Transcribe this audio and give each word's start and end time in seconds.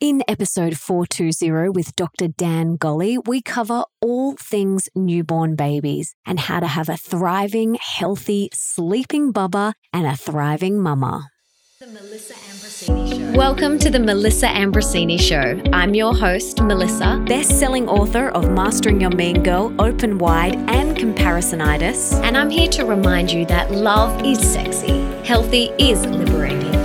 In 0.00 0.22
episode 0.26 0.78
420 0.78 1.68
with 1.68 1.94
Dr. 1.94 2.28
Dan 2.28 2.76
Golly, 2.76 3.18
we 3.18 3.42
cover 3.42 3.84
all 4.00 4.34
things 4.36 4.88
newborn 4.94 5.56
babies 5.56 6.14
and 6.24 6.40
how 6.40 6.58
to 6.60 6.66
have 6.66 6.88
a 6.88 6.96
thriving, 6.96 7.74
healthy, 7.74 8.48
sleeping 8.54 9.30
bubba 9.30 9.74
and 9.92 10.06
a 10.06 10.16
thriving 10.16 10.80
mama. 10.80 11.28
Welcome 13.34 13.78
to 13.78 13.88
the 13.88 13.98
Melissa 13.98 14.48
Ambrosini 14.48 15.18
Show. 15.18 15.58
I'm 15.72 15.94
your 15.94 16.14
host, 16.14 16.60
Melissa, 16.60 17.22
best 17.26 17.58
selling 17.58 17.88
author 17.88 18.28
of 18.28 18.50
Mastering 18.50 19.00
Your 19.00 19.10
Mean 19.10 19.42
Girl, 19.42 19.74
Open 19.78 20.18
Wide, 20.18 20.56
and 20.68 20.94
Comparisonitis. 20.94 22.22
And 22.22 22.36
I'm 22.36 22.50
here 22.50 22.68
to 22.68 22.84
remind 22.84 23.32
you 23.32 23.46
that 23.46 23.70
love 23.70 24.22
is 24.24 24.38
sexy, 24.40 25.00
healthy 25.24 25.70
is 25.78 26.04
liberating, 26.04 26.59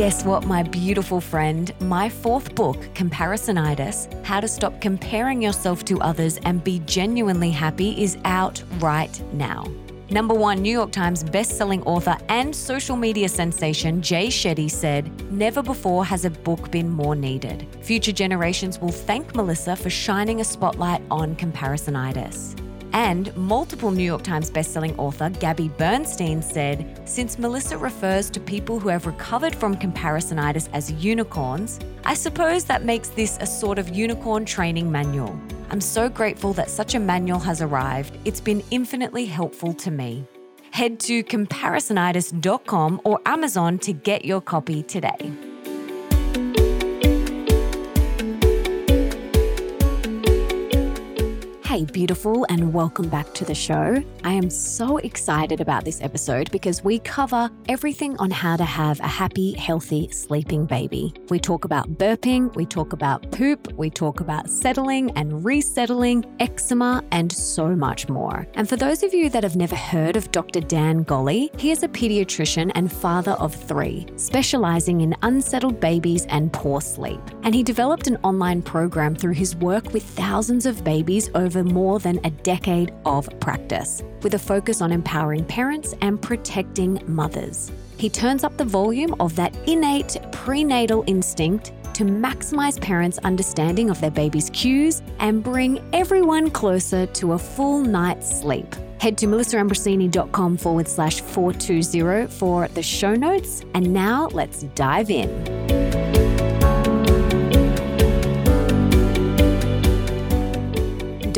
Guess 0.00 0.24
what, 0.24 0.46
my 0.46 0.62
beautiful 0.62 1.20
friend? 1.20 1.74
My 1.78 2.08
fourth 2.08 2.54
book, 2.54 2.78
Comparisonitis 2.94 4.08
How 4.24 4.40
to 4.40 4.48
Stop 4.48 4.80
Comparing 4.80 5.42
Yourself 5.42 5.84
to 5.84 6.00
Others 6.00 6.38
and 6.38 6.64
Be 6.64 6.78
Genuinely 6.86 7.50
Happy, 7.50 8.02
is 8.02 8.16
out 8.24 8.62
right 8.78 9.22
now. 9.34 9.70
Number 10.08 10.32
one 10.32 10.62
New 10.62 10.72
York 10.72 10.90
Times 10.90 11.22
bestselling 11.22 11.82
author 11.84 12.16
and 12.30 12.56
social 12.56 12.96
media 12.96 13.28
sensation 13.28 14.00
Jay 14.00 14.28
Shetty 14.28 14.70
said, 14.70 15.30
Never 15.30 15.62
before 15.62 16.06
has 16.06 16.24
a 16.24 16.30
book 16.30 16.70
been 16.70 16.88
more 16.88 17.14
needed. 17.14 17.66
Future 17.82 18.12
generations 18.12 18.78
will 18.78 18.92
thank 18.92 19.34
Melissa 19.34 19.76
for 19.76 19.90
shining 19.90 20.40
a 20.40 20.44
spotlight 20.44 21.02
on 21.10 21.36
comparisonitis. 21.36 22.59
And 22.92 23.34
multiple 23.36 23.90
New 23.90 24.04
York 24.04 24.22
Times 24.22 24.50
bestselling 24.50 24.98
author 24.98 25.30
Gabby 25.30 25.68
Bernstein 25.68 26.42
said, 26.42 27.00
Since 27.04 27.38
Melissa 27.38 27.78
refers 27.78 28.30
to 28.30 28.40
people 28.40 28.80
who 28.80 28.88
have 28.88 29.06
recovered 29.06 29.54
from 29.54 29.76
comparisonitis 29.76 30.68
as 30.72 30.92
unicorns, 30.92 31.78
I 32.04 32.14
suppose 32.14 32.64
that 32.64 32.84
makes 32.84 33.10
this 33.10 33.38
a 33.40 33.46
sort 33.46 33.78
of 33.78 33.88
unicorn 33.90 34.44
training 34.44 34.90
manual. 34.90 35.38
I'm 35.70 35.80
so 35.80 36.08
grateful 36.08 36.52
that 36.54 36.68
such 36.68 36.94
a 36.94 37.00
manual 37.00 37.38
has 37.40 37.62
arrived. 37.62 38.16
It's 38.24 38.40
been 38.40 38.62
infinitely 38.70 39.26
helpful 39.26 39.72
to 39.74 39.90
me. 39.90 40.26
Head 40.72 41.00
to 41.00 41.22
comparisonitis.com 41.22 43.00
or 43.04 43.20
Amazon 43.26 43.78
to 43.80 43.92
get 43.92 44.24
your 44.24 44.40
copy 44.40 44.82
today. 44.82 45.49
Hey, 51.70 51.84
beautiful, 51.84 52.44
and 52.48 52.74
welcome 52.74 53.08
back 53.08 53.32
to 53.34 53.44
the 53.44 53.54
show. 53.54 54.02
I 54.24 54.32
am 54.32 54.50
so 54.50 54.96
excited 54.96 55.60
about 55.60 55.84
this 55.84 56.00
episode 56.00 56.50
because 56.50 56.82
we 56.82 56.98
cover 56.98 57.48
everything 57.68 58.16
on 58.16 58.32
how 58.32 58.56
to 58.56 58.64
have 58.64 58.98
a 58.98 59.06
happy, 59.06 59.52
healthy 59.52 60.10
sleeping 60.10 60.66
baby. 60.66 61.14
We 61.28 61.38
talk 61.38 61.64
about 61.64 61.88
burping, 61.96 62.52
we 62.56 62.66
talk 62.66 62.92
about 62.92 63.30
poop, 63.30 63.72
we 63.74 63.88
talk 63.88 64.18
about 64.18 64.50
settling 64.50 65.12
and 65.12 65.44
resettling, 65.44 66.24
eczema, 66.40 67.04
and 67.12 67.30
so 67.30 67.68
much 67.68 68.08
more. 68.08 68.48
And 68.54 68.68
for 68.68 68.74
those 68.74 69.04
of 69.04 69.14
you 69.14 69.30
that 69.30 69.44
have 69.44 69.54
never 69.54 69.76
heard 69.76 70.16
of 70.16 70.32
Dr. 70.32 70.62
Dan 70.62 71.04
Golly, 71.04 71.52
he 71.56 71.70
is 71.70 71.84
a 71.84 71.88
pediatrician 71.88 72.72
and 72.74 72.92
father 72.92 73.36
of 73.38 73.54
three, 73.54 74.08
specializing 74.16 75.02
in 75.02 75.14
unsettled 75.22 75.78
babies 75.78 76.26
and 76.30 76.52
poor 76.52 76.80
sleep. 76.80 77.20
And 77.44 77.54
he 77.54 77.62
developed 77.62 78.08
an 78.08 78.16
online 78.24 78.60
program 78.60 79.14
through 79.14 79.34
his 79.34 79.54
work 79.54 79.92
with 79.92 80.02
thousands 80.02 80.66
of 80.66 80.82
babies 80.82 81.30
over 81.36 81.59
more 81.64 81.98
than 81.98 82.20
a 82.24 82.30
decade 82.30 82.92
of 83.04 83.28
practice, 83.40 84.02
with 84.22 84.34
a 84.34 84.38
focus 84.38 84.80
on 84.80 84.92
empowering 84.92 85.44
parents 85.44 85.94
and 86.00 86.20
protecting 86.20 87.02
mothers. 87.06 87.70
He 87.96 88.08
turns 88.08 88.44
up 88.44 88.56
the 88.56 88.64
volume 88.64 89.14
of 89.20 89.36
that 89.36 89.54
innate 89.68 90.16
parental 90.32 91.04
instinct 91.06 91.72
to 91.94 92.04
maximize 92.04 92.80
parents' 92.80 93.18
understanding 93.18 93.90
of 93.90 94.00
their 94.00 94.10
baby's 94.10 94.48
cues 94.50 95.02
and 95.18 95.42
bring 95.42 95.82
everyone 95.92 96.50
closer 96.50 97.04
to 97.06 97.32
a 97.32 97.38
full 97.38 97.82
night's 97.82 98.40
sleep. 98.40 98.74
Head 99.00 99.18
to 99.18 99.26
melissaambrosini.com 99.26 100.56
forward 100.56 100.88
slash 100.88 101.20
420 101.20 102.26
for 102.28 102.68
the 102.68 102.82
show 102.82 103.14
notes. 103.14 103.64
And 103.74 103.92
now 103.92 104.28
let's 104.28 104.62
dive 104.74 105.10
in. 105.10 105.59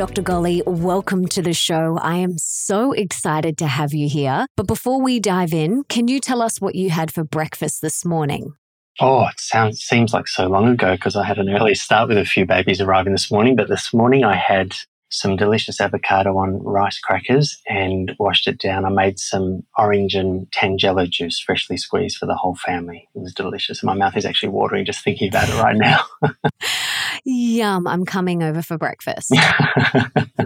Dr. 0.02 0.22
Golly, 0.22 0.64
welcome 0.66 1.28
to 1.28 1.40
the 1.42 1.52
show. 1.52 1.96
I 2.02 2.16
am 2.16 2.36
so 2.36 2.90
excited 2.90 3.56
to 3.58 3.68
have 3.68 3.94
you 3.94 4.08
here. 4.08 4.46
But 4.56 4.66
before 4.66 5.00
we 5.00 5.20
dive 5.20 5.54
in, 5.54 5.84
can 5.84 6.08
you 6.08 6.18
tell 6.18 6.42
us 6.42 6.60
what 6.60 6.74
you 6.74 6.90
had 6.90 7.14
for 7.14 7.22
breakfast 7.22 7.82
this 7.82 8.04
morning? 8.04 8.54
Oh, 8.98 9.28
it 9.28 9.38
sounds 9.38 9.80
seems 9.80 10.12
like 10.12 10.26
so 10.26 10.48
long 10.48 10.66
ago 10.66 10.96
because 10.96 11.14
I 11.14 11.24
had 11.24 11.38
an 11.38 11.48
early 11.48 11.76
start 11.76 12.08
with 12.08 12.18
a 12.18 12.24
few 12.24 12.44
babies 12.44 12.80
arriving 12.80 13.12
this 13.12 13.30
morning. 13.30 13.54
But 13.54 13.68
this 13.68 13.94
morning 13.94 14.24
I 14.24 14.34
had 14.34 14.74
some 15.12 15.36
delicious 15.36 15.80
avocado 15.80 16.38
on 16.38 16.62
rice 16.62 16.98
crackers 16.98 17.60
and 17.68 18.16
washed 18.18 18.48
it 18.48 18.58
down. 18.58 18.84
I 18.86 18.88
made 18.88 19.18
some 19.18 19.62
orange 19.78 20.14
and 20.14 20.50
tangelo 20.50 21.08
juice, 21.08 21.38
freshly 21.38 21.76
squeezed 21.76 22.16
for 22.16 22.26
the 22.26 22.34
whole 22.34 22.56
family. 22.56 23.08
It 23.14 23.20
was 23.20 23.34
delicious. 23.34 23.82
My 23.82 23.94
mouth 23.94 24.16
is 24.16 24.24
actually 24.24 24.48
watering 24.48 24.86
just 24.86 25.04
thinking 25.04 25.28
about 25.28 25.48
it 25.50 25.62
right 25.62 25.76
now. 25.76 26.00
Yum, 27.24 27.86
I'm 27.86 28.04
coming 28.06 28.42
over 28.42 28.62
for 28.62 28.78
breakfast. 28.78 29.32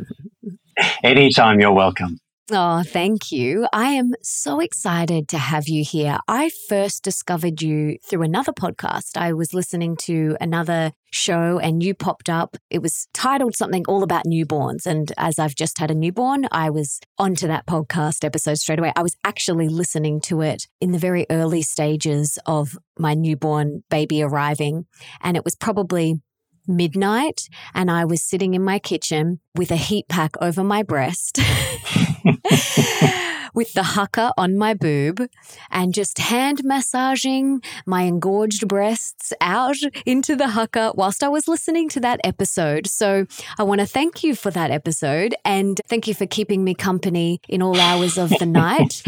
Anytime 1.04 1.60
you're 1.60 1.72
welcome. 1.72 2.19
Oh, 2.52 2.84
thank 2.84 3.32
you. 3.32 3.66
I 3.72 3.90
am 3.90 4.12
so 4.22 4.60
excited 4.60 5.26
to 5.30 5.38
have 5.38 5.66
you 5.66 5.82
here. 5.82 6.18
I 6.28 6.50
first 6.68 7.02
discovered 7.02 7.60
you 7.60 7.98
through 8.04 8.22
another 8.22 8.52
podcast. 8.52 9.16
I 9.16 9.32
was 9.32 9.52
listening 9.52 9.96
to 10.02 10.36
another 10.40 10.92
show 11.10 11.58
and 11.58 11.82
you 11.82 11.92
popped 11.92 12.28
up. 12.28 12.56
It 12.70 12.82
was 12.82 13.08
titled 13.12 13.56
something 13.56 13.84
all 13.88 14.04
about 14.04 14.26
newborns. 14.26 14.86
And 14.86 15.12
as 15.16 15.40
I've 15.40 15.56
just 15.56 15.78
had 15.78 15.90
a 15.90 15.94
newborn, 15.94 16.46
I 16.52 16.70
was 16.70 17.00
onto 17.18 17.48
that 17.48 17.66
podcast 17.66 18.24
episode 18.24 18.58
straight 18.58 18.78
away. 18.78 18.92
I 18.94 19.02
was 19.02 19.16
actually 19.24 19.68
listening 19.68 20.20
to 20.22 20.42
it 20.42 20.68
in 20.80 20.92
the 20.92 20.98
very 20.98 21.26
early 21.28 21.62
stages 21.62 22.38
of 22.46 22.78
my 22.96 23.14
newborn 23.14 23.82
baby 23.90 24.22
arriving. 24.22 24.86
And 25.20 25.36
it 25.36 25.44
was 25.44 25.56
probably 25.56 26.20
midnight 26.68 27.48
and 27.74 27.90
I 27.90 28.04
was 28.04 28.22
sitting 28.22 28.54
in 28.54 28.62
my 28.62 28.78
kitchen 28.78 29.40
with 29.56 29.72
a 29.72 29.76
heat 29.76 30.06
pack 30.08 30.36
over 30.40 30.62
my 30.62 30.84
breast. 30.84 31.40
with 33.54 33.72
the 33.72 33.81
Haakaa 33.81 34.32
on 34.37 34.56
my 34.56 34.75
boob 34.75 35.28
and 35.70 35.94
just 35.94 36.19
hand 36.19 36.60
massaging 36.62 37.62
my 37.87 38.03
engorged 38.03 38.69
breasts 38.69 39.32
out 39.41 39.76
into 40.04 40.36
the 40.36 40.44
Haakaa 40.44 40.94
whilst 40.94 41.22
I 41.22 41.28
was 41.28 41.48
listening 41.48 41.88
to 41.91 42.00
that 42.00 42.20
episode. 42.22 42.86
So 42.86 43.26
I 43.59 43.62
want 43.62 43.81
to 43.81 43.86
thank 43.86 44.22
you 44.22 44.34
for 44.34 44.50
that 44.50 44.70
episode 44.70 45.34
and 45.44 45.81
thank 45.88 46.06
you 46.06 46.15
for 46.15 46.26
keeping 46.26 46.65
me 46.65 46.75
company 46.75 47.41
in 47.48 47.62
all 47.62 47.81
hours 47.81 48.19
of 48.19 48.31
the 48.38 48.47
night. 48.65 49.03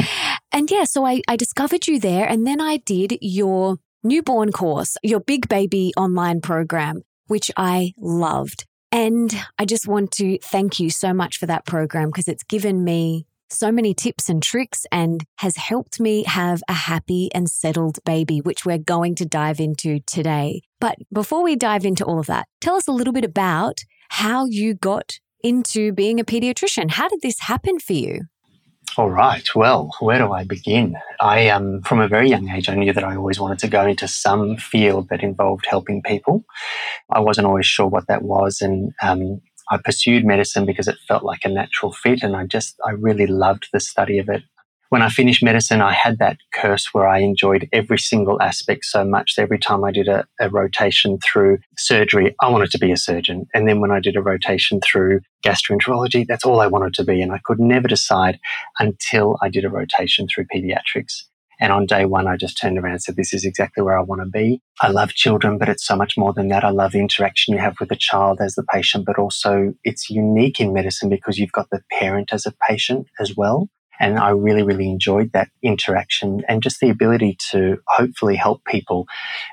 And 0.50 0.70
yeah, 0.70 0.84
so 0.84 1.04
I, 1.04 1.20
I 1.28 1.36
discovered 1.36 1.86
you 1.86 2.00
there 2.00 2.26
and 2.26 2.46
then 2.46 2.60
I 2.60 2.78
did 2.78 3.18
your 3.20 3.76
newborn 4.02 4.52
course, 4.52 4.96
your 5.02 5.20
big 5.20 5.48
baby 5.48 5.92
online 5.96 6.40
program 6.40 7.02
which 7.28 7.50
I 7.56 7.92
loved. 7.98 8.66
And 8.90 9.34
I 9.58 9.64
just 9.64 9.86
want 9.86 10.12
to 10.12 10.38
thank 10.38 10.80
you 10.80 10.90
so 10.90 11.12
much 11.12 11.38
for 11.38 11.46
that 11.46 11.66
program 11.66 12.08
because 12.08 12.28
it's 12.28 12.44
given 12.44 12.84
me 12.84 13.26
so 13.50 13.72
many 13.72 13.94
tips 13.94 14.28
and 14.28 14.42
tricks 14.42 14.86
and 14.92 15.24
has 15.38 15.56
helped 15.56 16.00
me 16.00 16.24
have 16.24 16.62
a 16.68 16.74
happy 16.74 17.30
and 17.34 17.48
settled 17.48 17.98
baby, 18.04 18.40
which 18.40 18.64
we're 18.64 18.78
going 18.78 19.14
to 19.16 19.24
dive 19.24 19.60
into 19.60 20.00
today. 20.00 20.62
But 20.80 20.96
before 21.12 21.42
we 21.42 21.56
dive 21.56 21.84
into 21.84 22.04
all 22.04 22.18
of 22.18 22.26
that, 22.26 22.46
tell 22.60 22.76
us 22.76 22.88
a 22.88 22.92
little 22.92 23.12
bit 23.12 23.24
about 23.24 23.80
how 24.10 24.46
you 24.46 24.74
got 24.74 25.18
into 25.42 25.92
being 25.92 26.20
a 26.20 26.24
pediatrician. 26.24 26.90
How 26.90 27.08
did 27.08 27.20
this 27.22 27.40
happen 27.40 27.78
for 27.78 27.92
you? 27.92 28.22
All 28.96 29.10
right. 29.10 29.46
Well, 29.54 29.94
where 30.00 30.18
do 30.18 30.32
I 30.32 30.42
begin? 30.44 30.96
I, 31.20 31.48
um, 31.50 31.82
from 31.82 32.00
a 32.00 32.08
very 32.08 32.28
young 32.28 32.48
age, 32.48 32.68
I 32.68 32.74
knew 32.74 32.92
that 32.92 33.04
I 33.04 33.14
always 33.14 33.38
wanted 33.38 33.60
to 33.60 33.68
go 33.68 33.86
into 33.86 34.08
some 34.08 34.56
field 34.56 35.08
that 35.08 35.22
involved 35.22 35.66
helping 35.68 36.02
people. 36.02 36.44
I 37.10 37.20
wasn't 37.20 37.46
always 37.46 37.66
sure 37.66 37.86
what 37.86 38.08
that 38.08 38.22
was, 38.22 38.60
and 38.60 38.92
um, 39.00 39.40
I 39.70 39.78
pursued 39.78 40.24
medicine 40.24 40.66
because 40.66 40.88
it 40.88 40.96
felt 41.06 41.22
like 41.22 41.44
a 41.44 41.48
natural 41.48 41.92
fit, 41.92 42.22
and 42.22 42.34
I 42.34 42.46
just, 42.46 42.76
I 42.84 42.90
really 42.90 43.26
loved 43.26 43.68
the 43.72 43.80
study 43.80 44.18
of 44.18 44.28
it. 44.28 44.42
When 44.90 45.02
I 45.02 45.08
finished 45.08 45.42
medicine, 45.42 45.80
I 45.80 45.92
had 45.92 46.18
that 46.18 46.38
curse 46.54 46.88
where 46.92 47.06
I 47.06 47.18
enjoyed 47.18 47.68
every 47.72 47.98
single 47.98 48.40
aspect 48.40 48.84
so 48.86 49.04
much 49.04 49.34
that 49.36 49.42
every 49.42 49.58
time 49.58 49.84
I 49.84 49.92
did 49.92 50.08
a, 50.08 50.26
a, 50.40 50.48
rotation 50.48 51.18
through 51.18 51.58
surgery, 51.76 52.34
I 52.40 52.48
wanted 52.48 52.70
to 52.70 52.78
be 52.78 52.90
a 52.90 52.96
surgeon. 52.96 53.46
And 53.52 53.68
then 53.68 53.80
when 53.80 53.90
I 53.90 54.00
did 54.00 54.16
a 54.16 54.22
rotation 54.22 54.80
through 54.80 55.20
gastroenterology, 55.44 56.26
that's 56.26 56.44
all 56.44 56.60
I 56.60 56.66
wanted 56.66 56.94
to 56.94 57.04
be. 57.04 57.20
And 57.20 57.32
I 57.32 57.40
could 57.44 57.60
never 57.60 57.86
decide 57.86 58.38
until 58.78 59.36
I 59.42 59.50
did 59.50 59.64
a 59.64 59.70
rotation 59.70 60.26
through 60.26 60.46
pediatrics. 60.54 61.24
And 61.60 61.72
on 61.72 61.86
day 61.86 62.04
one, 62.04 62.28
I 62.28 62.36
just 62.36 62.58
turned 62.58 62.78
around 62.78 62.92
and 62.92 63.02
said, 63.02 63.16
This 63.16 63.34
is 63.34 63.44
exactly 63.44 63.82
where 63.82 63.98
I 63.98 64.02
want 64.02 64.22
to 64.22 64.28
be. 64.28 64.62
I 64.80 64.90
love 64.90 65.10
children, 65.10 65.58
but 65.58 65.68
it's 65.68 65.84
so 65.84 65.96
much 65.96 66.16
more 66.16 66.32
than 66.32 66.48
that. 66.48 66.64
I 66.64 66.70
love 66.70 66.92
the 66.92 67.00
interaction 67.00 67.52
you 67.52 67.60
have 67.60 67.74
with 67.80 67.88
the 67.88 67.96
child 67.96 68.38
as 68.40 68.54
the 68.54 68.64
patient, 68.72 69.04
but 69.04 69.18
also 69.18 69.74
it's 69.82 70.08
unique 70.08 70.60
in 70.60 70.72
medicine 70.72 71.08
because 71.08 71.36
you've 71.36 71.52
got 71.52 71.68
the 71.70 71.82
parent 71.98 72.32
as 72.32 72.46
a 72.46 72.54
patient 72.68 73.08
as 73.20 73.36
well. 73.36 73.68
And 74.00 74.18
I 74.18 74.30
really, 74.30 74.62
really 74.62 74.88
enjoyed 74.88 75.32
that 75.32 75.48
interaction 75.62 76.42
and 76.48 76.62
just 76.62 76.80
the 76.80 76.90
ability 76.90 77.36
to 77.50 77.78
hopefully 77.86 78.36
help 78.36 78.64
people 78.64 79.06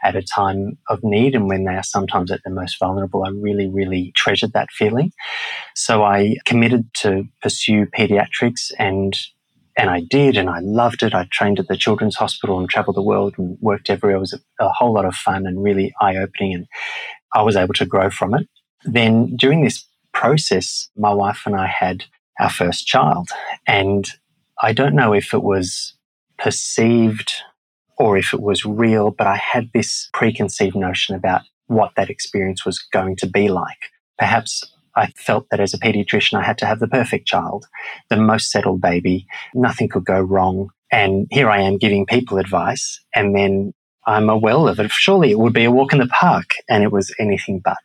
at 0.04 0.16
a 0.16 0.22
time 0.22 0.78
of 0.90 1.00
need 1.04 1.36
and 1.36 1.48
when 1.48 1.66
they 1.66 1.76
are 1.76 1.84
sometimes 1.84 2.32
at 2.32 2.42
their 2.44 2.54
most 2.54 2.80
vulnerable. 2.80 3.24
I 3.24 3.30
really, 3.30 3.70
really 3.70 4.12
treasured 4.16 4.54
that 4.54 4.72
feeling. 4.72 5.12
So 5.76 6.04
I 6.04 6.36
committed 6.46 6.94
to 6.96 7.26
pursue 7.42 7.86
pediatrics 7.88 8.72
and 8.78 9.16
and 9.78 9.90
I 9.90 10.02
did, 10.10 10.38
and 10.38 10.50
I 10.50 10.60
loved 10.60 11.04
it. 11.04 11.14
I 11.14 11.28
trained 11.32 11.60
at 11.60 11.68
the 11.68 11.76
Children's 11.76 12.16
Hospital 12.16 12.60
and 12.60 12.70
traveled 12.70 12.96
the 12.96 13.02
world 13.02 13.36
and 13.38 13.58
worked 13.60 13.90
everywhere. 13.90 14.16
It 14.16 14.22
was 14.22 14.34
a, 14.34 14.64
a 14.64 14.70
whole 14.70 14.94
lot 14.94 15.06
of 15.06 15.16
fun 15.16 15.46
and 15.46 15.62
really 15.62 15.94
eye 16.00 16.16
opening, 16.16 16.54
and 16.54 16.68
I 17.34 17.42
was 17.42 17.58
able 17.58 17.74
to 17.74 17.86
grow 17.86 18.10
from 18.10 18.34
it. 18.36 18.48
Then 18.86 19.36
during 19.36 19.64
this 19.64 19.86
process, 20.14 20.88
my 20.96 21.14
wife 21.14 21.42
and 21.46 21.56
I 21.56 21.68
had 21.68 22.06
our 22.40 22.50
first 22.50 22.88
child, 22.88 23.30
and 23.68 24.10
I 24.62 24.74
don't 24.74 24.96
know 24.96 25.14
if 25.14 25.34
it 25.34 25.44
was 25.44 25.94
perceived 26.38 27.34
or 27.98 28.18
if 28.18 28.34
it 28.34 28.42
was 28.42 28.66
real, 28.66 29.12
but 29.12 29.28
I 29.28 29.36
had 29.36 29.70
this 29.74 30.10
preconceived 30.14 30.76
notion 30.76 31.16
about 31.16 31.42
what 31.68 31.92
that 31.96 32.10
experience 32.10 32.66
was 32.66 32.80
going 32.80 33.16
to 33.18 33.28
be 33.28 33.48
like. 33.48 33.92
Perhaps 34.18 34.64
I 34.96 35.08
felt 35.18 35.48
that 35.52 35.60
as 35.60 35.74
a 35.74 35.80
pediatrician, 35.80 36.40
I 36.40 36.44
had 36.44 36.58
to 36.60 36.66
have 36.66 36.80
the 36.80 36.88
perfect 36.88 37.28
child, 37.28 37.66
the 38.10 38.18
most 38.18 38.50
settled 38.50 38.82
baby, 38.82 39.28
nothing 39.54 39.90
could 39.90 40.06
go 40.06 40.20
wrong. 40.20 40.70
And 40.92 41.28
here 41.32 41.50
I 41.50 41.62
am 41.62 41.78
giving 41.78 42.06
people 42.06 42.38
advice, 42.38 43.02
and 43.14 43.36
then 43.36 43.74
I'm 44.08 44.30
a 44.30 44.38
well 44.38 44.68
of 44.68 44.80
it. 44.80 44.92
Surely 44.92 45.32
it 45.32 45.40
would 45.40 45.54
be 45.54 45.66
a 45.66 45.72
walk 45.72 45.92
in 45.92 46.00
the 46.00 46.08
park, 46.08 46.52
and 46.70 46.84
it 46.84 46.92
was 46.92 47.14
anything 47.20 47.60
but 47.60 47.78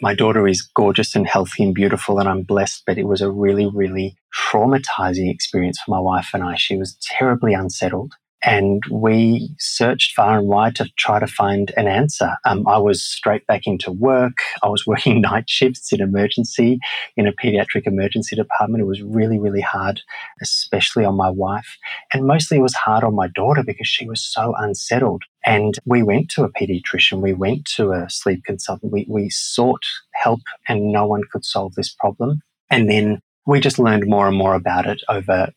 my 0.00 0.14
daughter 0.14 0.48
is 0.48 0.62
gorgeous 0.62 1.14
and 1.14 1.26
healthy 1.26 1.62
and 1.62 1.74
beautiful, 1.74 2.18
and 2.18 2.28
I'm 2.28 2.42
blessed, 2.42 2.84
but 2.86 2.98
it 2.98 3.06
was 3.06 3.20
a 3.20 3.30
really, 3.30 3.68
really 3.72 4.16
traumatizing 4.34 5.30
experience 5.32 5.80
for 5.80 5.90
my 5.90 6.00
wife 6.00 6.30
and 6.32 6.42
I. 6.42 6.56
She 6.56 6.76
was 6.76 6.96
terribly 7.02 7.54
unsettled. 7.54 8.14
And 8.42 8.82
we 8.90 9.54
searched 9.58 10.14
far 10.14 10.38
and 10.38 10.48
wide 10.48 10.74
to 10.76 10.88
try 10.96 11.18
to 11.18 11.26
find 11.26 11.72
an 11.76 11.86
answer. 11.86 12.36
Um, 12.44 12.66
I 12.66 12.78
was 12.78 13.02
straight 13.02 13.46
back 13.46 13.66
into 13.66 13.92
work. 13.92 14.38
I 14.62 14.68
was 14.68 14.86
working 14.86 15.20
night 15.20 15.48
shifts 15.48 15.92
in 15.92 16.00
emergency, 16.00 16.78
in 17.16 17.26
a 17.26 17.32
pediatric 17.32 17.86
emergency 17.86 18.36
department. 18.36 18.82
It 18.82 18.86
was 18.86 19.02
really, 19.02 19.38
really 19.38 19.60
hard, 19.60 20.00
especially 20.40 21.04
on 21.04 21.16
my 21.16 21.28
wife. 21.28 21.76
And 22.12 22.26
mostly 22.26 22.58
it 22.58 22.62
was 22.62 22.74
hard 22.74 23.04
on 23.04 23.14
my 23.14 23.28
daughter 23.28 23.62
because 23.64 23.88
she 23.88 24.06
was 24.06 24.22
so 24.22 24.54
unsettled. 24.56 25.24
And 25.44 25.78
we 25.84 26.02
went 26.02 26.28
to 26.30 26.44
a 26.44 26.52
pediatrician, 26.52 27.22
we 27.22 27.32
went 27.32 27.64
to 27.76 27.92
a 27.92 28.08
sleep 28.10 28.44
consultant, 28.44 28.92
we, 28.92 29.06
we 29.08 29.30
sought 29.30 29.84
help, 30.12 30.40
and 30.68 30.92
no 30.92 31.06
one 31.06 31.22
could 31.30 31.44
solve 31.44 31.74
this 31.74 31.94
problem. 31.94 32.42
And 32.70 32.88
then 32.90 33.20
we 33.46 33.60
just 33.60 33.78
learned 33.78 34.06
more 34.06 34.28
and 34.28 34.36
more 34.36 34.54
about 34.54 34.86
it 34.86 35.02
over 35.08 35.50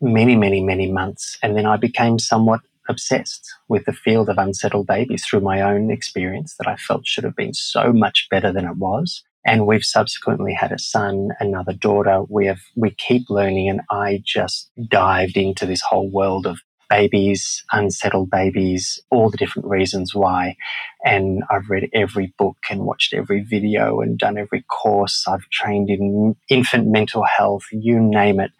many, 0.00 0.36
many, 0.36 0.62
many 0.62 0.90
months. 0.90 1.38
And 1.42 1.56
then 1.56 1.66
I 1.66 1.76
became 1.76 2.18
somewhat 2.18 2.60
obsessed 2.88 3.48
with 3.68 3.84
the 3.84 3.92
field 3.92 4.28
of 4.28 4.38
unsettled 4.38 4.86
babies 4.86 5.24
through 5.24 5.40
my 5.40 5.60
own 5.62 5.90
experience 5.90 6.56
that 6.58 6.68
I 6.68 6.76
felt 6.76 7.06
should 7.06 7.24
have 7.24 7.36
been 7.36 7.54
so 7.54 7.92
much 7.92 8.26
better 8.30 8.52
than 8.52 8.66
it 8.66 8.76
was. 8.76 9.22
And 9.46 9.66
we've 9.66 9.84
subsequently 9.84 10.52
had 10.52 10.72
a 10.72 10.78
son, 10.78 11.30
another 11.40 11.72
daughter. 11.72 12.22
We 12.28 12.46
have, 12.46 12.60
we 12.76 12.90
keep 12.90 13.30
learning. 13.30 13.70
And 13.70 13.80
I 13.90 14.22
just 14.24 14.70
dived 14.88 15.36
into 15.36 15.64
this 15.64 15.80
whole 15.80 16.10
world 16.10 16.46
of 16.46 16.60
babies, 16.90 17.64
unsettled 17.72 18.28
babies, 18.30 19.00
all 19.10 19.30
the 19.30 19.38
different 19.38 19.68
reasons 19.68 20.14
why. 20.14 20.56
And 21.04 21.44
I've 21.48 21.70
read 21.70 21.88
every 21.94 22.34
book 22.36 22.56
and 22.68 22.80
watched 22.80 23.14
every 23.14 23.42
video 23.42 24.00
and 24.00 24.18
done 24.18 24.36
every 24.36 24.62
course. 24.62 25.24
I've 25.26 25.48
trained 25.50 25.88
in 25.88 26.34
infant 26.50 26.88
mental 26.88 27.24
health, 27.24 27.62
you 27.70 28.00
name 28.00 28.40
it. 28.40 28.50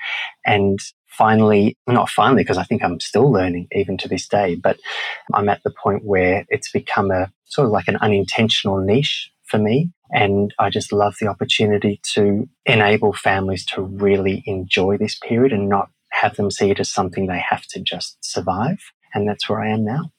And 0.46 0.78
finally, 1.10 1.76
not 1.86 2.08
finally, 2.08 2.42
because 2.42 2.58
I 2.58 2.64
think 2.64 2.82
I'm 2.82 3.00
still 3.00 3.30
learning 3.30 3.68
even 3.72 3.98
to 3.98 4.08
this 4.08 4.26
day, 4.26 4.54
but 4.54 4.78
I'm 5.34 5.48
at 5.48 5.62
the 5.62 5.70
point 5.70 6.04
where 6.04 6.46
it's 6.48 6.70
become 6.70 7.10
a 7.10 7.30
sort 7.44 7.66
of 7.66 7.72
like 7.72 7.88
an 7.88 7.96
unintentional 7.96 8.78
niche 8.78 9.30
for 9.44 9.58
me. 9.58 9.90
And 10.12 10.54
I 10.58 10.70
just 10.70 10.92
love 10.92 11.16
the 11.20 11.28
opportunity 11.28 12.00
to 12.14 12.48
enable 12.66 13.12
families 13.12 13.64
to 13.66 13.82
really 13.82 14.42
enjoy 14.46 14.96
this 14.96 15.16
period 15.16 15.52
and 15.52 15.68
not 15.68 15.90
have 16.10 16.36
them 16.36 16.50
see 16.50 16.70
it 16.70 16.80
as 16.80 16.88
something 16.88 17.26
they 17.26 17.42
have 17.48 17.66
to 17.68 17.80
just 17.80 18.16
survive. 18.24 18.78
And 19.14 19.28
that's 19.28 19.48
where 19.48 19.60
I 19.60 19.70
am 19.70 19.84
now. 19.84 20.10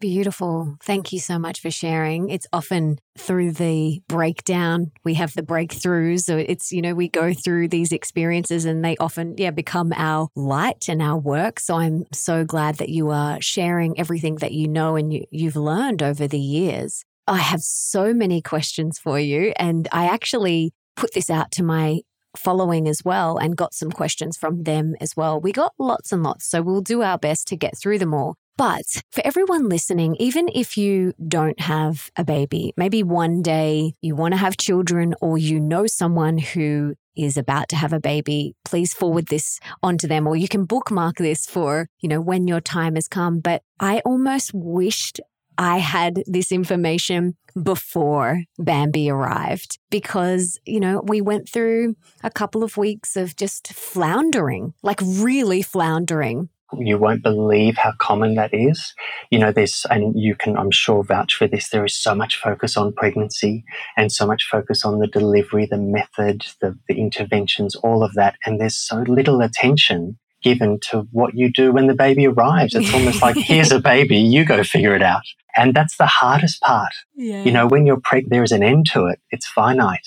Beautiful. 0.00 0.76
Thank 0.82 1.12
you 1.12 1.18
so 1.20 1.38
much 1.38 1.60
for 1.60 1.70
sharing. 1.70 2.30
It's 2.30 2.46
often 2.54 2.98
through 3.18 3.52
the 3.52 4.00
breakdown 4.08 4.92
we 5.04 5.12
have 5.14 5.34
the 5.34 5.42
breakthroughs. 5.42 6.20
So 6.20 6.38
it's, 6.38 6.72
you 6.72 6.80
know, 6.80 6.94
we 6.94 7.08
go 7.08 7.34
through 7.34 7.68
these 7.68 7.92
experiences 7.92 8.64
and 8.64 8.82
they 8.82 8.96
often, 8.96 9.34
yeah, 9.36 9.50
become 9.50 9.92
our 9.94 10.28
light 10.34 10.88
and 10.88 11.02
our 11.02 11.18
work. 11.18 11.60
So 11.60 11.74
I'm 11.74 12.06
so 12.14 12.46
glad 12.46 12.76
that 12.76 12.88
you 12.88 13.10
are 13.10 13.42
sharing 13.42 13.98
everything 14.00 14.36
that 14.36 14.52
you 14.52 14.68
know 14.68 14.96
and 14.96 15.12
you, 15.12 15.24
you've 15.30 15.56
learned 15.56 16.02
over 16.02 16.26
the 16.26 16.40
years. 16.40 17.04
I 17.26 17.36
have 17.36 17.60
so 17.60 18.14
many 18.14 18.40
questions 18.40 18.98
for 18.98 19.20
you. 19.20 19.52
And 19.56 19.86
I 19.92 20.06
actually 20.06 20.72
put 20.96 21.12
this 21.12 21.28
out 21.28 21.50
to 21.52 21.62
my 21.62 22.00
following 22.36 22.88
as 22.88 23.02
well 23.04 23.36
and 23.36 23.56
got 23.56 23.74
some 23.74 23.90
questions 23.90 24.38
from 24.38 24.62
them 24.62 24.94
as 25.00 25.14
well. 25.14 25.40
We 25.40 25.52
got 25.52 25.74
lots 25.78 26.10
and 26.10 26.22
lots. 26.22 26.46
So 26.46 26.62
we'll 26.62 26.80
do 26.80 27.02
our 27.02 27.18
best 27.18 27.48
to 27.48 27.56
get 27.56 27.76
through 27.76 27.98
them 27.98 28.14
all. 28.14 28.36
But 28.60 29.00
for 29.10 29.22
everyone 29.24 29.70
listening, 29.70 30.16
even 30.16 30.50
if 30.54 30.76
you 30.76 31.14
don't 31.26 31.58
have 31.60 32.10
a 32.14 32.24
baby, 32.24 32.74
maybe 32.76 33.02
one 33.02 33.40
day 33.40 33.94
you 34.02 34.14
want 34.14 34.34
to 34.34 34.36
have 34.36 34.58
children 34.58 35.14
or 35.22 35.38
you 35.38 35.58
know 35.58 35.86
someone 35.86 36.36
who 36.36 36.94
is 37.16 37.38
about 37.38 37.70
to 37.70 37.76
have 37.76 37.94
a 37.94 38.00
baby, 38.00 38.54
please 38.66 38.92
forward 38.92 39.28
this 39.28 39.60
onto 39.82 40.06
them. 40.06 40.26
Or 40.26 40.36
you 40.36 40.46
can 40.46 40.66
bookmark 40.66 41.16
this 41.16 41.46
for, 41.46 41.88
you 42.00 42.08
know, 42.10 42.20
when 42.20 42.46
your 42.46 42.60
time 42.60 42.96
has 42.96 43.08
come. 43.08 43.40
But 43.40 43.62
I 43.80 44.00
almost 44.00 44.50
wished 44.52 45.22
I 45.56 45.78
had 45.78 46.22
this 46.26 46.52
information 46.52 47.36
before 47.62 48.44
Bambi 48.58 49.08
arrived. 49.08 49.78
Because, 49.88 50.60
you 50.66 50.80
know, 50.80 51.00
we 51.02 51.22
went 51.22 51.48
through 51.48 51.96
a 52.22 52.30
couple 52.30 52.62
of 52.62 52.76
weeks 52.76 53.16
of 53.16 53.36
just 53.36 53.72
floundering, 53.72 54.74
like 54.82 55.00
really 55.00 55.62
floundering 55.62 56.50
you 56.78 56.98
won't 56.98 57.22
believe 57.22 57.76
how 57.76 57.92
common 57.98 58.34
that 58.34 58.54
is. 58.54 58.94
You 59.30 59.38
know, 59.38 59.52
there's, 59.52 59.86
and 59.90 60.14
you 60.18 60.34
can, 60.34 60.56
I'm 60.56 60.70
sure, 60.70 61.02
vouch 61.02 61.34
for 61.34 61.46
this. 61.46 61.70
There 61.70 61.84
is 61.84 61.96
so 61.96 62.14
much 62.14 62.36
focus 62.36 62.76
on 62.76 62.92
pregnancy 62.92 63.64
and 63.96 64.12
so 64.12 64.26
much 64.26 64.48
focus 64.50 64.84
on 64.84 64.98
the 64.98 65.06
delivery, 65.06 65.66
the 65.66 65.78
method, 65.78 66.46
the, 66.60 66.78
the 66.88 66.94
interventions, 66.94 67.74
all 67.76 68.02
of 68.02 68.14
that. 68.14 68.36
And 68.46 68.60
there's 68.60 68.76
so 68.76 68.98
little 69.08 69.40
attention 69.40 70.18
given 70.42 70.78
to 70.80 71.06
what 71.12 71.34
you 71.34 71.52
do 71.52 71.72
when 71.72 71.86
the 71.86 71.94
baby 71.94 72.26
arrives. 72.26 72.74
It's 72.74 72.92
almost 72.94 73.22
like, 73.22 73.36
here's 73.38 73.72
a 73.72 73.80
baby, 73.80 74.18
you 74.18 74.44
go 74.44 74.64
figure 74.64 74.94
it 74.94 75.02
out. 75.02 75.22
And 75.56 75.74
that's 75.74 75.96
the 75.96 76.06
hardest 76.06 76.60
part. 76.62 76.92
Yeah. 77.16 77.42
You 77.44 77.52
know, 77.52 77.66
when 77.66 77.86
you're 77.86 78.00
pregnant, 78.02 78.30
there 78.30 78.42
is 78.42 78.52
an 78.52 78.62
end 78.62 78.86
to 78.92 79.06
it. 79.06 79.20
It's 79.30 79.46
finite. 79.46 80.06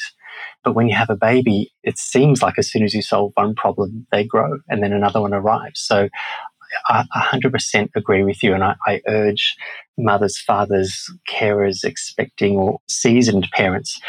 But 0.63 0.73
when 0.73 0.87
you 0.87 0.95
have 0.95 1.09
a 1.09 1.17
baby, 1.17 1.73
it 1.83 1.97
seems 1.97 2.41
like 2.41 2.57
as 2.57 2.71
soon 2.71 2.83
as 2.83 2.93
you 2.93 3.01
solve 3.01 3.33
one 3.35 3.53
problem, 3.53 4.07
they 4.11 4.23
grow 4.23 4.59
and 4.69 4.81
then 4.81 4.93
another 4.93 5.21
one 5.21 5.33
arrives. 5.33 5.81
So 5.81 6.09
I 6.87 7.05
100% 7.15 7.89
agree 7.95 8.23
with 8.23 8.43
you. 8.43 8.53
And 8.53 8.63
I, 8.63 8.75
I, 8.85 9.01
urge 9.07 9.55
mothers, 9.97 10.39
fathers, 10.39 11.05
carers, 11.29 11.83
expecting 11.83 12.55
or 12.55 12.79
seasoned 12.89 13.47
parents, 13.53 13.99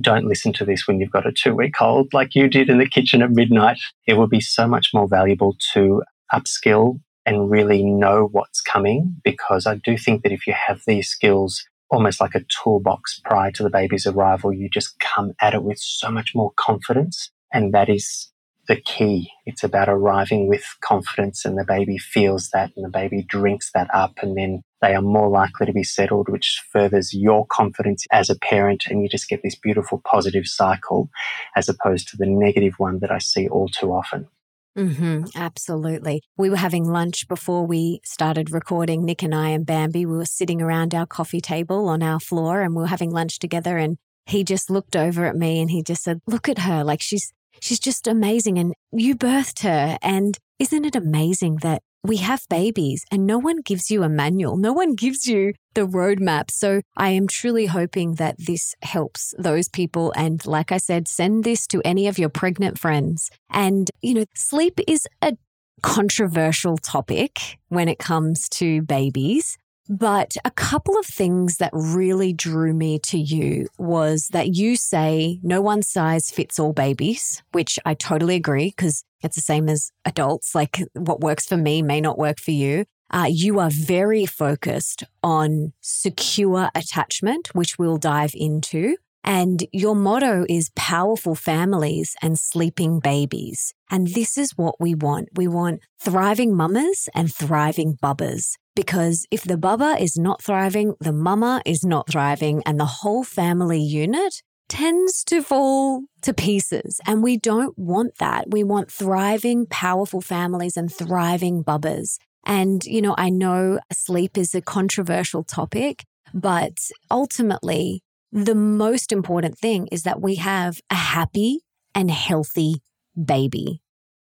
don't 0.00 0.26
listen 0.26 0.52
to 0.54 0.64
this 0.64 0.86
when 0.86 1.00
you've 1.00 1.10
got 1.10 1.26
a 1.26 1.32
two 1.32 1.54
week 1.54 1.80
old 1.80 2.12
like 2.12 2.34
you 2.34 2.48
did 2.48 2.70
in 2.70 2.78
the 2.78 2.88
kitchen 2.88 3.22
at 3.22 3.30
midnight. 3.30 3.78
It 4.06 4.14
would 4.14 4.30
be 4.30 4.40
so 4.40 4.66
much 4.66 4.90
more 4.94 5.08
valuable 5.08 5.56
to 5.72 6.02
upskill 6.32 7.00
and 7.26 7.50
really 7.50 7.82
know 7.82 8.28
what's 8.30 8.60
coming 8.60 9.16
because 9.24 9.66
I 9.66 9.76
do 9.76 9.96
think 9.96 10.22
that 10.22 10.32
if 10.32 10.46
you 10.46 10.54
have 10.66 10.80
these 10.86 11.08
skills, 11.08 11.64
almost 11.90 12.20
like 12.20 12.34
a 12.34 12.44
toolbox 12.62 13.20
prior 13.24 13.50
to 13.52 13.62
the 13.62 13.70
baby's 13.70 14.06
arrival, 14.06 14.52
you 14.52 14.68
just 14.68 14.98
come 15.00 15.32
at 15.40 15.54
it 15.54 15.62
with 15.62 15.78
so 15.78 16.10
much 16.10 16.32
more 16.34 16.52
confidence. 16.56 17.30
And 17.52 17.72
that 17.72 17.88
is 17.88 18.30
the 18.66 18.76
key. 18.76 19.30
It's 19.46 19.64
about 19.64 19.88
arriving 19.88 20.48
with 20.48 20.64
confidence 20.80 21.44
and 21.44 21.58
the 21.58 21.64
baby 21.64 21.98
feels 21.98 22.50
that 22.50 22.72
and 22.76 22.84
the 22.84 22.90
baby 22.90 23.22
drinks 23.22 23.70
that 23.72 23.88
up 23.94 24.14
and 24.22 24.36
then 24.36 24.62
they 24.84 24.94
are 24.94 25.02
more 25.02 25.28
likely 25.28 25.64
to 25.64 25.72
be 25.72 25.82
settled, 25.82 26.28
which 26.28 26.62
furthers 26.70 27.14
your 27.14 27.46
confidence 27.46 28.04
as 28.12 28.28
a 28.28 28.38
parent. 28.38 28.84
And 28.86 29.02
you 29.02 29.08
just 29.08 29.28
get 29.28 29.42
this 29.42 29.54
beautiful 29.54 30.02
positive 30.04 30.46
cycle 30.46 31.08
as 31.56 31.70
opposed 31.70 32.08
to 32.08 32.18
the 32.18 32.26
negative 32.26 32.74
one 32.76 32.98
that 32.98 33.10
I 33.10 33.18
see 33.18 33.48
all 33.48 33.68
too 33.68 33.92
often. 33.92 34.28
Mm-hmm, 34.76 35.40
absolutely. 35.40 36.20
We 36.36 36.50
were 36.50 36.56
having 36.56 36.84
lunch 36.84 37.28
before 37.28 37.64
we 37.64 38.00
started 38.04 38.50
recording, 38.50 39.04
Nick 39.04 39.22
and 39.22 39.34
I 39.34 39.50
and 39.50 39.64
Bambi. 39.64 40.04
We 40.04 40.16
were 40.16 40.26
sitting 40.26 40.60
around 40.60 40.94
our 40.94 41.06
coffee 41.06 41.40
table 41.40 41.88
on 41.88 42.02
our 42.02 42.20
floor 42.20 42.60
and 42.60 42.74
we 42.74 42.82
were 42.82 42.88
having 42.88 43.10
lunch 43.10 43.38
together. 43.38 43.78
And 43.78 43.96
he 44.26 44.42
just 44.44 44.68
looked 44.68 44.96
over 44.96 45.24
at 45.26 45.36
me 45.36 45.60
and 45.60 45.70
he 45.70 45.82
just 45.82 46.02
said, 46.02 46.20
Look 46.26 46.48
at 46.48 46.58
her. 46.58 46.82
Like 46.82 47.00
she's, 47.00 47.32
she's 47.60 47.80
just 47.80 48.06
amazing. 48.06 48.58
And 48.58 48.74
you 48.92 49.14
birthed 49.14 49.62
her. 49.62 49.98
And 50.02 50.38
isn't 50.58 50.84
it 50.84 50.96
amazing 50.96 51.56
that 51.62 51.82
we 52.02 52.18
have 52.18 52.42
babies 52.50 53.04
and 53.10 53.26
no 53.26 53.38
one 53.38 53.62
gives 53.62 53.90
you 53.90 54.02
a 54.02 54.08
manual? 54.08 54.56
No 54.56 54.72
one 54.72 54.94
gives 54.94 55.26
you 55.26 55.54
the 55.74 55.86
roadmap. 55.86 56.50
So 56.50 56.82
I 56.96 57.10
am 57.10 57.26
truly 57.26 57.66
hoping 57.66 58.14
that 58.16 58.36
this 58.38 58.74
helps 58.82 59.34
those 59.38 59.68
people. 59.68 60.12
And 60.16 60.44
like 60.46 60.70
I 60.70 60.78
said, 60.78 61.08
send 61.08 61.44
this 61.44 61.66
to 61.68 61.80
any 61.84 62.06
of 62.06 62.18
your 62.18 62.28
pregnant 62.28 62.78
friends. 62.78 63.30
And, 63.50 63.90
you 64.02 64.14
know, 64.14 64.24
sleep 64.34 64.80
is 64.86 65.06
a 65.22 65.36
controversial 65.82 66.76
topic 66.78 67.58
when 67.68 67.88
it 67.88 67.98
comes 67.98 68.48
to 68.48 68.82
babies. 68.82 69.58
But 69.88 70.36
a 70.44 70.50
couple 70.50 70.98
of 70.98 71.04
things 71.04 71.58
that 71.58 71.70
really 71.72 72.32
drew 72.32 72.72
me 72.72 72.98
to 73.00 73.18
you 73.18 73.68
was 73.78 74.28
that 74.28 74.54
you 74.54 74.76
say 74.76 75.40
no 75.42 75.60
one 75.60 75.82
size 75.82 76.30
fits 76.30 76.58
all 76.58 76.72
babies, 76.72 77.42
which 77.52 77.78
I 77.84 77.94
totally 77.94 78.34
agree 78.34 78.72
because 78.76 79.04
it's 79.22 79.36
the 79.36 79.42
same 79.42 79.68
as 79.68 79.92
adults. 80.04 80.54
Like 80.54 80.82
what 80.94 81.20
works 81.20 81.46
for 81.46 81.56
me 81.56 81.82
may 81.82 82.00
not 82.00 82.18
work 82.18 82.40
for 82.40 82.52
you. 82.52 82.86
Uh, 83.10 83.26
you 83.30 83.60
are 83.60 83.70
very 83.70 84.26
focused 84.26 85.04
on 85.22 85.72
secure 85.80 86.70
attachment, 86.74 87.54
which 87.54 87.78
we'll 87.78 87.98
dive 87.98 88.32
into. 88.34 88.96
And 89.24 89.64
your 89.72 89.96
motto 89.96 90.44
is 90.50 90.70
powerful 90.76 91.34
families 91.34 92.14
and 92.20 92.38
sleeping 92.38 93.00
babies. 93.00 93.72
And 93.90 94.08
this 94.08 94.36
is 94.36 94.52
what 94.56 94.78
we 94.78 94.94
want. 94.94 95.30
We 95.34 95.48
want 95.48 95.80
thriving 95.98 96.54
mamas 96.54 97.08
and 97.14 97.32
thriving 97.32 97.96
bubbas. 98.02 98.52
Because 98.76 99.26
if 99.30 99.42
the 99.42 99.56
bubba 99.56 99.98
is 99.98 100.18
not 100.18 100.42
thriving, 100.42 100.94
the 101.00 101.12
mama 101.12 101.62
is 101.64 101.84
not 101.84 102.10
thriving, 102.10 102.62
and 102.66 102.78
the 102.78 102.84
whole 102.84 103.24
family 103.24 103.80
unit 103.80 104.42
tends 104.68 105.24
to 105.24 105.42
fall 105.42 106.02
to 106.22 106.34
pieces. 106.34 107.00
And 107.06 107.22
we 107.22 107.36
don't 107.36 107.78
want 107.78 108.18
that. 108.18 108.50
We 108.50 108.64
want 108.64 108.90
thriving, 108.90 109.66
powerful 109.66 110.20
families 110.20 110.76
and 110.76 110.92
thriving 110.92 111.62
bubbas. 111.62 112.18
And, 112.44 112.84
you 112.84 113.00
know, 113.00 113.14
I 113.16 113.30
know 113.30 113.78
sleep 113.92 114.36
is 114.36 114.54
a 114.54 114.60
controversial 114.60 115.44
topic, 115.44 116.04
but 116.34 116.76
ultimately, 117.10 118.02
the 118.34 118.54
most 118.56 119.12
important 119.12 119.56
thing 119.56 119.86
is 119.92 120.02
that 120.02 120.20
we 120.20 120.34
have 120.34 120.80
a 120.90 120.96
happy 120.96 121.60
and 121.94 122.10
healthy 122.10 122.82
baby. 123.24 123.80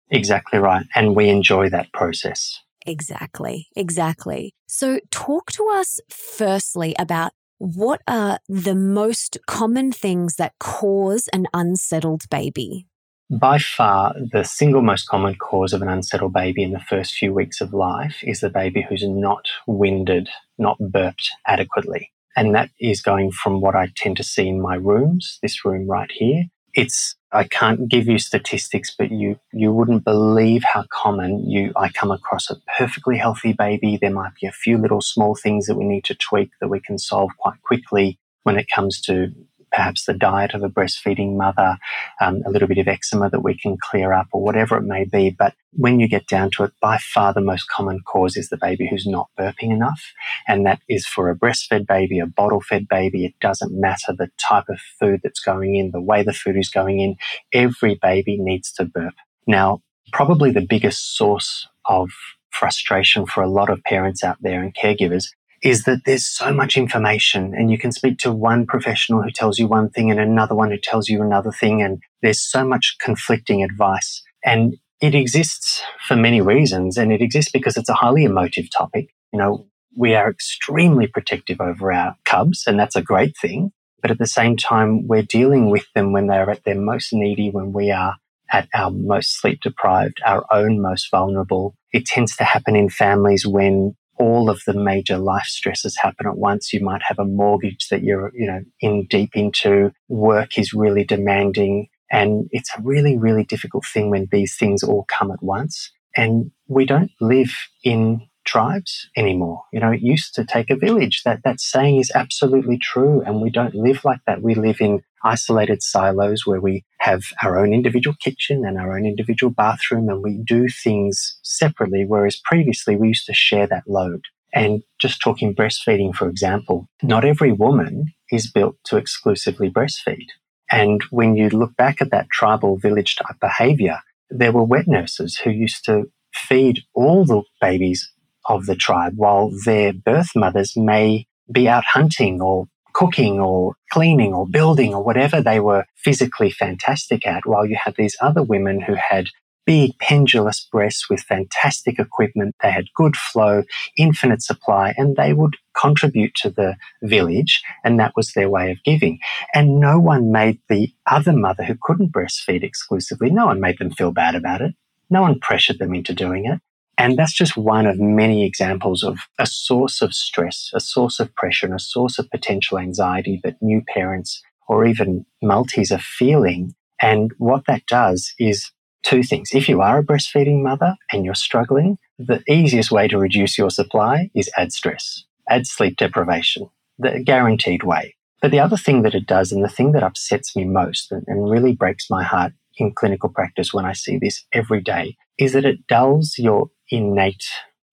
Exactly 0.09 0.57
right. 0.57 0.85
And 0.95 1.15
we 1.15 1.29
enjoy 1.29 1.69
that 1.69 1.93
process. 1.93 2.59
Exactly, 2.87 3.67
exactly. 3.75 4.55
So, 4.67 4.99
talk 5.11 5.51
to 5.51 5.69
us 5.73 5.99
firstly 6.09 6.95
about 6.97 7.33
what 7.59 8.01
are 8.07 8.39
the 8.47 8.73
most 8.73 9.37
common 9.45 9.91
things 9.91 10.37
that 10.37 10.53
cause 10.59 11.27
an 11.31 11.45
unsettled 11.53 12.27
baby? 12.31 12.87
By 13.29 13.59
far, 13.59 14.15
the 14.31 14.43
single 14.43 14.81
most 14.81 15.07
common 15.07 15.35
cause 15.35 15.71
of 15.73 15.83
an 15.83 15.87
unsettled 15.87 16.33
baby 16.33 16.63
in 16.63 16.71
the 16.71 16.79
first 16.79 17.13
few 17.13 17.31
weeks 17.31 17.61
of 17.61 17.73
life 17.73 18.23
is 18.23 18.39
the 18.39 18.49
baby 18.49 18.83
who's 18.89 19.07
not 19.07 19.45
winded, 19.67 20.29
not 20.57 20.79
burped 20.79 21.29
adequately. 21.45 22.11
And 22.35 22.55
that 22.55 22.69
is 22.79 23.01
going 23.01 23.31
from 23.31 23.61
what 23.61 23.75
I 23.75 23.91
tend 23.95 24.17
to 24.17 24.23
see 24.23 24.47
in 24.47 24.61
my 24.61 24.75
rooms, 24.75 25.39
this 25.41 25.65
room 25.65 25.89
right 25.89 26.11
here, 26.11 26.45
it's 26.73 27.15
I 27.31 27.43
can't 27.43 27.89
give 27.89 28.07
you 28.07 28.17
statistics, 28.17 28.93
but 28.97 29.11
you 29.11 29.39
you 29.53 29.71
wouldn't 29.71 30.03
believe 30.03 30.63
how 30.63 30.85
common 30.91 31.49
you 31.49 31.71
I 31.75 31.89
come 31.89 32.11
across 32.11 32.49
a 32.49 32.57
perfectly 32.77 33.17
healthy 33.17 33.53
baby. 33.53 33.97
There 33.99 34.11
might 34.11 34.33
be 34.39 34.47
a 34.47 34.51
few 34.51 34.77
little 34.77 35.01
small 35.01 35.35
things 35.35 35.65
that 35.67 35.75
we 35.75 35.85
need 35.85 36.05
to 36.05 36.15
tweak 36.15 36.51
that 36.61 36.69
we 36.69 36.79
can 36.79 36.97
solve 36.97 37.31
quite 37.37 37.61
quickly 37.63 38.19
when 38.43 38.57
it 38.57 38.67
comes 38.73 39.01
to 39.01 39.31
perhaps 39.71 40.05
the 40.05 40.13
diet 40.13 40.53
of 40.53 40.63
a 40.63 40.69
breastfeeding 40.69 41.37
mother, 41.37 41.77
um, 42.21 42.41
a 42.45 42.49
little 42.49 42.67
bit 42.67 42.77
of 42.77 42.87
eczema 42.87 43.29
that 43.29 43.43
we 43.43 43.57
can 43.57 43.77
clear 43.77 44.13
up, 44.13 44.27
or 44.31 44.41
whatever 44.41 44.77
it 44.77 44.83
may 44.83 45.05
be. 45.05 45.29
But 45.29 45.53
when 45.73 45.99
you 45.99 46.07
get 46.07 46.27
down 46.27 46.49
to 46.51 46.63
it, 46.63 46.71
by 46.81 46.97
far 46.97 47.33
the 47.33 47.41
most 47.41 47.69
common 47.69 47.99
cause 48.01 48.35
is 48.35 48.49
the 48.49 48.57
baby 48.57 48.87
who's 48.89 49.05
not 49.05 49.29
burping 49.39 49.71
enough. 49.71 50.13
And 50.47 50.65
that 50.65 50.81
is 50.89 51.05
for 51.05 51.29
a 51.29 51.35
breastfed 51.35 51.87
baby, 51.87 52.19
a 52.19 52.25
bottle 52.25 52.61
fed 52.61 52.87
baby. 52.87 53.25
It 53.25 53.33
doesn't 53.39 53.79
matter 53.79 54.13
the 54.13 54.29
type 54.37 54.69
of 54.69 54.79
food 54.99 55.21
that's 55.23 55.41
going 55.41 55.75
in, 55.75 55.91
the 55.91 56.01
way 56.01 56.23
the 56.23 56.33
food 56.33 56.57
is 56.57 56.69
going 56.69 56.99
in. 56.99 57.15
Every 57.53 57.99
baby 58.01 58.37
needs 58.39 58.71
to 58.73 58.85
burp. 58.85 59.13
Now, 59.45 59.81
probably 60.11 60.51
the 60.51 60.65
biggest 60.67 61.15
source 61.15 61.67
of 61.85 62.09
frustration 62.51 63.25
for 63.25 63.43
a 63.43 63.49
lot 63.49 63.69
of 63.69 63.83
parents 63.83 64.23
out 64.23 64.37
there 64.41 64.61
and 64.61 64.75
caregivers 64.75 65.25
is 65.63 65.83
that 65.83 66.01
there's 66.05 66.25
so 66.25 66.53
much 66.53 66.77
information 66.77 67.53
and 67.55 67.71
you 67.71 67.77
can 67.77 67.91
speak 67.91 68.17
to 68.19 68.31
one 68.31 68.65
professional 68.65 69.21
who 69.21 69.31
tells 69.31 69.59
you 69.59 69.67
one 69.67 69.89
thing 69.89 70.11
and 70.11 70.19
another 70.19 70.55
one 70.55 70.71
who 70.71 70.77
tells 70.77 71.09
you 71.09 71.21
another 71.21 71.51
thing 71.51 71.81
and 71.81 72.01
there's 72.21 72.41
so 72.41 72.65
much 72.65 72.95
conflicting 72.99 73.63
advice. 73.63 74.21
And 74.43 74.77
it 75.01 75.15
exists 75.15 75.81
for 76.07 76.15
many 76.15 76.41
reasons 76.41 76.97
and 76.97 77.11
it 77.11 77.21
exists 77.21 77.51
because 77.51 77.77
it's 77.77 77.89
a 77.89 77.93
highly 77.93 78.23
emotive 78.23 78.67
topic. 78.75 79.09
You 79.31 79.39
know 79.39 79.65
we 79.95 80.15
are 80.15 80.29
extremely 80.29 81.07
protective 81.07 81.59
over 81.59 81.91
our 81.91 82.15
cubs 82.25 82.63
and 82.67 82.79
that's 82.79 82.95
a 82.95 83.01
great 83.01 83.35
thing. 83.41 83.71
But 84.01 84.11
at 84.11 84.17
the 84.17 84.27
same 84.27 84.55
time 84.55 85.07
we're 85.07 85.23
dealing 85.23 85.69
with 85.69 85.85
them 85.93 86.13
when 86.13 86.27
they're 86.27 86.49
at 86.49 86.63
their 86.63 86.79
most 86.79 87.11
needy 87.11 87.49
when 87.49 87.73
we 87.73 87.91
are 87.91 88.15
at 88.51 88.67
our 88.73 88.91
most 88.91 89.39
sleep 89.39 89.61
deprived 89.61 90.21
our 90.25 90.45
own 90.51 90.81
most 90.81 91.09
vulnerable. 91.11 91.75
It 91.91 92.05
tends 92.05 92.35
to 92.37 92.43
happen 92.43 92.75
in 92.75 92.89
families 92.89 93.45
when 93.45 93.95
all 94.19 94.49
of 94.49 94.61
the 94.67 94.73
major 94.73 95.17
life 95.17 95.45
stresses 95.45 95.97
happen 95.97 96.27
at 96.27 96.37
once. 96.37 96.73
You 96.73 96.83
might 96.83 97.01
have 97.07 97.17
a 97.19 97.25
mortgage 97.25 97.87
that 97.89 98.03
you're, 98.03 98.31
you 98.35 98.45
know, 98.45 98.59
in 98.81 99.07
deep 99.09 99.35
into. 99.35 99.91
Work 100.09 100.57
is 100.57 100.73
really 100.73 101.05
demanding. 101.05 101.87
And 102.11 102.49
it's 102.51 102.71
a 102.77 102.81
really, 102.81 103.17
really 103.17 103.45
difficult 103.45 103.85
thing 103.85 104.09
when 104.09 104.27
these 104.31 104.57
things 104.57 104.83
all 104.83 105.05
come 105.07 105.31
at 105.31 105.41
once. 105.41 105.91
And 106.17 106.51
we 106.67 106.85
don't 106.85 107.11
live 107.21 107.51
in 107.83 108.21
tribes 108.45 109.09
anymore. 109.15 109.61
You 109.71 109.79
know, 109.79 109.91
it 109.91 110.01
used 110.01 110.33
to 110.35 110.43
take 110.43 110.69
a 110.69 110.75
village. 110.75 111.21
That 111.23 111.41
that 111.43 111.59
saying 111.59 111.99
is 111.99 112.11
absolutely 112.13 112.77
true, 112.77 113.21
and 113.25 113.41
we 113.41 113.49
don't 113.51 113.75
live 113.75 114.03
like 114.03 114.19
that. 114.25 114.41
We 114.41 114.55
live 114.55 114.81
in 114.81 115.01
isolated 115.23 115.81
silos 115.81 116.45
where 116.45 116.61
we 116.61 116.83
have 116.99 117.23
our 117.43 117.57
own 117.59 117.73
individual 117.73 118.15
kitchen 118.21 118.65
and 118.65 118.77
our 118.77 118.97
own 118.97 119.05
individual 119.05 119.51
bathroom, 119.51 120.09
and 120.09 120.23
we 120.23 120.41
do 120.43 120.67
things 120.67 121.37
separately. 121.43 122.05
Whereas 122.07 122.41
previously 122.43 122.95
we 122.95 123.09
used 123.09 123.25
to 123.27 123.33
share 123.33 123.67
that 123.67 123.83
load. 123.87 124.25
And 124.53 124.81
just 124.99 125.21
talking 125.21 125.53
breastfeeding, 125.55 126.15
for 126.15 126.27
example, 126.27 126.87
not 127.03 127.23
every 127.23 127.51
woman 127.51 128.13
is 128.31 128.51
built 128.51 128.77
to 128.85 128.97
exclusively 128.97 129.69
breastfeed. 129.69 130.27
And 130.71 131.01
when 131.11 131.35
you 131.35 131.49
look 131.49 131.75
back 131.75 132.01
at 132.01 132.11
that 132.11 132.29
tribal 132.31 132.77
village 132.77 133.15
type 133.15 133.39
behavior, 133.39 133.99
there 134.29 134.51
were 134.51 134.63
wet 134.63 134.87
nurses 134.87 135.37
who 135.37 135.49
used 135.49 135.85
to 135.85 136.11
feed 136.33 136.81
all 136.93 137.25
the 137.25 137.41
babies 137.61 138.11
of 138.45 138.65
the 138.65 138.75
tribe, 138.75 139.13
while 139.15 139.51
their 139.65 139.93
birth 139.93 140.29
mothers 140.35 140.73
may 140.75 141.27
be 141.51 141.67
out 141.67 141.83
hunting 141.85 142.41
or 142.41 142.67
cooking 142.93 143.39
or 143.39 143.75
cleaning 143.91 144.33
or 144.33 144.47
building 144.47 144.93
or 144.93 145.03
whatever 145.03 145.41
they 145.41 145.59
were 145.59 145.85
physically 145.95 146.51
fantastic 146.51 147.25
at, 147.25 147.45
while 147.45 147.65
you 147.65 147.77
had 147.81 147.95
these 147.97 148.17
other 148.21 148.43
women 148.43 148.81
who 148.81 148.95
had 148.95 149.29
big 149.69 149.91
pendulous 149.99 150.67
breasts 150.71 151.09
with 151.11 151.19
fantastic 151.21 151.99
equipment. 151.99 152.55
They 152.63 152.71
had 152.71 152.85
good 152.95 153.15
flow, 153.15 153.61
infinite 153.97 154.41
supply, 154.41 154.95
and 154.97 155.15
they 155.15 155.31
would 155.31 155.57
contribute 155.79 156.33
to 156.37 156.49
the 156.49 156.75
village, 157.03 157.61
and 157.83 157.99
that 157.99 158.13
was 158.15 158.33
their 158.33 158.49
way 158.49 158.71
of 158.71 158.83
giving. 158.83 159.19
And 159.53 159.79
no 159.79 159.99
one 159.99 160.31
made 160.31 160.59
the 160.69 160.91
other 161.05 161.33
mother 161.33 161.63
who 161.63 161.75
couldn't 161.79 162.11
breastfeed 162.11 162.63
exclusively, 162.63 163.29
no 163.29 163.45
one 163.45 163.59
made 163.59 163.77
them 163.77 163.91
feel 163.91 164.11
bad 164.11 164.33
about 164.33 164.61
it. 164.61 164.73
No 165.11 165.21
one 165.21 165.39
pressured 165.39 165.77
them 165.77 165.93
into 165.93 166.13
doing 166.13 166.45
it. 166.45 166.59
And 166.99 167.17
that's 167.17 167.33
just 167.33 167.55
one 167.55 167.87
of 167.87 167.97
many 167.97 168.45
examples 168.45 169.03
of 169.03 169.19
a 169.39 169.45
source 169.47 170.01
of 170.01 170.13
stress, 170.13 170.69
a 170.73 170.81
source 170.81 171.21
of 171.21 171.33
pressure, 171.33 171.65
and 171.65 171.73
a 171.73 171.79
source 171.79 172.19
of 172.19 172.29
potential 172.29 172.77
anxiety 172.77 173.39
that 173.45 173.55
new 173.61 173.81
parents 173.81 174.41
or 174.67 174.85
even 174.85 175.25
multis 175.41 175.93
are 175.93 175.99
feeling. 175.99 176.75
And 177.01 177.31
what 177.37 177.63
that 177.67 177.85
does 177.85 178.33
is 178.37 178.69
two 179.03 179.23
things. 179.23 179.51
If 179.53 179.69
you 179.69 179.81
are 179.81 179.99
a 179.99 180.03
breastfeeding 180.03 180.61
mother 180.61 180.97
and 181.13 181.23
you're 181.23 181.35
struggling, 181.35 181.97
the 182.17 182.43
easiest 182.49 182.91
way 182.91 183.07
to 183.07 183.17
reduce 183.17 183.57
your 183.57 183.69
supply 183.69 184.29
is 184.35 184.51
add 184.57 184.73
stress, 184.73 185.23
add 185.49 185.67
sleep 185.67 185.95
deprivation, 185.95 186.69
the 186.97 187.23
guaranteed 187.23 187.83
way. 187.83 188.13
But 188.41 188.51
the 188.51 188.59
other 188.59 188.77
thing 188.77 189.03
that 189.03 189.15
it 189.15 189.25
does, 189.25 189.53
and 189.53 189.63
the 189.63 189.69
thing 189.69 189.93
that 189.93 190.03
upsets 190.03 190.53
me 190.53 190.65
most 190.65 191.13
and, 191.13 191.23
and 191.27 191.49
really 191.49 191.73
breaks 191.73 192.09
my 192.09 192.23
heart 192.23 192.51
in 192.77 192.93
clinical 192.93 193.29
practice 193.29 193.73
when 193.73 193.85
I 193.85 193.93
see 193.93 194.17
this 194.17 194.45
every 194.51 194.81
day, 194.81 195.15
is 195.37 195.53
that 195.53 195.65
it 195.65 195.87
dulls 195.87 196.35
your 196.37 196.69
innate 196.91 197.45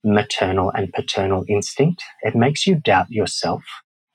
maternal 0.05 0.71
and 0.71 0.93
paternal 0.93 1.45
instinct. 1.49 2.03
It 2.23 2.35
makes 2.35 2.67
you 2.67 2.77
doubt 2.77 3.11
yourself. 3.11 3.63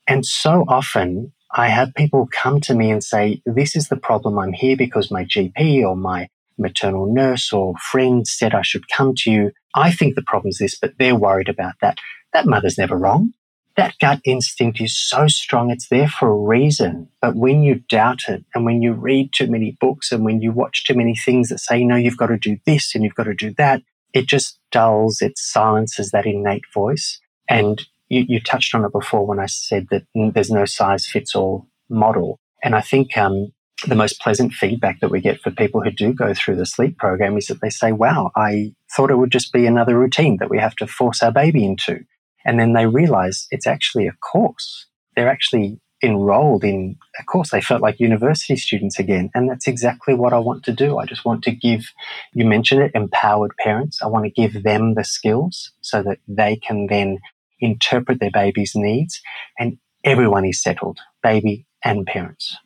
And 0.07 0.25
so 0.25 0.65
often 0.67 1.33
I 1.53 1.67
have 1.67 1.93
people 1.95 2.29
come 2.31 2.61
to 2.61 2.73
me 2.75 2.91
and 2.91 3.03
say, 3.03 3.41
This 3.45 3.75
is 3.75 3.89
the 3.89 3.97
problem. 3.97 4.39
I'm 4.39 4.53
here 4.53 4.77
because 4.77 5.11
my 5.11 5.25
GP 5.25 5.83
or 5.83 5.95
my 5.95 6.29
maternal 6.57 7.11
nurse 7.13 7.51
or 7.51 7.73
friend 7.91 8.25
said 8.25 8.53
I 8.53 8.61
should 8.61 8.87
come 8.89 9.13
to 9.17 9.31
you. 9.31 9.51
I 9.75 9.91
think 9.91 10.15
the 10.15 10.21
problem's 10.21 10.59
this, 10.59 10.77
but 10.79 10.93
they're 10.97 11.15
worried 11.15 11.49
about 11.49 11.73
that. 11.81 11.97
That 12.33 12.45
mother's 12.45 12.77
never 12.77 12.97
wrong. 12.97 13.33
That 13.77 13.95
gut 13.99 14.19
instinct 14.25 14.81
is 14.81 14.97
so 14.97 15.27
strong, 15.27 15.71
it's 15.71 15.87
there 15.87 16.09
for 16.09 16.29
a 16.29 16.37
reason. 16.37 17.07
But 17.21 17.35
when 17.35 17.63
you 17.63 17.75
doubt 17.89 18.27
it 18.27 18.43
and 18.53 18.65
when 18.65 18.81
you 18.81 18.93
read 18.93 19.31
too 19.33 19.47
many 19.47 19.77
books 19.79 20.11
and 20.11 20.25
when 20.25 20.41
you 20.41 20.51
watch 20.51 20.83
too 20.83 20.93
many 20.93 21.15
things 21.15 21.49
that 21.49 21.59
say, 21.59 21.83
no, 21.83 21.95
you've 21.95 22.17
got 22.17 22.27
to 22.27 22.37
do 22.37 22.57
this 22.65 22.93
and 22.93 23.03
you've 23.03 23.15
got 23.15 23.23
to 23.23 23.33
do 23.33 23.53
that, 23.57 23.81
it 24.13 24.27
just 24.27 24.59
dulls, 24.71 25.21
it 25.21 25.37
silences 25.37 26.11
that 26.11 26.25
innate 26.25 26.65
voice. 26.73 27.19
And 27.49 27.85
you, 28.09 28.25
you 28.27 28.39
touched 28.39 28.75
on 28.75 28.85
it 28.85 28.91
before 28.91 29.25
when 29.25 29.39
I 29.39 29.45
said 29.45 29.87
that 29.91 30.03
there's 30.13 30.51
no 30.51 30.65
size 30.65 31.07
fits 31.07 31.35
all 31.35 31.67
model. 31.89 32.39
And 32.63 32.75
I 32.75 32.81
think 32.81 33.17
um, 33.17 33.51
the 33.87 33.95
most 33.95 34.19
pleasant 34.21 34.53
feedback 34.53 34.99
that 34.99 35.11
we 35.11 35.21
get 35.21 35.41
for 35.41 35.51
people 35.51 35.81
who 35.81 35.91
do 35.91 36.13
go 36.13 36.33
through 36.33 36.55
the 36.55 36.65
sleep 36.65 36.97
program 36.97 37.37
is 37.37 37.47
that 37.47 37.61
they 37.61 37.69
say, 37.69 37.91
wow, 37.91 38.31
I 38.35 38.73
thought 38.95 39.11
it 39.11 39.17
would 39.17 39.31
just 39.31 39.51
be 39.51 39.65
another 39.65 39.97
routine 39.97 40.37
that 40.39 40.49
we 40.49 40.59
have 40.59 40.75
to 40.75 40.87
force 40.87 41.23
our 41.23 41.31
baby 41.31 41.65
into. 41.65 41.99
And 42.45 42.59
then 42.59 42.73
they 42.73 42.87
realize 42.87 43.47
it's 43.51 43.67
actually 43.67 44.07
a 44.07 44.13
course. 44.13 44.87
They're 45.15 45.29
actually 45.29 45.79
enrolled 46.03 46.63
in 46.63 46.97
a 47.19 47.23
course. 47.23 47.51
They 47.51 47.61
felt 47.61 47.81
like 47.81 47.99
university 47.99 48.55
students 48.55 48.99
again. 48.99 49.29
And 49.33 49.49
that's 49.49 49.67
exactly 49.67 50.13
what 50.13 50.33
I 50.33 50.39
want 50.39 50.63
to 50.65 50.71
do. 50.71 50.97
I 50.97 51.05
just 51.05 51.25
want 51.25 51.43
to 51.43 51.51
give, 51.51 51.91
you 52.33 52.45
mentioned 52.45 52.81
it, 52.81 52.91
empowered 52.95 53.51
parents. 53.57 54.01
I 54.01 54.07
want 54.07 54.25
to 54.25 54.31
give 54.31 54.63
them 54.63 54.95
the 54.95 55.03
skills 55.03 55.71
so 55.81 56.01
that 56.03 56.19
they 56.27 56.55
can 56.55 56.87
then 56.87 57.19
interpret 57.59 58.19
their 58.19 58.31
baby's 58.31 58.73
needs 58.75 59.21
and 59.59 59.77
everyone 60.03 60.45
is 60.45 60.61
settled, 60.61 60.99
baby 61.21 61.65
and 61.83 62.05
parents. 62.05 62.57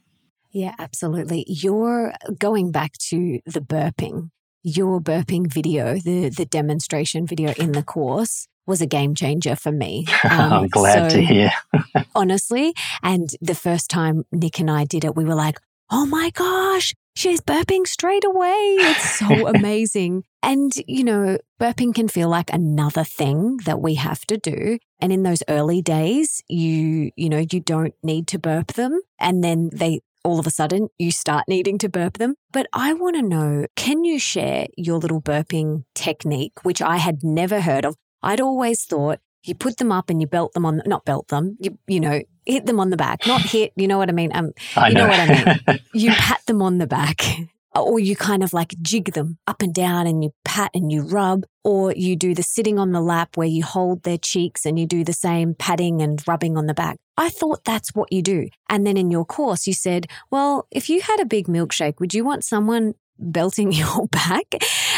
Yeah, 0.51 0.75
absolutely. 0.79 1.43
You're 1.47 2.13
going 2.39 2.71
back 2.71 2.93
to 3.09 3.39
the 3.45 3.59
burping. 3.59 4.29
Your 4.63 4.99
burping 4.99 5.51
video, 5.53 5.99
the 5.99 6.29
the 6.29 6.45
demonstration 6.45 7.27
video 7.27 7.53
in 7.53 7.73
the 7.73 7.83
course 7.83 8.47
was 8.65 8.81
a 8.81 8.87
game 8.87 9.15
changer 9.15 9.55
for 9.55 9.71
me. 9.71 10.07
Um, 10.25 10.53
I'm 10.53 10.67
glad 10.67 11.11
so, 11.11 11.17
to 11.17 11.23
hear. 11.23 11.51
honestly, 12.15 12.73
and 13.03 13.29
the 13.41 13.53
first 13.53 13.89
time 13.89 14.25
Nick 14.31 14.59
and 14.59 14.71
I 14.71 14.83
did 14.85 15.05
it, 15.05 15.15
we 15.15 15.23
were 15.23 15.35
like, 15.35 15.59
"Oh 15.91 16.05
my 16.05 16.31
gosh, 16.31 16.93
she's 17.15 17.41
burping 17.41 17.87
straight 17.87 18.23
away. 18.23 18.75
It's 18.79 19.19
so 19.19 19.47
amazing. 19.55 20.23
And, 20.43 20.71
you 20.87 21.03
know, 21.03 21.37
burping 21.59 21.95
can 21.95 22.07
feel 22.07 22.29
like 22.29 22.53
another 22.53 23.03
thing 23.03 23.57
that 23.65 23.81
we 23.81 23.95
have 23.95 24.25
to 24.27 24.37
do. 24.37 24.77
And 24.99 25.11
in 25.11 25.23
those 25.23 25.41
early 25.49 25.81
days, 25.81 26.43
you, 26.47 27.11
you 27.15 27.29
know, 27.29 27.45
you 27.51 27.59
don't 27.59 27.95
need 28.03 28.27
to 28.27 28.39
burp 28.39 28.73
them. 28.73 29.01
And 29.19 29.43
then 29.43 29.69
they 29.73 30.01
all 30.23 30.39
of 30.39 30.47
a 30.47 30.51
sudden 30.51 30.89
you 30.97 31.11
start 31.11 31.43
needing 31.47 31.77
to 31.77 31.87
burp 31.87 32.17
them. 32.17 32.35
But 32.51 32.67
I 32.73 32.93
want 32.93 33.15
to 33.15 33.21
know 33.21 33.67
can 33.75 34.03
you 34.03 34.17
share 34.19 34.67
your 34.75 34.97
little 34.97 35.21
burping 35.21 35.83
technique, 35.93 36.63
which 36.63 36.81
I 36.81 36.97
had 36.97 37.23
never 37.23 37.61
heard 37.61 37.85
of? 37.85 37.95
I'd 38.25 38.41
always 38.41 38.83
thought 38.83 39.19
you 39.43 39.55
put 39.55 39.77
them 39.77 39.91
up 39.91 40.09
and 40.09 40.19
you 40.19 40.27
belt 40.27 40.53
them 40.53 40.65
on, 40.65 40.81
not 40.85 41.05
belt 41.05 41.27
them, 41.27 41.57
you, 41.59 41.77
you 41.87 41.99
know, 41.99 42.21
hit 42.45 42.65
them 42.65 42.79
on 42.79 42.89
the 42.89 42.97
back, 42.97 43.25
not 43.27 43.41
hit, 43.41 43.71
you 43.75 43.87
know 43.87 43.97
what 43.97 44.09
I 44.09 44.11
mean? 44.11 44.31
Um, 44.33 44.51
I 44.75 44.89
you 44.89 44.95
know. 44.95 45.03
know 45.03 45.09
what 45.09 45.19
I 45.19 45.63
mean? 45.67 45.79
you 45.93 46.11
pat 46.11 46.41
them 46.47 46.61
on 46.61 46.79
the 46.79 46.87
back 46.87 47.21
or 47.75 47.99
you 47.99 48.15
kind 48.15 48.43
of 48.43 48.53
like 48.53 48.73
jig 48.81 49.13
them 49.13 49.37
up 49.47 49.61
and 49.61 49.73
down 49.73 50.07
and 50.07 50.23
you 50.23 50.31
pat 50.43 50.71
and 50.73 50.91
you 50.91 51.01
rub, 51.01 51.45
or 51.63 51.93
you 51.93 52.15
do 52.15 52.33
the 52.33 52.43
sitting 52.43 52.79
on 52.79 52.91
the 52.91 53.01
lap 53.01 53.35
where 53.35 53.47
you 53.47 53.63
hold 53.63 54.03
their 54.03 54.17
cheeks 54.17 54.65
and 54.65 54.79
you 54.79 54.85
do 54.85 55.03
the 55.03 55.13
same 55.13 55.53
patting 55.53 56.01
and 56.01 56.25
rubbing 56.27 56.57
on 56.57 56.67
the 56.67 56.73
back. 56.73 56.97
I 57.17 57.29
thought 57.29 57.63
that's 57.63 57.93
what 57.93 58.11
you 58.11 58.21
do. 58.21 58.49
And 58.69 58.85
then 58.85 58.97
in 58.97 59.11
your 59.11 59.25
course, 59.25 59.67
you 59.67 59.73
said, 59.73 60.07
well, 60.31 60.67
if 60.71 60.89
you 60.89 61.01
had 61.01 61.19
a 61.19 61.25
big 61.25 61.47
milkshake, 61.47 61.99
would 61.99 62.13
you 62.13 62.23
want 62.23 62.43
someone 62.43 62.93
belting 63.17 63.71
your 63.71 64.07
back? 64.07 64.55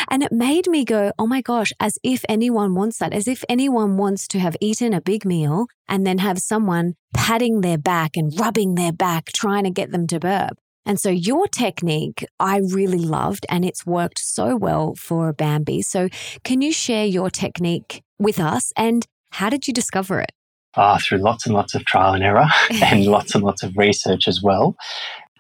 And 0.10 0.24
it 0.24 0.32
made 0.32 0.68
me 0.68 0.86
go, 0.86 1.12
oh 1.20 1.28
my 1.28 1.42
gosh, 1.42 1.72
as 1.80 1.98
if 2.04 2.24
anyone 2.30 2.76
wants 2.76 3.00
that, 3.00 3.14
as 3.14 3.28
if 3.28 3.44
anyone 3.50 3.98
wants 3.98 4.28
to 4.30 4.40
have 4.40 4.56
eaten 4.62 4.94
a 4.94 5.02
big 5.02 5.26
meal 5.26 5.68
and 5.88 6.06
then 6.06 6.20
have 6.20 6.40
someone 6.40 6.94
patting 7.14 7.62
their 7.62 7.78
back 7.78 8.16
and 8.16 8.38
rubbing 8.40 8.76
their 8.76 8.94
back, 8.94 9.28
trying 9.34 9.64
to 9.64 9.70
get 9.70 9.92
them 9.92 10.08
to 10.08 10.20
burp. 10.20 10.58
And 10.86 11.00
so 11.00 11.10
your 11.10 11.48
technique 11.48 12.26
I 12.40 12.60
really 12.60 13.00
loved 13.00 13.46
and 13.50 13.66
it's 13.66 13.86
worked 13.86 14.20
so 14.20 14.56
well 14.56 14.96
for 14.96 15.34
Bambi. 15.34 15.82
So 15.82 16.08
can 16.46 16.62
you 16.62 16.72
share 16.72 17.06
your 17.06 17.30
technique 17.30 18.04
with 18.18 18.40
us 18.40 18.72
and 18.78 19.06
how 19.32 19.50
did 19.50 19.68
you 19.68 19.74
discover 19.74 20.22
it? 20.22 20.32
Ah, 20.76 20.98
through 21.02 21.18
lots 21.18 21.46
and 21.46 21.54
lots 21.54 21.76
of 21.76 21.84
trial 21.84 22.14
and 22.14 22.24
error 22.24 22.48
and 22.82 23.05
lots 23.05 23.36
and 23.36 23.44
lots 23.44 23.64
of 23.64 23.75
research 23.75 24.27
as 24.27 24.42
well. 24.42 24.77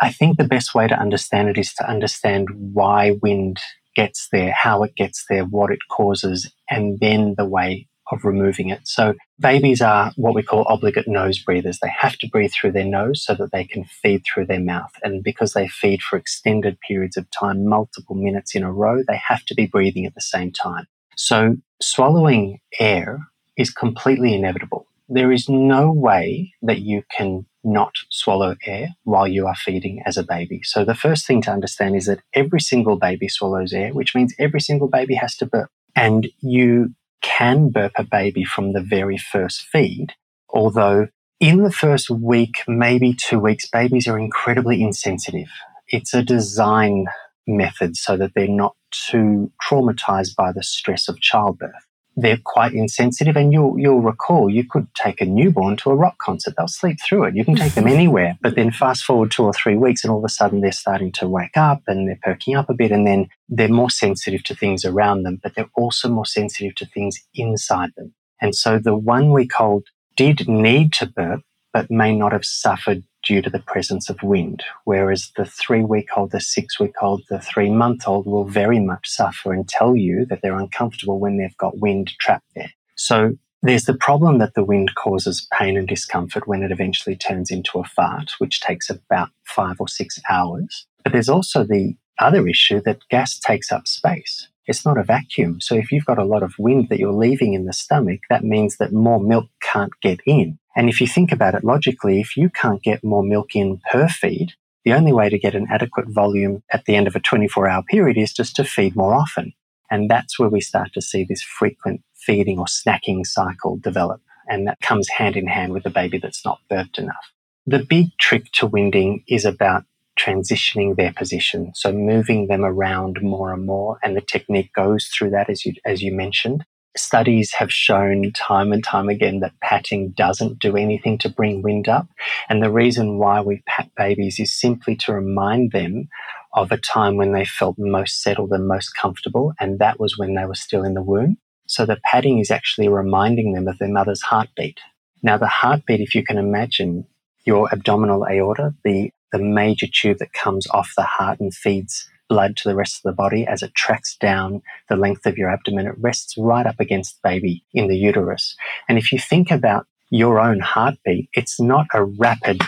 I 0.01 0.11
think 0.11 0.37
the 0.37 0.43
best 0.43 0.75
way 0.75 0.87
to 0.87 0.99
understand 0.99 1.47
it 1.47 1.57
is 1.57 1.73
to 1.75 1.89
understand 1.89 2.49
why 2.51 3.17
wind 3.21 3.59
gets 3.97 4.29
there, 4.31 4.53
how 4.53 4.83
it 4.83 4.95
gets 4.95 5.25
there, 5.27 5.43
what 5.43 5.71
it 5.71 5.79
causes, 5.89 6.53
and 6.69 6.99
then 6.99 7.33
the 7.35 7.45
way 7.45 7.87
of 8.11 8.23
removing 8.23 8.69
it. 8.69 8.87
So 8.87 9.15
babies 9.39 9.81
are 9.81 10.13
what 10.15 10.35
we 10.35 10.43
call 10.43 10.65
obligate 10.69 11.07
nose 11.07 11.39
breathers. 11.39 11.79
They 11.81 11.91
have 11.99 12.17
to 12.19 12.29
breathe 12.29 12.51
through 12.53 12.71
their 12.73 12.85
nose 12.85 13.25
so 13.25 13.33
that 13.35 13.51
they 13.51 13.65
can 13.65 13.83
feed 13.83 14.23
through 14.23 14.45
their 14.45 14.61
mouth. 14.61 14.91
And 15.03 15.23
because 15.23 15.53
they 15.53 15.67
feed 15.67 16.01
for 16.01 16.17
extended 16.17 16.77
periods 16.87 17.17
of 17.17 17.29
time, 17.31 17.67
multiple 17.67 18.15
minutes 18.15 18.55
in 18.55 18.63
a 18.63 18.71
row, 18.71 19.03
they 19.05 19.19
have 19.27 19.43
to 19.45 19.55
be 19.55 19.65
breathing 19.65 20.05
at 20.05 20.15
the 20.15 20.21
same 20.21 20.51
time. 20.51 20.85
So 21.17 21.57
swallowing 21.81 22.59
air 22.79 23.19
is 23.57 23.71
completely 23.71 24.33
inevitable. 24.33 24.86
There 25.09 25.31
is 25.31 25.47
no 25.47 25.91
way 25.91 26.53
that 26.61 26.79
you 26.79 27.03
can 27.15 27.45
not 27.63 27.95
swallow 28.09 28.55
air 28.65 28.89
while 29.03 29.27
you 29.27 29.47
are 29.47 29.55
feeding 29.55 30.01
as 30.05 30.17
a 30.17 30.23
baby. 30.23 30.61
So 30.63 30.83
the 30.83 30.95
first 30.95 31.25
thing 31.25 31.41
to 31.43 31.51
understand 31.51 31.95
is 31.95 32.05
that 32.05 32.21
every 32.33 32.59
single 32.59 32.97
baby 32.97 33.27
swallows 33.29 33.73
air, 33.73 33.93
which 33.93 34.13
means 34.15 34.33
every 34.37 34.59
single 34.59 34.87
baby 34.87 35.15
has 35.15 35.35
to 35.37 35.45
burp. 35.45 35.69
And 35.95 36.27
you 36.39 36.93
can 37.21 37.69
burp 37.69 37.93
a 37.97 38.03
baby 38.03 38.43
from 38.43 38.73
the 38.73 38.81
very 38.81 39.17
first 39.17 39.61
feed, 39.61 40.13
although 40.49 41.07
in 41.39 41.63
the 41.63 41.71
first 41.71 42.09
week, 42.09 42.63
maybe 42.67 43.13
two 43.13 43.39
weeks, 43.39 43.67
babies 43.67 44.07
are 44.07 44.19
incredibly 44.19 44.81
insensitive. 44.81 45.49
It's 45.89 46.13
a 46.13 46.23
design 46.23 47.05
method 47.47 47.95
so 47.95 48.17
that 48.17 48.31
they're 48.35 48.47
not 48.47 48.75
too 48.91 49.51
traumatized 49.63 50.35
by 50.35 50.51
the 50.51 50.63
stress 50.63 51.07
of 51.07 51.21
childbirth 51.21 51.86
they're 52.17 52.39
quite 52.43 52.73
insensitive. 52.73 53.37
And 53.37 53.53
you'll, 53.53 53.79
you'll 53.79 54.01
recall 54.01 54.49
you 54.49 54.65
could 54.67 54.87
take 54.95 55.21
a 55.21 55.25
newborn 55.25 55.77
to 55.77 55.91
a 55.91 55.95
rock 55.95 56.17
concert. 56.17 56.55
They'll 56.57 56.67
sleep 56.67 56.97
through 57.07 57.25
it. 57.25 57.35
You 57.35 57.45
can 57.45 57.55
take 57.55 57.75
them 57.75 57.87
anywhere. 57.97 58.37
But 58.41 58.55
then 58.55 58.71
fast 58.71 59.05
forward 59.05 59.31
two 59.31 59.43
or 59.43 59.53
three 59.53 59.77
weeks 59.77 60.03
and 60.03 60.11
all 60.11 60.17
of 60.17 60.25
a 60.25 60.29
sudden 60.29 60.61
they're 60.61 60.71
starting 60.71 61.11
to 61.13 61.27
wake 61.29 61.55
up 61.55 61.83
and 61.87 62.07
they're 62.07 62.19
perking 62.21 62.55
up 62.55 62.69
a 62.69 62.73
bit. 62.73 62.91
And 62.91 63.05
then 63.05 63.29
they're 63.47 63.69
more 63.69 63.91
sensitive 63.91 64.43
to 64.45 64.55
things 64.55 64.83
around 64.83 65.23
them, 65.23 65.39
but 65.41 65.53
they're 65.55 65.69
also 65.77 66.09
more 66.09 66.25
sensitive 66.25 66.75
to 66.75 66.85
things 66.87 67.19
inside 67.35 67.91
them. 67.95 68.13
And 68.41 68.55
so 68.55 68.79
the 68.79 68.97
one 68.97 69.31
week 69.31 69.59
old 69.61 69.85
did 70.15 70.49
need 70.49 70.91
to 70.93 71.05
burp, 71.05 71.41
but 71.73 71.91
may 71.91 72.15
not 72.15 72.31
have 72.31 72.45
suffered 72.45 73.03
due 73.23 73.41
to 73.41 73.49
the 73.49 73.59
presence 73.59 74.09
of 74.09 74.23
wind, 74.23 74.63
whereas 74.85 75.31
the 75.35 75.45
three 75.45 75.83
week 75.83 76.09
old, 76.15 76.31
the 76.31 76.39
six 76.39 76.79
week 76.79 76.95
old, 77.01 77.21
the 77.29 77.39
three 77.39 77.69
month 77.69 78.07
old 78.07 78.25
will 78.25 78.45
very 78.45 78.79
much 78.79 79.07
suffer 79.07 79.53
and 79.53 79.67
tell 79.67 79.95
you 79.95 80.25
that 80.25 80.41
they're 80.41 80.59
uncomfortable 80.59 81.19
when 81.19 81.37
they've 81.37 81.57
got 81.57 81.77
wind 81.79 82.11
trapped 82.19 82.47
there. 82.55 82.71
So 82.95 83.37
there's 83.61 83.85
the 83.85 83.97
problem 83.97 84.37
that 84.37 84.53
the 84.53 84.63
wind 84.63 84.95
causes 84.95 85.47
pain 85.57 85.77
and 85.77 85.87
discomfort 85.87 86.47
when 86.47 86.63
it 86.63 86.71
eventually 86.71 87.15
turns 87.15 87.51
into 87.51 87.79
a 87.79 87.83
fart, 87.83 88.31
which 88.37 88.61
takes 88.61 88.89
about 88.89 89.29
five 89.43 89.77
or 89.79 89.87
six 89.87 90.19
hours. 90.29 90.85
But 91.03 91.13
there's 91.13 91.29
also 91.29 91.63
the 91.63 91.95
other 92.19 92.47
issue 92.47 92.81
that 92.85 93.07
gas 93.09 93.37
takes 93.39 93.71
up 93.71 93.87
space. 93.87 94.47
It's 94.67 94.85
not 94.85 94.97
a 94.97 95.03
vacuum. 95.03 95.61
So 95.61 95.75
if 95.75 95.91
you've 95.91 96.05
got 96.05 96.19
a 96.19 96.25
lot 96.25 96.43
of 96.43 96.53
wind 96.59 96.89
that 96.89 96.99
you're 96.99 97.13
leaving 97.13 97.53
in 97.53 97.65
the 97.65 97.73
stomach, 97.73 98.21
that 98.29 98.43
means 98.43 98.77
that 98.77 98.91
more 98.91 99.19
milk 99.19 99.47
can't 99.61 99.93
get 100.01 100.19
in. 100.25 100.59
And 100.77 100.89
if 100.89 101.01
you 101.01 101.07
think 101.07 101.31
about 101.31 101.55
it 101.55 101.63
logically, 101.63 102.21
if 102.21 102.37
you 102.37 102.51
can't 102.51 102.83
get 102.83 103.03
more 103.03 103.23
milk 103.23 103.55
in 103.55 103.81
per 103.91 104.07
feed, 104.07 104.53
the 104.85 104.93
only 104.93 105.11
way 105.11 105.27
to 105.27 105.39
get 105.39 105.55
an 105.55 105.65
adequate 105.71 106.05
volume 106.07 106.61
at 106.71 106.85
the 106.85 106.95
end 106.95 107.07
of 107.07 107.15
a 107.15 107.19
24 107.19 107.67
hour 107.67 107.81
period 107.81 108.15
is 108.15 108.31
just 108.31 108.55
to 108.57 108.63
feed 108.63 108.95
more 108.95 109.15
often. 109.15 109.53
And 109.89 110.07
that's 110.07 110.37
where 110.37 110.49
we 110.49 110.61
start 110.61 110.93
to 110.93 111.01
see 111.01 111.25
this 111.27 111.41
frequent 111.41 112.01
feeding 112.15 112.59
or 112.59 112.65
snacking 112.65 113.25
cycle 113.25 113.77
develop. 113.77 114.21
And 114.47 114.67
that 114.67 114.79
comes 114.79 115.09
hand 115.09 115.35
in 115.35 115.47
hand 115.47 115.73
with 115.73 115.87
a 115.87 115.89
baby 115.89 116.19
that's 116.19 116.45
not 116.45 116.59
burped 116.69 116.99
enough. 116.99 117.33
The 117.65 117.79
big 117.79 118.15
trick 118.19 118.51
to 118.53 118.67
winding 118.67 119.23
is 119.27 119.45
about 119.45 119.83
transitioning 120.17 120.95
their 120.95 121.11
position. 121.11 121.71
So 121.73 121.91
moving 121.91 122.47
them 122.47 122.63
around 122.63 123.17
more 123.23 123.51
and 123.51 123.65
more. 123.65 123.97
And 124.03 124.15
the 124.15 124.21
technique 124.21 124.73
goes 124.73 125.07
through 125.07 125.31
that, 125.31 125.49
as 125.49 125.65
you, 125.65 125.73
as 125.85 126.03
you 126.03 126.13
mentioned 126.13 126.63
studies 126.99 127.53
have 127.53 127.71
shown 127.71 128.31
time 128.33 128.71
and 128.71 128.83
time 128.83 129.09
again 129.09 129.39
that 129.39 129.59
patting 129.61 130.09
doesn't 130.11 130.59
do 130.59 130.75
anything 130.75 131.17
to 131.19 131.29
bring 131.29 131.61
wind 131.61 131.87
up. 131.87 132.07
And 132.49 132.61
the 132.61 132.71
reason 132.71 133.17
why 133.17 133.41
we 133.41 133.63
pat 133.65 133.89
babies 133.95 134.39
is 134.39 134.53
simply 134.53 134.95
to 134.97 135.13
remind 135.13 135.71
them 135.71 136.09
of 136.53 136.71
a 136.71 136.77
time 136.77 137.17
when 137.17 137.33
they 137.33 137.45
felt 137.45 137.77
most 137.77 138.21
settled 138.21 138.51
and 138.51 138.67
most 138.67 138.95
comfortable. 138.95 139.53
And 139.59 139.79
that 139.79 139.99
was 139.99 140.17
when 140.17 140.35
they 140.35 140.45
were 140.45 140.55
still 140.55 140.83
in 140.83 140.93
the 140.93 141.01
womb. 141.01 141.37
So 141.67 141.85
the 141.85 141.99
patting 142.03 142.39
is 142.39 142.51
actually 142.51 142.87
reminding 142.87 143.53
them 143.53 143.67
of 143.67 143.77
their 143.77 143.89
mother's 143.89 144.21
heartbeat. 144.21 144.79
Now, 145.21 145.37
the 145.37 145.47
heartbeat, 145.47 145.99
if 145.99 146.15
you 146.15 146.23
can 146.23 146.37
imagine 146.37 147.05
your 147.45 147.69
abdominal 147.71 148.25
aorta, 148.25 148.73
the, 148.83 149.11
the 149.31 149.39
major 149.39 149.87
tube 149.87 150.19
that 150.19 150.33
comes 150.33 150.67
off 150.67 150.93
the 150.95 151.03
heart 151.03 151.39
and 151.39 151.53
feeds 151.53 152.09
blood 152.29 152.57
to 152.57 152.69
the 152.69 152.75
rest 152.75 152.97
of 152.97 153.03
the 153.03 153.15
body 153.15 153.45
as 153.45 153.63
it 153.63 153.73
tracks 153.75 154.15
down 154.17 154.61
the 154.89 154.95
length 154.95 155.25
of 155.25 155.37
your 155.37 155.49
abdomen. 155.49 155.87
It 155.87 155.97
rests 155.97 156.35
right 156.37 156.65
up 156.65 156.79
against 156.79 157.21
the 157.21 157.29
baby 157.29 157.63
in 157.73 157.87
the 157.87 157.97
uterus. 157.97 158.55
And 158.87 158.97
if 158.97 159.11
you 159.11 159.19
think 159.19 159.51
about 159.51 159.85
your 160.09 160.39
own 160.39 160.59
heartbeat, 160.59 161.29
it's 161.33 161.59
not 161.59 161.87
a 161.93 162.03
rapid 162.03 162.61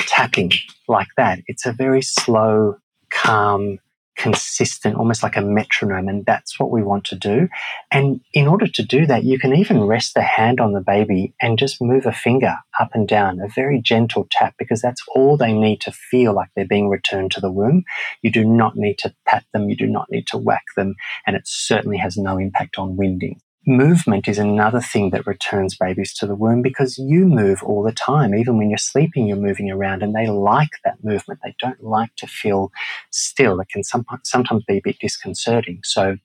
tapping 0.00 0.52
like 0.88 1.08
that. 1.16 1.40
It's 1.46 1.66
a 1.66 1.72
very 1.72 2.02
slow, 2.02 2.76
calm, 3.10 3.78
consistent, 4.16 4.96
almost 4.96 5.22
like 5.22 5.36
a 5.36 5.42
metronome. 5.42 6.08
And 6.08 6.24
that's 6.26 6.58
what 6.58 6.70
we 6.70 6.82
want 6.82 7.04
to 7.06 7.16
do. 7.16 7.48
And 7.90 8.20
in 8.32 8.46
order 8.46 8.66
to 8.66 8.82
do 8.82 9.06
that, 9.06 9.24
you 9.24 9.38
can 9.38 9.54
even 9.54 9.82
rest 9.84 10.14
the 10.14 10.22
hand 10.22 10.60
on 10.60 10.72
the 10.72 10.80
baby 10.80 11.34
and 11.40 11.58
just 11.58 11.80
move 11.80 12.06
a 12.06 12.12
finger 12.12 12.56
up 12.78 12.90
and 12.94 13.08
down, 13.08 13.40
a 13.40 13.48
very 13.48 13.80
gentle 13.80 14.26
tap, 14.30 14.54
because 14.58 14.80
that's 14.80 15.02
all 15.14 15.36
they 15.36 15.52
need 15.52 15.80
to 15.82 15.92
feel 15.92 16.34
like 16.34 16.50
they're 16.54 16.66
being 16.66 16.88
returned 16.88 17.30
to 17.32 17.40
the 17.40 17.50
womb. 17.50 17.84
You 18.22 18.30
do 18.30 18.44
not 18.44 18.76
need 18.76 18.98
to 18.98 19.14
pat 19.26 19.44
them. 19.52 19.68
You 19.68 19.76
do 19.76 19.86
not 19.86 20.06
need 20.10 20.26
to 20.28 20.38
whack 20.38 20.64
them. 20.76 20.94
And 21.26 21.36
it 21.36 21.42
certainly 21.46 21.98
has 21.98 22.16
no 22.16 22.38
impact 22.38 22.78
on 22.78 22.96
winding. 22.96 23.40
Movement 23.64 24.26
is 24.26 24.38
another 24.38 24.80
thing 24.80 25.10
that 25.10 25.24
returns 25.24 25.76
babies 25.76 26.12
to 26.14 26.26
the 26.26 26.34
womb 26.34 26.62
because 26.62 26.98
you 26.98 27.24
move 27.26 27.62
all 27.62 27.84
the 27.84 27.92
time. 27.92 28.34
Even 28.34 28.58
when 28.58 28.70
you're 28.70 28.76
sleeping, 28.76 29.28
you're 29.28 29.36
moving 29.36 29.70
around 29.70 30.02
and 30.02 30.16
they 30.16 30.26
like 30.26 30.70
that 30.84 31.04
movement. 31.04 31.38
They 31.44 31.54
don't 31.60 31.80
like 31.80 32.14
to 32.16 32.26
feel 32.26 32.72
still. 33.10 33.60
It 33.60 33.68
can 33.68 33.84
sometimes 33.84 34.64
be 34.66 34.78
a 34.78 34.82
bit 34.82 34.98
disconcerting. 34.98 35.80
So 35.84 36.16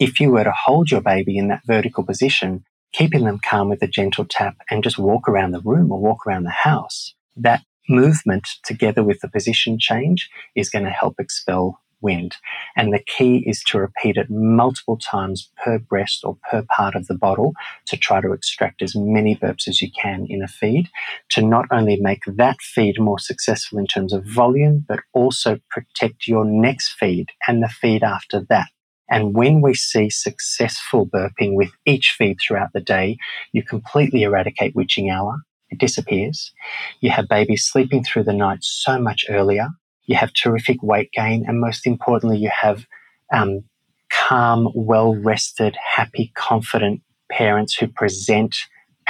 if 0.00 0.18
you 0.18 0.30
were 0.30 0.44
to 0.44 0.52
hold 0.52 0.90
your 0.90 1.02
baby 1.02 1.36
in 1.36 1.48
that 1.48 1.66
vertical 1.66 2.04
position, 2.04 2.64
keeping 2.94 3.24
them 3.24 3.38
calm 3.44 3.68
with 3.68 3.82
a 3.82 3.86
gentle 3.86 4.24
tap 4.24 4.56
and 4.70 4.82
just 4.82 4.98
walk 4.98 5.28
around 5.28 5.50
the 5.50 5.60
room 5.60 5.92
or 5.92 6.00
walk 6.00 6.26
around 6.26 6.44
the 6.44 6.50
house, 6.50 7.12
that 7.36 7.64
movement 7.86 8.48
together 8.64 9.04
with 9.04 9.20
the 9.20 9.28
position 9.28 9.78
change 9.78 10.30
is 10.54 10.70
going 10.70 10.86
to 10.86 10.90
help 10.90 11.16
expel 11.18 11.82
wind. 12.00 12.36
And 12.76 12.92
the 12.92 13.02
key 13.06 13.44
is 13.46 13.62
to 13.64 13.78
repeat 13.78 14.16
it 14.16 14.30
multiple 14.30 14.98
times 14.98 15.50
per 15.64 15.78
breast 15.78 16.20
or 16.24 16.36
per 16.50 16.64
part 16.76 16.94
of 16.94 17.06
the 17.06 17.16
bottle 17.16 17.52
to 17.86 17.96
try 17.96 18.20
to 18.20 18.32
extract 18.32 18.82
as 18.82 18.94
many 18.94 19.36
burps 19.36 19.68
as 19.68 19.80
you 19.80 19.90
can 19.90 20.26
in 20.28 20.42
a 20.42 20.48
feed 20.48 20.88
to 21.30 21.42
not 21.42 21.66
only 21.70 21.98
make 22.00 22.22
that 22.26 22.60
feed 22.60 23.00
more 23.00 23.18
successful 23.18 23.78
in 23.78 23.86
terms 23.86 24.12
of 24.12 24.24
volume, 24.24 24.84
but 24.88 25.00
also 25.12 25.58
protect 25.70 26.26
your 26.26 26.44
next 26.44 26.94
feed 26.98 27.30
and 27.46 27.62
the 27.62 27.68
feed 27.68 28.02
after 28.02 28.44
that. 28.48 28.68
And 29.10 29.34
when 29.34 29.62
we 29.62 29.74
see 29.74 30.10
successful 30.10 31.06
burping 31.06 31.54
with 31.54 31.70
each 31.86 32.14
feed 32.16 32.38
throughout 32.40 32.70
the 32.74 32.80
day, 32.80 33.16
you 33.52 33.62
completely 33.62 34.22
eradicate 34.22 34.74
witching 34.76 35.10
hour. 35.10 35.38
It 35.70 35.78
disappears. 35.78 36.52
You 37.00 37.10
have 37.10 37.28
babies 37.28 37.64
sleeping 37.64 38.04
through 38.04 38.24
the 38.24 38.32
night 38.32 38.58
so 38.62 38.98
much 38.98 39.24
earlier 39.28 39.68
you 40.08 40.16
have 40.16 40.32
terrific 40.32 40.82
weight 40.82 41.12
gain, 41.12 41.44
and 41.46 41.60
most 41.60 41.86
importantly, 41.86 42.38
you 42.38 42.50
have 42.60 42.86
um, 43.32 43.62
calm, 44.10 44.68
well 44.74 45.14
rested, 45.14 45.76
happy, 45.94 46.32
confident 46.34 47.02
parents 47.30 47.76
who 47.76 47.86
present 47.86 48.56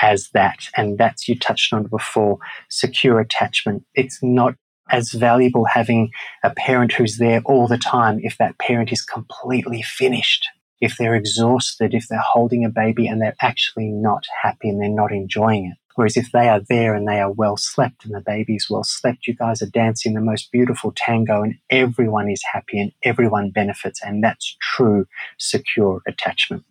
as 0.03 0.29
that. 0.35 0.59
And 0.77 0.99
that's, 0.99 1.29
you 1.29 1.39
touched 1.39 1.73
on 1.73 1.85
before, 1.85 2.39
secure 2.69 3.21
attachment. 3.21 3.85
It's 3.95 4.19
not 4.23 4.55
as 4.91 5.13
valuable 5.13 5.67
having 5.67 6.11
a 6.43 6.51
parent 6.51 6.93
who's 6.93 7.19
there 7.19 7.43
all 7.45 7.69
the 7.69 7.79
time 7.79 8.19
if 8.23 8.37
that 8.39 8.59
parent 8.59 8.91
is 8.91 9.03
completely 9.03 9.83
finished, 9.83 10.49
if 10.81 10.97
they're 10.97 11.15
exhausted, 11.15 11.95
if 11.95 12.07
they're 12.09 12.19
holding 12.19 12.65
a 12.65 12.71
baby 12.71 13.07
and 13.07 13.23
they're 13.23 13.37
actually 13.41 13.91
not 13.93 14.25
happy 14.43 14.69
and 14.69 14.83
they're 14.83 14.89
not 14.89 15.13
enjoying 15.13 15.67
it. 15.67 15.78
Whereas 15.99 16.17
if 16.17 16.31
they 16.31 16.49
are 16.49 16.61
there 16.69 16.95
and 16.95 17.09
they 17.09 17.19
are 17.19 17.33
well 17.33 17.57
slept 17.57 18.05
and 18.05 18.15
the 18.15 18.21
baby's 18.21 18.69
well 18.71 18.85
slept, 18.85 19.27
you 19.27 19.35
guys 19.35 19.61
are 19.63 19.67
dancing 19.67 20.15
the 20.15 20.21
most 20.21 20.53
beautiful 20.53 20.93
tango 20.95 21.43
and 21.43 21.57
everyone 21.71 22.31
is 22.31 22.41
happy 22.53 22.81
and 22.81 22.93
everyone 23.03 23.51
benefits. 23.51 24.01
And 24.05 24.23
that's 24.23 24.57
true 24.63 25.09
secure 25.39 26.01
attachment. 26.07 26.65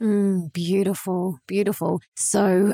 Mm, 0.00 0.52
beautiful, 0.52 1.40
beautiful. 1.48 2.02
So, 2.14 2.72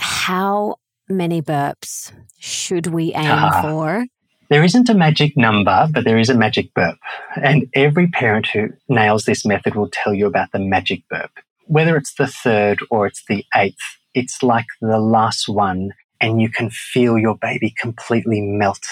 how 0.00 0.76
many 1.06 1.42
burps 1.42 2.14
should 2.38 2.86
we 2.86 3.12
aim 3.12 3.26
ah, 3.26 3.60
for? 3.60 4.06
There 4.48 4.64
isn't 4.64 4.88
a 4.88 4.94
magic 4.94 5.36
number, 5.36 5.86
but 5.92 6.04
there 6.04 6.18
is 6.18 6.30
a 6.30 6.34
magic 6.34 6.72
burp. 6.72 6.96
And 7.36 7.68
every 7.74 8.06
parent 8.06 8.46
who 8.46 8.70
nails 8.88 9.24
this 9.24 9.44
method 9.44 9.74
will 9.74 9.90
tell 9.92 10.14
you 10.14 10.26
about 10.26 10.52
the 10.52 10.60
magic 10.60 11.02
burp. 11.10 11.32
Whether 11.66 11.98
it's 11.98 12.14
the 12.14 12.26
third 12.26 12.80
or 12.88 13.06
it's 13.06 13.22
the 13.28 13.44
eighth, 13.54 13.98
it's 14.14 14.42
like 14.42 14.66
the 14.80 14.98
last 14.98 15.48
one 15.48 15.90
and 16.20 16.40
you 16.40 16.48
can 16.48 16.70
feel 16.70 17.18
your 17.18 17.36
baby 17.36 17.74
completely 17.78 18.40
melt 18.40 18.84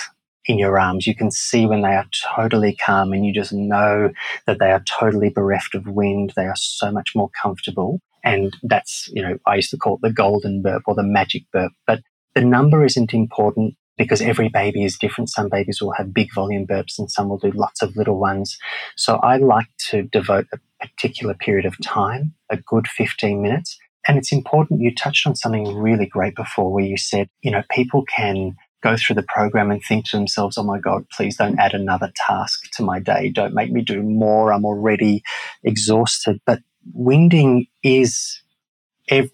in 0.47 0.59
your 0.59 0.79
arms. 0.79 1.07
You 1.07 1.15
can 1.15 1.31
see 1.31 1.67
when 1.67 1.83
they 1.83 1.95
are 1.95 2.07
totally 2.35 2.77
calm 2.77 3.13
and 3.13 3.25
you 3.25 3.33
just 3.33 3.53
know 3.53 4.11
that 4.47 4.59
they 4.59 4.73
are 4.73 4.83
totally 4.99 5.29
bereft 5.29 5.75
of 5.75 5.87
wind. 5.87 6.33
They 6.35 6.47
are 6.47 6.57
so 6.57 6.91
much 6.91 7.13
more 7.15 7.31
comfortable. 7.41 8.01
And 8.25 8.57
that's, 8.63 9.09
you 9.13 9.23
know, 9.23 9.39
I 9.47 9.57
used 9.57 9.71
to 9.71 9.77
call 9.77 9.95
it 9.97 10.03
the 10.03 10.13
golden 10.13 10.63
burp 10.63 10.83
or 10.87 10.95
the 10.95 11.03
magic 11.03 11.45
burp. 11.53 11.73
But 11.87 12.03
the 12.35 12.45
number 12.45 12.85
isn't 12.85 13.15
important 13.15 13.77
because 13.97 14.21
every 14.23 14.49
baby 14.49 14.83
is 14.83 14.99
different. 14.99 15.31
Some 15.31 15.49
babies 15.49 15.81
will 15.81 15.93
have 15.93 16.15
big 16.15 16.33
volume 16.35 16.67
burps 16.67 16.99
and 16.99 17.11
some 17.11 17.29
will 17.29 17.39
do 17.39 17.53
lots 17.53 17.83
of 17.83 17.97
little 17.97 18.19
ones. 18.19 18.59
So 18.97 19.17
I 19.17 19.37
like 19.37 19.69
to 19.91 20.03
devote 20.03 20.47
a 20.53 20.59
particular 20.81 21.35
period 21.35 21.67
of 21.67 21.77
time, 21.83 22.35
a 22.51 22.57
good 22.57 22.89
15 22.89 23.43
minutes, 23.43 23.79
and 24.09 24.19
it's 24.19 24.33
important, 24.33 24.81
you 24.81 24.95
touched 24.95 25.27
on 25.27 25.37
something 25.37 25.77
really 25.77 26.07
great 26.07 26.35
before 26.35 26.73
where 26.73 26.85
you 26.85 26.97
said, 26.97 27.29
you 27.43 27.51
know, 27.51 27.63
people 27.71 28.05
can 28.05 28.57
go 28.83 28.97
through 28.97 29.17
the 29.17 29.23
program 29.23 29.71
and 29.71 29.83
think 29.87 30.07
to 30.07 30.17
themselves, 30.17 30.57
oh 30.57 30.63
my 30.63 30.79
God, 30.79 31.05
please 31.11 31.37
don't 31.37 31.59
add 31.59 31.75
another 31.75 32.11
task 32.27 32.71
to 32.73 32.83
my 32.83 32.99
day. 32.99 33.29
Don't 33.29 33.55
make 33.55 33.71
me 33.71 33.83
do 33.83 34.03
more. 34.03 34.53
I'm 34.53 34.65
already 34.65 35.23
exhausted. 35.63 36.41
But 36.47 36.61
winding 36.95 37.67
is, 37.83 38.41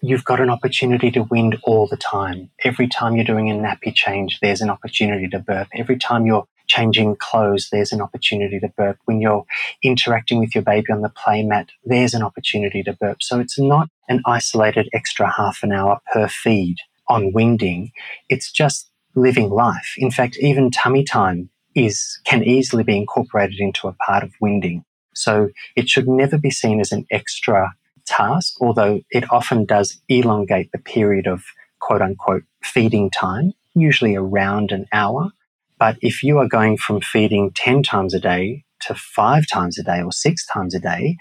you've 0.01 0.25
got 0.25 0.41
an 0.41 0.49
opportunity 0.49 1.11
to 1.11 1.23
wind 1.23 1.57
all 1.63 1.87
the 1.87 1.95
time. 1.95 2.49
Every 2.65 2.87
time 2.87 3.15
you're 3.15 3.23
doing 3.23 3.49
a 3.49 3.53
nappy 3.53 3.93
change, 3.93 4.39
there's 4.41 4.59
an 4.59 4.69
opportunity 4.69 5.29
to 5.29 5.39
burp. 5.39 5.69
Every 5.73 5.97
time 5.97 6.25
you're 6.25 6.47
changing 6.67 7.15
clothes, 7.15 7.69
there's 7.71 7.93
an 7.93 8.01
opportunity 8.01 8.59
to 8.59 8.67
burp. 8.75 8.97
When 9.05 9.21
you're 9.21 9.45
interacting 9.81 10.39
with 10.39 10.53
your 10.53 10.63
baby 10.63 10.91
on 10.91 11.01
the 11.01 11.09
play 11.09 11.41
mat, 11.43 11.69
there's 11.85 12.13
an 12.13 12.21
opportunity 12.21 12.83
to 12.83 12.91
burp. 12.91 13.21
So 13.21 13.39
it's 13.39 13.57
not 13.57 13.87
an 14.07 14.21
isolated 14.25 14.89
extra 14.93 15.31
half 15.31 15.63
an 15.63 15.71
hour 15.71 15.99
per 16.13 16.27
feed 16.27 16.77
on 17.07 17.31
winding. 17.33 17.91
It's 18.29 18.51
just 18.51 18.89
living 19.15 19.49
life. 19.49 19.93
In 19.97 20.11
fact, 20.11 20.37
even 20.39 20.71
tummy 20.71 21.03
time 21.03 21.49
is, 21.75 22.19
can 22.25 22.43
easily 22.43 22.83
be 22.83 22.97
incorporated 22.97 23.59
into 23.59 23.87
a 23.87 23.93
part 23.93 24.23
of 24.23 24.33
winding. 24.41 24.83
So 25.13 25.49
it 25.75 25.89
should 25.89 26.07
never 26.07 26.37
be 26.37 26.51
seen 26.51 26.79
as 26.79 26.91
an 26.91 27.05
extra 27.11 27.73
task, 28.05 28.55
although 28.61 29.01
it 29.09 29.31
often 29.31 29.65
does 29.65 29.99
elongate 30.07 30.71
the 30.71 30.77
period 30.77 31.27
of 31.27 31.43
quote 31.79 32.01
unquote 32.01 32.43
feeding 32.63 33.09
time, 33.09 33.53
usually 33.73 34.15
around 34.15 34.71
an 34.71 34.85
hour. 34.91 35.31
But 35.79 35.97
if 36.01 36.23
you 36.23 36.39
are 36.39 36.47
going 36.47 36.77
from 36.77 37.01
feeding 37.01 37.51
10 37.55 37.83
times 37.83 38.13
a 38.13 38.19
day 38.19 38.63
to 38.81 38.95
five 38.95 39.47
times 39.47 39.77
a 39.77 39.83
day 39.83 40.01
or 40.01 40.11
six 40.11 40.45
times 40.45 40.73
a 40.73 40.79
day, 40.79 41.17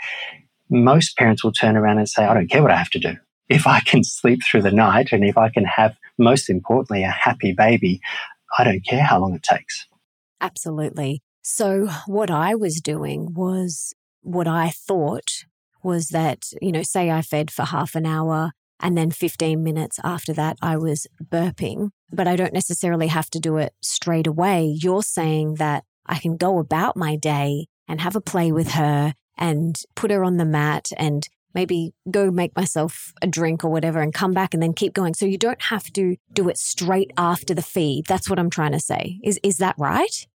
most 0.70 1.16
parents 1.16 1.44
will 1.44 1.52
turn 1.52 1.76
around 1.76 1.98
and 1.98 2.08
say, 2.08 2.24
I 2.24 2.34
don't 2.34 2.50
care 2.50 2.62
what 2.62 2.70
I 2.70 2.76
have 2.76 2.90
to 2.90 2.98
do. 2.98 3.16
If 3.48 3.66
I 3.66 3.80
can 3.80 4.02
sleep 4.02 4.40
through 4.44 4.62
the 4.62 4.72
night 4.72 5.08
and 5.12 5.24
if 5.24 5.38
I 5.38 5.48
can 5.50 5.64
have, 5.64 5.96
most 6.18 6.50
importantly, 6.50 7.04
a 7.04 7.10
happy 7.10 7.52
baby, 7.52 8.00
I 8.58 8.64
don't 8.64 8.84
care 8.84 9.02
how 9.02 9.20
long 9.20 9.34
it 9.34 9.42
takes. 9.42 9.86
Absolutely. 10.40 11.22
So, 11.42 11.86
what 12.06 12.30
I 12.30 12.54
was 12.54 12.80
doing 12.80 13.32
was 13.34 13.94
what 14.22 14.48
I 14.48 14.70
thought 14.70 15.44
was 15.82 16.08
that, 16.08 16.46
you 16.60 16.72
know, 16.72 16.82
say 16.82 17.10
I 17.10 17.22
fed 17.22 17.50
for 17.52 17.64
half 17.64 17.94
an 17.94 18.04
hour 18.04 18.50
and 18.80 18.96
then 18.96 19.10
15 19.10 19.62
minutes 19.62 19.98
after 20.04 20.32
that, 20.34 20.56
I 20.60 20.76
was 20.76 21.06
burping, 21.22 21.90
but 22.12 22.28
I 22.28 22.36
don't 22.36 22.52
necessarily 22.52 23.06
have 23.06 23.30
to 23.30 23.40
do 23.40 23.56
it 23.56 23.72
straight 23.80 24.26
away. 24.26 24.76
You're 24.80 25.02
saying 25.02 25.54
that 25.54 25.84
I 26.04 26.18
can 26.18 26.36
go 26.36 26.58
about 26.58 26.96
my 26.96 27.16
day 27.16 27.66
and 27.88 28.00
have 28.00 28.16
a 28.16 28.20
play 28.20 28.52
with 28.52 28.72
her 28.72 29.14
and 29.36 29.80
put 29.94 30.10
her 30.10 30.24
on 30.24 30.36
the 30.36 30.44
mat 30.44 30.90
and 30.96 31.28
maybe 31.54 31.94
go 32.10 32.30
make 32.30 32.54
myself 32.54 33.12
a 33.22 33.26
drink 33.26 33.64
or 33.64 33.70
whatever 33.70 34.00
and 34.00 34.12
come 34.12 34.32
back 34.32 34.52
and 34.52 34.62
then 34.62 34.74
keep 34.74 34.92
going. 34.92 35.14
So 35.14 35.24
you 35.24 35.38
don't 35.38 35.62
have 35.62 35.90
to 35.94 36.16
do 36.32 36.48
it 36.48 36.58
straight 36.58 37.12
after 37.16 37.54
the 37.54 37.62
feed. 37.62 38.06
That's 38.06 38.28
what 38.28 38.38
I'm 38.38 38.50
trying 38.50 38.72
to 38.72 38.80
say. 38.80 39.18
Is 39.22 39.40
is 39.42 39.58
that 39.58 39.74
right? 39.78 40.26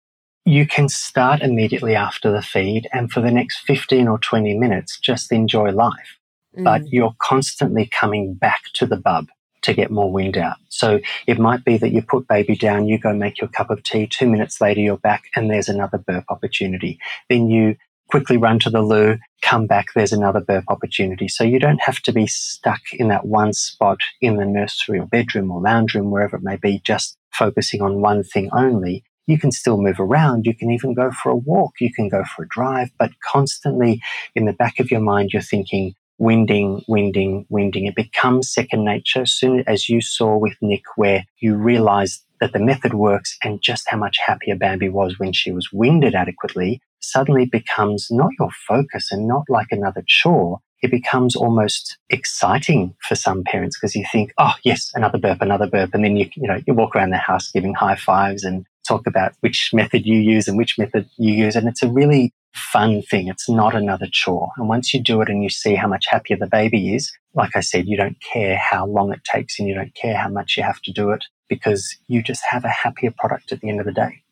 You 0.47 0.67
can 0.67 0.89
start 0.89 1.43
immediately 1.43 1.95
after 1.95 2.33
the 2.33 2.43
feed 2.43 2.89
and 2.93 3.13
for 3.13 3.21
the 3.21 3.31
next 3.31 3.59
15 3.67 4.09
or 4.09 4.19
20 4.19 4.57
minutes 4.59 4.99
just 4.99 5.31
enjoy 5.31 5.71
life 5.71 6.19
mm. 6.57 6.65
but 6.65 6.83
you're 6.89 7.15
constantly 7.19 7.87
coming 7.87 8.35
back 8.35 8.63
to 8.75 8.87
the 8.87 8.97
bub 8.97 9.29
to 9.63 9.75
get 9.75 9.91
more 9.91 10.11
wind 10.11 10.39
out. 10.39 10.57
So 10.71 11.01
it 11.27 11.39
might 11.39 11.65
be 11.65 11.77
that 11.77 11.93
you 11.93 12.01
put 12.03 12.27
baby 12.27 12.57
down, 12.57 12.89
you 12.89 12.99
go 12.99 13.13
make 13.13 13.41
your 13.41 13.49
cup 13.49 13.71
of 13.71 13.83
tea, 13.83 14.07
two 14.07 14.27
minutes 14.27 14.61
later 14.61 14.81
you're 14.81 14.97
back 14.97 15.25
and 15.37 15.51
there's 15.51 15.69
another 15.69 15.99
burp 15.99 16.25
opportunity. 16.31 16.99
Then 17.29 17.51
you 17.51 17.77
quickly 18.11 18.37
run 18.37 18.59
to 18.61 18.71
the 18.71 18.83
loo, 18.83 19.19
come 19.43 19.67
back, 19.67 19.87
there's 19.95 20.13
another 20.13 20.41
burp 20.41 20.65
opportunity. 20.69 21.29
So 21.29 21.45
you 21.45 21.59
don't 21.59 21.81
have 21.83 22.01
to 22.03 22.13
be 22.13 22.27
stuck 22.27 22.81
in 22.93 23.09
that 23.09 23.27
one 23.27 23.53
spot 23.53 24.01
in 24.21 24.37
the 24.37 24.45
nursery 24.47 24.99
or 24.99 25.07
bedroom 25.07 25.51
or 25.51 25.61
lounge 25.61 25.95
room, 25.95 26.11
wherever 26.11 26.37
it 26.37 26.43
may 26.43 26.57
be, 26.57 26.81
just 26.85 27.17
focusing 27.33 27.81
on 27.83 28.01
one 28.01 28.23
thing 28.25 28.51
only. 28.53 29.05
you 29.31 29.39
can 29.39 29.53
still 29.53 29.81
move 29.81 30.01
around. 30.01 30.45
You 30.45 30.55
can 30.55 30.71
even 30.71 30.93
go 30.93 31.11
for 31.13 31.31
a 31.31 31.37
walk. 31.37 31.75
You 31.81 31.93
can 31.93 32.09
go 32.09 32.25
for 32.25 32.43
a 32.43 32.49
drive, 32.49 32.91
but 32.99 33.13
constantly 33.25 34.01
in 34.35 34.45
the 34.45 34.53
back 34.53 34.81
of 34.81 34.91
your 34.91 35.01
mind, 35.01 35.31
you're 35.33 35.43
thinking, 35.43 35.95
winding, 36.19 36.83
winding, 36.89 37.47
winding. 37.49 37.87
It 37.87 37.95
becomes 37.95 38.53
second 38.53 38.85
nature 38.85 39.23
as 39.23 39.33
soon 39.33 39.63
as 39.67 39.89
you 39.89 40.01
saw 40.01 40.37
with 40.37 40.55
Nick, 40.61 40.83
where 40.97 41.25
you 41.39 41.55
realized 41.55 42.25
that 42.41 42.53
the 42.53 42.59
method 42.59 42.95
works 42.95 43.37
and 43.45 43.63
just 43.63 43.85
how 43.89 43.99
much 43.99 44.19
happier 44.27 44.57
Bambi 44.57 44.89
was 44.89 45.19
when 45.19 45.33
she 45.33 45.53
was 45.53 45.69
winded 45.73 46.15
adequately 46.15 46.81
suddenly 47.01 47.47
becomes 47.47 48.09
not 48.11 48.31
your 48.39 48.51
focus 48.67 49.11
and 49.11 49.27
not 49.27 49.45
like 49.49 49.69
another 49.71 50.03
chore. 50.07 50.61
It 50.83 50.91
becomes 50.91 51.37
almost 51.37 51.99
exciting 52.09 52.95
for 53.07 53.15
some 53.15 53.45
parents 53.45 53.79
because 53.79 53.95
you 53.95 54.05
think, 54.11 54.33
oh, 54.39 54.55
yes, 54.65 54.91
another 54.95 55.19
burp, 55.19 55.43
another 55.43 55.67
burp. 55.67 55.91
And 55.93 56.05
then 56.05 56.17
you, 56.17 56.31
you 56.37 56.49
know, 56.49 56.61
you 56.67 56.73
walk 56.73 56.97
around 56.97 57.11
the 57.11 57.19
house 57.19 57.51
giving 57.51 57.75
high 57.75 57.97
fives 57.97 58.45
and 58.45 58.65
talk 58.89 59.07
about 59.07 59.33
which 59.41 59.71
method 59.75 60.07
you 60.07 60.19
use 60.19 60.49
and 60.49 60.57
which 60.57 60.79
method 60.79 61.09
you 61.19 61.35
use. 61.35 61.55
And 61.55 61.69
it's 61.69 61.83
a 61.83 61.91
really 61.91 62.33
fun 62.55 63.03
thing. 63.03 63.29
It's 63.29 63.49
not 63.49 63.75
another 63.75 64.07
chore. 64.11 64.51
And 64.57 64.69
once 64.69 64.93
you 64.93 65.03
do 65.03 65.21
it 65.21 65.29
and 65.29 65.43
you 65.43 65.51
see 65.51 65.75
how 65.75 65.87
much 65.87 66.07
happier 66.09 66.37
the 66.37 66.47
baby 66.47 66.95
is, 66.95 67.13
like 67.35 67.55
I 67.55 67.61
said, 67.61 67.87
you 67.87 67.97
don't 67.97 68.21
care 68.21 68.57
how 68.57 68.87
long 68.87 69.13
it 69.13 69.23
takes 69.25 69.59
and 69.59 69.69
you 69.69 69.75
don't 69.75 69.95
care 69.95 70.17
how 70.17 70.29
much 70.29 70.57
you 70.57 70.63
have 70.63 70.81
to 70.83 70.93
do 70.93 71.11
it 71.11 71.25
because 71.49 71.97
you 72.09 72.23
just 72.23 72.43
have 72.49 72.65
a 72.65 72.69
happier 72.69 73.13
product 73.17 73.53
at 73.53 73.61
the 73.61 73.69
end 73.69 73.81
of 73.81 73.87
the 73.87 73.93
day. 73.93 74.23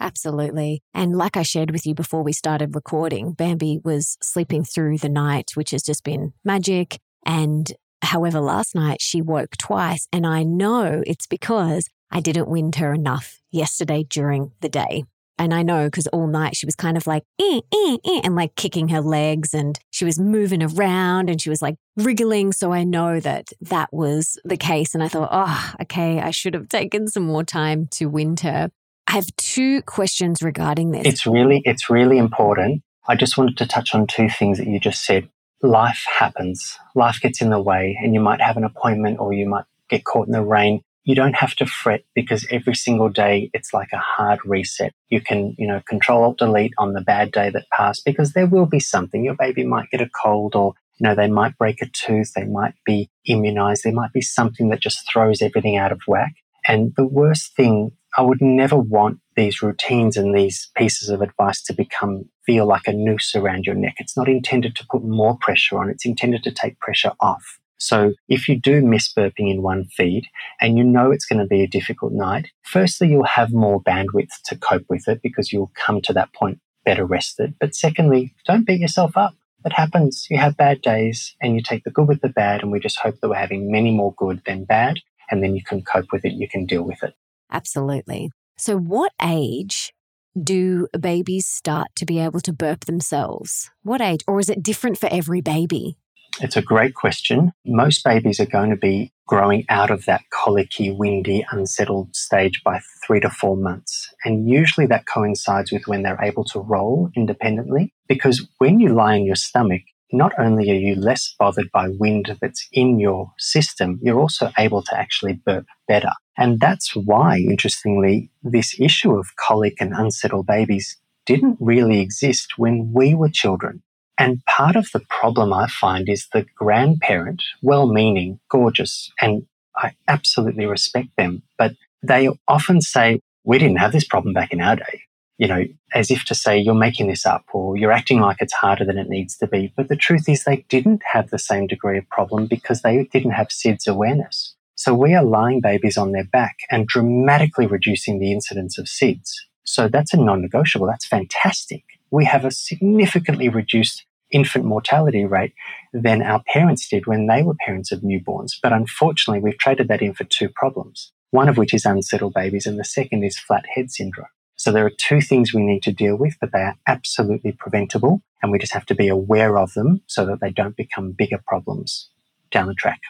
Absolutely. 0.00 0.82
And 0.94 1.16
like 1.16 1.36
I 1.36 1.42
shared 1.42 1.70
with 1.70 1.86
you 1.86 1.94
before 1.94 2.22
we 2.22 2.32
started 2.32 2.74
recording, 2.74 3.32
Bambi 3.32 3.80
was 3.82 4.16
sleeping 4.22 4.64
through 4.64 4.98
the 4.98 5.08
night, 5.08 5.52
which 5.54 5.72
has 5.72 5.82
just 5.82 6.04
been 6.04 6.32
magic. 6.44 6.98
And 7.26 7.72
however, 8.02 8.40
last 8.40 8.74
night 8.74 9.00
she 9.00 9.20
woke 9.20 9.56
twice. 9.56 10.06
And 10.12 10.26
I 10.26 10.44
know 10.44 11.02
it's 11.06 11.26
because 11.26 11.88
I 12.10 12.20
didn't 12.20 12.48
wind 12.48 12.76
her 12.76 12.94
enough 12.94 13.40
yesterday 13.50 14.04
during 14.08 14.52
the 14.60 14.68
day. 14.68 15.04
And 15.40 15.54
I 15.54 15.62
know 15.62 15.86
because 15.86 16.08
all 16.08 16.26
night 16.26 16.56
she 16.56 16.66
was 16.66 16.74
kind 16.74 16.96
of 16.96 17.06
like, 17.06 17.22
eh, 17.40 17.60
eh, 17.72 17.96
eh, 18.04 18.20
and 18.24 18.34
like 18.34 18.56
kicking 18.56 18.88
her 18.88 19.00
legs 19.00 19.54
and 19.54 19.78
she 19.90 20.04
was 20.04 20.18
moving 20.18 20.62
around 20.62 21.30
and 21.30 21.40
she 21.40 21.48
was 21.48 21.62
like 21.62 21.76
wriggling. 21.96 22.52
So 22.52 22.72
I 22.72 22.82
know 22.82 23.20
that 23.20 23.50
that 23.60 23.88
was 23.92 24.38
the 24.44 24.56
case. 24.56 24.94
And 24.94 25.02
I 25.02 25.08
thought, 25.08 25.28
oh, 25.30 25.74
okay, 25.82 26.20
I 26.20 26.32
should 26.32 26.54
have 26.54 26.68
taken 26.68 27.06
some 27.06 27.22
more 27.22 27.44
time 27.44 27.86
to 27.92 28.06
wind 28.06 28.40
her. 28.40 28.70
I 29.08 29.12
have 29.12 29.34
two 29.36 29.82
questions 29.82 30.42
regarding 30.42 30.90
this. 30.90 31.06
It's 31.06 31.26
really, 31.26 31.62
it's 31.64 31.90
really 31.90 32.18
important. 32.18 32.82
I 33.08 33.16
just 33.16 33.38
wanted 33.38 33.56
to 33.56 33.66
touch 33.66 33.94
on 33.94 34.06
two 34.06 34.28
things 34.28 34.58
that 34.58 34.66
you 34.66 34.78
just 34.78 35.04
said. 35.04 35.28
Life 35.62 36.04
happens. 36.06 36.78
Life 36.94 37.20
gets 37.20 37.40
in 37.40 37.50
the 37.50 37.60
way 37.60 37.98
and 38.00 38.14
you 38.14 38.20
might 38.20 38.40
have 38.40 38.56
an 38.56 38.64
appointment 38.64 39.18
or 39.18 39.32
you 39.32 39.48
might 39.48 39.64
get 39.88 40.04
caught 40.04 40.26
in 40.26 40.32
the 40.32 40.44
rain 40.44 40.82
you 41.08 41.14
don't 41.14 41.36
have 41.36 41.54
to 41.54 41.64
fret 41.64 42.04
because 42.14 42.46
every 42.50 42.74
single 42.74 43.08
day 43.08 43.50
it's 43.54 43.72
like 43.72 43.88
a 43.94 43.96
hard 43.98 44.40
reset. 44.44 44.92
You 45.08 45.22
can, 45.22 45.54
you 45.56 45.66
know, 45.66 45.80
control 45.88 46.22
alt 46.22 46.36
delete 46.36 46.74
on 46.76 46.92
the 46.92 47.00
bad 47.00 47.32
day 47.32 47.48
that 47.48 47.64
passed 47.72 48.04
because 48.04 48.34
there 48.34 48.46
will 48.46 48.66
be 48.66 48.78
something. 48.78 49.24
Your 49.24 49.34
baby 49.34 49.64
might 49.64 49.88
get 49.90 50.02
a 50.02 50.10
cold 50.22 50.54
or, 50.54 50.74
you 50.98 51.08
know, 51.08 51.14
they 51.14 51.26
might 51.28 51.56
break 51.56 51.80
a 51.80 51.86
tooth. 51.86 52.34
They 52.34 52.44
might 52.44 52.74
be 52.84 53.08
immunized. 53.24 53.84
There 53.84 53.92
might 53.94 54.12
be 54.12 54.20
something 54.20 54.68
that 54.68 54.80
just 54.80 55.10
throws 55.10 55.40
everything 55.40 55.78
out 55.78 55.92
of 55.92 56.02
whack. 56.06 56.34
And 56.66 56.92
the 56.94 57.06
worst 57.06 57.56
thing, 57.56 57.92
I 58.18 58.22
would 58.22 58.42
never 58.42 58.76
want 58.76 59.20
these 59.36 59.62
routines 59.62 60.16
and 60.16 60.36
these 60.36 60.72
pieces 60.76 61.08
of 61.08 61.22
advice 61.22 61.62
to 61.62 61.72
become 61.72 62.24
feel 62.44 62.66
like 62.66 62.88
a 62.88 62.92
noose 62.92 63.36
around 63.36 63.64
your 63.64 63.76
neck. 63.76 63.94
It's 63.98 64.16
not 64.16 64.28
intended 64.28 64.74
to 64.74 64.86
put 64.90 65.04
more 65.04 65.38
pressure 65.40 65.78
on. 65.78 65.88
It's 65.88 66.04
intended 66.04 66.42
to 66.42 66.50
take 66.50 66.80
pressure 66.80 67.12
off. 67.20 67.60
So 67.78 68.14
if 68.28 68.48
you 68.48 68.58
do 68.58 68.82
miss 68.82 69.14
burping 69.14 69.48
in 69.48 69.62
one 69.62 69.84
feed 69.84 70.24
and 70.60 70.76
you 70.76 70.82
know 70.82 71.12
it's 71.12 71.26
going 71.26 71.38
to 71.38 71.46
be 71.46 71.62
a 71.62 71.68
difficult 71.68 72.12
night, 72.12 72.48
firstly, 72.64 73.08
you'll 73.08 73.22
have 73.22 73.52
more 73.52 73.80
bandwidth 73.80 74.42
to 74.46 74.58
cope 74.58 74.86
with 74.88 75.06
it 75.06 75.22
because 75.22 75.52
you'll 75.52 75.70
come 75.76 76.00
to 76.02 76.12
that 76.14 76.32
point 76.32 76.58
better 76.84 77.06
rested. 77.06 77.54
But 77.60 77.76
secondly, 77.76 78.34
don't 78.46 78.66
beat 78.66 78.80
yourself 78.80 79.16
up. 79.16 79.36
It 79.64 79.74
happens. 79.74 80.26
You 80.28 80.38
have 80.38 80.56
bad 80.56 80.82
days 80.82 81.36
and 81.40 81.54
you 81.54 81.62
take 81.62 81.84
the 81.84 81.92
good 81.92 82.08
with 82.08 82.22
the 82.22 82.30
bad. 82.30 82.62
And 82.62 82.72
we 82.72 82.80
just 82.80 82.98
hope 82.98 83.20
that 83.20 83.28
we're 83.28 83.36
having 83.36 83.70
many 83.70 83.92
more 83.92 84.12
good 84.14 84.42
than 84.44 84.64
bad. 84.64 84.98
And 85.30 85.40
then 85.40 85.54
you 85.54 85.62
can 85.62 85.82
cope 85.82 86.10
with 86.10 86.24
it. 86.24 86.32
You 86.32 86.48
can 86.48 86.66
deal 86.66 86.82
with 86.82 87.04
it. 87.04 87.14
Absolutely. 87.50 88.30
So 88.56 88.76
what 88.76 89.12
age 89.22 89.92
do 90.40 90.88
babies 90.98 91.46
start 91.46 91.88
to 91.96 92.06
be 92.06 92.18
able 92.18 92.40
to 92.40 92.52
burp 92.52 92.84
themselves? 92.84 93.70
What 93.82 94.00
age? 94.00 94.22
Or 94.26 94.40
is 94.40 94.48
it 94.48 94.62
different 94.62 94.98
for 94.98 95.08
every 95.12 95.40
baby? 95.40 95.96
It's 96.40 96.56
a 96.56 96.62
great 96.62 96.94
question. 96.94 97.52
Most 97.66 98.04
babies 98.04 98.38
are 98.38 98.46
going 98.46 98.70
to 98.70 98.76
be 98.76 99.12
growing 99.26 99.64
out 99.68 99.90
of 99.90 100.04
that 100.04 100.22
colicky, 100.32 100.90
windy, 100.90 101.44
unsettled 101.50 102.14
stage 102.14 102.62
by 102.64 102.80
three 103.04 103.20
to 103.20 103.30
four 103.30 103.56
months. 103.56 104.08
And 104.24 104.48
usually 104.48 104.86
that 104.86 105.06
coincides 105.06 105.72
with 105.72 105.86
when 105.86 106.02
they're 106.02 106.22
able 106.22 106.44
to 106.44 106.60
roll 106.60 107.10
independently. 107.16 107.92
Because 108.08 108.46
when 108.58 108.78
you 108.78 108.94
lie 108.94 109.14
on 109.14 109.24
your 109.24 109.36
stomach, 109.36 109.82
not 110.12 110.32
only 110.38 110.70
are 110.70 110.74
you 110.74 110.94
less 110.94 111.34
bothered 111.38 111.70
by 111.72 111.88
wind 111.88 112.36
that's 112.40 112.66
in 112.72 112.98
your 112.98 113.32
system, 113.38 113.98
you're 114.02 114.20
also 114.20 114.50
able 114.58 114.82
to 114.82 114.98
actually 114.98 115.34
burp 115.34 115.66
better. 115.86 116.10
And 116.36 116.60
that's 116.60 116.94
why, 116.94 117.38
interestingly, 117.38 118.30
this 118.42 118.78
issue 118.80 119.16
of 119.18 119.36
colic 119.36 119.74
and 119.80 119.92
unsettled 119.92 120.46
babies 120.46 120.96
didn't 121.26 121.58
really 121.60 122.00
exist 122.00 122.54
when 122.56 122.92
we 122.94 123.14
were 123.14 123.28
children. 123.28 123.82
And 124.18 124.44
part 124.46 124.76
of 124.76 124.88
the 124.92 125.00
problem 125.08 125.52
I 125.52 125.68
find 125.68 126.08
is 126.08 126.26
the 126.32 126.46
grandparent, 126.56 127.42
well 127.62 127.86
meaning, 127.86 128.40
gorgeous, 128.50 129.10
and 129.20 129.46
I 129.76 129.92
absolutely 130.08 130.66
respect 130.66 131.08
them, 131.16 131.42
but 131.56 131.72
they 132.02 132.28
often 132.48 132.80
say, 132.80 133.20
We 133.44 133.58
didn't 133.58 133.78
have 133.78 133.92
this 133.92 134.06
problem 134.06 134.34
back 134.34 134.52
in 134.52 134.60
our 134.60 134.76
day. 134.76 135.02
You 135.38 135.48
know, 135.48 135.64
as 135.94 136.10
if 136.10 136.24
to 136.24 136.34
say, 136.34 136.58
You're 136.58 136.74
making 136.74 137.08
this 137.08 137.24
up 137.24 137.44
or 137.52 137.76
you're 137.76 137.92
acting 137.92 138.20
like 138.20 138.38
it's 138.40 138.52
harder 138.52 138.84
than 138.84 138.98
it 138.98 139.08
needs 139.08 139.36
to 139.38 139.46
be. 139.46 139.72
But 139.76 139.88
the 139.88 139.96
truth 139.96 140.28
is, 140.28 140.44
they 140.44 140.64
didn't 140.68 141.02
have 141.12 141.30
the 141.30 141.38
same 141.38 141.66
degree 141.66 141.98
of 141.98 142.08
problem 142.10 142.46
because 142.46 142.82
they 142.82 143.04
didn't 143.12 143.32
have 143.32 143.48
SIDS 143.48 143.86
awareness. 143.86 144.54
So 144.74 144.94
we 144.94 145.14
are 145.14 145.24
lying 145.24 145.60
babies 145.60 145.96
on 145.96 146.12
their 146.12 146.24
back 146.24 146.58
and 146.70 146.86
dramatically 146.86 147.66
reducing 147.66 148.18
the 148.18 148.30
incidence 148.30 148.78
of 148.78 148.86
SIDS. 148.86 149.32
So 149.64 149.88
that's 149.88 150.14
a 150.14 150.16
non 150.16 150.40
negotiable. 150.40 150.86
That's 150.86 151.06
fantastic. 151.06 151.84
We 152.10 152.24
have 152.24 152.44
a 152.44 152.50
significantly 152.50 153.48
reduced 153.48 154.06
infant 154.30 154.64
mortality 154.64 155.24
rate 155.24 155.52
than 155.92 156.22
our 156.22 156.42
parents 156.52 156.88
did 156.88 157.06
when 157.06 157.26
they 157.26 157.42
were 157.42 157.54
parents 157.66 157.92
of 157.92 158.00
newborns. 158.00 158.52
But 158.62 158.72
unfortunately, 158.72 159.40
we've 159.40 159.58
traded 159.58 159.88
that 159.88 160.02
in 160.02 160.14
for 160.14 160.24
two 160.24 160.48
problems, 160.48 161.12
one 161.30 161.48
of 161.48 161.56
which 161.56 161.74
is 161.74 161.84
unsettled 161.84 162.34
babies, 162.34 162.66
and 162.66 162.78
the 162.78 162.84
second 162.84 163.24
is 163.24 163.38
flat 163.38 163.64
head 163.74 163.90
syndrome. 163.90 164.26
So 164.58 164.72
there 164.72 164.84
are 164.84 164.90
two 164.90 165.20
things 165.20 165.54
we 165.54 165.62
need 165.62 165.82
to 165.84 165.92
deal 165.92 166.16
with, 166.16 166.36
but 166.40 166.50
they 166.52 166.60
are 166.60 166.76
absolutely 166.86 167.52
preventable, 167.52 168.22
and 168.42 168.50
we 168.50 168.58
just 168.58 168.74
have 168.74 168.86
to 168.86 168.94
be 168.94 169.08
aware 169.08 169.56
of 169.56 169.72
them 169.74 170.02
so 170.06 170.26
that 170.26 170.40
they 170.40 170.50
don't 170.50 170.76
become 170.76 171.12
bigger 171.12 171.40
problems 171.46 172.10
down 172.50 172.66
the 172.66 172.74
track. 172.74 173.00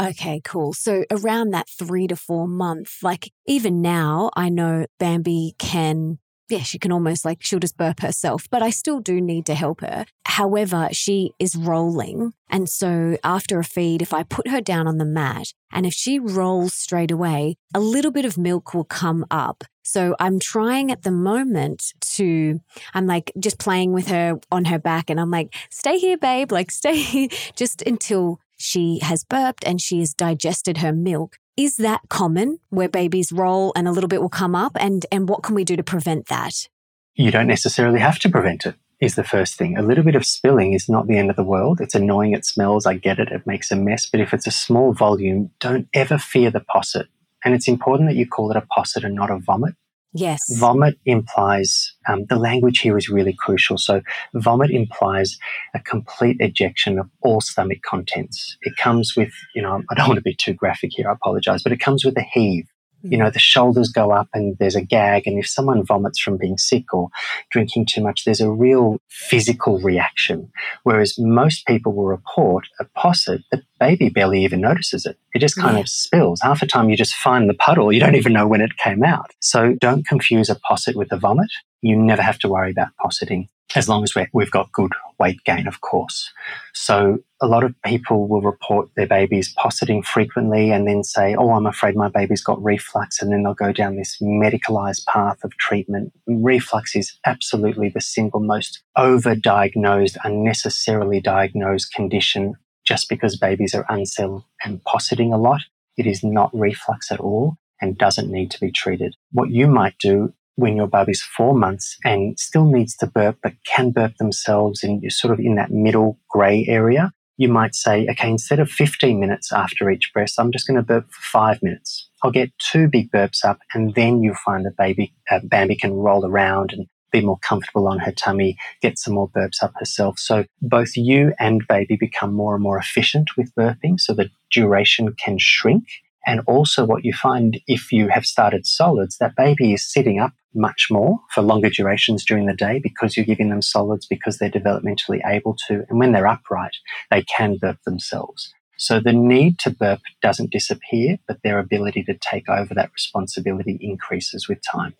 Okay, 0.00 0.40
cool. 0.44 0.72
So 0.72 1.04
around 1.10 1.50
that 1.50 1.68
three 1.68 2.06
to 2.06 2.16
four 2.16 2.48
month, 2.48 2.98
like 3.02 3.32
even 3.46 3.82
now, 3.82 4.30
I 4.34 4.48
know 4.48 4.86
Bambi 4.98 5.54
can 5.58 6.18
yeah, 6.52 6.62
she 6.62 6.78
can 6.78 6.92
almost 6.92 7.24
like 7.24 7.38
she'll 7.40 7.58
just 7.58 7.78
burp 7.78 8.00
herself, 8.00 8.46
but 8.50 8.62
I 8.62 8.68
still 8.68 9.00
do 9.00 9.20
need 9.20 9.46
to 9.46 9.54
help 9.54 9.80
her. 9.80 10.04
However, 10.26 10.88
she 10.92 11.32
is 11.38 11.56
rolling. 11.56 12.34
And 12.50 12.68
so 12.68 13.16
after 13.24 13.58
a 13.58 13.64
feed, 13.64 14.02
if 14.02 14.12
I 14.12 14.22
put 14.22 14.48
her 14.48 14.60
down 14.60 14.86
on 14.86 14.98
the 14.98 15.06
mat 15.06 15.54
and 15.72 15.86
if 15.86 15.94
she 15.94 16.18
rolls 16.18 16.74
straight 16.74 17.10
away, 17.10 17.56
a 17.74 17.80
little 17.80 18.10
bit 18.10 18.26
of 18.26 18.36
milk 18.36 18.74
will 18.74 18.84
come 18.84 19.24
up. 19.30 19.64
So 19.82 20.14
I'm 20.20 20.38
trying 20.38 20.92
at 20.92 21.02
the 21.02 21.10
moment 21.10 21.94
to, 22.16 22.60
I'm 22.92 23.06
like 23.06 23.32
just 23.38 23.58
playing 23.58 23.92
with 23.92 24.08
her 24.08 24.38
on 24.50 24.66
her 24.66 24.78
back 24.78 25.08
and 25.08 25.18
I'm 25.18 25.30
like, 25.30 25.54
stay 25.70 25.98
here, 25.98 26.18
babe, 26.18 26.52
like 26.52 26.70
stay 26.70 27.28
just 27.56 27.82
until 27.82 28.40
she 28.58 29.00
has 29.02 29.24
burped 29.24 29.64
and 29.64 29.80
she 29.80 30.00
has 30.00 30.14
digested 30.14 30.78
her 30.78 30.92
milk. 30.92 31.38
Is 31.56 31.76
that 31.76 32.00
common 32.08 32.60
where 32.70 32.88
babies 32.88 33.30
roll 33.30 33.74
and 33.76 33.86
a 33.86 33.92
little 33.92 34.08
bit 34.08 34.22
will 34.22 34.30
come 34.30 34.54
up? 34.54 34.72
And, 34.80 35.04
and 35.12 35.28
what 35.28 35.42
can 35.42 35.54
we 35.54 35.64
do 35.64 35.76
to 35.76 35.82
prevent 35.82 36.28
that? 36.28 36.66
You 37.14 37.30
don't 37.30 37.46
necessarily 37.46 38.00
have 38.00 38.18
to 38.20 38.30
prevent 38.30 38.64
it, 38.64 38.74
is 39.02 39.16
the 39.16 39.24
first 39.24 39.56
thing. 39.56 39.76
A 39.76 39.82
little 39.82 40.02
bit 40.02 40.14
of 40.14 40.24
spilling 40.24 40.72
is 40.72 40.88
not 40.88 41.08
the 41.08 41.18
end 41.18 41.28
of 41.28 41.36
the 41.36 41.44
world. 41.44 41.78
It's 41.82 41.94
annoying, 41.94 42.32
it 42.32 42.46
smells, 42.46 42.86
I 42.86 42.94
get 42.94 43.18
it, 43.18 43.28
it 43.30 43.46
makes 43.46 43.70
a 43.70 43.76
mess. 43.76 44.08
But 44.10 44.20
if 44.20 44.32
it's 44.32 44.46
a 44.46 44.50
small 44.50 44.94
volume, 44.94 45.50
don't 45.60 45.88
ever 45.92 46.16
fear 46.16 46.50
the 46.50 46.60
posset. 46.60 47.06
And 47.44 47.54
it's 47.54 47.68
important 47.68 48.08
that 48.08 48.16
you 48.16 48.26
call 48.26 48.50
it 48.50 48.56
a 48.56 48.66
posset 48.74 49.04
and 49.04 49.14
not 49.14 49.30
a 49.30 49.36
vomit 49.36 49.74
Yes. 50.14 50.40
Vomit 50.58 50.98
implies, 51.06 51.92
um, 52.08 52.26
the 52.28 52.36
language 52.36 52.80
here 52.80 52.98
is 52.98 53.08
really 53.08 53.34
crucial. 53.38 53.78
So, 53.78 54.02
vomit 54.34 54.70
implies 54.70 55.38
a 55.74 55.80
complete 55.80 56.36
ejection 56.40 56.98
of 56.98 57.08
all 57.22 57.40
stomach 57.40 57.78
contents. 57.82 58.56
It 58.62 58.76
comes 58.76 59.14
with, 59.16 59.32
you 59.54 59.62
know, 59.62 59.82
I 59.90 59.94
don't 59.94 60.08
want 60.08 60.18
to 60.18 60.22
be 60.22 60.34
too 60.34 60.52
graphic 60.52 60.90
here, 60.92 61.08
I 61.08 61.14
apologize, 61.14 61.62
but 61.62 61.72
it 61.72 61.80
comes 61.80 62.04
with 62.04 62.16
a 62.18 62.22
heave. 62.22 62.66
You 63.02 63.18
know, 63.18 63.26
mm. 63.26 63.32
the 63.32 63.38
shoulders 63.38 63.90
go 63.90 64.12
up 64.12 64.28
and 64.34 64.56
there's 64.58 64.76
a 64.76 64.80
gag. 64.80 65.26
And 65.26 65.38
if 65.38 65.46
someone 65.46 65.84
vomits 65.84 66.20
from 66.20 66.36
being 66.36 66.58
sick 66.58 66.92
or 66.92 67.08
drinking 67.50 67.86
too 67.86 68.02
much, 68.02 68.24
there's 68.24 68.40
a 68.40 68.50
real 68.50 68.98
physical 69.08 69.80
reaction. 69.80 70.50
Whereas 70.84 71.18
most 71.18 71.66
people 71.66 71.92
will 71.92 72.06
report 72.06 72.68
a 72.80 72.84
posset, 72.96 73.40
the 73.50 73.62
baby 73.80 74.08
barely 74.08 74.44
even 74.44 74.60
notices 74.60 75.06
it. 75.06 75.18
It 75.34 75.40
just 75.40 75.56
kind 75.56 75.76
yeah. 75.76 75.82
of 75.82 75.88
spills. 75.88 76.40
Half 76.42 76.60
the 76.60 76.66
time 76.66 76.90
you 76.90 76.96
just 76.96 77.14
find 77.14 77.48
the 77.48 77.54
puddle. 77.54 77.92
You 77.92 78.00
don't 78.00 78.14
even 78.14 78.32
know 78.32 78.46
when 78.46 78.60
it 78.60 78.76
came 78.76 79.02
out. 79.02 79.30
So 79.40 79.74
don't 79.80 80.06
confuse 80.06 80.48
a 80.48 80.56
posset 80.68 80.96
with 80.96 81.12
a 81.12 81.16
vomit. 81.16 81.50
You 81.80 81.96
never 81.96 82.22
have 82.22 82.38
to 82.40 82.48
worry 82.48 82.70
about 82.70 82.88
posseting 83.00 83.48
as 83.76 83.88
long 83.88 84.02
as 84.02 84.14
we've 84.32 84.50
got 84.50 84.72
good 84.72 84.92
weight 85.18 85.42
gain, 85.44 85.66
of 85.66 85.80
course. 85.80 86.30
So 86.74 87.18
a 87.40 87.46
lot 87.46 87.64
of 87.64 87.74
people 87.84 88.28
will 88.28 88.40
report 88.40 88.88
their 88.96 89.06
babies 89.06 89.54
posseting 89.58 90.04
frequently 90.04 90.70
and 90.70 90.86
then 90.86 91.04
say, 91.04 91.34
Oh, 91.34 91.50
I'm 91.50 91.66
afraid 91.66 91.96
my 91.96 92.08
baby's 92.08 92.42
got 92.42 92.62
reflux. 92.62 93.20
And 93.20 93.32
then 93.32 93.42
they'll 93.42 93.54
go 93.54 93.72
down 93.72 93.96
this 93.96 94.18
medicalized 94.20 95.06
path 95.06 95.38
of 95.44 95.56
treatment. 95.58 96.12
Reflux 96.26 96.96
is 96.96 97.18
absolutely 97.24 97.88
the 97.88 98.00
single 98.00 98.40
most 98.40 98.82
overdiagnosed, 98.96 100.16
unnecessarily 100.24 101.20
diagnosed 101.20 101.92
condition 101.92 102.54
just 102.84 103.08
because 103.08 103.38
babies 103.38 103.74
are 103.74 103.86
unsettled 103.88 104.44
and 104.64 104.82
posseting 104.84 105.32
a 105.32 105.38
lot. 105.38 105.62
It 105.96 106.06
is 106.06 106.24
not 106.24 106.50
reflux 106.52 107.12
at 107.12 107.20
all 107.20 107.56
and 107.80 107.98
doesn't 107.98 108.30
need 108.30 108.50
to 108.52 108.60
be 108.60 108.70
treated. 108.70 109.14
What 109.32 109.50
you 109.50 109.66
might 109.66 109.94
do 109.98 110.32
when 110.56 110.76
your 110.76 110.86
baby's 110.86 111.22
four 111.22 111.54
months 111.54 111.96
and 112.04 112.38
still 112.38 112.66
needs 112.66 112.96
to 112.96 113.06
burp, 113.06 113.38
but 113.42 113.54
can 113.64 113.90
burp 113.90 114.16
themselves 114.16 114.82
and 114.82 115.02
you're 115.02 115.10
sort 115.10 115.32
of 115.32 115.40
in 115.40 115.54
that 115.56 115.70
middle 115.70 116.18
grey 116.28 116.66
area, 116.68 117.12
you 117.36 117.48
might 117.48 117.74
say, 117.74 118.06
okay, 118.10 118.28
instead 118.28 118.60
of 118.60 118.70
15 118.70 119.18
minutes 119.18 119.52
after 119.52 119.90
each 119.90 120.12
breast, 120.12 120.38
I'm 120.38 120.52
just 120.52 120.66
going 120.66 120.76
to 120.76 120.82
burp 120.82 121.10
for 121.10 121.22
five 121.22 121.62
minutes. 121.62 122.08
I'll 122.22 122.30
get 122.30 122.52
two 122.58 122.88
big 122.88 123.10
burps 123.10 123.44
up 123.44 123.58
and 123.74 123.94
then 123.94 124.22
you'll 124.22 124.34
find 124.44 124.64
that 124.66 124.76
baby, 124.76 125.12
uh, 125.30 125.40
Bambi 125.42 125.76
can 125.76 125.92
roll 125.94 126.24
around 126.24 126.72
and 126.72 126.86
be 127.10 127.20
more 127.20 127.38
comfortable 127.38 127.88
on 127.88 127.98
her 127.98 128.12
tummy, 128.12 128.56
get 128.80 128.98
some 128.98 129.14
more 129.14 129.28
burps 129.28 129.62
up 129.62 129.72
herself. 129.76 130.18
So 130.18 130.44
both 130.60 130.96
you 130.96 131.34
and 131.38 131.66
baby 131.68 131.96
become 131.96 132.32
more 132.32 132.54
and 132.54 132.62
more 132.62 132.78
efficient 132.78 133.36
with 133.36 133.54
burping. 133.54 133.98
So 133.98 134.14
the 134.14 134.30
duration 134.50 135.14
can 135.22 135.38
shrink 135.38 135.84
and 136.26 136.40
also, 136.46 136.84
what 136.84 137.04
you 137.04 137.12
find 137.12 137.60
if 137.66 137.90
you 137.90 138.08
have 138.08 138.24
started 138.24 138.66
solids, 138.66 139.18
that 139.18 139.36
baby 139.36 139.72
is 139.72 139.84
sitting 139.84 140.20
up 140.20 140.32
much 140.54 140.88
more 140.90 141.18
for 141.34 141.42
longer 141.42 141.70
durations 141.70 142.24
during 142.24 142.46
the 142.46 142.54
day 142.54 142.78
because 142.78 143.16
you're 143.16 143.26
giving 143.26 143.48
them 143.48 143.62
solids 143.62 144.06
because 144.06 144.38
they're 144.38 144.50
developmentally 144.50 145.20
able 145.26 145.56
to. 145.68 145.84
And 145.88 145.98
when 145.98 146.12
they're 146.12 146.26
upright, 146.26 146.76
they 147.10 147.22
can 147.22 147.56
burp 147.56 147.82
themselves. 147.84 148.54
So 148.76 149.00
the 149.00 149.12
need 149.12 149.58
to 149.60 149.70
burp 149.70 150.00
doesn't 150.22 150.50
disappear, 150.50 151.18
but 151.26 151.38
their 151.42 151.58
ability 151.58 152.04
to 152.04 152.14
take 152.14 152.48
over 152.48 152.74
that 152.74 152.92
responsibility 152.92 153.78
increases 153.80 154.48
with 154.48 154.58
time. 154.62 154.94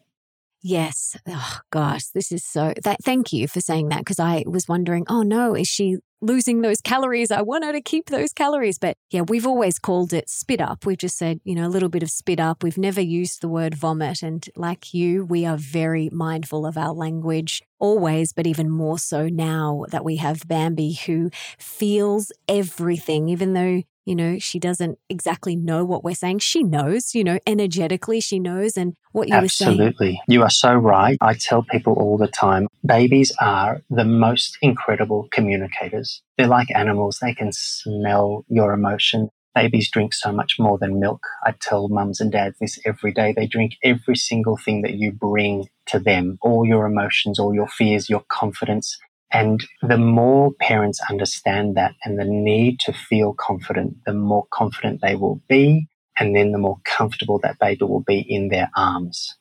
Yes. 0.64 1.16
Oh, 1.28 1.58
gosh, 1.70 2.06
this 2.14 2.30
is 2.30 2.44
so. 2.44 2.72
Th- 2.84 2.96
thank 3.04 3.32
you 3.32 3.48
for 3.48 3.60
saying 3.60 3.88
that 3.88 3.98
because 3.98 4.20
I 4.20 4.44
was 4.46 4.68
wondering, 4.68 5.04
oh 5.08 5.22
no, 5.22 5.56
is 5.56 5.66
she 5.66 5.96
losing 6.20 6.60
those 6.62 6.80
calories? 6.80 7.32
I 7.32 7.42
want 7.42 7.64
her 7.64 7.72
to 7.72 7.80
keep 7.80 8.06
those 8.06 8.32
calories. 8.32 8.78
But 8.78 8.96
yeah, 9.10 9.22
we've 9.22 9.46
always 9.46 9.80
called 9.80 10.12
it 10.12 10.30
spit 10.30 10.60
up. 10.60 10.86
We've 10.86 10.96
just 10.98 11.18
said, 11.18 11.40
you 11.42 11.56
know, 11.56 11.66
a 11.66 11.68
little 11.68 11.88
bit 11.88 12.04
of 12.04 12.10
spit 12.10 12.38
up. 12.38 12.62
We've 12.62 12.78
never 12.78 13.00
used 13.00 13.40
the 13.40 13.48
word 13.48 13.74
vomit. 13.74 14.22
And 14.22 14.48
like 14.54 14.94
you, 14.94 15.24
we 15.24 15.44
are 15.44 15.56
very 15.56 16.08
mindful 16.12 16.64
of 16.64 16.78
our 16.78 16.92
language 16.92 17.60
always, 17.80 18.32
but 18.32 18.46
even 18.46 18.70
more 18.70 19.00
so 19.00 19.26
now 19.26 19.84
that 19.90 20.04
we 20.04 20.16
have 20.16 20.46
Bambi 20.46 20.92
who 21.06 21.30
feels 21.58 22.30
everything, 22.46 23.28
even 23.28 23.54
though 23.54 23.82
you 24.04 24.14
know, 24.14 24.38
she 24.38 24.58
doesn't 24.58 24.98
exactly 25.08 25.56
know 25.56 25.84
what 25.84 26.04
we're 26.04 26.14
saying. 26.14 26.40
She 26.40 26.62
knows, 26.62 27.14
you 27.14 27.24
know, 27.24 27.38
energetically, 27.46 28.20
she 28.20 28.38
knows. 28.38 28.76
And 28.76 28.94
what 29.12 29.28
you 29.28 29.34
Absolutely. 29.34 29.44
were 29.44 29.48
saying. 29.48 29.88
Absolutely. 29.88 30.22
You 30.28 30.42
are 30.42 30.50
so 30.50 30.74
right. 30.74 31.18
I 31.20 31.34
tell 31.34 31.62
people 31.62 31.94
all 31.94 32.18
the 32.18 32.28
time 32.28 32.66
babies 32.84 33.32
are 33.40 33.82
the 33.90 34.04
most 34.04 34.58
incredible 34.60 35.28
communicators. 35.30 36.22
They're 36.36 36.46
like 36.46 36.68
animals, 36.74 37.18
they 37.20 37.34
can 37.34 37.50
smell 37.52 38.44
your 38.48 38.72
emotion. 38.72 39.28
Babies 39.54 39.90
drink 39.90 40.14
so 40.14 40.32
much 40.32 40.54
more 40.58 40.78
than 40.78 40.98
milk. 40.98 41.26
I 41.44 41.52
tell 41.60 41.88
mums 41.88 42.20
and 42.20 42.32
dads 42.32 42.56
this 42.58 42.78
every 42.86 43.12
day. 43.12 43.34
They 43.36 43.46
drink 43.46 43.74
every 43.84 44.16
single 44.16 44.56
thing 44.56 44.80
that 44.80 44.94
you 44.94 45.12
bring 45.12 45.66
to 45.88 45.98
them 45.98 46.38
all 46.40 46.64
your 46.64 46.86
emotions, 46.86 47.38
all 47.38 47.54
your 47.54 47.68
fears, 47.68 48.08
your 48.08 48.24
confidence. 48.28 48.98
And 49.32 49.64
the 49.80 49.98
more 49.98 50.52
parents 50.60 51.00
understand 51.08 51.76
that 51.76 51.94
and 52.04 52.18
the 52.18 52.24
need 52.24 52.80
to 52.80 52.92
feel 52.92 53.32
confident, 53.32 53.96
the 54.04 54.12
more 54.12 54.46
confident 54.50 55.00
they 55.00 55.16
will 55.16 55.40
be. 55.48 55.88
And 56.18 56.36
then 56.36 56.52
the 56.52 56.58
more 56.58 56.78
comfortable 56.84 57.40
that 57.42 57.58
baby 57.58 57.84
will 57.84 58.04
be 58.06 58.20
in 58.20 58.48
their 58.48 58.70
arms. 58.76 59.34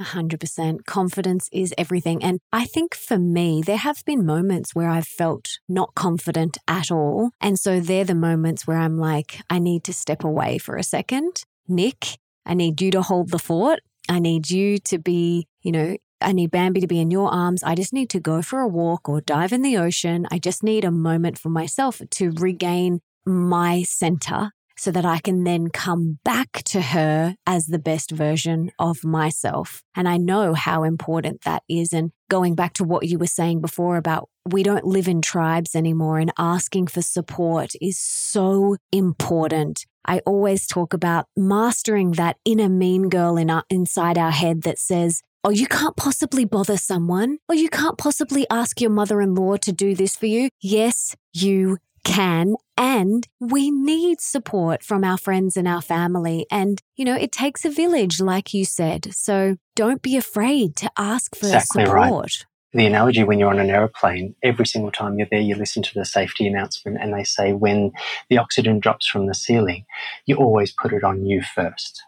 100%. 0.00 0.84
Confidence 0.84 1.48
is 1.52 1.72
everything. 1.78 2.22
And 2.22 2.40
I 2.52 2.64
think 2.64 2.94
for 2.94 3.18
me, 3.18 3.62
there 3.64 3.76
have 3.76 4.04
been 4.04 4.26
moments 4.26 4.74
where 4.74 4.90
I've 4.90 5.06
felt 5.06 5.58
not 5.68 5.94
confident 5.94 6.58
at 6.68 6.90
all. 6.90 7.30
And 7.40 7.58
so 7.58 7.80
they're 7.80 8.04
the 8.04 8.14
moments 8.14 8.66
where 8.66 8.78
I'm 8.78 8.98
like, 8.98 9.40
I 9.48 9.58
need 9.58 9.84
to 9.84 9.94
step 9.94 10.24
away 10.24 10.58
for 10.58 10.76
a 10.76 10.82
second. 10.82 11.44
Nick, 11.68 12.18
I 12.44 12.54
need 12.54 12.80
you 12.80 12.90
to 12.90 13.02
hold 13.02 13.30
the 13.30 13.38
fort. 13.38 13.80
I 14.08 14.18
need 14.18 14.50
you 14.50 14.78
to 14.78 14.98
be, 14.98 15.48
you 15.62 15.72
know, 15.72 15.96
I 16.20 16.32
need 16.32 16.50
Bambi 16.50 16.80
to 16.80 16.86
be 16.86 17.00
in 17.00 17.10
your 17.10 17.30
arms. 17.30 17.62
I 17.62 17.74
just 17.74 17.92
need 17.92 18.10
to 18.10 18.20
go 18.20 18.42
for 18.42 18.60
a 18.60 18.68
walk 18.68 19.08
or 19.08 19.20
dive 19.20 19.52
in 19.52 19.62
the 19.62 19.76
ocean. 19.76 20.26
I 20.30 20.38
just 20.38 20.62
need 20.62 20.84
a 20.84 20.90
moment 20.90 21.38
for 21.38 21.50
myself 21.50 22.00
to 22.10 22.30
regain 22.32 23.00
my 23.24 23.82
center 23.82 24.52
so 24.78 24.90
that 24.90 25.04
I 25.04 25.18
can 25.18 25.44
then 25.44 25.68
come 25.68 26.18
back 26.24 26.62
to 26.64 26.80
her 26.80 27.36
as 27.46 27.66
the 27.66 27.78
best 27.78 28.10
version 28.10 28.70
of 28.78 29.04
myself. 29.04 29.82
And 29.94 30.08
I 30.08 30.18
know 30.18 30.54
how 30.54 30.84
important 30.84 31.42
that 31.42 31.62
is. 31.68 31.92
And 31.92 32.12
going 32.28 32.54
back 32.54 32.74
to 32.74 32.84
what 32.84 33.06
you 33.06 33.18
were 33.18 33.26
saying 33.26 33.60
before 33.60 33.96
about 33.96 34.28
we 34.44 34.62
don't 34.62 34.84
live 34.84 35.08
in 35.08 35.22
tribes 35.22 35.74
anymore 35.74 36.18
and 36.18 36.32
asking 36.38 36.88
for 36.88 37.02
support 37.02 37.72
is 37.80 37.98
so 37.98 38.76
important. 38.92 39.86
I 40.04 40.20
always 40.20 40.66
talk 40.66 40.92
about 40.92 41.26
mastering 41.36 42.12
that 42.12 42.36
inner 42.44 42.68
mean 42.68 43.08
girl 43.08 43.36
in 43.36 43.50
our, 43.50 43.64
inside 43.70 44.18
our 44.18 44.30
head 44.30 44.62
that 44.62 44.78
says, 44.78 45.22
Oh, 45.46 45.50
you 45.50 45.68
can't 45.68 45.96
possibly 45.96 46.44
bother 46.44 46.76
someone, 46.76 47.38
or 47.48 47.54
you 47.54 47.68
can't 47.68 47.96
possibly 47.96 48.48
ask 48.50 48.80
your 48.80 48.90
mother 48.90 49.20
in 49.20 49.36
law 49.36 49.56
to 49.58 49.70
do 49.70 49.94
this 49.94 50.16
for 50.16 50.26
you. 50.26 50.48
Yes, 50.60 51.14
you 51.32 51.78
can. 52.04 52.56
And 52.76 53.28
we 53.38 53.70
need 53.70 54.20
support 54.20 54.82
from 54.82 55.04
our 55.04 55.16
friends 55.16 55.56
and 55.56 55.68
our 55.68 55.82
family. 55.82 56.46
And, 56.50 56.82
you 56.96 57.04
know, 57.04 57.14
it 57.14 57.30
takes 57.30 57.64
a 57.64 57.70
village, 57.70 58.20
like 58.20 58.52
you 58.54 58.64
said. 58.64 59.14
So 59.14 59.54
don't 59.76 60.02
be 60.02 60.16
afraid 60.16 60.74
to 60.78 60.90
ask 60.98 61.36
for 61.36 61.46
exactly 61.46 61.84
support. 61.84 61.94
Right. 62.02 62.44
The 62.72 62.86
analogy 62.86 63.22
when 63.22 63.38
you're 63.38 63.50
on 63.50 63.60
an 63.60 63.70
aeroplane, 63.70 64.34
every 64.42 64.66
single 64.66 64.90
time 64.90 65.16
you're 65.16 65.28
there, 65.30 65.38
you 65.38 65.54
listen 65.54 65.84
to 65.84 65.94
the 65.94 66.04
safety 66.04 66.48
announcement 66.48 66.98
and 67.00 67.14
they 67.14 67.22
say 67.22 67.52
when 67.52 67.92
the 68.28 68.38
oxygen 68.38 68.80
drops 68.80 69.06
from 69.06 69.28
the 69.28 69.34
ceiling, 69.34 69.84
you 70.24 70.34
always 70.34 70.72
put 70.72 70.92
it 70.92 71.04
on 71.04 71.24
you 71.24 71.40
first. 71.54 72.02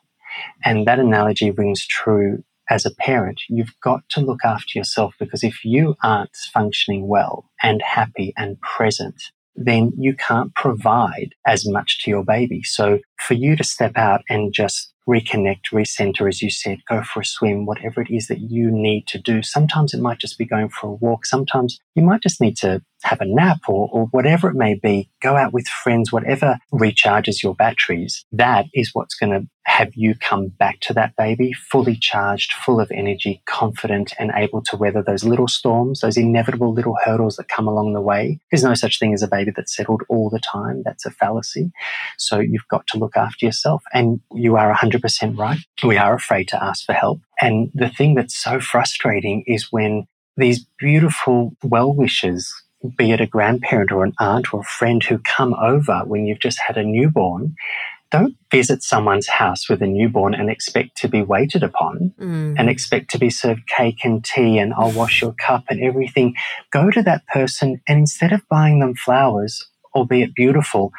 And 0.65 0.89
that 0.89 0.99
analogy 0.99 1.53
rings 1.53 1.87
true 1.87 2.43
as 2.71 2.85
a 2.85 2.95
parent, 2.95 3.41
you've 3.49 3.75
got 3.83 4.09
to 4.11 4.21
look 4.21 4.41
after 4.45 4.79
yourself 4.79 5.15
because 5.19 5.43
if 5.43 5.65
you 5.65 5.97
aren't 6.03 6.37
functioning 6.53 7.09
well 7.09 7.51
and 7.63 7.83
happy 7.83 8.33
and 8.37 8.61
present, 8.61 9.21
then 9.57 9.93
you 9.99 10.15
can't 10.15 10.55
provide 10.55 11.35
as 11.47 11.69
much 11.69 12.03
to 12.05 12.11
your 12.11 12.25
baby. 12.25 12.63
So 12.63 13.01
for 13.19 13.35
you 13.35 13.57
to 13.57 13.65
step 13.65 13.97
out 13.97 14.23
and 14.29 14.53
just 14.53 14.93
reconnect, 15.09 15.73
recenter, 15.73 16.29
as 16.29 16.43
you 16.43 16.51
said, 16.51 16.79
go 16.89 17.03
for 17.03 17.21
a 17.21 17.25
swim, 17.25 17.65
whatever 17.65 18.03
it 18.03 18.11
is 18.11 18.29
that 18.29 18.41
you 18.41 18.71
need 18.71 19.07
to 19.09 19.19
do. 19.19 19.43
Sometimes 19.43 19.95
it 19.95 20.01
might 20.01 20.19
just 20.19 20.39
be 20.39 20.45
going 20.45 20.69
for 20.69 20.89
a 20.89 20.93
walk. 20.93 21.25
Sometimes 21.25 21.79
you 21.95 22.03
might 22.03 22.23
just 22.23 22.41
need 22.41 22.57
to 22.59 22.83
have 23.03 23.21
a 23.21 23.27
nap 23.27 23.61
or, 23.69 23.89
or 23.93 24.07
whatever 24.07 24.49
it 24.49 24.57
may 24.57 24.75
be. 24.75 25.11
Go 25.23 25.37
out 25.37 25.53
with 25.53 25.67
friends, 25.69 26.13
whatever 26.13 26.59
recharges 26.73 27.43
your 27.43 27.55
batteries. 27.55 28.25
That 28.33 28.67
is 28.75 28.91
what's 28.93 29.15
going 29.15 29.33
to 29.33 29.49
have 29.69 29.95
you 29.95 30.15
come 30.15 30.49
back 30.49 30.81
to 30.81 30.95
that 30.95 31.15
baby 31.17 31.53
fully 31.53 31.95
charged, 31.95 32.53
full 32.53 32.81
of 32.81 32.91
energy, 32.91 33.43
confident, 33.47 34.15
and 34.19 34.33
able 34.35 34.63
to 34.63 34.77
weather 34.77 35.03
those 35.03 35.25
little 35.25 35.47
storms, 35.47 36.01
those 36.01 36.17
inevitable 36.17 36.73
little 36.73 36.97
hurdles 37.05 37.37
that 37.37 37.49
come 37.49 37.69
along 37.69 37.93
the 37.93 38.01
way. 38.01 38.41
There's 38.51 38.65
no 38.65 38.75
such 38.75 38.99
thing 38.99 39.13
as 39.13 39.23
a 39.23 39.29
baby 39.29 39.53
that's 39.55 39.77
settled 39.77 40.03
all 40.09 40.31
the 40.31 40.41
time. 40.41 40.83
That's 40.85 41.05
a 41.05 41.11
fallacy. 41.11 41.71
So 42.17 42.41
you've 42.41 42.67
got 42.69 42.87
to 42.89 42.99
look 42.99 43.17
after 43.17 43.45
yourself. 43.45 43.83
And 43.93 44.21
you 44.33 44.57
are 44.57 44.75
100% 44.75 45.39
right. 45.39 45.59
We 45.85 45.99
are 45.99 46.15
afraid 46.15 46.49
to 46.49 46.63
ask 46.63 46.87
for 46.87 46.95
help. 46.95 47.21
And 47.41 47.71
the 47.75 47.91
thing 47.91 48.15
that's 48.15 48.37
so 48.37 48.61
frustrating 48.61 49.45
is 49.47 49.69
when 49.71 50.07
these 50.39 50.65
beautiful 50.79 51.57
well 51.63 51.93
wishers 51.93 52.53
be 52.97 53.13
it 53.13 53.21
a 53.21 53.27
grandparent 53.27 53.91
or 53.91 54.05
an 54.05 54.13
aunt 54.21 54.53
or 54.55 54.61
a 54.61 54.65
friend 54.65 55.03
who 55.03 55.19
come 55.19 55.55
over 55.55 56.03
when 56.07 56.27
you've 56.27 56.39
just 56.39 56.61
had 56.67 56.77
a 56.77 56.85
newborn 56.85 57.57
don't 58.11 58.37
visit 58.51 58.83
someone's 58.83 59.29
house 59.29 59.69
with 59.69 59.83
a 59.83 59.87
newborn 59.87 60.35
and 60.35 60.49
expect 60.49 60.97
to 60.97 61.09
be 61.09 61.23
waited 61.23 61.63
upon 61.63 62.13
mm. 62.19 62.55
and 62.59 62.69
expect 62.69 63.11
to 63.11 63.19
be 63.19 63.31
served 63.31 63.67
cake 63.67 64.05
and 64.05 64.25
tea 64.25 64.59
and 64.59 64.73
I'll 64.75 64.93
wash 64.93 65.21
your 65.21 65.35
cup 65.35 65.65
and 65.69 65.83
everything. 65.83 66.35
Go 66.71 66.91
to 66.91 67.03
that 67.03 67.27
person 67.27 67.81
and 67.87 67.99
instead 67.99 68.33
of 68.33 68.49
buying 68.49 68.81
them 68.81 68.95
flowers, 68.95 69.67
albeit 69.95 70.35
beautiful, 70.35 70.93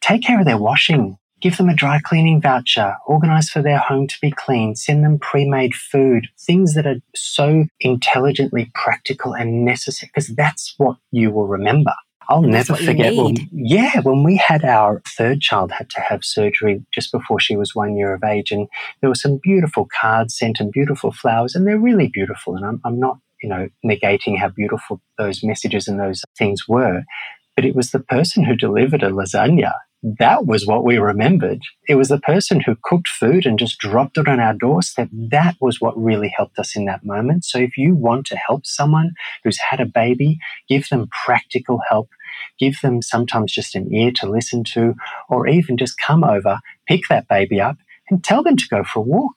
take 0.00 0.22
care 0.22 0.40
of 0.40 0.46
their 0.46 0.58
washing 0.58 1.17
Give 1.40 1.56
them 1.56 1.68
a 1.68 1.74
dry 1.74 2.00
cleaning 2.02 2.40
voucher, 2.40 2.96
organize 3.06 3.48
for 3.48 3.62
their 3.62 3.78
home 3.78 4.08
to 4.08 4.16
be 4.20 4.30
clean, 4.30 4.74
send 4.74 5.04
them 5.04 5.18
pre 5.18 5.48
made 5.48 5.74
food, 5.74 6.28
things 6.38 6.74
that 6.74 6.86
are 6.86 7.00
so 7.14 7.66
intelligently 7.80 8.70
practical 8.74 9.34
and 9.34 9.64
necessary, 9.64 10.10
because 10.12 10.28
that's 10.28 10.74
what 10.78 10.96
you 11.12 11.30
will 11.30 11.46
remember. 11.46 11.92
I'll 12.30 12.42
never 12.42 12.74
forget 12.74 13.14
when, 13.14 13.36
yeah, 13.52 14.00
when 14.00 14.22
we 14.22 14.36
had 14.36 14.62
our 14.62 15.00
third 15.16 15.40
child 15.40 15.72
had 15.72 15.88
to 15.90 16.00
have 16.00 16.22
surgery 16.22 16.84
just 16.92 17.10
before 17.10 17.40
she 17.40 17.56
was 17.56 17.74
one 17.74 17.96
year 17.96 18.12
of 18.12 18.22
age. 18.22 18.50
And 18.50 18.68
there 19.00 19.08
were 19.08 19.14
some 19.14 19.40
beautiful 19.42 19.88
cards 19.98 20.36
sent 20.36 20.60
and 20.60 20.70
beautiful 20.70 21.10
flowers, 21.10 21.54
and 21.54 21.66
they're 21.66 21.78
really 21.78 22.08
beautiful. 22.08 22.54
And 22.54 22.66
I'm, 22.66 22.80
I'm 22.84 23.00
not, 23.00 23.18
you 23.42 23.48
know, 23.48 23.68
negating 23.82 24.36
how 24.36 24.48
beautiful 24.48 25.00
those 25.16 25.42
messages 25.42 25.88
and 25.88 25.98
those 25.98 26.22
things 26.36 26.68
were. 26.68 27.04
But 27.56 27.64
it 27.64 27.74
was 27.74 27.92
the 27.92 28.00
person 28.00 28.44
who 28.44 28.54
delivered 28.54 29.02
a 29.02 29.10
lasagna 29.10 29.72
that 30.02 30.46
was 30.46 30.66
what 30.66 30.84
we 30.84 30.98
remembered. 30.98 31.60
It 31.88 31.96
was 31.96 32.08
the 32.08 32.20
person 32.20 32.60
who 32.60 32.76
cooked 32.84 33.08
food 33.08 33.46
and 33.46 33.58
just 33.58 33.78
dropped 33.78 34.16
it 34.16 34.28
on 34.28 34.38
our 34.38 34.54
doorstep. 34.54 35.08
That 35.12 35.56
was 35.60 35.80
what 35.80 36.00
really 36.00 36.32
helped 36.36 36.58
us 36.58 36.76
in 36.76 36.84
that 36.84 37.04
moment. 37.04 37.44
So 37.44 37.58
if 37.58 37.76
you 37.76 37.94
want 37.94 38.26
to 38.26 38.36
help 38.36 38.64
someone 38.64 39.12
who's 39.42 39.58
had 39.70 39.80
a 39.80 39.86
baby, 39.86 40.38
give 40.68 40.88
them 40.88 41.08
practical 41.24 41.80
help. 41.88 42.10
Give 42.60 42.74
them 42.80 43.02
sometimes 43.02 43.52
just 43.52 43.74
an 43.74 43.92
ear 43.92 44.12
to 44.16 44.30
listen 44.30 44.62
to, 44.74 44.94
or 45.28 45.48
even 45.48 45.76
just 45.76 45.98
come 45.98 46.22
over, 46.22 46.60
pick 46.86 47.08
that 47.08 47.26
baby 47.26 47.60
up, 47.60 47.76
and 48.08 48.22
tell 48.22 48.42
them 48.42 48.56
to 48.56 48.68
go 48.70 48.84
for 48.84 49.00
a 49.00 49.02
walk 49.02 49.34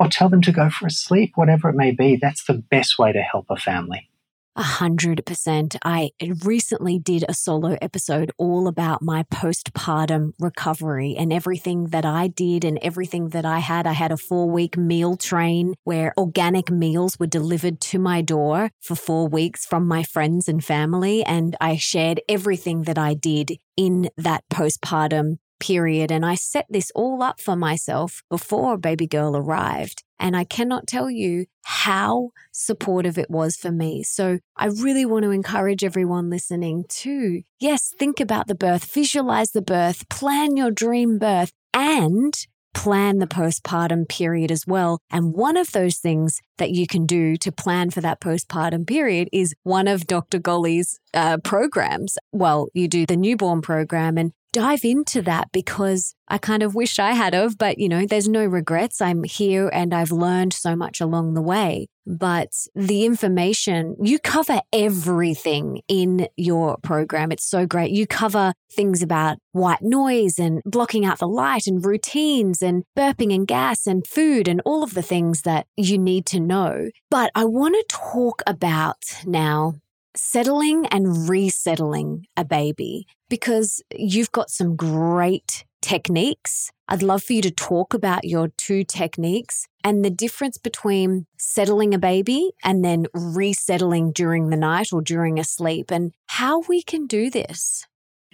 or 0.00 0.08
tell 0.08 0.28
them 0.28 0.42
to 0.42 0.52
go 0.52 0.68
for 0.68 0.86
a 0.86 0.90
sleep, 0.90 1.32
whatever 1.36 1.68
it 1.68 1.76
may 1.76 1.92
be. 1.92 2.18
That's 2.20 2.44
the 2.44 2.54
best 2.54 2.98
way 2.98 3.12
to 3.12 3.20
help 3.20 3.46
a 3.48 3.56
family. 3.56 4.08
A 4.54 4.62
hundred 4.62 5.24
percent. 5.24 5.76
I 5.82 6.10
recently 6.44 6.98
did 6.98 7.24
a 7.26 7.32
solo 7.32 7.78
episode 7.80 8.30
all 8.36 8.68
about 8.68 9.00
my 9.00 9.22
postpartum 9.22 10.32
recovery 10.38 11.16
and 11.16 11.32
everything 11.32 11.86
that 11.86 12.04
I 12.04 12.26
did 12.26 12.62
and 12.62 12.78
everything 12.82 13.30
that 13.30 13.46
I 13.46 13.60
had. 13.60 13.86
I 13.86 13.92
had 13.92 14.12
a 14.12 14.18
four 14.18 14.50
week 14.50 14.76
meal 14.76 15.16
train 15.16 15.72
where 15.84 16.12
organic 16.18 16.70
meals 16.70 17.18
were 17.18 17.26
delivered 17.26 17.80
to 17.80 17.98
my 17.98 18.20
door 18.20 18.70
for 18.78 18.94
four 18.94 19.26
weeks 19.26 19.64
from 19.64 19.88
my 19.88 20.02
friends 20.02 20.48
and 20.48 20.62
family. 20.62 21.24
And 21.24 21.56
I 21.58 21.76
shared 21.76 22.20
everything 22.28 22.82
that 22.82 22.98
I 22.98 23.14
did 23.14 23.52
in 23.78 24.10
that 24.18 24.44
postpartum 24.52 25.38
period. 25.62 26.10
And 26.10 26.26
I 26.26 26.34
set 26.34 26.66
this 26.68 26.90
all 26.94 27.22
up 27.22 27.40
for 27.40 27.54
myself 27.54 28.22
before 28.28 28.76
baby 28.76 29.06
girl 29.06 29.36
arrived. 29.36 30.02
And 30.18 30.36
I 30.36 30.44
cannot 30.44 30.88
tell 30.88 31.08
you 31.08 31.46
how 31.64 32.30
supportive 32.50 33.16
it 33.16 33.30
was 33.30 33.56
for 33.56 33.70
me. 33.70 34.02
So 34.02 34.40
I 34.56 34.66
really 34.66 35.06
want 35.06 35.22
to 35.22 35.30
encourage 35.30 35.84
everyone 35.84 36.30
listening 36.30 36.84
to, 36.88 37.42
yes, 37.60 37.94
think 37.96 38.18
about 38.18 38.48
the 38.48 38.56
birth, 38.56 38.92
visualize 38.92 39.52
the 39.52 39.62
birth, 39.62 40.08
plan 40.08 40.56
your 40.56 40.72
dream 40.72 41.18
birth, 41.18 41.52
and 41.72 42.34
plan 42.74 43.18
the 43.18 43.26
postpartum 43.26 44.08
period 44.08 44.50
as 44.50 44.66
well. 44.66 44.98
And 45.10 45.34
one 45.34 45.56
of 45.56 45.72
those 45.72 45.98
things 45.98 46.40
that 46.58 46.70
you 46.70 46.86
can 46.86 47.06
do 47.06 47.36
to 47.36 47.52
plan 47.52 47.90
for 47.90 48.00
that 48.00 48.20
postpartum 48.20 48.86
period 48.86 49.28
is 49.32 49.54
one 49.62 49.88
of 49.88 50.06
Dr. 50.06 50.38
Golly's 50.38 50.98
uh, 51.14 51.38
programs. 51.38 52.16
Well, 52.32 52.68
you 52.74 52.88
do 52.88 53.06
the 53.06 53.16
newborn 53.16 53.60
program, 53.60 54.18
and 54.18 54.32
dive 54.52 54.84
into 54.84 55.22
that 55.22 55.50
because 55.52 56.14
I 56.28 56.38
kind 56.38 56.62
of 56.62 56.74
wish 56.74 56.98
I 56.98 57.12
had 57.12 57.34
of, 57.34 57.58
but 57.58 57.78
you 57.78 57.88
know, 57.88 58.06
there's 58.06 58.28
no 58.28 58.44
regrets. 58.44 59.00
I'm 59.00 59.24
here 59.24 59.68
and 59.72 59.92
I've 59.92 60.12
learned 60.12 60.52
so 60.52 60.76
much 60.76 61.00
along 61.00 61.34
the 61.34 61.42
way. 61.42 61.88
But 62.04 62.50
the 62.74 63.04
information, 63.04 63.96
you 64.02 64.18
cover 64.18 64.60
everything 64.72 65.82
in 65.86 66.26
your 66.36 66.76
program. 66.78 67.30
It's 67.30 67.48
so 67.48 67.64
great. 67.64 67.92
You 67.92 68.06
cover 68.06 68.54
things 68.72 69.02
about 69.02 69.38
white 69.52 69.82
noise 69.82 70.38
and 70.38 70.60
blocking 70.64 71.04
out 71.04 71.18
the 71.18 71.28
light 71.28 71.66
and 71.66 71.84
routines 71.84 72.60
and 72.60 72.82
burping 72.98 73.32
and 73.32 73.46
gas 73.46 73.86
and 73.86 74.06
food 74.06 74.48
and 74.48 74.60
all 74.64 74.82
of 74.82 74.94
the 74.94 75.02
things 75.02 75.42
that 75.42 75.66
you 75.76 75.96
need 75.96 76.26
to 76.26 76.40
know. 76.40 76.90
But 77.10 77.30
I 77.34 77.44
want 77.44 77.74
to 77.74 77.96
talk 77.96 78.42
about 78.46 79.02
now 79.24 79.74
settling 80.16 80.86
and 80.86 81.28
resettling 81.28 82.26
a 82.36 82.44
baby 82.44 83.06
because 83.28 83.82
you've 83.94 84.32
got 84.32 84.50
some 84.50 84.76
great 84.76 85.64
techniques. 85.80 86.70
I'd 86.88 87.02
love 87.02 87.22
for 87.22 87.32
you 87.32 87.42
to 87.42 87.50
talk 87.50 87.92
about 87.92 88.24
your 88.24 88.48
two 88.56 88.84
techniques 88.84 89.66
and 89.82 90.04
the 90.04 90.10
difference 90.10 90.56
between 90.56 91.26
settling 91.38 91.92
a 91.92 91.98
baby 91.98 92.52
and 92.62 92.84
then 92.84 93.06
resettling 93.14 94.12
during 94.12 94.48
the 94.48 94.56
night 94.56 94.92
or 94.92 95.02
during 95.02 95.38
a 95.38 95.44
sleep 95.44 95.90
and 95.90 96.12
how 96.26 96.62
we 96.68 96.82
can 96.82 97.06
do 97.06 97.30
this. 97.30 97.86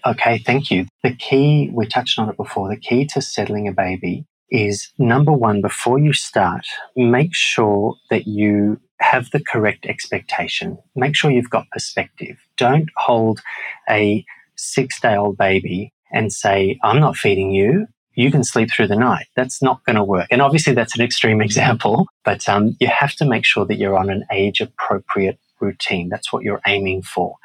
Okay, 0.07 0.39
thank 0.39 0.71
you. 0.71 0.87
The 1.03 1.15
key, 1.15 1.71
we 1.73 1.87
touched 1.87 2.19
on 2.19 2.29
it 2.29 2.37
before, 2.37 2.69
the 2.69 2.81
key 2.81 3.07
to 3.07 3.23
settling 3.23 3.67
a 3.67 3.73
baby 3.73 4.27
is 4.51 4.93
number 4.99 5.33
one, 5.33 5.61
before 5.61 5.99
you 5.99 6.13
start, 6.13 6.67
make 6.97 7.35
sure 7.35 7.97
that 8.11 8.27
you 8.27 8.81
have 9.01 9.31
the 9.31 9.41
correct 9.41 9.87
expectation. 9.87 10.79
Make 10.97 11.15
sure 11.15 11.31
you've 11.31 11.51
got 11.51 11.71
perspective. 11.71 12.37
Don't 12.57 12.89
hold 12.97 13.41
a 13.89 14.25
six 14.57 15.01
day 15.01 15.17
old 15.17 15.37
baby 15.37 15.93
and 16.13 16.33
say, 16.33 16.79
I'm 16.83 17.01
not 17.01 17.17
feeding 17.17 17.53
you. 17.53 17.87
You 18.15 18.33
can 18.33 18.43
sleep 18.43 18.71
through 18.73 18.89
the 18.89 18.97
night. 18.97 19.27
That's 19.37 19.63
not 19.63 19.85
going 19.85 19.97
to 19.97 20.03
work. 20.03 20.27
And 20.31 20.43
obviously, 20.43 20.75
that's 20.75 20.97
an 20.97 21.05
extreme 21.05 21.41
example, 21.49 22.07
but 22.25 22.49
um, 22.49 22.77
you 22.81 22.89
have 22.89 23.15
to 23.17 23.25
make 23.25 23.45
sure 23.45 23.65
that 23.67 23.79
you're 23.79 23.99
on 23.99 24.11
an 24.11 24.25
age 24.33 24.61
appropriate 24.61 25.39
routine. 25.61 26.09
That's 26.09 26.33
what 26.33 26.43
you're 26.43 26.61
aiming 26.67 27.03
for. 27.03 27.37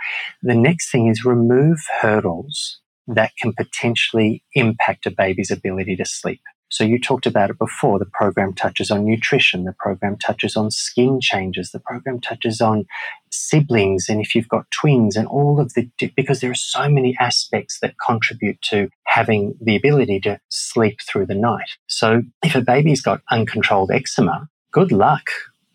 The 0.41 0.55
next 0.55 0.91
thing 0.91 1.07
is 1.07 1.25
remove 1.25 1.79
hurdles 2.01 2.79
that 3.07 3.33
can 3.37 3.53
potentially 3.53 4.43
impact 4.53 5.05
a 5.05 5.11
baby's 5.11 5.51
ability 5.51 5.95
to 5.97 6.05
sleep. 6.05 6.41
So 6.73 6.83
you 6.83 6.99
talked 6.99 7.27
about 7.27 7.51
it 7.51 7.59
before. 7.59 7.99
The 7.99 8.05
program 8.05 8.51
touches 8.51 8.89
on 8.89 9.05
nutrition. 9.05 9.65
The 9.65 9.75
program 9.77 10.17
touches 10.17 10.55
on 10.55 10.71
skin 10.71 11.19
changes. 11.21 11.69
The 11.69 11.79
program 11.79 12.19
touches 12.19 12.61
on 12.61 12.85
siblings. 13.29 14.09
And 14.09 14.19
if 14.19 14.33
you've 14.33 14.49
got 14.49 14.65
twins 14.71 15.15
and 15.15 15.27
all 15.27 15.59
of 15.59 15.75
the, 15.75 15.87
because 16.15 16.39
there 16.39 16.49
are 16.49 16.55
so 16.55 16.89
many 16.89 17.15
aspects 17.19 17.77
that 17.81 17.93
contribute 18.03 18.59
to 18.63 18.89
having 19.05 19.53
the 19.61 19.75
ability 19.75 20.19
to 20.21 20.39
sleep 20.49 20.97
through 21.07 21.27
the 21.27 21.35
night. 21.35 21.77
So 21.85 22.23
if 22.43 22.55
a 22.55 22.61
baby's 22.61 23.03
got 23.03 23.21
uncontrolled 23.29 23.91
eczema, 23.91 24.49
good 24.71 24.91
luck 24.91 25.29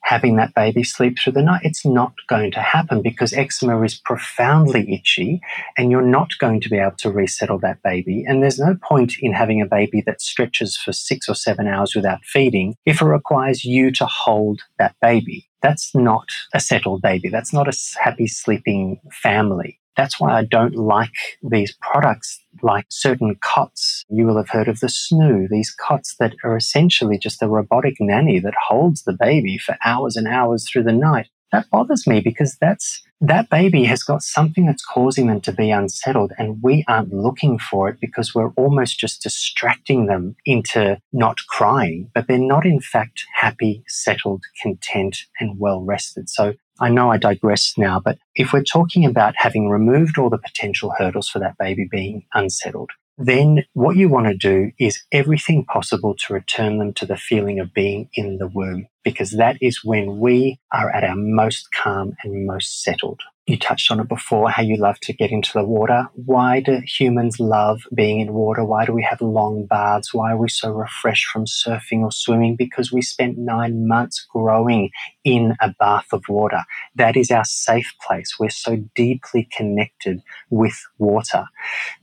having 0.08 0.36
that 0.36 0.54
baby 0.54 0.82
sleep 0.82 1.18
through 1.18 1.34
the 1.34 1.42
night. 1.42 1.60
It's 1.62 1.84
not 1.84 2.14
going 2.28 2.50
to 2.52 2.60
happen 2.60 3.02
because 3.02 3.34
eczema 3.34 3.82
is 3.82 4.00
profoundly 4.00 4.90
itchy 4.90 5.38
and 5.76 5.90
you're 5.90 6.00
not 6.00 6.30
going 6.38 6.62
to 6.62 6.70
be 6.70 6.78
able 6.78 6.96
to 6.98 7.10
resettle 7.10 7.58
that 7.58 7.82
baby. 7.82 8.24
And 8.26 8.42
there's 8.42 8.58
no 8.58 8.74
point 8.82 9.16
in 9.20 9.34
having 9.34 9.60
a 9.60 9.66
baby 9.66 10.02
that 10.06 10.22
stretches 10.22 10.78
for 10.78 10.94
six 10.94 11.28
or 11.28 11.34
seven 11.34 11.68
hours 11.68 11.94
without 11.94 12.24
feeding 12.24 12.74
if 12.86 13.02
it 13.02 13.04
requires 13.04 13.66
you 13.66 13.90
to 13.92 14.06
hold 14.06 14.62
that 14.78 14.96
baby. 15.02 15.46
That's 15.60 15.94
not 15.94 16.28
a 16.54 16.60
settled 16.60 17.02
baby. 17.02 17.28
That's 17.28 17.52
not 17.52 17.68
a 17.68 17.76
happy 18.00 18.28
sleeping 18.28 19.00
family. 19.12 19.77
That's 19.98 20.20
why 20.20 20.38
I 20.38 20.44
don't 20.44 20.76
like 20.76 21.10
these 21.42 21.76
products 21.80 22.40
like 22.62 22.86
certain 22.88 23.34
cots. 23.42 24.04
You 24.08 24.26
will 24.26 24.36
have 24.36 24.48
heard 24.48 24.68
of 24.68 24.78
the 24.78 24.86
snoo, 24.86 25.48
these 25.50 25.74
cots 25.74 26.14
that 26.20 26.34
are 26.44 26.56
essentially 26.56 27.18
just 27.18 27.42
a 27.42 27.48
robotic 27.48 27.96
nanny 27.98 28.38
that 28.38 28.54
holds 28.68 29.02
the 29.02 29.16
baby 29.18 29.58
for 29.58 29.76
hours 29.84 30.16
and 30.16 30.28
hours 30.28 30.68
through 30.70 30.84
the 30.84 30.92
night. 30.92 31.26
That 31.50 31.68
bothers 31.70 32.06
me 32.06 32.20
because 32.20 32.56
that's 32.60 33.02
that 33.20 33.50
baby 33.50 33.84
has 33.84 34.04
got 34.04 34.22
something 34.22 34.66
that's 34.66 34.84
causing 34.84 35.26
them 35.26 35.40
to 35.40 35.52
be 35.52 35.72
unsettled 35.72 36.32
and 36.38 36.62
we 36.62 36.84
aren't 36.86 37.12
looking 37.12 37.58
for 37.58 37.88
it 37.88 37.98
because 38.00 38.32
we're 38.32 38.52
almost 38.52 39.00
just 39.00 39.22
distracting 39.22 40.06
them 40.06 40.36
into 40.46 41.00
not 41.12 41.38
crying, 41.48 42.08
but 42.14 42.28
they're 42.28 42.38
not 42.38 42.64
in 42.64 42.80
fact 42.80 43.24
happy, 43.34 43.82
settled, 43.88 44.44
content 44.62 45.16
and 45.40 45.58
well 45.58 45.82
rested. 45.82 46.28
So 46.28 46.54
I 46.80 46.90
know 46.90 47.10
I 47.10 47.18
digress 47.18 47.74
now, 47.76 48.00
but 48.00 48.18
if 48.34 48.52
we're 48.52 48.62
talking 48.62 49.04
about 49.04 49.34
having 49.36 49.68
removed 49.68 50.18
all 50.18 50.30
the 50.30 50.38
potential 50.38 50.94
hurdles 50.96 51.28
for 51.28 51.38
that 51.40 51.58
baby 51.58 51.88
being 51.90 52.24
unsettled, 52.34 52.90
then 53.18 53.64
what 53.72 53.96
you 53.96 54.08
want 54.08 54.28
to 54.28 54.36
do 54.36 54.70
is 54.78 55.02
everything 55.10 55.64
possible 55.64 56.14
to 56.14 56.32
return 56.32 56.78
them 56.78 56.92
to 56.94 57.04
the 57.04 57.16
feeling 57.16 57.58
of 57.58 57.74
being 57.74 58.08
in 58.14 58.38
the 58.38 58.46
womb, 58.46 58.86
because 59.04 59.32
that 59.32 59.56
is 59.60 59.84
when 59.84 60.18
we 60.18 60.58
are 60.72 60.90
at 60.90 61.04
our 61.04 61.16
most 61.16 61.68
calm 61.72 62.14
and 62.24 62.46
most 62.46 62.82
settled 62.82 63.20
you 63.48 63.56
touched 63.56 63.90
on 63.90 63.98
it 63.98 64.08
before 64.08 64.50
how 64.50 64.62
you 64.62 64.76
love 64.76 65.00
to 65.00 65.12
get 65.14 65.30
into 65.30 65.50
the 65.54 65.64
water. 65.64 66.06
Why 66.12 66.60
do 66.60 66.82
humans 66.84 67.40
love 67.40 67.80
being 67.94 68.20
in 68.20 68.34
water? 68.34 68.62
Why 68.62 68.84
do 68.84 68.92
we 68.92 69.06
have 69.08 69.22
long 69.22 69.64
baths? 69.64 70.12
Why 70.12 70.32
are 70.32 70.36
we 70.36 70.50
so 70.50 70.70
refreshed 70.70 71.26
from 71.26 71.46
surfing 71.46 72.02
or 72.02 72.12
swimming? 72.12 72.56
Because 72.56 72.92
we 72.92 73.00
spent 73.00 73.38
nine 73.38 73.88
months 73.88 74.26
growing 74.30 74.90
in 75.24 75.54
a 75.62 75.74
bath 75.78 76.08
of 76.12 76.24
water. 76.28 76.62
That 76.94 77.16
is 77.16 77.30
our 77.30 77.44
safe 77.46 77.90
place. 78.06 78.34
We're 78.38 78.50
so 78.50 78.84
deeply 78.94 79.48
connected 79.50 80.20
with 80.50 80.78
water. 80.98 81.44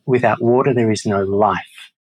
Without 0.08 0.42
water, 0.42 0.74
there 0.74 0.92
is 0.92 1.06
no 1.06 1.24
life. 1.24 1.75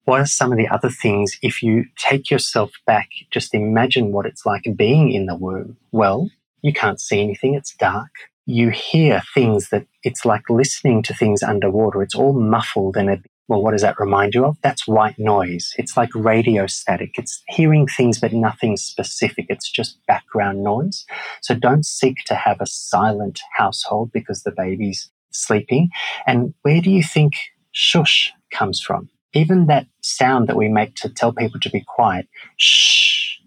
What 0.07 0.21
are 0.21 0.27
some 0.27 0.51
of 0.51 0.59
the 0.59 0.69
other 0.69 0.91
things 0.91 1.39
if 1.43 1.63
you 1.63 1.85
take 1.97 2.31
yourself 2.31 2.73
back? 2.87 3.11
Just 3.31 3.55
imagine 3.55 4.13
what 4.13 4.27
it's 4.27 4.47
like 4.47 4.65
being 4.75 5.13
in 5.13 5.27
the 5.27 5.37
womb. 5.37 5.77
Well, 5.93 6.31
you 6.63 6.73
can't 6.73 7.01
see 7.01 7.21
anything. 7.21 7.55
It's 7.55 7.75
dark 7.75 8.11
you 8.47 8.71
hear 8.71 9.23
things 9.35 9.71
that 9.71 9.87
it's 10.05 10.25
like 10.25 10.49
listening 10.49 11.03
to 11.03 11.15
things 11.15 11.43
underwater. 11.43 12.03
It's 12.03 12.15
all 12.15 12.33
muffled 12.33 12.97
and 12.97 13.25
Well, 13.49 13.63
what 13.63 13.73
does 13.73 13.83
that 13.83 14.01
remind 14.01 14.35
you 14.35 14.45
of? 14.45 14.57
That's 14.63 14.87
white 14.89 15.19
noise. 15.19 15.73
It's 15.77 15.97
like 15.97 16.11
radio 16.15 16.67
static. 16.67 17.19
It's 17.19 17.43
hearing 17.49 17.87
things, 17.87 18.21
but 18.21 18.33
nothing 18.33 18.77
specific. 18.77 19.47
It's 19.49 19.71
just 19.71 19.99
background 20.07 20.63
noise. 20.63 21.05
So 21.43 21.55
don't 21.55 21.85
seek 21.85 22.19
to 22.27 22.35
have 22.35 22.61
a 22.61 22.67
silent 22.67 23.41
household 23.57 24.11
because 24.13 24.43
the 24.43 24.53
baby's 24.53 25.11
sleeping. 25.31 25.91
And 26.27 26.55
where 26.63 26.81
do 26.81 26.91
you 26.91 27.03
think 27.03 27.35
shush 27.73 28.33
comes 28.53 28.81
from? 28.81 29.11
Even 29.33 29.67
that 29.67 29.87
sound 30.03 30.49
that 30.49 30.57
we 30.57 30.69
make 30.69 30.95
to 30.97 31.09
tell 31.09 31.33
people 31.33 31.61
to 31.61 31.71
be 31.71 31.85
quiet, 31.87 32.29
shh, 32.57 33.39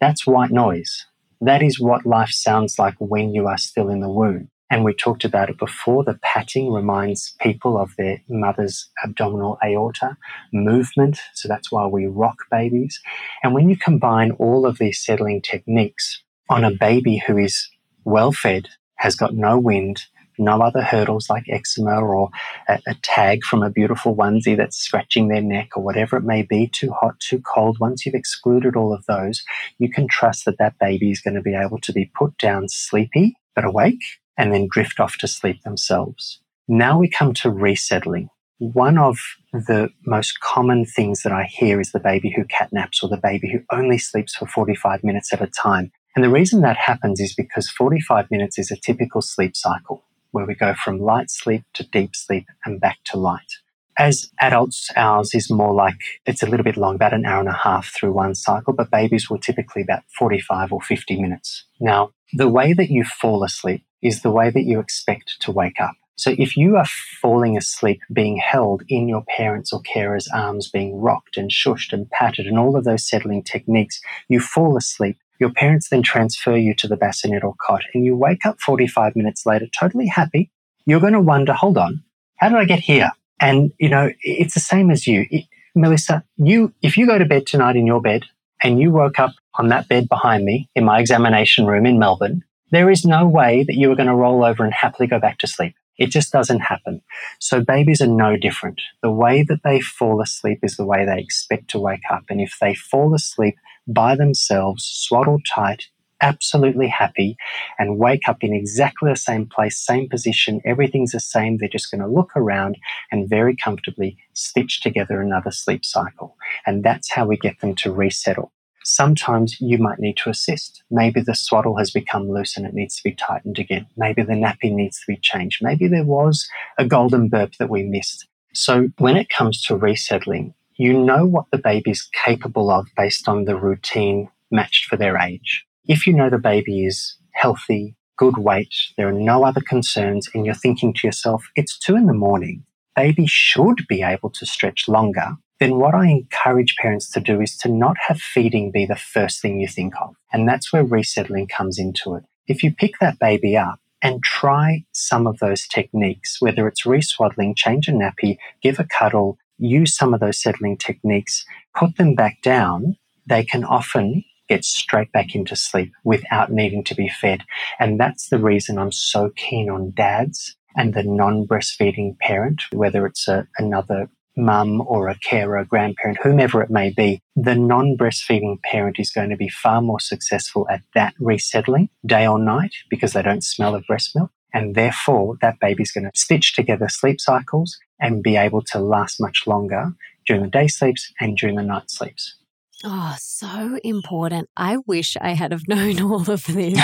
that's 0.00 0.26
white 0.26 0.50
noise. 0.50 1.06
That 1.40 1.62
is 1.62 1.78
what 1.78 2.06
life 2.06 2.30
sounds 2.30 2.78
like 2.78 2.94
when 2.98 3.34
you 3.34 3.46
are 3.46 3.58
still 3.58 3.88
in 3.88 4.00
the 4.00 4.08
womb. 4.08 4.48
And 4.68 4.84
we 4.84 4.94
talked 4.94 5.24
about 5.24 5.48
it 5.48 5.58
before. 5.58 6.02
The 6.02 6.18
patting 6.22 6.72
reminds 6.72 7.36
people 7.40 7.78
of 7.78 7.94
their 7.96 8.20
mother's 8.28 8.88
abdominal 9.04 9.58
aorta 9.64 10.16
movement. 10.52 11.20
So 11.34 11.46
that's 11.46 11.70
why 11.70 11.86
we 11.86 12.06
rock 12.06 12.38
babies. 12.50 13.00
And 13.44 13.54
when 13.54 13.68
you 13.68 13.76
combine 13.76 14.32
all 14.32 14.66
of 14.66 14.78
these 14.78 15.04
settling 15.04 15.40
techniques 15.40 16.22
on 16.48 16.64
a 16.64 16.72
baby 16.72 17.22
who 17.26 17.38
is 17.38 17.70
well 18.04 18.32
fed, 18.32 18.68
has 18.96 19.14
got 19.14 19.34
no 19.34 19.58
wind, 19.58 20.06
no 20.38 20.60
other 20.60 20.82
hurdles 20.82 21.28
like 21.30 21.44
eczema 21.48 22.00
or 22.00 22.30
a, 22.68 22.78
a, 22.86 22.94
tag 23.02 23.42
from 23.44 23.62
a 23.62 23.70
beautiful 23.70 24.16
onesie 24.16 24.56
that's 24.56 24.76
scratching 24.76 25.28
their 25.28 25.42
neck 25.42 25.70
or 25.76 25.82
whatever 25.82 26.16
it 26.16 26.24
may 26.24 26.42
be, 26.42 26.66
too 26.66 26.92
hot, 26.92 27.18
too 27.20 27.40
cold. 27.40 27.78
Once 27.80 28.04
you've 28.04 28.14
excluded 28.14 28.76
all 28.76 28.92
of 28.92 29.04
those, 29.06 29.42
you 29.78 29.90
can 29.90 30.06
trust 30.08 30.44
that 30.44 30.58
that 30.58 30.78
baby 30.78 31.10
is 31.10 31.20
going 31.20 31.34
to 31.34 31.42
be 31.42 31.54
able 31.54 31.78
to 31.80 31.92
be 31.92 32.10
put 32.16 32.36
down 32.38 32.68
sleepy 32.68 33.34
but 33.54 33.64
awake 33.64 34.02
and 34.36 34.52
then 34.52 34.68
drift 34.70 35.00
off 35.00 35.16
to 35.18 35.28
sleep 35.28 35.62
themselves. 35.62 36.40
Now 36.68 36.98
we 36.98 37.08
come 37.08 37.32
to 37.34 37.50
resettling. 37.50 38.28
One 38.58 38.98
of 38.98 39.18
the 39.52 39.90
most 40.06 40.40
common 40.40 40.84
things 40.84 41.22
that 41.22 41.32
I 41.32 41.44
hear 41.44 41.80
is 41.80 41.92
the 41.92 42.00
baby 42.00 42.32
who 42.34 42.44
catnaps 42.44 43.02
or 43.02 43.08
the 43.08 43.20
baby 43.22 43.50
who 43.50 43.60
only 43.76 43.98
sleeps 43.98 44.34
for 44.34 44.46
45 44.46 45.04
minutes 45.04 45.32
at 45.32 45.42
a 45.42 45.46
time. 45.46 45.92
And 46.14 46.24
the 46.24 46.30
reason 46.30 46.62
that 46.62 46.78
happens 46.78 47.20
is 47.20 47.34
because 47.34 47.68
45 47.68 48.30
minutes 48.30 48.58
is 48.58 48.70
a 48.70 48.76
typical 48.76 49.20
sleep 49.20 49.54
cycle 49.54 50.02
where 50.36 50.44
we 50.44 50.54
go 50.54 50.74
from 50.74 51.00
light 51.00 51.30
sleep 51.30 51.64
to 51.72 51.82
deep 51.82 52.14
sleep 52.14 52.44
and 52.66 52.78
back 52.78 52.98
to 53.04 53.16
light. 53.16 53.54
As 53.98 54.28
adults, 54.38 54.90
ours 54.94 55.30
is 55.32 55.50
more 55.50 55.72
like 55.72 55.96
it's 56.26 56.42
a 56.42 56.46
little 56.46 56.62
bit 56.62 56.76
long, 56.76 56.96
about 56.96 57.14
an 57.14 57.24
hour 57.24 57.40
and 57.40 57.48
a 57.48 57.54
half 57.54 57.86
through 57.94 58.12
one 58.12 58.34
cycle, 58.34 58.74
but 58.74 58.90
babies 58.90 59.30
will 59.30 59.38
typically 59.38 59.80
about 59.80 60.02
45 60.18 60.74
or 60.74 60.82
50 60.82 61.22
minutes. 61.22 61.64
Now, 61.80 62.10
the 62.34 62.50
way 62.50 62.74
that 62.74 62.90
you 62.90 63.02
fall 63.02 63.44
asleep 63.44 63.82
is 64.02 64.20
the 64.20 64.30
way 64.30 64.50
that 64.50 64.64
you 64.64 64.78
expect 64.78 65.40
to 65.40 65.50
wake 65.50 65.80
up. 65.80 65.94
So 66.16 66.34
if 66.38 66.54
you 66.54 66.76
are 66.76 66.84
falling 67.22 67.56
asleep 67.56 68.00
being 68.12 68.36
held 68.36 68.82
in 68.90 69.08
your 69.08 69.24
parents' 69.36 69.72
or 69.72 69.80
carers' 69.80 70.28
arms, 70.34 70.68
being 70.70 71.00
rocked 71.00 71.38
and 71.38 71.50
shushed 71.50 71.94
and 71.94 72.10
patted 72.10 72.46
and 72.46 72.58
all 72.58 72.76
of 72.76 72.84
those 72.84 73.08
settling 73.08 73.42
techniques, 73.42 73.98
you 74.28 74.40
fall 74.40 74.76
asleep. 74.76 75.16
Your 75.38 75.50
parents 75.50 75.88
then 75.88 76.02
transfer 76.02 76.56
you 76.56 76.74
to 76.74 76.88
the 76.88 76.96
bassinet 76.96 77.44
or 77.44 77.54
cot 77.60 77.82
and 77.94 78.04
you 78.04 78.16
wake 78.16 78.46
up 78.46 78.60
45 78.60 79.16
minutes 79.16 79.46
later 79.46 79.66
totally 79.78 80.06
happy. 80.06 80.50
You're 80.84 81.00
going 81.00 81.12
to 81.12 81.20
wonder, 81.20 81.52
hold 81.52 81.78
on, 81.78 82.02
how 82.36 82.48
did 82.48 82.58
I 82.58 82.64
get 82.64 82.80
here? 82.80 83.10
And, 83.40 83.72
you 83.78 83.88
know, 83.88 84.10
it's 84.20 84.54
the 84.54 84.60
same 84.60 84.90
as 84.90 85.06
you. 85.06 85.26
It, 85.30 85.44
Melissa, 85.74 86.24
you, 86.36 86.72
if 86.82 86.96
you 86.96 87.06
go 87.06 87.18
to 87.18 87.24
bed 87.26 87.46
tonight 87.46 87.76
in 87.76 87.86
your 87.86 88.00
bed 88.00 88.24
and 88.62 88.80
you 88.80 88.90
woke 88.90 89.18
up 89.18 89.32
on 89.58 89.68
that 89.68 89.88
bed 89.88 90.08
behind 90.08 90.44
me 90.44 90.70
in 90.74 90.84
my 90.84 91.00
examination 91.00 91.66
room 91.66 91.84
in 91.84 91.98
Melbourne 91.98 92.42
there 92.70 92.90
is 92.90 93.04
no 93.04 93.26
way 93.26 93.64
that 93.64 93.76
you 93.76 93.90
are 93.92 93.96
going 93.96 94.08
to 94.08 94.14
roll 94.14 94.44
over 94.44 94.64
and 94.64 94.72
happily 94.72 95.06
go 95.06 95.20
back 95.20 95.38
to 95.38 95.46
sleep. 95.46 95.74
It 95.98 96.10
just 96.10 96.32
doesn't 96.32 96.60
happen. 96.60 97.00
So 97.38 97.62
babies 97.62 98.02
are 98.02 98.06
no 98.06 98.36
different. 98.36 98.80
The 99.02 99.10
way 99.10 99.44
that 99.44 99.62
they 99.64 99.80
fall 99.80 100.20
asleep 100.20 100.58
is 100.62 100.76
the 100.76 100.84
way 100.84 101.06
they 101.06 101.18
expect 101.18 101.70
to 101.70 101.78
wake 101.78 102.02
up. 102.10 102.24
And 102.28 102.40
if 102.40 102.56
they 102.60 102.74
fall 102.74 103.14
asleep 103.14 103.54
by 103.86 104.16
themselves, 104.16 104.84
swaddled 104.84 105.44
tight, 105.54 105.84
absolutely 106.20 106.88
happy, 106.88 107.36
and 107.78 107.98
wake 107.98 108.28
up 108.28 108.42
in 108.42 108.54
exactly 108.54 109.10
the 109.10 109.16
same 109.16 109.46
place, 109.46 109.78
same 109.78 110.08
position, 110.08 110.60
everything's 110.64 111.12
the 111.12 111.20
same, 111.20 111.58
they're 111.58 111.68
just 111.68 111.90
going 111.90 112.00
to 112.00 112.08
look 112.08 112.30
around 112.36 112.76
and 113.12 113.28
very 113.28 113.54
comfortably 113.56 114.16
stitch 114.32 114.80
together 114.80 115.20
another 115.20 115.50
sleep 115.50 115.84
cycle. 115.84 116.36
And 116.66 116.82
that's 116.84 117.12
how 117.12 117.26
we 117.26 117.36
get 117.36 117.60
them 117.60 117.74
to 117.76 117.92
resettle. 117.92 118.52
Sometimes 118.84 119.60
you 119.60 119.78
might 119.78 119.98
need 119.98 120.16
to 120.18 120.30
assist. 120.30 120.84
Maybe 120.92 121.20
the 121.20 121.34
swaddle 121.34 121.76
has 121.76 121.90
become 121.90 122.30
loose 122.30 122.56
and 122.56 122.64
it 122.64 122.72
needs 122.72 122.96
to 122.96 123.02
be 123.02 123.14
tightened 123.16 123.58
again. 123.58 123.86
Maybe 123.96 124.22
the 124.22 124.34
nappy 124.34 124.72
needs 124.72 125.00
to 125.00 125.06
be 125.08 125.18
changed. 125.20 125.58
Maybe 125.60 125.88
there 125.88 126.04
was 126.04 126.48
a 126.78 126.86
golden 126.86 127.28
burp 127.28 127.54
that 127.58 127.68
we 127.68 127.82
missed. 127.82 128.28
So 128.54 128.88
when 128.98 129.16
it 129.16 129.28
comes 129.28 129.60
to 129.62 129.76
resettling, 129.76 130.54
you 130.78 130.92
know 130.92 131.24
what 131.24 131.46
the 131.50 131.58
baby's 131.58 132.08
capable 132.24 132.70
of 132.70 132.86
based 132.96 133.28
on 133.28 133.44
the 133.44 133.56
routine 133.56 134.28
matched 134.50 134.86
for 134.86 134.96
their 134.96 135.16
age. 135.16 135.64
If 135.86 136.06
you 136.06 136.12
know 136.12 136.30
the 136.30 136.38
baby 136.38 136.84
is 136.84 137.16
healthy, 137.32 137.96
good 138.16 138.38
weight, 138.38 138.74
there 138.96 139.08
are 139.08 139.12
no 139.12 139.44
other 139.44 139.60
concerns, 139.60 140.28
and 140.34 140.44
you're 140.44 140.54
thinking 140.54 140.92
to 140.94 141.06
yourself, 141.06 141.44
it's 141.54 141.78
two 141.78 141.96
in 141.96 142.06
the 142.06 142.14
morning, 142.14 142.64
baby 142.94 143.26
should 143.26 143.86
be 143.88 144.02
able 144.02 144.30
to 144.30 144.46
stretch 144.46 144.88
longer 144.88 145.36
then 145.58 145.78
what 145.78 145.94
I 145.94 146.06
encourage 146.06 146.76
parents 146.76 147.10
to 147.12 147.20
do 147.20 147.40
is 147.40 147.56
to 147.58 147.70
not 147.70 147.96
have 148.08 148.20
feeding 148.20 148.70
be 148.70 148.84
the 148.84 148.96
first 148.96 149.40
thing 149.40 149.58
you 149.58 149.68
think 149.68 149.94
of. 150.00 150.14
And 150.32 150.48
that's 150.48 150.72
where 150.72 150.84
resettling 150.84 151.48
comes 151.48 151.78
into 151.78 152.14
it. 152.14 152.24
If 152.46 152.62
you 152.62 152.74
pick 152.74 152.98
that 153.00 153.18
baby 153.18 153.56
up 153.56 153.80
and 154.02 154.22
try 154.22 154.84
some 154.92 155.26
of 155.26 155.38
those 155.38 155.66
techniques, 155.66 156.40
whether 156.40 156.68
it's 156.68 156.84
reswaddling, 156.84 157.56
change 157.56 157.88
a 157.88 157.92
nappy, 157.92 158.36
give 158.62 158.78
a 158.78 158.84
cuddle, 158.84 159.38
use 159.58 159.96
some 159.96 160.14
of 160.14 160.20
those 160.20 160.40
settling 160.40 160.76
techniques, 160.76 161.44
put 161.74 161.96
them 161.96 162.14
back 162.14 162.42
down, 162.42 162.96
they 163.26 163.44
can 163.44 163.64
often 163.64 164.24
get 164.48 164.64
straight 164.64 165.10
back 165.12 165.34
into 165.34 165.56
sleep 165.56 165.92
without 166.04 166.52
needing 166.52 166.84
to 166.84 166.94
be 166.94 167.08
fed. 167.08 167.42
And 167.80 167.98
that's 167.98 168.28
the 168.28 168.38
reason 168.38 168.78
I'm 168.78 168.92
so 168.92 169.30
keen 169.36 169.68
on 169.68 169.92
dads 169.92 170.56
and 170.76 170.94
the 170.94 171.02
non 171.02 171.46
breastfeeding 171.46 172.18
parent, 172.18 172.62
whether 172.72 173.06
it's 173.06 173.26
a, 173.28 173.48
another 173.58 174.08
mum 174.36 174.82
or 174.86 175.08
a 175.08 175.18
carer, 175.18 175.64
grandparent, 175.64 176.18
whomever 176.22 176.62
it 176.62 176.70
may 176.70 176.90
be, 176.90 177.22
the 177.34 177.54
non 177.54 177.96
breastfeeding 177.96 178.62
parent 178.62 178.98
is 178.98 179.10
going 179.10 179.30
to 179.30 179.36
be 179.36 179.48
far 179.48 179.80
more 179.80 180.00
successful 180.00 180.66
at 180.70 180.82
that 180.94 181.14
resettling 181.18 181.88
day 182.04 182.26
or 182.26 182.38
night 182.38 182.74
because 182.90 183.14
they 183.14 183.22
don't 183.22 183.44
smell 183.44 183.74
of 183.74 183.86
breast 183.86 184.14
milk. 184.14 184.30
And 184.52 184.74
therefore, 184.74 185.36
that 185.42 185.60
baby's 185.60 185.92
going 185.92 186.04
to 186.04 186.10
stitch 186.14 186.54
together 186.54 186.88
sleep 186.88 187.20
cycles 187.20 187.76
and 188.00 188.22
be 188.22 188.36
able 188.36 188.62
to 188.62 188.78
last 188.78 189.20
much 189.20 189.46
longer 189.46 189.92
during 190.26 190.42
the 190.42 190.48
day 190.48 190.68
sleeps 190.68 191.12
and 191.20 191.36
during 191.36 191.56
the 191.56 191.62
night 191.62 191.90
sleeps. 191.90 192.36
Oh, 192.84 193.16
so 193.18 193.78
important. 193.82 194.48
I 194.56 194.78
wish 194.86 195.16
I 195.20 195.30
had 195.30 195.52
have 195.52 195.62
known 195.68 196.00
all 196.00 196.30
of 196.30 196.44
this 196.44 196.78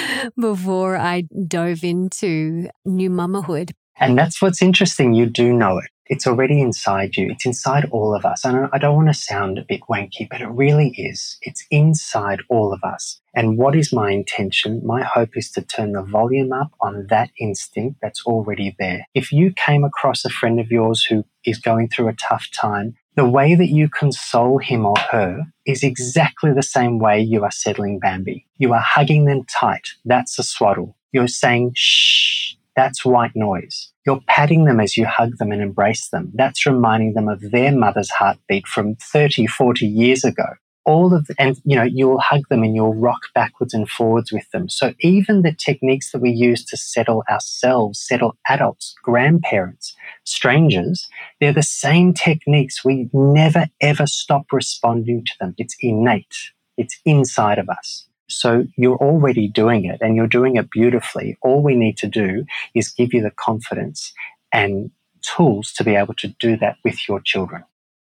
before 0.40 0.96
I 0.96 1.22
dove 1.46 1.84
into 1.84 2.68
new 2.84 3.10
mamahood. 3.10 3.72
And 4.00 4.16
that's 4.16 4.40
what's 4.40 4.62
interesting. 4.62 5.14
You 5.14 5.26
do 5.26 5.52
know 5.52 5.78
it. 5.78 5.90
It's 6.08 6.26
already 6.26 6.60
inside 6.60 7.16
you. 7.16 7.30
It's 7.30 7.46
inside 7.46 7.88
all 7.90 8.14
of 8.14 8.24
us. 8.24 8.44
And 8.44 8.68
I 8.72 8.78
don't 8.78 8.96
want 8.96 9.08
to 9.08 9.14
sound 9.14 9.58
a 9.58 9.64
bit 9.68 9.82
wanky, 9.90 10.28
but 10.28 10.40
it 10.40 10.48
really 10.48 10.90
is. 10.96 11.38
It's 11.42 11.64
inside 11.70 12.40
all 12.48 12.72
of 12.72 12.82
us. 12.82 13.20
And 13.34 13.58
what 13.58 13.76
is 13.76 13.92
my 13.92 14.10
intention? 14.10 14.80
My 14.84 15.02
hope 15.02 15.36
is 15.36 15.50
to 15.52 15.62
turn 15.62 15.92
the 15.92 16.02
volume 16.02 16.52
up 16.52 16.72
on 16.80 17.06
that 17.08 17.30
instinct 17.38 17.98
that's 18.02 18.24
already 18.24 18.74
there. 18.78 19.06
If 19.14 19.32
you 19.32 19.52
came 19.52 19.84
across 19.84 20.24
a 20.24 20.30
friend 20.30 20.58
of 20.58 20.70
yours 20.70 21.04
who 21.04 21.24
is 21.44 21.58
going 21.58 21.88
through 21.88 22.08
a 22.08 22.14
tough 22.14 22.48
time, 22.58 22.96
the 23.16 23.28
way 23.28 23.54
that 23.54 23.68
you 23.68 23.88
console 23.88 24.58
him 24.58 24.86
or 24.86 24.94
her 25.10 25.42
is 25.66 25.82
exactly 25.82 26.52
the 26.52 26.62
same 26.62 26.98
way 26.98 27.20
you 27.20 27.42
are 27.44 27.50
settling 27.50 27.98
Bambi. 27.98 28.46
You 28.58 28.72
are 28.72 28.80
hugging 28.80 29.24
them 29.24 29.44
tight. 29.44 29.88
That's 30.04 30.38
a 30.38 30.44
swaddle. 30.44 30.96
You're 31.12 31.26
saying, 31.26 31.72
shh, 31.74 32.54
that's 32.78 33.04
white 33.04 33.34
noise. 33.34 33.90
You're 34.06 34.20
patting 34.28 34.64
them 34.64 34.78
as 34.78 34.96
you 34.96 35.04
hug 35.04 35.36
them 35.38 35.50
and 35.50 35.60
embrace 35.60 36.10
them. 36.10 36.30
That's 36.32 36.64
reminding 36.64 37.14
them 37.14 37.28
of 37.28 37.40
their 37.50 37.72
mother's 37.76 38.08
heartbeat 38.08 38.68
from 38.68 38.94
30, 38.94 39.48
40 39.48 39.84
years 39.84 40.22
ago. 40.22 40.44
All 40.84 41.12
of 41.12 41.26
the, 41.26 41.34
and 41.40 41.56
you 41.64 41.74
know, 41.74 41.82
you'll 41.82 42.20
hug 42.20 42.42
them 42.48 42.62
and 42.62 42.76
you'll 42.76 42.94
rock 42.94 43.22
backwards 43.34 43.74
and 43.74 43.90
forwards 43.90 44.30
with 44.30 44.48
them. 44.52 44.68
So 44.68 44.94
even 45.00 45.42
the 45.42 45.52
techniques 45.52 46.12
that 46.12 46.20
we 46.20 46.30
use 46.30 46.64
to 46.66 46.76
settle 46.76 47.24
ourselves, 47.28 47.98
settle 47.98 48.36
adults, 48.48 48.94
grandparents, 49.02 49.96
strangers, 50.22 51.08
they're 51.40 51.52
the 51.52 51.64
same 51.64 52.14
techniques. 52.14 52.84
We 52.84 53.10
never 53.12 53.66
ever 53.80 54.06
stop 54.06 54.52
responding 54.52 55.24
to 55.24 55.32
them. 55.40 55.54
It's 55.58 55.74
innate. 55.80 56.52
It's 56.76 57.00
inside 57.04 57.58
of 57.58 57.68
us. 57.68 58.07
So 58.28 58.66
you're 58.76 58.96
already 58.96 59.48
doing 59.48 59.84
it 59.84 59.98
and 60.00 60.14
you're 60.14 60.26
doing 60.26 60.56
it 60.56 60.70
beautifully. 60.70 61.36
All 61.42 61.62
we 61.62 61.74
need 61.74 61.96
to 61.98 62.06
do 62.06 62.44
is 62.74 62.88
give 62.88 63.14
you 63.14 63.22
the 63.22 63.30
confidence 63.30 64.12
and 64.52 64.90
tools 65.22 65.72
to 65.72 65.84
be 65.84 65.94
able 65.94 66.14
to 66.14 66.28
do 66.38 66.56
that 66.58 66.76
with 66.84 67.08
your 67.08 67.20
children. 67.20 67.64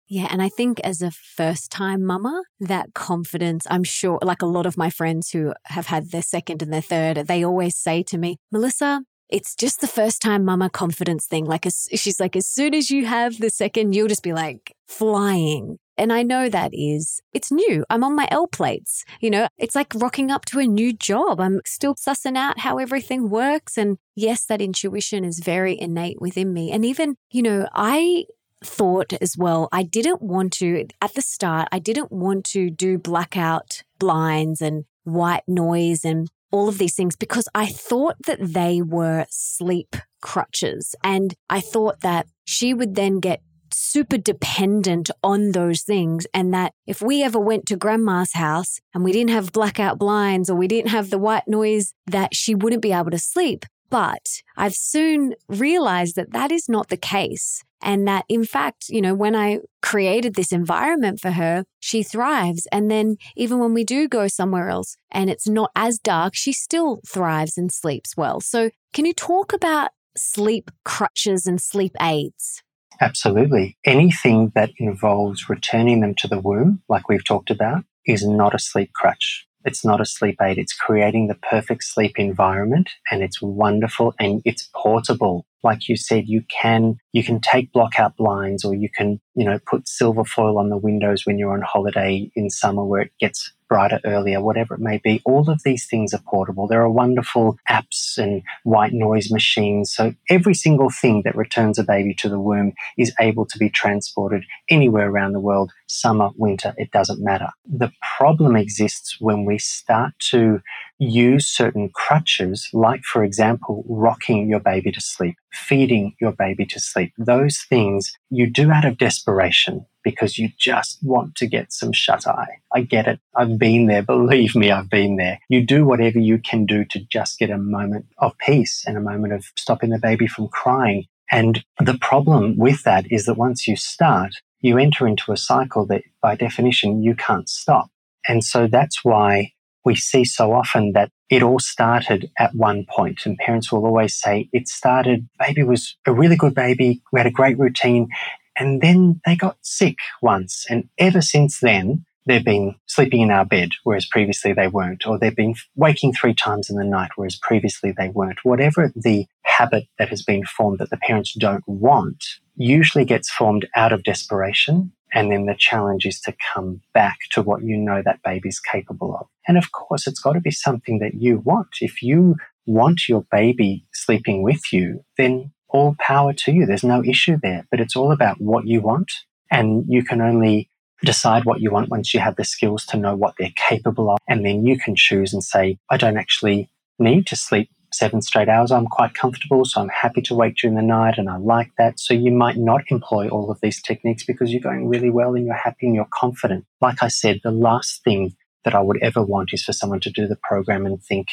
Yeah. 0.07 0.27
And 0.29 0.41
I 0.41 0.49
think 0.49 0.79
as 0.81 1.01
a 1.01 1.11
first 1.11 1.71
time 1.71 2.03
mama, 2.05 2.43
that 2.59 2.93
confidence, 2.93 3.65
I'm 3.69 3.83
sure, 3.83 4.19
like 4.21 4.41
a 4.41 4.47
lot 4.47 4.65
of 4.65 4.77
my 4.77 4.89
friends 4.89 5.31
who 5.31 5.53
have 5.65 5.87
had 5.87 6.11
their 6.11 6.21
second 6.21 6.61
and 6.61 6.71
their 6.71 6.81
third, 6.81 7.17
they 7.27 7.43
always 7.43 7.75
say 7.75 8.03
to 8.03 8.17
me, 8.17 8.37
Melissa, 8.51 9.01
it's 9.29 9.55
just 9.55 9.81
the 9.81 9.87
first 9.87 10.21
time 10.21 10.45
mama 10.45 10.69
confidence 10.69 11.25
thing. 11.25 11.45
Like, 11.45 11.65
as, 11.65 11.87
she's 11.95 12.19
like, 12.19 12.35
as 12.35 12.45
soon 12.45 12.75
as 12.75 12.91
you 12.91 13.05
have 13.05 13.39
the 13.39 13.49
second, 13.49 13.95
you'll 13.95 14.07
just 14.07 14.21
be 14.21 14.33
like 14.33 14.75
flying. 14.87 15.79
And 15.97 16.11
I 16.11 16.23
know 16.23 16.49
that 16.49 16.71
is, 16.73 17.21
it's 17.33 17.51
new. 17.51 17.85
I'm 17.89 18.03
on 18.03 18.15
my 18.15 18.27
L 18.31 18.47
plates. 18.47 19.05
You 19.19 19.29
know, 19.29 19.47
it's 19.57 19.75
like 19.75 19.93
rocking 19.95 20.31
up 20.31 20.45
to 20.45 20.59
a 20.59 20.65
new 20.65 20.93
job. 20.93 21.39
I'm 21.39 21.61
still 21.65 21.95
sussing 21.95 22.37
out 22.37 22.59
how 22.59 22.77
everything 22.77 23.29
works. 23.29 23.77
And 23.77 23.97
yes, 24.15 24.45
that 24.45 24.61
intuition 24.61 25.23
is 25.23 25.39
very 25.39 25.79
innate 25.79 26.21
within 26.21 26.53
me. 26.53 26.71
And 26.71 26.83
even, 26.83 27.15
you 27.31 27.43
know, 27.43 27.67
I 27.73 28.25
thought 28.63 29.13
as 29.21 29.37
well, 29.37 29.69
I 29.71 29.83
didn't 29.83 30.21
want 30.21 30.53
to, 30.53 30.87
at 31.01 31.13
the 31.13 31.21
start, 31.21 31.67
I 31.71 31.79
didn't 31.79 32.11
want 32.11 32.45
to 32.45 32.69
do 32.69 32.97
blackout 32.97 33.83
blinds 33.99 34.61
and 34.61 34.85
white 35.03 35.43
noise 35.47 36.05
and 36.05 36.29
all 36.51 36.69
of 36.69 36.77
these 36.77 36.95
things 36.95 37.15
because 37.15 37.49
I 37.55 37.65
thought 37.65 38.15
that 38.25 38.39
they 38.39 38.81
were 38.81 39.25
sleep 39.29 39.95
crutches. 40.21 40.95
And 41.03 41.33
I 41.49 41.59
thought 41.59 42.01
that 42.01 42.27
she 42.45 42.73
would 42.73 42.95
then 42.95 43.19
get 43.19 43.41
super 43.73 44.17
dependent 44.17 45.09
on 45.23 45.51
those 45.51 45.81
things. 45.81 46.25
And 46.33 46.53
that 46.53 46.73
if 46.87 47.01
we 47.01 47.23
ever 47.23 47.39
went 47.39 47.65
to 47.67 47.75
grandma's 47.75 48.33
house 48.33 48.79
and 48.93 49.03
we 49.03 49.11
didn't 49.11 49.31
have 49.31 49.51
blackout 49.51 49.99
blinds 49.99 50.49
or 50.49 50.55
we 50.55 50.67
didn't 50.67 50.91
have 50.91 51.09
the 51.09 51.17
white 51.17 51.47
noise, 51.47 51.93
that 52.07 52.35
she 52.35 52.55
wouldn't 52.55 52.81
be 52.81 52.93
able 52.93 53.11
to 53.11 53.19
sleep. 53.19 53.65
But 53.89 54.41
I've 54.57 54.73
soon 54.73 55.35
realized 55.47 56.15
that 56.15 56.31
that 56.31 56.51
is 56.51 56.67
not 56.67 56.89
the 56.89 56.97
case. 56.97 57.63
And 57.83 58.07
that 58.07 58.25
in 58.27 58.43
fact, 58.45 58.85
you 58.89 59.01
know, 59.01 59.13
when 59.13 59.35
I 59.35 59.59
created 59.81 60.35
this 60.35 60.51
environment 60.51 61.19
for 61.19 61.31
her, 61.31 61.65
she 61.79 62.01
thrives. 62.01 62.65
And 62.71 62.89
then 62.89 63.17
even 63.35 63.59
when 63.59 63.73
we 63.73 63.83
do 63.83 64.07
go 64.07 64.27
somewhere 64.27 64.69
else 64.69 64.95
and 65.11 65.29
it's 65.29 65.47
not 65.47 65.69
as 65.75 65.99
dark, 65.99 66.33
she 66.33 66.53
still 66.53 67.01
thrives 67.07 67.57
and 67.57 67.71
sleeps 67.71 68.15
well. 68.17 68.39
So 68.39 68.71
can 68.93 69.05
you 69.05 69.13
talk 69.13 69.53
about 69.53 69.91
sleep 70.15 70.71
crutches 70.85 71.45
and 71.45 71.61
sleep 71.61 71.95
aids? 72.01 72.63
Absolutely. 73.01 73.77
Anything 73.85 74.51
that 74.55 74.71
involves 74.77 75.49
returning 75.49 75.99
them 76.01 76.15
to 76.15 76.27
the 76.27 76.39
womb, 76.39 76.81
like 76.89 77.09
we've 77.09 77.25
talked 77.25 77.49
about, 77.49 77.83
is 78.05 78.25
not 78.27 78.55
a 78.55 78.59
sleep 78.59 78.91
crutch. 78.93 79.45
It's 79.65 79.85
not 79.85 80.01
a 80.01 80.05
sleep 80.05 80.37
aid. 80.41 80.57
It's 80.57 80.73
creating 80.73 81.27
the 81.27 81.35
perfect 81.35 81.83
sleep 81.85 82.19
environment 82.19 82.89
and 83.09 83.23
it's 83.23 83.41
wonderful 83.41 84.13
and 84.19 84.41
it's 84.45 84.69
portable. 84.75 85.45
Like 85.63 85.87
you 85.87 85.95
said, 85.95 86.27
you 86.27 86.43
can, 86.49 86.97
you 87.13 87.23
can 87.23 87.39
take 87.39 87.71
block 87.71 87.99
out 87.99 88.17
blinds 88.17 88.65
or 88.65 88.73
you 88.73 88.89
can, 88.89 89.21
you 89.35 89.45
know, 89.45 89.59
put 89.65 89.87
silver 89.87 90.25
foil 90.25 90.57
on 90.57 90.69
the 90.69 90.77
windows 90.77 91.25
when 91.25 91.37
you're 91.37 91.53
on 91.53 91.61
holiday 91.61 92.29
in 92.35 92.49
summer 92.49 92.83
where 92.83 93.01
it 93.01 93.11
gets 93.19 93.53
brighter 93.69 93.99
earlier, 94.05 94.39
whatever 94.39 94.75
it 94.75 94.79
may 94.79 94.99
be. 95.03 95.19
All 95.25 95.49
of 95.49 95.61
these 95.63 95.87
things 95.87 96.13
are 96.13 96.21
portable. 96.27 96.67
There 96.67 96.81
are 96.81 96.89
wonderful 96.89 97.57
apps 97.67 98.17
and 98.17 98.43
white 98.63 98.93
noise 98.93 99.31
machines. 99.31 99.91
So 99.91 100.13
every 100.29 100.53
single 100.53 100.91
thing 100.91 101.23
that 101.25 101.35
returns 101.35 101.79
a 101.79 101.83
baby 101.83 102.13
to 102.19 102.29
the 102.29 102.39
womb 102.39 102.73
is 102.99 103.13
able 103.19 103.47
to 103.47 103.57
be 103.57 103.71
transported 103.71 104.43
anywhere 104.69 105.09
around 105.09 105.33
the 105.33 105.39
world, 105.39 105.71
summer, 105.87 106.29
winter, 106.35 106.75
it 106.77 106.91
doesn't 106.91 107.23
matter. 107.23 107.49
The 107.65 107.91
problem 108.17 108.55
exists 108.55 109.17
when 109.19 109.43
we 109.43 109.57
start 109.57 110.13
to 110.31 110.61
use 110.99 111.47
certain 111.47 111.89
crutches, 111.89 112.69
like, 112.73 113.03
for 113.03 113.23
example, 113.23 113.83
rocking 113.87 114.47
your 114.47 114.59
baby 114.59 114.91
to 114.91 115.01
sleep, 115.01 115.35
feeding 115.51 116.15
your 116.21 116.31
baby 116.31 116.65
to 116.67 116.79
sleep. 116.79 117.02
Those 117.17 117.61
things 117.61 118.13
you 118.29 118.49
do 118.49 118.71
out 118.71 118.85
of 118.85 118.97
desperation 118.97 119.85
because 120.03 120.37
you 120.37 120.49
just 120.59 120.99
want 121.01 121.35
to 121.35 121.47
get 121.47 121.71
some 121.71 121.93
shut 121.93 122.27
eye. 122.27 122.59
I 122.73 122.81
get 122.81 123.07
it. 123.07 123.19
I've 123.35 123.57
been 123.57 123.87
there. 123.87 124.03
Believe 124.13 124.55
me, 124.55 124.71
I've 124.71 124.89
been 124.89 125.15
there. 125.15 125.39
You 125.49 125.65
do 125.65 125.85
whatever 125.85 126.19
you 126.19 126.37
can 126.37 126.65
do 126.65 126.85
to 126.85 126.99
just 126.99 127.39
get 127.39 127.49
a 127.49 127.57
moment 127.57 128.05
of 128.17 128.37
peace 128.37 128.83
and 128.85 128.97
a 128.97 129.01
moment 129.01 129.33
of 129.33 129.45
stopping 129.55 129.89
the 129.89 129.99
baby 129.99 130.27
from 130.27 130.49
crying. 130.49 131.05
And 131.31 131.63
the 131.79 131.97
problem 131.99 132.57
with 132.57 132.83
that 132.83 133.11
is 133.11 133.25
that 133.25 133.37
once 133.37 133.67
you 133.67 133.75
start, 133.75 134.33
you 134.59 134.77
enter 134.77 135.07
into 135.07 135.31
a 135.31 135.37
cycle 135.37 135.85
that 135.87 136.03
by 136.21 136.35
definition 136.35 137.01
you 137.01 137.15
can't 137.15 137.49
stop. 137.49 137.89
And 138.27 138.43
so 138.43 138.67
that's 138.67 139.03
why 139.03 139.52
we 139.85 139.95
see 139.95 140.23
so 140.23 140.53
often 140.53 140.93
that 140.93 141.11
it 141.29 141.43
all 141.43 141.59
started 141.59 142.29
at 142.37 142.55
one 142.55 142.85
point 142.89 143.25
and 143.25 143.37
parents 143.37 143.71
will 143.71 143.85
always 143.85 144.15
say 144.15 144.49
it 144.53 144.67
started 144.67 145.27
baby 145.39 145.63
was 145.63 145.95
a 146.05 146.13
really 146.13 146.35
good 146.35 146.53
baby 146.53 147.01
we 147.11 147.19
had 147.19 147.27
a 147.27 147.31
great 147.31 147.57
routine 147.57 148.07
and 148.55 148.81
then 148.81 149.19
they 149.25 149.35
got 149.35 149.57
sick 149.61 149.97
once 150.21 150.65
and 150.69 150.89
ever 150.97 151.21
since 151.21 151.59
then 151.59 152.05
they've 152.25 152.45
been 152.45 152.75
sleeping 152.85 153.21
in 153.21 153.31
our 153.31 153.45
bed 153.45 153.69
whereas 153.83 154.05
previously 154.05 154.53
they 154.53 154.67
weren't 154.67 155.05
or 155.05 155.17
they've 155.17 155.35
been 155.35 155.55
waking 155.75 156.13
three 156.13 156.33
times 156.33 156.69
in 156.69 156.77
the 156.77 156.83
night 156.83 157.11
whereas 157.15 157.35
previously 157.35 157.91
they 157.91 158.09
weren't. 158.09 158.43
Whatever 158.43 158.91
the 158.95 159.25
habit 159.43 159.87
that 159.99 160.09
has 160.09 160.23
been 160.23 160.45
formed 160.45 160.79
that 160.79 160.89
the 160.89 160.97
parents 160.97 161.33
don't 161.33 161.67
want 161.67 162.23
usually 162.55 163.05
gets 163.05 163.31
formed 163.31 163.67
out 163.75 163.91
of 163.91 164.03
desperation 164.03 164.91
and 165.13 165.31
then 165.31 165.45
the 165.45 165.55
challenge 165.57 166.05
is 166.05 166.19
to 166.21 166.33
come 166.53 166.81
back 166.93 167.17
to 167.31 167.41
what 167.41 167.63
you 167.63 167.77
know 167.77 168.01
that 168.03 168.23
baby's 168.23 168.59
capable 168.59 169.15
of. 169.15 169.27
And 169.47 169.57
of 169.57 169.71
course, 169.71 170.07
it's 170.07 170.19
got 170.19 170.33
to 170.33 170.41
be 170.41 170.51
something 170.51 170.99
that 170.99 171.13
you 171.15 171.39
want. 171.39 171.69
If 171.81 172.01
you 172.01 172.35
want 172.65 173.07
your 173.07 173.25
baby 173.31 173.85
sleeping 173.93 174.41
with 174.41 174.73
you, 174.73 175.03
then 175.17 175.51
all 175.69 175.95
power 175.99 176.33
to 176.33 176.51
you. 176.51 176.65
There's 176.65 176.83
no 176.83 177.03
issue 177.03 177.37
there, 177.41 177.65
but 177.69 177.79
it's 177.79 177.95
all 177.95 178.11
about 178.11 178.39
what 178.39 178.65
you 178.65 178.81
want. 178.81 179.11
And 179.51 179.85
you 179.87 180.03
can 180.03 180.21
only 180.21 180.69
decide 181.03 181.45
what 181.45 181.61
you 181.61 181.69
want 181.69 181.89
once 181.89 182.13
you 182.13 182.19
have 182.19 182.35
the 182.35 182.43
skills 182.43 182.85
to 182.85 182.97
know 182.97 183.15
what 183.15 183.35
they're 183.37 183.53
capable 183.55 184.09
of. 184.09 184.19
And 184.27 184.45
then 184.45 184.65
you 184.65 184.79
can 184.79 184.95
choose 184.95 185.33
and 185.33 185.43
say, 185.43 185.77
I 185.89 185.97
don't 185.97 186.17
actually 186.17 186.69
need 186.97 187.27
to 187.27 187.35
sleep 187.35 187.69
seven 187.93 188.21
straight 188.21 188.49
hours, 188.49 188.71
I'm 188.71 188.87
quite 188.87 189.13
comfortable. 189.13 189.65
So 189.65 189.81
I'm 189.81 189.89
happy 189.89 190.21
to 190.23 190.35
wake 190.35 190.55
during 190.55 190.75
the 190.75 190.81
night 190.81 191.17
and 191.17 191.29
I 191.29 191.37
like 191.37 191.71
that. 191.77 191.99
So 191.99 192.13
you 192.13 192.31
might 192.31 192.57
not 192.57 192.81
employ 192.89 193.29
all 193.29 193.51
of 193.51 193.59
these 193.61 193.81
techniques 193.81 194.25
because 194.25 194.51
you're 194.51 194.61
going 194.61 194.87
really 194.87 195.09
well 195.09 195.35
and 195.35 195.45
you're 195.45 195.55
happy 195.55 195.87
and 195.87 195.95
you're 195.95 196.07
confident. 196.13 196.65
Like 196.81 197.03
I 197.03 197.07
said, 197.07 197.41
the 197.43 197.51
last 197.51 198.03
thing 198.03 198.35
that 198.65 198.75
I 198.75 198.81
would 198.81 199.01
ever 199.01 199.21
want 199.21 199.53
is 199.53 199.63
for 199.63 199.73
someone 199.73 199.99
to 200.01 200.09
do 200.09 200.27
the 200.27 200.37
program 200.41 200.85
and 200.85 201.01
think, 201.01 201.27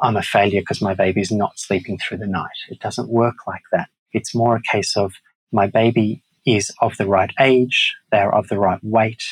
I'm 0.00 0.16
a 0.16 0.22
failure 0.22 0.60
because 0.60 0.82
my 0.82 0.94
baby's 0.94 1.30
not 1.30 1.58
sleeping 1.58 1.98
through 1.98 2.18
the 2.18 2.26
night. 2.26 2.50
It 2.68 2.80
doesn't 2.80 3.08
work 3.08 3.46
like 3.46 3.62
that. 3.70 3.88
It's 4.12 4.34
more 4.34 4.56
a 4.56 4.62
case 4.62 4.96
of 4.96 5.14
my 5.52 5.66
baby 5.66 6.24
is 6.44 6.72
of 6.80 6.96
the 6.96 7.06
right 7.06 7.30
age, 7.38 7.94
they're 8.10 8.34
of 8.34 8.48
the 8.48 8.58
right 8.58 8.80
weight, 8.82 9.22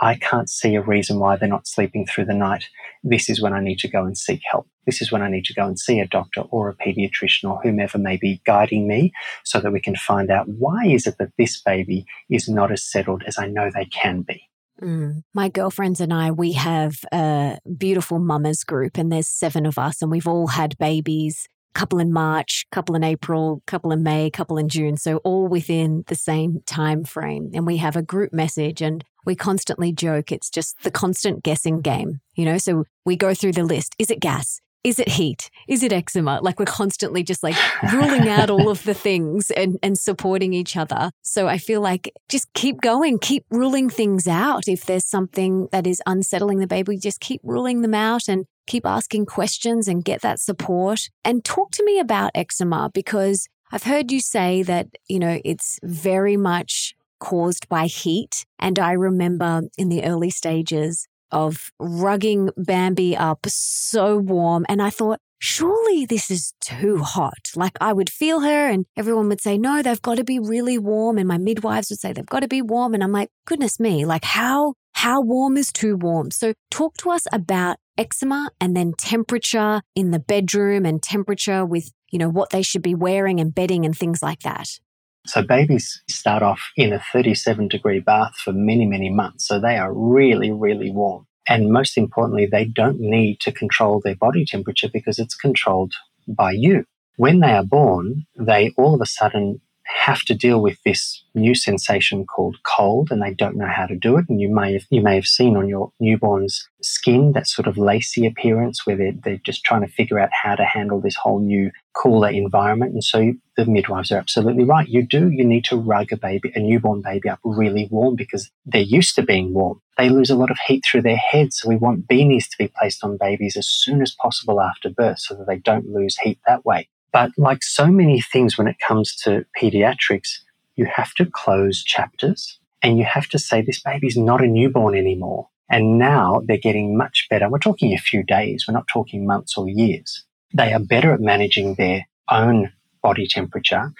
I 0.00 0.16
can't 0.16 0.48
see 0.48 0.74
a 0.74 0.82
reason 0.82 1.18
why 1.18 1.36
they're 1.36 1.48
not 1.48 1.66
sleeping 1.66 2.06
through 2.06 2.26
the 2.26 2.34
night. 2.34 2.64
This 3.02 3.28
is 3.28 3.40
when 3.40 3.52
I 3.52 3.60
need 3.60 3.78
to 3.80 3.88
go 3.88 4.04
and 4.04 4.16
seek 4.16 4.40
help. 4.50 4.66
This 4.86 5.02
is 5.02 5.12
when 5.12 5.22
I 5.22 5.30
need 5.30 5.44
to 5.46 5.54
go 5.54 5.66
and 5.66 5.78
see 5.78 6.00
a 6.00 6.06
doctor 6.06 6.40
or 6.40 6.68
a 6.68 6.76
pediatrician 6.76 7.50
or 7.50 7.60
whomever 7.62 7.98
may 7.98 8.16
be 8.16 8.40
guiding 8.44 8.88
me 8.88 9.12
so 9.44 9.60
that 9.60 9.72
we 9.72 9.80
can 9.80 9.96
find 9.96 10.30
out 10.30 10.48
why 10.48 10.86
is 10.86 11.06
it 11.06 11.16
that 11.18 11.32
this 11.38 11.60
baby 11.60 12.06
is 12.30 12.48
not 12.48 12.72
as 12.72 12.82
settled 12.82 13.22
as 13.26 13.38
I 13.38 13.46
know 13.46 13.70
they 13.70 13.84
can 13.84 14.22
be. 14.22 14.48
Mm. 14.80 15.22
My 15.34 15.48
girlfriends 15.48 16.00
and 16.00 16.12
I, 16.12 16.30
we 16.30 16.52
have 16.52 16.96
a 17.12 17.58
beautiful 17.76 18.18
mamas 18.18 18.64
group, 18.64 18.96
and 18.96 19.12
there's 19.12 19.28
seven 19.28 19.66
of 19.66 19.78
us, 19.78 20.00
and 20.00 20.10
we've 20.10 20.26
all 20.26 20.46
had 20.46 20.78
babies 20.78 21.46
couple 21.74 21.98
in 21.98 22.12
March, 22.12 22.66
couple 22.72 22.96
in 22.96 23.04
April, 23.04 23.62
couple 23.66 23.92
in 23.92 24.02
May, 24.02 24.30
couple 24.30 24.58
in 24.58 24.68
June. 24.68 24.96
So 24.96 25.18
all 25.18 25.46
within 25.46 26.04
the 26.08 26.14
same 26.14 26.62
time 26.66 27.04
frame. 27.04 27.50
And 27.54 27.66
we 27.66 27.76
have 27.76 27.96
a 27.96 28.02
group 28.02 28.32
message 28.32 28.82
and 28.82 29.04
we 29.24 29.34
constantly 29.34 29.92
joke 29.92 30.32
it's 30.32 30.50
just 30.50 30.82
the 30.82 30.90
constant 30.90 31.42
guessing 31.42 31.80
game, 31.80 32.20
you 32.34 32.44
know? 32.44 32.58
So 32.58 32.84
we 33.04 33.16
go 33.16 33.34
through 33.34 33.52
the 33.52 33.64
list. 33.64 33.94
Is 33.98 34.10
it 34.10 34.20
gas? 34.20 34.60
Is 34.82 34.98
it 34.98 35.10
heat? 35.10 35.50
Is 35.68 35.82
it 35.82 35.92
eczema? 35.92 36.40
Like 36.40 36.58
we're 36.58 36.64
constantly 36.64 37.22
just 37.22 37.42
like 37.42 37.56
ruling 37.92 38.28
out 38.28 38.48
all 38.48 38.70
of 38.70 38.82
the 38.84 38.94
things 38.94 39.50
and, 39.50 39.78
and 39.82 39.98
supporting 39.98 40.54
each 40.54 40.74
other. 40.74 41.10
So 41.20 41.48
I 41.48 41.58
feel 41.58 41.82
like 41.82 42.10
just 42.30 42.50
keep 42.54 42.80
going, 42.80 43.18
keep 43.18 43.44
ruling 43.50 43.90
things 43.90 44.26
out. 44.26 44.68
If 44.68 44.86
there's 44.86 45.04
something 45.04 45.68
that 45.70 45.86
is 45.86 46.00
unsettling 46.06 46.60
the 46.60 46.66
baby, 46.66 46.96
just 46.96 47.20
keep 47.20 47.42
ruling 47.44 47.82
them 47.82 47.92
out 47.92 48.26
and 48.26 48.46
keep 48.66 48.86
asking 48.86 49.26
questions 49.26 49.86
and 49.86 50.02
get 50.02 50.22
that 50.22 50.40
support. 50.40 51.10
And 51.26 51.44
talk 51.44 51.72
to 51.72 51.84
me 51.84 51.98
about 51.98 52.30
eczema 52.34 52.90
because 52.94 53.48
I've 53.70 53.84
heard 53.84 54.10
you 54.10 54.20
say 54.20 54.62
that, 54.62 54.88
you 55.08 55.18
know, 55.18 55.40
it's 55.44 55.78
very 55.82 56.38
much 56.38 56.94
caused 57.20 57.68
by 57.68 57.86
heat. 57.86 58.44
And 58.58 58.78
I 58.78 58.92
remember 58.92 59.62
in 59.78 59.88
the 59.88 60.04
early 60.04 60.30
stages 60.30 61.06
of 61.30 61.70
rugging 61.80 62.50
Bambi 62.56 63.16
up 63.16 63.46
so 63.46 64.16
warm. 64.16 64.66
And 64.68 64.82
I 64.82 64.90
thought, 64.90 65.20
surely 65.38 66.04
this 66.04 66.30
is 66.30 66.54
too 66.60 66.98
hot. 66.98 67.50
Like 67.56 67.76
I 67.80 67.92
would 67.92 68.10
feel 68.10 68.40
her 68.40 68.68
and 68.68 68.84
everyone 68.96 69.28
would 69.28 69.40
say, 69.40 69.58
no, 69.58 69.82
they've 69.82 70.02
got 70.02 70.16
to 70.16 70.24
be 70.24 70.38
really 70.38 70.78
warm. 70.78 71.18
And 71.18 71.28
my 71.28 71.38
midwives 71.38 71.90
would 71.90 71.98
say, 71.98 72.12
they've 72.12 72.26
got 72.26 72.40
to 72.40 72.48
be 72.48 72.62
warm. 72.62 72.94
And 72.94 73.02
I'm 73.02 73.12
like, 73.12 73.30
goodness 73.46 73.80
me, 73.80 74.04
like 74.04 74.24
how, 74.24 74.74
how 74.92 75.22
warm 75.22 75.56
is 75.56 75.72
too 75.72 75.96
warm? 75.96 76.30
So 76.30 76.52
talk 76.70 76.96
to 76.98 77.10
us 77.10 77.26
about 77.32 77.76
eczema 77.96 78.50
and 78.60 78.76
then 78.76 78.92
temperature 78.98 79.82
in 79.94 80.10
the 80.10 80.20
bedroom 80.20 80.84
and 80.84 81.02
temperature 81.02 81.64
with, 81.64 81.92
you 82.10 82.18
know, 82.18 82.28
what 82.28 82.50
they 82.50 82.62
should 82.62 82.82
be 82.82 82.94
wearing 82.94 83.40
and 83.40 83.54
bedding 83.54 83.84
and 83.84 83.96
things 83.96 84.22
like 84.22 84.40
that. 84.40 84.78
So 85.26 85.42
babies 85.42 86.02
start 86.08 86.42
off 86.42 86.60
in 86.76 86.92
a 86.92 87.02
37 87.12 87.68
degree 87.68 88.00
bath 88.00 88.34
for 88.36 88.52
many, 88.52 88.86
many 88.86 89.10
months. 89.10 89.46
So 89.46 89.60
they 89.60 89.76
are 89.76 89.92
really, 89.92 90.50
really 90.50 90.90
warm. 90.90 91.26
And 91.46 91.70
most 91.70 91.98
importantly, 91.98 92.46
they 92.46 92.64
don't 92.64 93.00
need 93.00 93.40
to 93.40 93.52
control 93.52 94.00
their 94.00 94.16
body 94.16 94.44
temperature 94.44 94.88
because 94.92 95.18
it's 95.18 95.34
controlled 95.34 95.94
by 96.28 96.52
you. 96.52 96.84
when 97.16 97.40
they 97.40 97.52
are 97.52 97.64
born, 97.64 98.24
they 98.38 98.72
all 98.78 98.94
of 98.94 99.00
a 99.02 99.06
sudden 99.06 99.60
have 99.92 100.22
to 100.22 100.34
deal 100.34 100.60
with 100.60 100.78
this 100.84 101.22
new 101.34 101.54
sensation 101.54 102.24
called 102.24 102.56
cold 102.64 103.08
and 103.10 103.22
they 103.22 103.34
don't 103.34 103.56
know 103.56 103.68
how 103.68 103.86
to 103.86 103.96
do 103.96 104.16
it. 104.16 104.26
And 104.28 104.40
you 104.40 104.52
may 104.52 104.74
have, 104.74 104.82
you 104.90 105.02
may 105.02 105.14
have 105.14 105.26
seen 105.26 105.56
on 105.56 105.68
your 105.68 105.92
newborn's 106.00 106.68
skin 106.82 107.32
that 107.32 107.46
sort 107.46 107.66
of 107.66 107.76
lacy 107.76 108.26
appearance 108.26 108.86
where 108.86 108.96
they're, 108.96 109.12
they're 109.12 109.40
just 109.44 109.64
trying 109.64 109.82
to 109.82 109.92
figure 109.92 110.18
out 110.18 110.30
how 110.32 110.54
to 110.54 110.64
handle 110.64 111.00
this 111.00 111.16
whole 111.16 111.40
new 111.40 111.70
cooler 111.92 112.28
environment. 112.28 112.92
And 112.92 113.04
so 113.04 113.32
the 113.56 113.66
midwives 113.66 114.12
are 114.12 114.18
absolutely 114.18 114.64
right. 114.64 114.88
You 114.88 115.06
do, 115.06 115.28
you 115.28 115.44
need 115.44 115.64
to 115.66 115.76
rug 115.76 116.12
a 116.12 116.16
baby, 116.16 116.52
a 116.54 116.60
newborn 116.60 117.02
baby 117.02 117.28
up 117.28 117.40
really 117.44 117.88
warm 117.90 118.16
because 118.16 118.50
they're 118.64 118.80
used 118.80 119.14
to 119.16 119.22
being 119.22 119.52
warm. 119.52 119.80
They 119.98 120.08
lose 120.08 120.30
a 120.30 120.36
lot 120.36 120.50
of 120.50 120.58
heat 120.66 120.84
through 120.84 121.02
their 121.02 121.16
heads. 121.16 121.58
So 121.60 121.68
we 121.68 121.76
want 121.76 122.06
beanies 122.08 122.48
to 122.50 122.58
be 122.58 122.72
placed 122.78 123.04
on 123.04 123.18
babies 123.18 123.56
as 123.56 123.68
soon 123.68 124.02
as 124.02 124.14
possible 124.14 124.60
after 124.60 124.88
birth 124.88 125.18
so 125.18 125.34
that 125.34 125.46
they 125.46 125.58
don't 125.58 125.88
lose 125.88 126.16
heat 126.18 126.38
that 126.46 126.64
way. 126.64 126.88
But 127.12 127.30
like 127.36 127.62
so 127.62 127.86
many 127.86 128.20
things 128.20 128.56
when 128.56 128.68
it 128.68 128.76
comes 128.86 129.14
to 129.24 129.44
pediatrics, 129.60 130.28
you 130.76 130.86
have 130.86 131.12
to 131.14 131.26
close 131.26 131.82
chapters 131.82 132.58
and 132.82 132.98
you 132.98 133.04
have 133.04 133.28
to 133.28 133.38
say, 133.38 133.62
this 133.62 133.82
baby's 133.82 134.16
not 134.16 134.42
a 134.42 134.46
newborn 134.46 134.96
anymore. 134.96 135.48
And 135.70 135.98
now 135.98 136.42
they're 136.44 136.56
getting 136.56 136.96
much 136.96 137.26
better. 137.30 137.48
We're 137.48 137.58
talking 137.58 137.92
a 137.92 137.98
few 137.98 138.22
days. 138.22 138.64
We're 138.66 138.74
not 138.74 138.88
talking 138.88 139.26
months 139.26 139.56
or 139.56 139.68
years. 139.68 140.24
They 140.54 140.72
are 140.72 140.80
better 140.80 141.12
at 141.12 141.20
managing 141.20 141.74
their 141.74 142.06
own 142.30 142.72
body 143.02 143.26
temperature. 143.28 143.92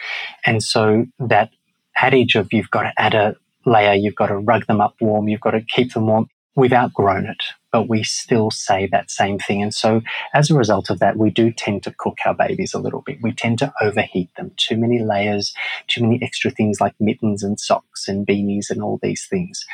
And 0.44 0.62
so 0.62 1.06
that 1.18 1.50
adage 1.96 2.34
of 2.34 2.52
you've 2.52 2.70
got 2.70 2.82
to 2.82 2.92
add 2.98 3.14
a 3.14 3.36
layer, 3.66 3.94
you've 3.94 4.16
got 4.16 4.28
to 4.28 4.36
rug 4.36 4.66
them 4.66 4.80
up 4.80 4.94
warm, 5.00 5.28
you've 5.28 5.40
got 5.40 5.52
to 5.52 5.60
keep 5.60 5.92
them 5.92 6.06
warm, 6.06 6.28
we've 6.56 6.72
outgrown 6.72 7.26
it 7.26 7.42
but 7.72 7.88
we 7.88 8.02
still 8.02 8.50
say 8.50 8.88
that 8.90 9.10
same 9.10 9.38
thing. 9.38 9.62
And 9.62 9.72
so 9.74 10.02
as 10.34 10.50
a 10.50 10.54
result 10.54 10.90
of 10.90 10.98
that, 10.98 11.16
we 11.16 11.30
do 11.30 11.52
tend 11.52 11.82
to 11.84 11.94
cook 11.98 12.18
our 12.24 12.34
babies 12.34 12.74
a 12.74 12.78
little 12.78 13.02
bit. 13.02 13.18
We 13.22 13.32
tend 13.32 13.58
to 13.60 13.72
overheat 13.80 14.30
them. 14.36 14.52
Too 14.56 14.76
many 14.76 14.98
layers, 14.98 15.54
too 15.86 16.02
many 16.02 16.22
extra 16.22 16.50
things 16.50 16.80
like 16.80 16.94
mittens 17.00 17.42
and 17.42 17.58
socks 17.58 18.08
and 18.08 18.26
beanies 18.26 18.70
and 18.70 18.82
all 18.82 18.98
these 19.02 19.26
things. 19.28 19.64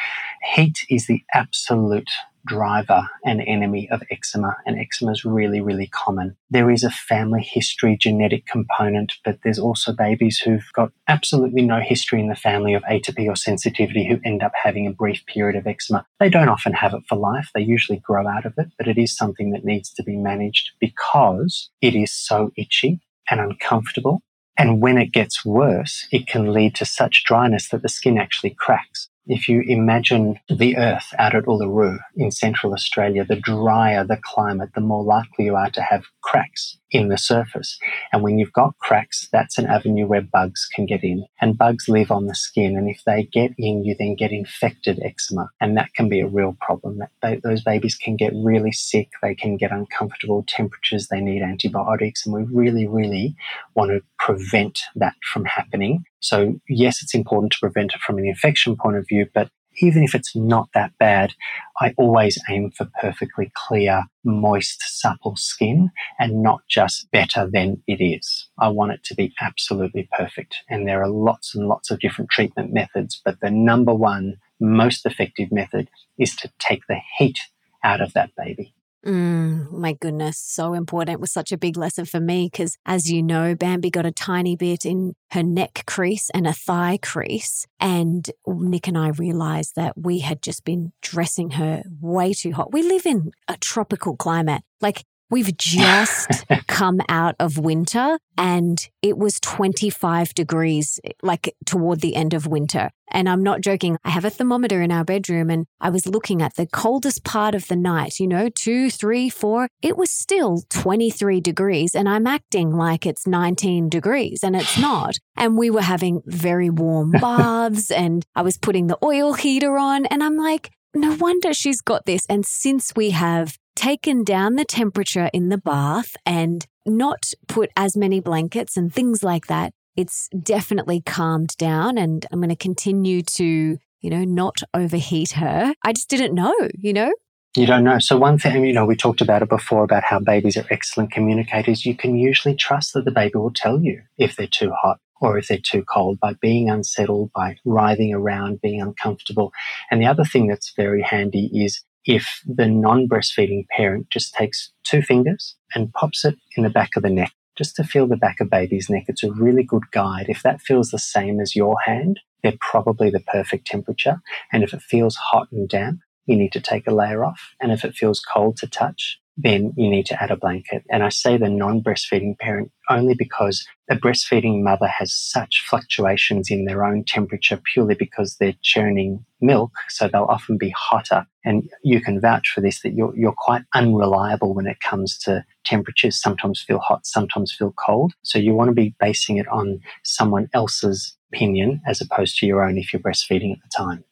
Heat 0.55 0.78
is 0.90 1.07
the 1.07 1.22
absolute 1.34 2.11
driver 2.47 3.07
and 3.24 3.42
enemy 3.47 3.88
of 3.90 4.03
eczema, 4.11 4.57
and 4.64 4.78
eczema 4.78 5.12
is 5.12 5.24
really, 5.24 5.61
really 5.61 5.88
common. 5.88 6.36
There 6.51 6.70
is 6.70 6.84
a 6.84 6.90
family 6.90 7.42
history 7.42 7.97
genetic 8.01 8.47
component, 8.47 9.14
but 9.24 9.38
there's 9.42 9.59
also 9.59 9.92
babies 9.92 10.38
who've 10.38 10.72
got 10.74 10.92
absolutely 11.09 11.62
no 11.62 11.80
history 11.80 12.20
in 12.20 12.28
the 12.28 12.34
family 12.36 12.74
of 12.74 12.82
atopy 12.84 13.28
or 13.28 13.36
sensitivity 13.36 14.07
who 14.07 14.20
end 14.24 14.42
up 14.42 14.53
having 14.55 14.86
a 14.86 14.92
brief 14.92 15.24
period 15.26 15.57
of 15.57 15.66
eczema. 15.66 16.07
They 16.20 16.30
don't 16.30 16.49
often 16.49 16.72
have 16.72 16.94
it 16.94 17.03
for 17.09 17.16
life, 17.16 17.51
they 17.55 17.62
usually 17.62 17.99
grow 17.99 18.26
out 18.26 18.47
of 18.47 18.55
it, 18.57 18.68
but 18.78 18.88
it 18.88 18.99
is 18.99 19.16
something 19.16 19.51
that 19.51 19.64
needs 19.64 19.92
to 19.94 20.03
be 20.03 20.16
managed 20.16 20.70
because 20.80 21.70
it 21.82 21.94
is 21.94 22.12
so 22.12 22.53
itchy 22.57 23.01
and 23.30 23.40
uncomfortable. 23.40 24.22
And 24.59 24.80
when 24.80 24.97
it 24.97 25.12
gets 25.12 25.44
worse, 25.44 26.07
it 26.11 26.26
can 26.26 26.53
lead 26.53 26.74
to 26.76 26.86
such 26.86 27.24
dryness 27.24 27.68
that 27.68 27.82
the 27.82 27.88
skin 27.88 28.18
actually 28.18 28.51
cracks. 28.59 29.09
If 29.27 29.49
you 29.49 29.62
imagine 29.62 30.39
the 30.49 30.77
earth 30.77 31.12
out 31.18 31.35
at 31.35 31.45
Uluru 31.45 31.99
in 32.16 32.31
central 32.31 32.72
Australia, 32.72 33.24
the 33.24 33.37
drier 33.37 34.05
the 34.05 34.18
climate, 34.22 34.70
the 34.74 34.81
more 34.81 35.03
likely 35.03 35.47
you 35.47 35.57
are 35.57 35.70
to 35.70 35.83
have 35.83 36.05
cracks 36.22 36.79
in 36.97 37.09
the 37.09 37.18
surface. 37.18 37.78
And 38.12 38.22
when 38.22 38.38
you've 38.38 38.53
got 38.53 38.78
cracks, 38.78 39.28
that's 39.32 39.59
an 39.59 39.66
avenue 39.66 40.07
where 40.07 40.22
bugs 40.22 40.66
can 40.74 40.86
get 40.86 41.05
in. 41.05 41.24
And 41.40 41.59
bugs 41.59 41.88
live 41.88 42.11
on 42.11 42.26
the 42.26 42.34
skin. 42.34 42.76
And 42.76 42.88
if 42.88 43.03
they 43.05 43.24
get 43.24 43.53
in, 43.59 43.84
you 43.84 43.94
then 43.99 44.16
get 44.16 44.32
infected 44.32 45.01
eczema. 45.03 45.51
And 45.61 45.76
that 45.76 45.92
can 45.94 46.09
be 46.09 46.20
a 46.20 46.26
real 46.26 46.57
problem. 46.61 47.01
They, 47.22 47.36
those 47.36 47.62
babies 47.62 47.97
can 47.97 48.16
get 48.16 48.32
really 48.34 48.72
sick. 48.72 49.11
They 49.22 49.34
can 49.34 49.57
get 49.57 49.72
uncomfortable 49.72 50.44
temperatures. 50.47 51.09
They 51.09 51.20
need 51.20 51.42
antibiotics. 51.42 52.24
And 52.24 52.34
we 52.34 52.42
really, 52.44 52.86
really 52.86 53.36
want 53.74 53.90
to 53.90 54.01
prevent 54.18 54.80
that 54.97 55.14
from 55.32 55.44
happening. 55.44 56.05
So 56.20 56.59
yes, 56.68 57.03
it's 57.03 57.14
important 57.14 57.53
to 57.53 57.59
prevent 57.61 57.92
it 57.94 58.01
from 58.01 58.18
an 58.18 58.26
infection 58.26 58.76
point 58.76 58.97
of 58.97 59.07
view, 59.09 59.26
but 59.32 59.51
even 59.79 60.03
if 60.03 60.14
it's 60.14 60.35
not 60.35 60.68
that 60.74 60.93
bad, 60.99 61.35
I 61.81 61.95
always 61.97 62.39
aim 62.49 62.70
for 62.70 62.89
perfectly 63.01 63.51
clear, 63.55 64.05
moist, 64.24 64.83
supple 64.87 65.37
skin 65.37 65.91
and 66.18 66.43
not 66.43 66.61
just 66.68 67.11
better 67.11 67.49
than 67.51 67.83
it 67.87 68.03
is. 68.03 68.49
I 68.59 68.68
want 68.68 68.93
it 68.93 69.05
to 69.05 69.14
be 69.14 69.35
absolutely 69.41 70.09
perfect. 70.16 70.57
And 70.68 70.87
there 70.87 71.03
are 71.03 71.09
lots 71.09 71.55
and 71.55 71.68
lots 71.68 71.91
of 71.91 72.01
different 72.01 72.31
treatment 72.31 72.72
methods, 72.72 73.20
but 73.24 73.41
the 73.41 73.51
number 73.51 73.95
one 73.95 74.37
most 74.61 75.05
effective 75.05 75.53
method 75.53 75.89
is 76.18 76.35
to 76.37 76.51
take 76.59 76.87
the 76.89 77.01
heat 77.18 77.39
out 77.85 78.01
of 78.01 78.12
that 78.14 78.31
baby. 78.37 78.76
Mm, 79.07 79.70
my 79.70 79.92
goodness, 79.92 80.36
so 80.36 80.74
important. 80.74 81.14
It 81.14 81.20
was 81.20 81.32
such 81.32 81.52
a 81.52 81.57
big 81.57 81.76
lesson 81.76 82.07
for 82.07 82.18
me 82.18 82.48
because, 82.50 82.76
as 82.84 83.09
you 83.09 83.22
know, 83.22 83.54
Bambi 83.54 83.88
got 83.88 84.04
a 84.04 84.11
tiny 84.11 84.57
bit 84.57 84.84
in 84.84 85.14
her 85.30 85.44
neck 85.44 85.84
crease 85.86 86.28
and 86.30 86.44
a 86.44 86.52
thigh 86.52 86.98
crease. 87.00 87.66
And 87.78 88.28
Nick 88.48 88.88
and 88.88 88.98
I 88.98 89.11
realized 89.11 89.76
that 89.76 89.96
we 89.96 90.20
had 90.20 90.42
just 90.42 90.64
been 90.64 90.92
dressing 91.02 91.52
her 91.52 91.84
way 92.00 92.32
too 92.32 92.52
hot. 92.52 92.72
We 92.72 92.82
live 92.82 93.07
in 93.07 93.30
a 93.46 93.57
tropical 93.59 94.16
climate. 94.16 94.62
Like 94.80 95.04
We've 95.29 95.57
just 95.57 96.45
come 96.68 97.01
out 97.09 97.35
of 97.41 97.59
winter 97.59 98.18
and 98.39 98.79
it 99.03 99.18
was 99.18 99.41
25 99.41 100.35
degrees, 100.35 101.01
like 101.22 101.55
toward 101.64 102.01
the 102.01 102.14
end 102.14 102.33
of 102.33 102.47
winter. 102.47 102.91
And 103.11 103.29
I'm 103.29 103.43
not 103.43 103.61
joking. 103.61 103.99
I 104.05 104.11
have 104.11 104.24
a 104.24 104.31
thermometer 104.31 104.83
in 104.83 104.93
our 104.93 105.05
bedroom 105.05 105.49
and 105.51 105.66
I 105.81 105.91
was 105.91 106.07
looking 106.07 106.43
at 106.43 106.57
the 106.57 106.66
coldest 106.66 107.24
part 107.24 107.55
of 107.55 107.68
the 107.68 107.77
night, 107.77 108.18
you 108.18 108.27
know, 108.27 108.49
two, 108.49 108.91
three, 108.91 109.29
four. 109.29 109.68
It 109.81 109.97
was 109.97 110.11
still 110.11 110.62
23 110.70 111.41
degrees 111.41 111.95
and 111.95 112.09
I'm 112.09 112.27
acting 112.27 112.72
like 112.72 113.07
it's 113.07 113.27
19 113.27 113.89
degrees 113.89 114.41
and 114.43 114.55
it's 114.55 114.79
not. 114.79 115.16
And 115.37 115.57
we 115.57 115.70
were 115.70 115.83
having 115.83 116.22
very 116.27 116.70
warm 116.70 117.11
baths 117.20 117.91
and 117.91 118.24
I 118.35 118.43
was 118.43 118.59
putting 118.59 118.89
the 118.89 118.99
oil 119.05 119.35
heater 119.35 119.77
on 119.77 120.07
and 120.07 120.22
I'm 120.22 120.37
like, 120.37 120.70
no 120.95 121.14
wonder 121.14 121.53
she's 121.53 121.81
got 121.81 122.07
this. 122.07 122.27
And 122.29 122.45
since 122.45 122.93
we 122.97 123.11
have 123.11 123.59
taken 123.77 124.24
down 124.24 124.57
the 124.57 124.64
temperature 124.64 125.31
in 125.33 125.51
the 125.51 125.59
bath 125.59 126.16
and 126.27 126.66
not 126.85 127.31
put 127.47 127.70
as 127.77 127.97
many 127.97 128.20
blankets 128.20 128.77
and 128.77 128.93
things 128.93 129.22
like 129.22 129.47
that, 129.47 129.72
it's 129.97 130.29
definitely 130.43 131.01
calmed 131.01 131.57
down. 131.59 131.99
And 131.99 132.27
I'm 132.33 132.41
going 132.41 132.49
to 132.49 132.57
continue 132.57 133.22
to, 133.22 133.79
you 134.01 134.11
know, 134.11 134.24
not 134.24 134.57
overheat 134.74 135.33
her. 135.33 135.74
I 135.85 135.93
just 135.93 136.09
didn't 136.09 136.35
know, 136.35 136.55
you 136.74 136.93
know? 136.93 137.12
You 137.57 137.64
don't 137.64 137.85
know. 137.85 137.99
So, 137.99 138.18
one 138.18 138.39
thing, 138.39 138.66
you 138.66 138.74
know, 138.74 138.85
we 138.85 138.97
talked 138.97 139.22
about 139.22 139.41
it 139.41 139.49
before 139.49 139.83
about 139.83 140.05
how 140.05 140.18
babies 140.18 140.59
are 140.59 140.66
excellent 140.68 141.11
communicators. 141.11 141.87
You 141.87 141.97
can 141.97 142.14
usually 142.16 142.55
trust 142.55 142.93
that 142.93 143.07
the 143.07 143.11
baby 143.11 143.37
will 143.37 143.53
tell 143.55 143.81
you 143.81 144.03
if 144.18 144.37
they're 144.37 144.47
too 144.47 144.72
hot 144.72 144.99
or 145.22 145.39
if 145.39 145.49
they're 145.49 145.59
too 145.59 145.83
cold 145.83 146.20
by 146.20 146.35
being 146.35 146.68
unsettled, 146.68 147.31
by 147.35 147.57
writhing 147.64 148.12
around, 148.12 148.61
being 148.61 148.83
uncomfortable. 148.83 149.53
And 149.91 150.03
the 150.03 150.07
other 150.07 150.24
thing 150.24 150.49
that's 150.49 150.74
very 150.77 151.01
handy 151.01 151.51
is 151.55 151.83
if 152.07 152.40
the 152.46 152.66
non 152.66 153.09
breastfeeding 153.09 153.66
parent 153.68 154.09
just 154.11 154.34
takes 154.34 154.72
two 154.84 155.02
fingers 155.02 155.57
and 155.74 155.92
pops 155.92 156.24
it 156.24 156.36
in 156.57 156.62
the 156.62 156.70
back 156.70 156.96
of 156.96 157.02
the 157.02 157.11
neck 157.11 157.32
just 157.57 157.74
to 157.76 157.84
feel 157.84 158.07
the 158.07 158.16
back 158.16 158.40
of 158.40 158.50
baby's 158.50 158.88
neck. 158.88 159.04
It's 159.09 159.24
a 159.24 159.32
really 159.32 159.62
good 159.62 159.90
guide. 159.90 160.26
If 160.28 160.42
that 160.42 160.61
feels 160.61 160.90
the 160.90 160.98
same 160.98 161.40
as 161.40 161.57
your 161.57 161.76
hand, 161.84 162.20
they're 162.42 162.54
probably 162.61 163.11
the 163.11 163.20
perfect 163.20 163.66
temperature. 163.66 164.20
And 164.52 164.62
if 164.62 164.72
it 164.74 164.82
feels 164.82 165.16
hot 165.16 165.48
and 165.50 165.68
damp, 165.68 166.00
you 166.26 166.36
need 166.36 166.52
to 166.52 166.61
take 166.61 166.86
a 166.86 166.94
layer 166.94 167.24
off. 167.24 167.54
And 167.61 167.72
if 167.72 167.84
it 167.84 167.94
feels 167.94 168.20
cold 168.20 168.57
to 168.59 168.66
touch, 168.66 169.18
then 169.37 169.72
you 169.76 169.91
need 169.91 170.07
to 170.07 170.22
add 170.22 170.30
a 170.30 170.37
blanket. 170.37 170.82
And 170.91 171.03
I 171.03 171.11
say 171.11 171.37
the 171.37 171.49
non 171.49 171.82
breastfeeding 171.82 172.39
parent 172.39 172.70
only 172.89 173.14
because 173.14 173.66
a 173.91 173.97
breastfeeding 173.97 174.62
mother 174.62 174.87
has 174.87 175.12
such 175.12 175.64
fluctuations 175.68 176.51
in 176.51 176.64
their 176.64 176.84
own 176.84 177.05
temperature 177.05 177.61
purely 177.72 177.95
because 177.95 178.37
they're 178.37 178.55
churning 178.62 179.24
milk. 179.41 179.72
So 179.89 180.09
they'll 180.09 180.24
often 180.24 180.57
be 180.57 180.70
hotter. 180.70 181.26
And 181.45 181.68
you 181.84 182.01
can 182.01 182.20
vouch 182.20 182.51
for 182.55 182.61
this 182.61 182.80
that 182.82 182.95
you're, 182.95 183.14
you're 183.16 183.34
quite 183.37 183.62
unreliable 183.74 184.55
when 184.55 184.66
it 184.66 184.80
comes 184.80 185.18
to 185.18 185.45
temperatures. 185.64 186.20
Sometimes 186.20 186.62
feel 186.62 186.78
hot, 186.78 187.07
sometimes 187.07 187.53
feel 187.53 187.72
cold. 187.72 188.14
So 188.22 188.39
you 188.39 188.55
want 188.55 188.68
to 188.68 188.74
be 188.74 188.95
basing 188.99 189.37
it 189.37 189.49
on 189.49 189.80
someone 190.03 190.49
else's 190.55 191.16
opinion 191.32 191.82
as 191.87 192.01
opposed 192.01 192.39
to 192.39 192.47
your 192.47 192.64
own 192.64 192.78
if 192.78 192.93
you're 192.93 193.03
breastfeeding 193.03 193.53
at 193.53 193.59
the 193.62 193.70
time. 193.76 194.05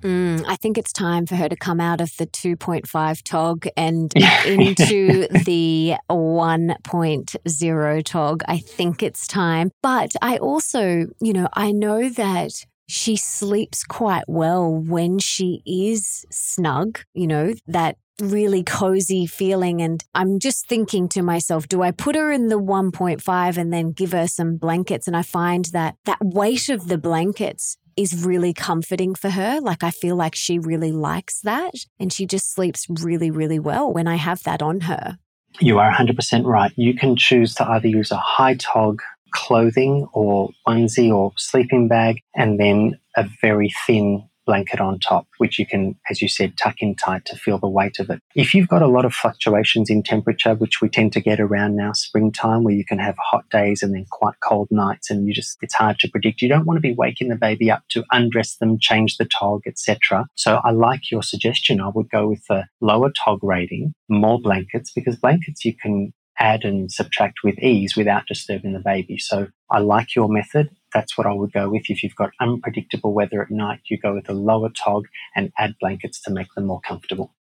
Mm, 0.00 0.44
I 0.46 0.56
think 0.56 0.78
it's 0.78 0.92
time 0.92 1.26
for 1.26 1.36
her 1.36 1.48
to 1.48 1.56
come 1.56 1.80
out 1.80 2.00
of 2.00 2.16
the 2.16 2.26
2.5 2.26 3.22
TOG 3.22 3.68
and 3.76 4.12
into 4.46 5.26
the 5.44 5.94
1.0 6.10 8.04
TOG. 8.04 8.42
I 8.48 8.58
think 8.58 9.02
it's 9.02 9.26
time. 9.26 9.70
But 9.82 10.12
I 10.22 10.38
also, 10.38 11.06
you 11.20 11.32
know, 11.32 11.48
I 11.52 11.72
know 11.72 12.08
that 12.08 12.64
she 12.88 13.16
sleeps 13.16 13.84
quite 13.84 14.24
well 14.26 14.74
when 14.74 15.18
she 15.18 15.62
is 15.64 16.24
snug, 16.30 17.00
you 17.14 17.26
know, 17.26 17.54
that 17.66 17.96
really 18.20 18.62
cozy 18.62 19.26
feeling. 19.26 19.80
And 19.80 20.02
I'm 20.14 20.38
just 20.38 20.68
thinking 20.68 21.08
to 21.10 21.22
myself, 21.22 21.68
do 21.68 21.82
I 21.82 21.90
put 21.90 22.16
her 22.16 22.32
in 22.32 22.48
the 22.48 22.58
1.5 22.60 23.56
and 23.56 23.72
then 23.72 23.92
give 23.92 24.12
her 24.12 24.26
some 24.26 24.56
blankets? 24.56 25.06
And 25.06 25.16
I 25.16 25.22
find 25.22 25.66
that 25.66 25.96
that 26.04 26.18
weight 26.20 26.68
of 26.68 26.88
the 26.88 26.98
blankets 26.98 27.76
is 28.00 28.24
really 28.24 28.54
comforting 28.54 29.14
for 29.14 29.28
her. 29.28 29.60
Like 29.60 29.84
I 29.84 29.90
feel 29.90 30.16
like 30.16 30.34
she 30.34 30.58
really 30.58 30.90
likes 30.90 31.40
that 31.42 31.74
and 31.98 32.10
she 32.10 32.24
just 32.24 32.54
sleeps 32.54 32.86
really, 32.88 33.30
really 33.30 33.58
well 33.58 33.92
when 33.92 34.08
I 34.08 34.14
have 34.14 34.42
that 34.44 34.62
on 34.62 34.80
her. 34.80 35.18
You 35.60 35.78
are 35.78 35.92
100% 35.92 36.46
right. 36.46 36.72
You 36.76 36.94
can 36.94 37.14
choose 37.14 37.54
to 37.56 37.68
either 37.68 37.88
use 37.88 38.10
a 38.10 38.16
high 38.16 38.54
tog 38.54 39.02
clothing 39.32 40.08
or 40.14 40.48
onesie 40.66 41.12
or 41.12 41.32
sleeping 41.36 41.88
bag 41.88 42.20
and 42.34 42.58
then 42.58 42.98
a 43.16 43.28
very 43.42 43.70
thin 43.86 44.26
blanket 44.50 44.80
on 44.80 44.98
top, 44.98 45.28
which 45.38 45.60
you 45.60 45.64
can, 45.64 45.94
as 46.10 46.20
you 46.20 46.28
said, 46.28 46.56
tuck 46.56 46.74
in 46.80 46.96
tight 46.96 47.24
to 47.24 47.36
feel 47.36 47.56
the 47.56 47.68
weight 47.68 48.00
of 48.00 48.10
it. 48.10 48.20
If 48.34 48.52
you've 48.52 48.66
got 48.66 48.82
a 48.82 48.88
lot 48.88 49.04
of 49.04 49.14
fluctuations 49.14 49.88
in 49.88 50.02
temperature, 50.02 50.56
which 50.56 50.80
we 50.80 50.88
tend 50.88 51.12
to 51.12 51.20
get 51.20 51.38
around 51.38 51.76
now 51.76 51.92
springtime, 51.92 52.64
where 52.64 52.74
you 52.74 52.84
can 52.84 52.98
have 52.98 53.14
hot 53.30 53.48
days 53.48 53.80
and 53.80 53.94
then 53.94 54.06
quite 54.10 54.34
cold 54.42 54.66
nights, 54.72 55.08
and 55.08 55.24
you 55.28 55.32
just, 55.32 55.56
it's 55.62 55.74
hard 55.74 56.00
to 56.00 56.08
predict. 56.08 56.42
You 56.42 56.48
don't 56.48 56.66
want 56.66 56.78
to 56.78 56.80
be 56.80 56.94
waking 56.94 57.28
the 57.28 57.36
baby 57.36 57.70
up 57.70 57.84
to 57.90 58.02
undress 58.10 58.56
them, 58.56 58.76
change 58.80 59.18
the 59.18 59.24
tog, 59.24 59.60
etc. 59.68 60.26
So 60.34 60.60
I 60.64 60.72
like 60.72 61.12
your 61.12 61.22
suggestion. 61.22 61.80
I 61.80 61.90
would 61.94 62.10
go 62.10 62.26
with 62.26 62.44
the 62.48 62.64
lower 62.80 63.12
tog 63.24 63.44
rating, 63.44 63.94
more 64.08 64.40
blankets, 64.40 64.90
because 64.90 65.14
blankets 65.14 65.64
you 65.64 65.76
can 65.80 66.12
add 66.40 66.64
and 66.64 66.90
subtract 66.90 67.40
with 67.44 67.56
ease 67.60 67.94
without 67.96 68.26
disturbing 68.26 68.72
the 68.72 68.80
baby. 68.80 69.18
So 69.18 69.46
I 69.70 69.78
like 69.78 70.16
your 70.16 70.28
method. 70.28 70.70
That's 70.92 71.16
what 71.16 71.26
I 71.26 71.32
would 71.32 71.52
go 71.52 71.70
with. 71.70 71.88
If 71.88 72.02
you've 72.02 72.16
got 72.16 72.30
unpredictable 72.40 73.12
weather 73.12 73.42
at 73.42 73.50
night, 73.50 73.80
you 73.88 73.98
go 73.98 74.14
with 74.14 74.28
a 74.28 74.34
lower 74.34 74.70
tog 74.70 75.06
and 75.36 75.52
add 75.58 75.74
blankets 75.80 76.20
to 76.22 76.30
make 76.30 76.52
them 76.54 76.66
more 76.66 76.80
comfortable. 76.80 77.34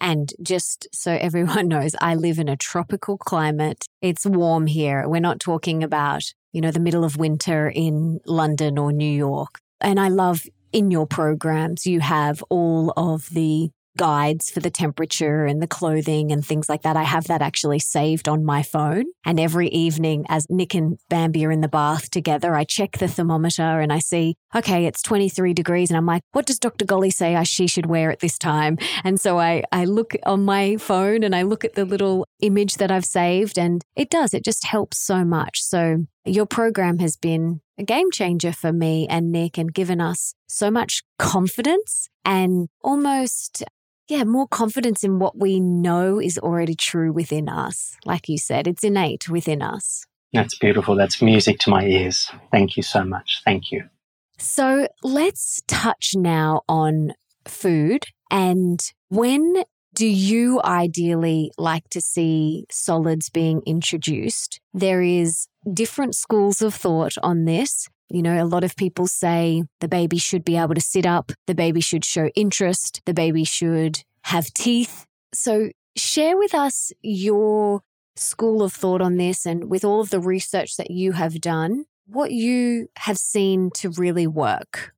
And 0.00 0.32
just 0.42 0.86
so 0.92 1.12
everyone 1.20 1.68
knows, 1.68 1.94
I 2.00 2.14
live 2.14 2.38
in 2.38 2.48
a 2.48 2.56
tropical 2.56 3.18
climate. 3.18 3.86
It's 4.02 4.26
warm 4.26 4.66
here. 4.66 5.08
We're 5.08 5.20
not 5.20 5.40
talking 5.40 5.82
about, 5.82 6.24
you 6.52 6.60
know, 6.60 6.70
the 6.70 6.80
middle 6.80 7.04
of 7.04 7.16
winter 7.16 7.68
in 7.68 8.20
London 8.26 8.78
or 8.78 8.92
New 8.92 9.10
York. 9.10 9.58
And 9.80 9.98
I 10.00 10.08
love 10.08 10.44
in 10.72 10.90
your 10.90 11.06
programs, 11.06 11.86
you 11.86 12.00
have 12.00 12.42
all 12.50 12.92
of 12.96 13.30
the 13.30 13.70
guides 13.96 14.50
for 14.50 14.60
the 14.60 14.70
temperature 14.70 15.44
and 15.44 15.62
the 15.62 15.66
clothing 15.66 16.32
and 16.32 16.44
things 16.44 16.68
like 16.68 16.82
that. 16.82 16.96
I 16.96 17.04
have 17.04 17.26
that 17.28 17.42
actually 17.42 17.78
saved 17.78 18.28
on 18.28 18.44
my 18.44 18.62
phone. 18.62 19.04
And 19.24 19.38
every 19.38 19.68
evening, 19.68 20.24
as 20.28 20.46
Nick 20.50 20.74
and 20.74 20.98
Bambi 21.08 21.44
are 21.46 21.52
in 21.52 21.60
the 21.60 21.68
bath 21.68 22.10
together, 22.10 22.54
I 22.54 22.64
check 22.64 22.98
the 22.98 23.08
thermometer 23.08 23.80
and 23.80 23.92
I 23.92 23.98
see, 23.98 24.36
okay, 24.54 24.86
it's 24.86 25.02
23 25.02 25.52
degrees. 25.52 25.90
And 25.90 25.96
I'm 25.96 26.06
like, 26.06 26.22
what 26.32 26.46
does 26.46 26.58
Dr. 26.58 26.84
Golly 26.84 27.10
say 27.10 27.36
I, 27.36 27.42
she 27.44 27.66
should 27.66 27.86
wear 27.86 28.10
at 28.10 28.20
this 28.20 28.38
time? 28.38 28.78
And 29.04 29.20
so 29.20 29.38
I, 29.38 29.64
I 29.72 29.84
look 29.84 30.14
on 30.24 30.44
my 30.44 30.76
phone 30.76 31.22
and 31.22 31.34
I 31.34 31.42
look 31.42 31.64
at 31.64 31.74
the 31.74 31.84
little 31.84 32.26
image 32.40 32.74
that 32.76 32.90
I've 32.90 33.04
saved, 33.04 33.58
and 33.58 33.82
it 33.96 34.10
does, 34.10 34.34
it 34.34 34.44
just 34.44 34.64
helps 34.64 34.98
so 34.98 35.24
much. 35.24 35.62
So 35.62 36.06
your 36.24 36.46
program 36.46 36.98
has 36.98 37.16
been 37.16 37.60
a 37.78 37.84
game 37.84 38.10
changer 38.10 38.52
for 38.52 38.72
me 38.72 39.06
and 39.08 39.32
Nick 39.32 39.58
and 39.58 39.72
given 39.72 40.00
us 40.00 40.34
so 40.46 40.70
much 40.70 41.02
confidence 41.18 42.08
and 42.24 42.68
almost 42.82 43.64
yeah, 44.08 44.24
more 44.24 44.46
confidence 44.46 45.02
in 45.02 45.18
what 45.18 45.38
we 45.38 45.60
know 45.60 46.20
is 46.20 46.38
already 46.38 46.74
true 46.74 47.12
within 47.12 47.48
us. 47.48 47.96
Like 48.04 48.28
you 48.28 48.38
said, 48.38 48.66
it's 48.66 48.84
innate 48.84 49.28
within 49.28 49.62
us. 49.62 50.04
That's 50.32 50.58
beautiful. 50.58 50.96
That's 50.96 51.22
music 51.22 51.58
to 51.60 51.70
my 51.70 51.84
ears. 51.84 52.30
Thank 52.50 52.76
you 52.76 52.82
so 52.82 53.04
much. 53.04 53.40
Thank 53.44 53.70
you. 53.70 53.84
So 54.38 54.88
let's 55.02 55.62
touch 55.68 56.12
now 56.16 56.62
on 56.68 57.12
food. 57.46 58.06
And 58.30 58.80
when 59.08 59.62
do 59.94 60.06
you 60.06 60.60
ideally 60.64 61.52
like 61.56 61.88
to 61.90 62.00
see 62.00 62.64
solids 62.68 63.30
being 63.30 63.62
introduced? 63.64 64.60
There 64.72 65.02
is 65.02 65.46
different 65.72 66.16
schools 66.16 66.60
of 66.60 66.74
thought 66.74 67.14
on 67.22 67.44
this. 67.44 67.88
You 68.10 68.22
know, 68.22 68.42
a 68.42 68.46
lot 68.46 68.64
of 68.64 68.76
people 68.76 69.06
say 69.06 69.64
the 69.80 69.88
baby 69.88 70.18
should 70.18 70.44
be 70.44 70.56
able 70.56 70.74
to 70.74 70.80
sit 70.80 71.06
up, 71.06 71.32
the 71.46 71.54
baby 71.54 71.80
should 71.80 72.04
show 72.04 72.28
interest, 72.34 73.00
the 73.06 73.14
baby 73.14 73.44
should 73.44 74.02
have 74.22 74.52
teeth. 74.52 75.06
So, 75.32 75.70
share 75.96 76.36
with 76.36 76.54
us 76.54 76.92
your 77.02 77.80
school 78.16 78.62
of 78.62 78.72
thought 78.72 79.00
on 79.00 79.16
this 79.16 79.46
and 79.46 79.70
with 79.70 79.84
all 79.84 80.00
of 80.00 80.10
the 80.10 80.20
research 80.20 80.76
that 80.76 80.90
you 80.90 81.12
have 81.12 81.40
done, 81.40 81.86
what 82.06 82.30
you 82.30 82.88
have 82.98 83.18
seen 83.18 83.70
to 83.76 83.90
really 83.90 84.26
work. 84.26 84.94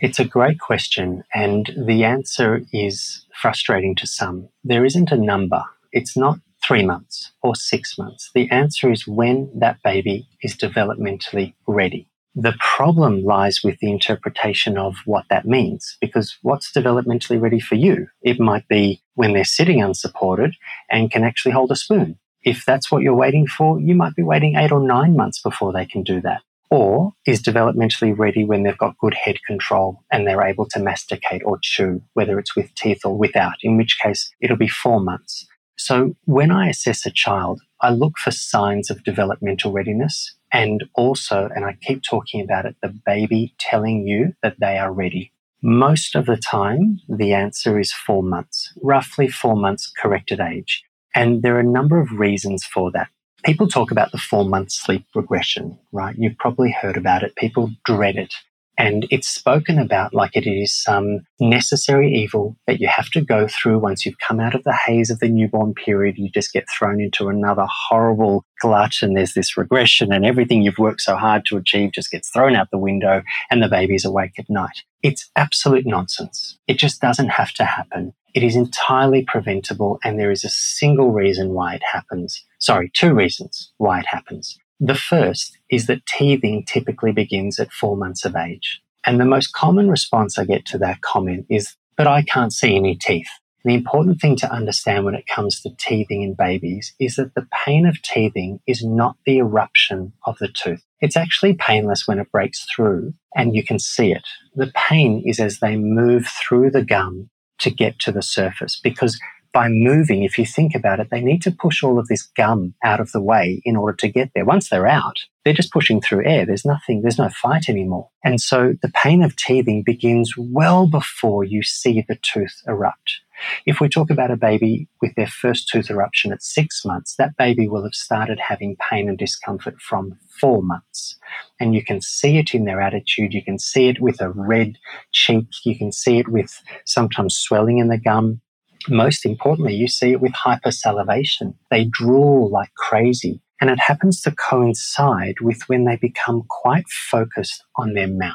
It's 0.00 0.20
a 0.20 0.24
great 0.24 0.60
question, 0.60 1.24
and 1.34 1.70
the 1.76 2.04
answer 2.04 2.62
is 2.72 3.26
frustrating 3.40 3.96
to 3.96 4.06
some. 4.06 4.48
There 4.62 4.84
isn't 4.84 5.10
a 5.10 5.16
number. 5.16 5.62
It's 5.92 6.16
not 6.16 6.38
three 6.62 6.84
months 6.84 7.32
or 7.42 7.56
six 7.56 7.98
months. 7.98 8.30
The 8.34 8.48
answer 8.50 8.92
is 8.92 9.08
when 9.08 9.50
that 9.58 9.82
baby 9.82 10.28
is 10.42 10.56
developmentally 10.56 11.54
ready. 11.66 12.08
The 12.40 12.54
problem 12.60 13.24
lies 13.24 13.64
with 13.64 13.80
the 13.80 13.90
interpretation 13.90 14.78
of 14.78 14.98
what 15.06 15.24
that 15.28 15.44
means, 15.44 15.96
because 16.00 16.38
what's 16.42 16.70
developmentally 16.70 17.40
ready 17.40 17.58
for 17.58 17.74
you? 17.74 18.06
It 18.22 18.38
might 18.38 18.68
be 18.68 19.02
when 19.14 19.32
they're 19.32 19.42
sitting 19.42 19.82
unsupported 19.82 20.54
and 20.88 21.10
can 21.10 21.24
actually 21.24 21.50
hold 21.50 21.72
a 21.72 21.76
spoon. 21.76 22.16
If 22.44 22.64
that's 22.64 22.92
what 22.92 23.02
you're 23.02 23.16
waiting 23.16 23.48
for, 23.48 23.80
you 23.80 23.96
might 23.96 24.14
be 24.14 24.22
waiting 24.22 24.54
eight 24.54 24.70
or 24.70 24.78
nine 24.78 25.16
months 25.16 25.42
before 25.42 25.72
they 25.72 25.84
can 25.84 26.04
do 26.04 26.20
that. 26.20 26.42
Or 26.70 27.12
is 27.26 27.42
developmentally 27.42 28.16
ready 28.16 28.44
when 28.44 28.62
they've 28.62 28.78
got 28.78 28.98
good 28.98 29.14
head 29.14 29.42
control 29.44 30.04
and 30.12 30.24
they're 30.24 30.46
able 30.46 30.66
to 30.66 30.78
masticate 30.78 31.42
or 31.44 31.58
chew, 31.60 32.02
whether 32.12 32.38
it's 32.38 32.54
with 32.54 32.72
teeth 32.76 33.04
or 33.04 33.18
without, 33.18 33.54
in 33.64 33.76
which 33.76 33.98
case 34.00 34.30
it'll 34.40 34.56
be 34.56 34.68
four 34.68 35.00
months. 35.00 35.44
So 35.76 36.14
when 36.24 36.52
I 36.52 36.68
assess 36.68 37.04
a 37.04 37.10
child, 37.10 37.62
I 37.80 37.90
look 37.90 38.18
for 38.18 38.30
signs 38.30 38.90
of 38.90 39.04
developmental 39.04 39.72
readiness 39.72 40.34
and 40.52 40.84
also, 40.94 41.48
and 41.54 41.64
I 41.64 41.76
keep 41.80 42.02
talking 42.02 42.42
about 42.42 42.66
it, 42.66 42.76
the 42.82 42.94
baby 43.06 43.54
telling 43.58 44.06
you 44.06 44.34
that 44.42 44.56
they 44.60 44.78
are 44.78 44.92
ready. 44.92 45.32
Most 45.62 46.14
of 46.14 46.26
the 46.26 46.36
time, 46.36 47.00
the 47.08 47.32
answer 47.32 47.78
is 47.78 47.92
four 47.92 48.22
months, 48.22 48.72
roughly 48.82 49.28
four 49.28 49.56
months 49.56 49.90
corrected 50.00 50.40
age. 50.40 50.82
And 51.14 51.42
there 51.42 51.56
are 51.56 51.60
a 51.60 51.64
number 51.64 52.00
of 52.00 52.12
reasons 52.12 52.64
for 52.64 52.90
that. 52.92 53.08
People 53.44 53.68
talk 53.68 53.90
about 53.90 54.12
the 54.12 54.18
four 54.18 54.44
month 54.44 54.72
sleep 54.72 55.04
regression, 55.14 55.78
right? 55.92 56.14
You've 56.18 56.38
probably 56.38 56.70
heard 56.72 56.96
about 56.96 57.22
it. 57.22 57.36
People 57.36 57.70
dread 57.84 58.16
it. 58.16 58.34
And 58.78 59.06
it's 59.10 59.28
spoken 59.28 59.76
about 59.76 60.14
like 60.14 60.36
it 60.36 60.46
is 60.46 60.72
some 60.72 61.22
necessary 61.40 62.12
evil 62.14 62.56
that 62.68 62.78
you 62.78 62.86
have 62.86 63.10
to 63.10 63.20
go 63.20 63.48
through 63.48 63.80
once 63.80 64.06
you've 64.06 64.20
come 64.20 64.38
out 64.38 64.54
of 64.54 64.62
the 64.62 64.72
haze 64.86 65.10
of 65.10 65.18
the 65.18 65.28
newborn 65.28 65.74
period. 65.74 66.16
You 66.16 66.30
just 66.30 66.52
get 66.52 66.68
thrown 66.70 67.00
into 67.00 67.28
another 67.28 67.66
horrible 67.68 68.44
glut, 68.60 69.02
and 69.02 69.16
there's 69.16 69.34
this 69.34 69.56
regression, 69.56 70.12
and 70.12 70.24
everything 70.24 70.62
you've 70.62 70.78
worked 70.78 71.00
so 71.00 71.16
hard 71.16 71.44
to 71.46 71.56
achieve 71.56 71.92
just 71.92 72.12
gets 72.12 72.30
thrown 72.30 72.54
out 72.54 72.70
the 72.70 72.78
window, 72.78 73.22
and 73.50 73.60
the 73.60 73.68
baby's 73.68 74.04
awake 74.04 74.38
at 74.38 74.48
night. 74.48 74.84
It's 75.02 75.28
absolute 75.34 75.84
nonsense. 75.84 76.56
It 76.68 76.78
just 76.78 77.00
doesn't 77.00 77.30
have 77.30 77.52
to 77.54 77.64
happen. 77.64 78.14
It 78.34 78.44
is 78.44 78.54
entirely 78.54 79.24
preventable, 79.24 79.98
and 80.04 80.20
there 80.20 80.30
is 80.30 80.44
a 80.44 80.48
single 80.50 81.10
reason 81.10 81.52
why 81.52 81.74
it 81.74 81.82
happens. 81.92 82.44
Sorry, 82.60 82.90
two 82.94 83.12
reasons 83.12 83.72
why 83.78 83.98
it 83.98 84.06
happens. 84.06 84.56
The 84.80 84.94
first 84.94 85.58
is 85.70 85.86
that 85.86 86.06
teething 86.06 86.64
typically 86.64 87.12
begins 87.12 87.58
at 87.58 87.72
four 87.72 87.96
months 87.96 88.24
of 88.24 88.36
age. 88.36 88.80
And 89.04 89.18
the 89.18 89.24
most 89.24 89.52
common 89.52 89.90
response 89.90 90.38
I 90.38 90.44
get 90.44 90.66
to 90.66 90.78
that 90.78 91.00
comment 91.00 91.46
is, 91.48 91.74
but 91.96 92.06
I 92.06 92.22
can't 92.22 92.52
see 92.52 92.76
any 92.76 92.94
teeth. 92.94 93.28
The 93.64 93.74
important 93.74 94.20
thing 94.20 94.36
to 94.36 94.52
understand 94.52 95.04
when 95.04 95.16
it 95.16 95.26
comes 95.26 95.60
to 95.60 95.70
teething 95.78 96.22
in 96.22 96.34
babies 96.34 96.94
is 97.00 97.16
that 97.16 97.34
the 97.34 97.46
pain 97.64 97.86
of 97.86 98.00
teething 98.02 98.60
is 98.66 98.84
not 98.84 99.16
the 99.26 99.38
eruption 99.38 100.12
of 100.26 100.38
the 100.38 100.48
tooth. 100.48 100.84
It's 101.00 101.16
actually 101.16 101.54
painless 101.54 102.06
when 102.06 102.20
it 102.20 102.30
breaks 102.30 102.64
through 102.64 103.14
and 103.34 103.54
you 103.54 103.64
can 103.64 103.78
see 103.78 104.12
it. 104.12 104.26
The 104.54 104.72
pain 104.74 105.22
is 105.26 105.40
as 105.40 105.58
they 105.58 105.76
move 105.76 106.28
through 106.28 106.70
the 106.70 106.84
gum 106.84 107.30
to 107.58 107.70
get 107.70 107.98
to 108.00 108.12
the 108.12 108.22
surface 108.22 108.78
because 108.82 109.18
by 109.52 109.68
moving, 109.68 110.22
if 110.22 110.38
you 110.38 110.44
think 110.44 110.74
about 110.74 111.00
it, 111.00 111.08
they 111.10 111.20
need 111.20 111.42
to 111.42 111.50
push 111.50 111.82
all 111.82 111.98
of 111.98 112.08
this 112.08 112.22
gum 112.22 112.74
out 112.84 113.00
of 113.00 113.12
the 113.12 113.20
way 113.20 113.62
in 113.64 113.76
order 113.76 113.96
to 113.96 114.08
get 114.08 114.30
there. 114.34 114.44
Once 114.44 114.68
they're 114.68 114.86
out, 114.86 115.18
they're 115.44 115.54
just 115.54 115.72
pushing 115.72 116.00
through 116.00 116.26
air. 116.26 116.44
There's 116.44 116.64
nothing, 116.64 117.02
there's 117.02 117.18
no 117.18 117.30
fight 117.30 117.68
anymore. 117.68 118.10
And 118.22 118.40
so 118.40 118.74
the 118.82 118.90
pain 118.90 119.22
of 119.22 119.36
teething 119.36 119.82
begins 119.82 120.34
well 120.36 120.86
before 120.86 121.44
you 121.44 121.62
see 121.62 122.04
the 122.06 122.18
tooth 122.22 122.60
erupt. 122.66 123.20
If 123.66 123.80
we 123.80 123.88
talk 123.88 124.10
about 124.10 124.30
a 124.30 124.36
baby 124.36 124.88
with 125.00 125.14
their 125.14 125.28
first 125.28 125.68
tooth 125.68 125.90
eruption 125.90 126.32
at 126.32 126.42
six 126.42 126.84
months, 126.84 127.14
that 127.16 127.36
baby 127.36 127.68
will 127.68 127.84
have 127.84 127.94
started 127.94 128.40
having 128.40 128.76
pain 128.90 129.08
and 129.08 129.16
discomfort 129.16 129.80
from 129.80 130.18
four 130.40 130.62
months. 130.62 131.16
And 131.60 131.74
you 131.74 131.84
can 131.84 132.00
see 132.00 132.38
it 132.38 132.52
in 132.52 132.64
their 132.64 132.80
attitude. 132.80 133.32
You 133.32 133.44
can 133.44 133.58
see 133.58 133.88
it 133.88 134.00
with 134.00 134.20
a 134.20 134.30
red 134.30 134.76
cheek. 135.12 135.46
You 135.64 135.78
can 135.78 135.92
see 135.92 136.18
it 136.18 136.28
with 136.28 136.60
sometimes 136.84 137.36
swelling 137.36 137.78
in 137.78 137.88
the 137.88 137.98
gum 137.98 138.40
most 138.88 139.24
importantly, 139.24 139.74
you 139.74 139.88
see 139.88 140.12
it 140.12 140.20
with 140.20 140.32
hypersalivation. 140.32 141.54
They 141.70 141.84
drool 141.84 142.50
like 142.50 142.74
crazy. 142.74 143.40
And 143.60 143.70
it 143.70 143.80
happens 143.80 144.20
to 144.22 144.30
coincide 144.30 145.40
with 145.40 145.68
when 145.68 145.84
they 145.84 145.96
become 145.96 146.44
quite 146.48 146.88
focused 146.88 147.64
on 147.76 147.94
their 147.94 148.06
mouth. 148.06 148.34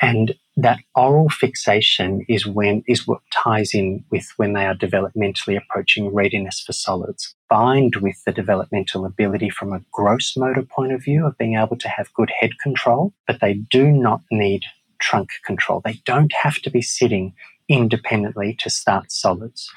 And 0.00 0.34
that 0.56 0.78
oral 0.94 1.28
fixation 1.28 2.24
is 2.28 2.46
when 2.46 2.82
is 2.86 3.06
what 3.06 3.20
ties 3.32 3.74
in 3.74 4.04
with 4.10 4.26
when 4.36 4.52
they 4.52 4.66
are 4.66 4.74
developmentally 4.74 5.56
approaching 5.56 6.14
readiness 6.14 6.60
for 6.60 6.72
solids. 6.72 7.34
Bind 7.48 7.96
with 7.96 8.22
the 8.24 8.32
developmental 8.32 9.04
ability 9.04 9.50
from 9.50 9.72
a 9.72 9.82
gross 9.92 10.36
motor 10.36 10.62
point 10.62 10.92
of 10.92 11.02
view 11.02 11.26
of 11.26 11.36
being 11.38 11.56
able 11.56 11.76
to 11.78 11.88
have 11.88 12.14
good 12.14 12.30
head 12.40 12.52
control, 12.62 13.12
but 13.26 13.40
they 13.40 13.54
do 13.54 13.90
not 13.90 14.20
need 14.30 14.62
trunk 15.00 15.30
control. 15.44 15.82
They 15.84 16.00
don't 16.04 16.32
have 16.42 16.60
to 16.60 16.70
be 16.70 16.82
sitting 16.82 17.34
independently 17.68 18.56
to 18.60 18.70
start 18.70 19.10
solids. 19.10 19.70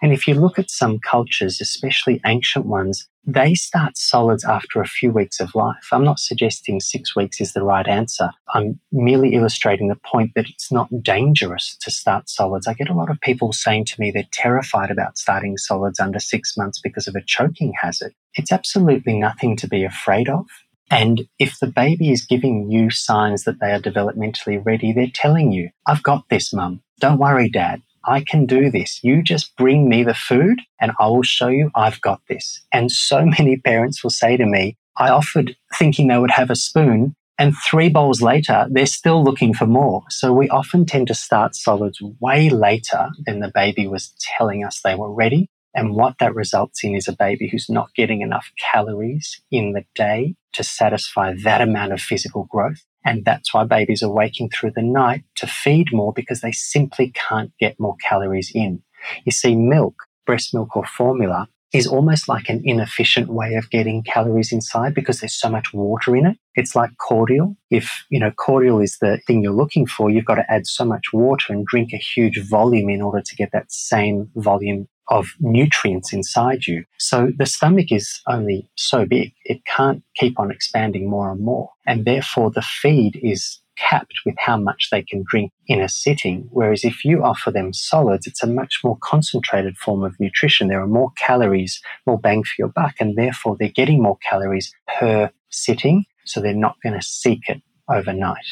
And 0.00 0.12
if 0.12 0.28
you 0.28 0.34
look 0.34 0.58
at 0.58 0.70
some 0.70 0.98
cultures, 0.98 1.60
especially 1.60 2.20
ancient 2.24 2.66
ones, 2.66 3.08
they 3.24 3.54
start 3.54 3.96
solids 3.96 4.44
after 4.44 4.80
a 4.80 4.86
few 4.86 5.12
weeks 5.12 5.38
of 5.38 5.54
life. 5.54 5.88
I'm 5.92 6.02
not 6.02 6.18
suggesting 6.18 6.80
six 6.80 7.14
weeks 7.14 7.40
is 7.40 7.52
the 7.52 7.62
right 7.62 7.86
answer. 7.86 8.30
I'm 8.52 8.80
merely 8.90 9.34
illustrating 9.34 9.88
the 9.88 10.00
point 10.04 10.32
that 10.34 10.48
it's 10.48 10.72
not 10.72 10.88
dangerous 11.02 11.76
to 11.82 11.90
start 11.90 12.28
solids. 12.28 12.66
I 12.66 12.74
get 12.74 12.88
a 12.88 12.94
lot 12.94 13.10
of 13.10 13.20
people 13.20 13.52
saying 13.52 13.84
to 13.86 14.00
me 14.00 14.10
they're 14.10 14.24
terrified 14.32 14.90
about 14.90 15.18
starting 15.18 15.56
solids 15.56 16.00
under 16.00 16.18
six 16.18 16.56
months 16.56 16.80
because 16.80 17.06
of 17.06 17.14
a 17.14 17.22
choking 17.22 17.72
hazard. 17.80 18.12
It's 18.34 18.52
absolutely 18.52 19.18
nothing 19.18 19.56
to 19.58 19.68
be 19.68 19.84
afraid 19.84 20.28
of. 20.28 20.46
And 20.90 21.22
if 21.38 21.58
the 21.58 21.68
baby 21.68 22.10
is 22.10 22.26
giving 22.26 22.70
you 22.70 22.90
signs 22.90 23.44
that 23.44 23.60
they 23.60 23.72
are 23.72 23.80
developmentally 23.80 24.62
ready, 24.62 24.92
they're 24.92 25.06
telling 25.12 25.50
you, 25.50 25.70
I've 25.86 26.02
got 26.02 26.28
this, 26.28 26.52
mum. 26.52 26.82
Don't 27.02 27.18
worry, 27.18 27.48
dad. 27.48 27.82
I 28.04 28.20
can 28.20 28.46
do 28.46 28.70
this. 28.70 29.00
You 29.02 29.24
just 29.24 29.56
bring 29.56 29.88
me 29.88 30.04
the 30.04 30.14
food 30.14 30.60
and 30.80 30.92
I 31.00 31.08
will 31.08 31.24
show 31.24 31.48
you 31.48 31.72
I've 31.74 32.00
got 32.00 32.20
this. 32.28 32.62
And 32.72 32.92
so 32.92 33.26
many 33.38 33.56
parents 33.56 34.04
will 34.04 34.10
say 34.10 34.36
to 34.36 34.46
me, 34.46 34.76
I 34.96 35.10
offered 35.10 35.56
thinking 35.76 36.06
they 36.06 36.18
would 36.18 36.30
have 36.30 36.48
a 36.48 36.54
spoon 36.54 37.16
and 37.40 37.54
three 37.68 37.88
bowls 37.88 38.22
later, 38.22 38.68
they're 38.70 38.86
still 38.86 39.24
looking 39.24 39.52
for 39.52 39.66
more. 39.66 40.04
So 40.10 40.32
we 40.32 40.48
often 40.48 40.86
tend 40.86 41.08
to 41.08 41.14
start 41.14 41.56
solids 41.56 42.00
way 42.20 42.48
later 42.50 43.08
than 43.26 43.40
the 43.40 43.50
baby 43.52 43.88
was 43.88 44.14
telling 44.38 44.62
us 44.62 44.80
they 44.80 44.94
were 44.94 45.12
ready. 45.12 45.48
And 45.74 45.96
what 45.96 46.18
that 46.20 46.36
results 46.36 46.84
in 46.84 46.94
is 46.94 47.08
a 47.08 47.16
baby 47.16 47.48
who's 47.48 47.68
not 47.68 47.94
getting 47.96 48.20
enough 48.20 48.52
calories 48.60 49.40
in 49.50 49.72
the 49.72 49.84
day 49.96 50.36
to 50.52 50.62
satisfy 50.62 51.34
that 51.42 51.62
amount 51.62 51.94
of 51.94 52.00
physical 52.00 52.44
growth. 52.48 52.84
And 53.04 53.24
that's 53.24 53.52
why 53.52 53.64
babies 53.64 54.02
are 54.02 54.12
waking 54.12 54.50
through 54.50 54.72
the 54.74 54.82
night 54.82 55.24
to 55.36 55.46
feed 55.46 55.88
more 55.92 56.12
because 56.12 56.40
they 56.40 56.52
simply 56.52 57.12
can't 57.28 57.52
get 57.58 57.80
more 57.80 57.96
calories 58.08 58.52
in. 58.54 58.82
You 59.24 59.32
see, 59.32 59.56
milk, 59.56 59.94
breast 60.26 60.54
milk 60.54 60.76
or 60.76 60.86
formula 60.86 61.48
is 61.72 61.86
almost 61.86 62.28
like 62.28 62.48
an 62.48 62.60
inefficient 62.64 63.28
way 63.28 63.54
of 63.54 63.70
getting 63.70 64.02
calories 64.02 64.52
inside 64.52 64.94
because 64.94 65.20
there's 65.20 65.38
so 65.38 65.48
much 65.48 65.72
water 65.72 66.14
in 66.14 66.26
it. 66.26 66.36
It's 66.54 66.76
like 66.76 66.90
cordial. 66.98 67.56
If, 67.70 68.04
you 68.10 68.20
know, 68.20 68.30
cordial 68.30 68.80
is 68.80 68.98
the 69.00 69.18
thing 69.26 69.42
you're 69.42 69.52
looking 69.52 69.86
for, 69.86 70.10
you've 70.10 70.26
got 70.26 70.34
to 70.34 70.52
add 70.52 70.66
so 70.66 70.84
much 70.84 71.12
water 71.12 71.52
and 71.52 71.66
drink 71.66 71.92
a 71.94 71.96
huge 71.96 72.38
volume 72.46 72.90
in 72.90 73.00
order 73.00 73.22
to 73.24 73.36
get 73.36 73.50
that 73.52 73.72
same 73.72 74.30
volume 74.36 74.86
of 75.12 75.34
nutrients 75.40 76.12
inside 76.12 76.66
you. 76.66 76.84
So 76.98 77.30
the 77.36 77.44
stomach 77.44 77.92
is 77.92 78.22
only 78.26 78.66
so 78.76 79.04
big. 79.04 79.34
It 79.44 79.60
can't 79.66 80.02
keep 80.16 80.40
on 80.40 80.50
expanding 80.50 81.08
more 81.08 81.30
and 81.30 81.42
more. 81.42 81.68
And 81.86 82.06
therefore 82.06 82.50
the 82.50 82.62
feed 82.62 83.20
is 83.22 83.60
capped 83.76 84.14
with 84.24 84.36
how 84.38 84.56
much 84.56 84.88
they 84.90 85.02
can 85.02 85.22
drink 85.28 85.52
in 85.66 85.80
a 85.82 85.88
sitting. 85.88 86.48
Whereas 86.50 86.82
if 86.82 87.04
you 87.04 87.22
offer 87.22 87.50
them 87.50 87.74
solids, 87.74 88.26
it's 88.26 88.42
a 88.42 88.46
much 88.46 88.80
more 88.82 88.96
concentrated 89.02 89.76
form 89.76 90.02
of 90.02 90.18
nutrition. 90.18 90.68
There 90.68 90.82
are 90.82 90.86
more 90.86 91.12
calories, 91.18 91.82
more 92.06 92.18
bang 92.18 92.42
for 92.42 92.54
your 92.58 92.68
buck, 92.68 92.94
and 92.98 93.16
therefore 93.16 93.56
they're 93.58 93.68
getting 93.68 94.02
more 94.02 94.18
calories 94.28 94.74
per 94.98 95.30
sitting. 95.50 96.06
So 96.24 96.40
they're 96.40 96.54
not 96.54 96.76
going 96.82 96.98
to 96.98 97.06
seek 97.06 97.48
it 97.48 97.60
overnight. 97.86 98.46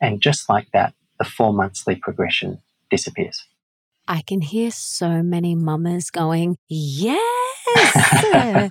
And 0.00 0.20
just 0.20 0.48
like 0.48 0.68
that, 0.72 0.94
the 1.18 1.24
four 1.24 1.52
monthly 1.52 1.96
progression 1.96 2.60
disappears. 2.90 3.44
I 4.08 4.22
can 4.22 4.40
hear 4.40 4.70
so 4.70 5.22
many 5.22 5.54
mamas 5.54 6.10
going, 6.10 6.56
Yes, 6.68 7.20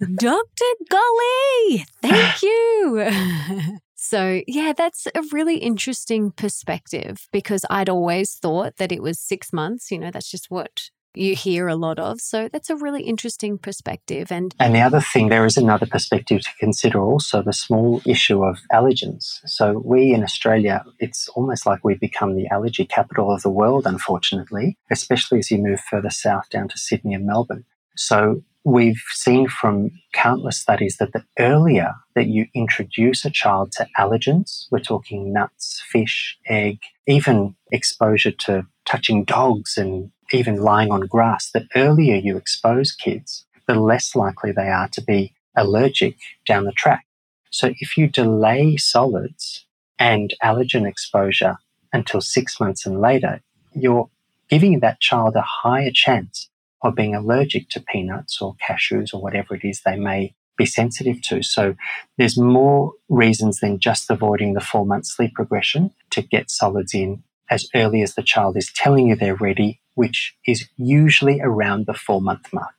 Dr. 0.00 0.64
Golly, 0.90 1.84
thank 2.02 2.42
you. 2.42 3.80
so, 3.96 4.42
yeah, 4.46 4.72
that's 4.76 5.06
a 5.14 5.22
really 5.32 5.56
interesting 5.58 6.30
perspective 6.30 7.26
because 7.32 7.64
I'd 7.68 7.88
always 7.88 8.34
thought 8.34 8.76
that 8.76 8.92
it 8.92 9.02
was 9.02 9.18
six 9.18 9.52
months. 9.52 9.90
You 9.90 9.98
know, 9.98 10.10
that's 10.10 10.30
just 10.30 10.50
what 10.50 10.90
you 11.16 11.34
hear 11.34 11.68
a 11.68 11.76
lot 11.76 11.98
of. 11.98 12.20
So 12.20 12.48
that's 12.52 12.70
a 12.70 12.76
really 12.76 13.02
interesting 13.02 13.58
perspective. 13.58 14.30
And 14.30 14.54
and 14.58 14.74
the 14.74 14.80
other 14.80 15.00
thing, 15.00 15.28
there 15.28 15.46
is 15.46 15.56
another 15.56 15.86
perspective 15.86 16.42
to 16.42 16.50
consider 16.58 17.00
also 17.00 17.42
the 17.42 17.52
small 17.52 18.02
issue 18.06 18.44
of 18.44 18.58
allergens. 18.72 19.40
So 19.46 19.82
we 19.84 20.12
in 20.12 20.22
Australia, 20.22 20.84
it's 20.98 21.28
almost 21.30 21.66
like 21.66 21.84
we've 21.84 22.00
become 22.00 22.34
the 22.34 22.48
allergy 22.48 22.84
capital 22.84 23.32
of 23.32 23.42
the 23.42 23.50
world, 23.50 23.86
unfortunately, 23.86 24.76
especially 24.90 25.38
as 25.38 25.50
you 25.50 25.58
move 25.58 25.80
further 25.80 26.10
south 26.10 26.48
down 26.50 26.68
to 26.68 26.78
Sydney 26.78 27.14
and 27.14 27.26
Melbourne. 27.26 27.64
So 27.96 28.42
we've 28.66 29.02
seen 29.10 29.48
from 29.48 29.90
countless 30.12 30.58
studies 30.58 30.96
that 30.98 31.12
the 31.12 31.24
earlier 31.38 31.94
that 32.16 32.26
you 32.26 32.46
introduce 32.52 33.24
a 33.24 33.30
child 33.30 33.70
to 33.72 33.86
allergens, 33.96 34.66
we're 34.70 34.80
talking 34.80 35.32
nuts, 35.32 35.82
fish, 35.88 36.36
egg, 36.48 36.78
even 37.06 37.54
exposure 37.70 38.32
to 38.32 38.66
touching 38.84 39.24
dogs 39.24 39.76
and 39.76 40.10
even 40.32 40.62
lying 40.62 40.90
on 40.90 41.00
grass, 41.06 41.50
the 41.50 41.66
earlier 41.74 42.16
you 42.16 42.36
expose 42.36 42.92
kids, 42.92 43.44
the 43.66 43.74
less 43.74 44.14
likely 44.14 44.52
they 44.52 44.68
are 44.68 44.88
to 44.88 45.02
be 45.02 45.32
allergic 45.56 46.16
down 46.46 46.64
the 46.64 46.72
track. 46.72 47.06
So 47.50 47.72
if 47.80 47.96
you 47.96 48.08
delay 48.08 48.76
solids 48.76 49.64
and 49.98 50.34
allergen 50.42 50.86
exposure 50.86 51.56
until 51.92 52.20
six 52.20 52.60
months 52.60 52.84
and 52.86 53.00
later, 53.00 53.40
you're 53.74 54.10
giving 54.48 54.80
that 54.80 55.00
child 55.00 55.34
a 55.36 55.42
higher 55.42 55.90
chance 55.92 56.48
of 56.82 56.94
being 56.94 57.14
allergic 57.14 57.68
to 57.70 57.80
peanuts 57.80 58.40
or 58.40 58.54
cashews 58.56 59.14
or 59.14 59.20
whatever 59.20 59.54
it 59.54 59.64
is 59.64 59.80
they 59.80 59.96
may 59.96 60.34
be 60.56 60.66
sensitive 60.66 61.20
to. 61.22 61.42
So 61.42 61.74
there's 62.18 62.38
more 62.38 62.92
reasons 63.08 63.60
than 63.60 63.78
just 63.78 64.10
avoiding 64.10 64.54
the 64.54 64.60
four 64.60 64.86
month 64.86 65.06
sleep 65.06 65.34
progression 65.34 65.92
to 66.10 66.22
get 66.22 66.50
solids 66.50 66.94
in 66.94 67.22
as 67.50 67.68
early 67.74 68.02
as 68.02 68.14
the 68.14 68.22
child 68.22 68.56
is 68.56 68.72
telling 68.72 69.08
you 69.08 69.16
they're 69.16 69.34
ready 69.34 69.80
which 69.96 70.36
is 70.46 70.68
usually 70.76 71.40
around 71.42 71.86
the 71.86 71.94
four 71.94 72.22
month 72.22 72.52
mark. 72.52 72.74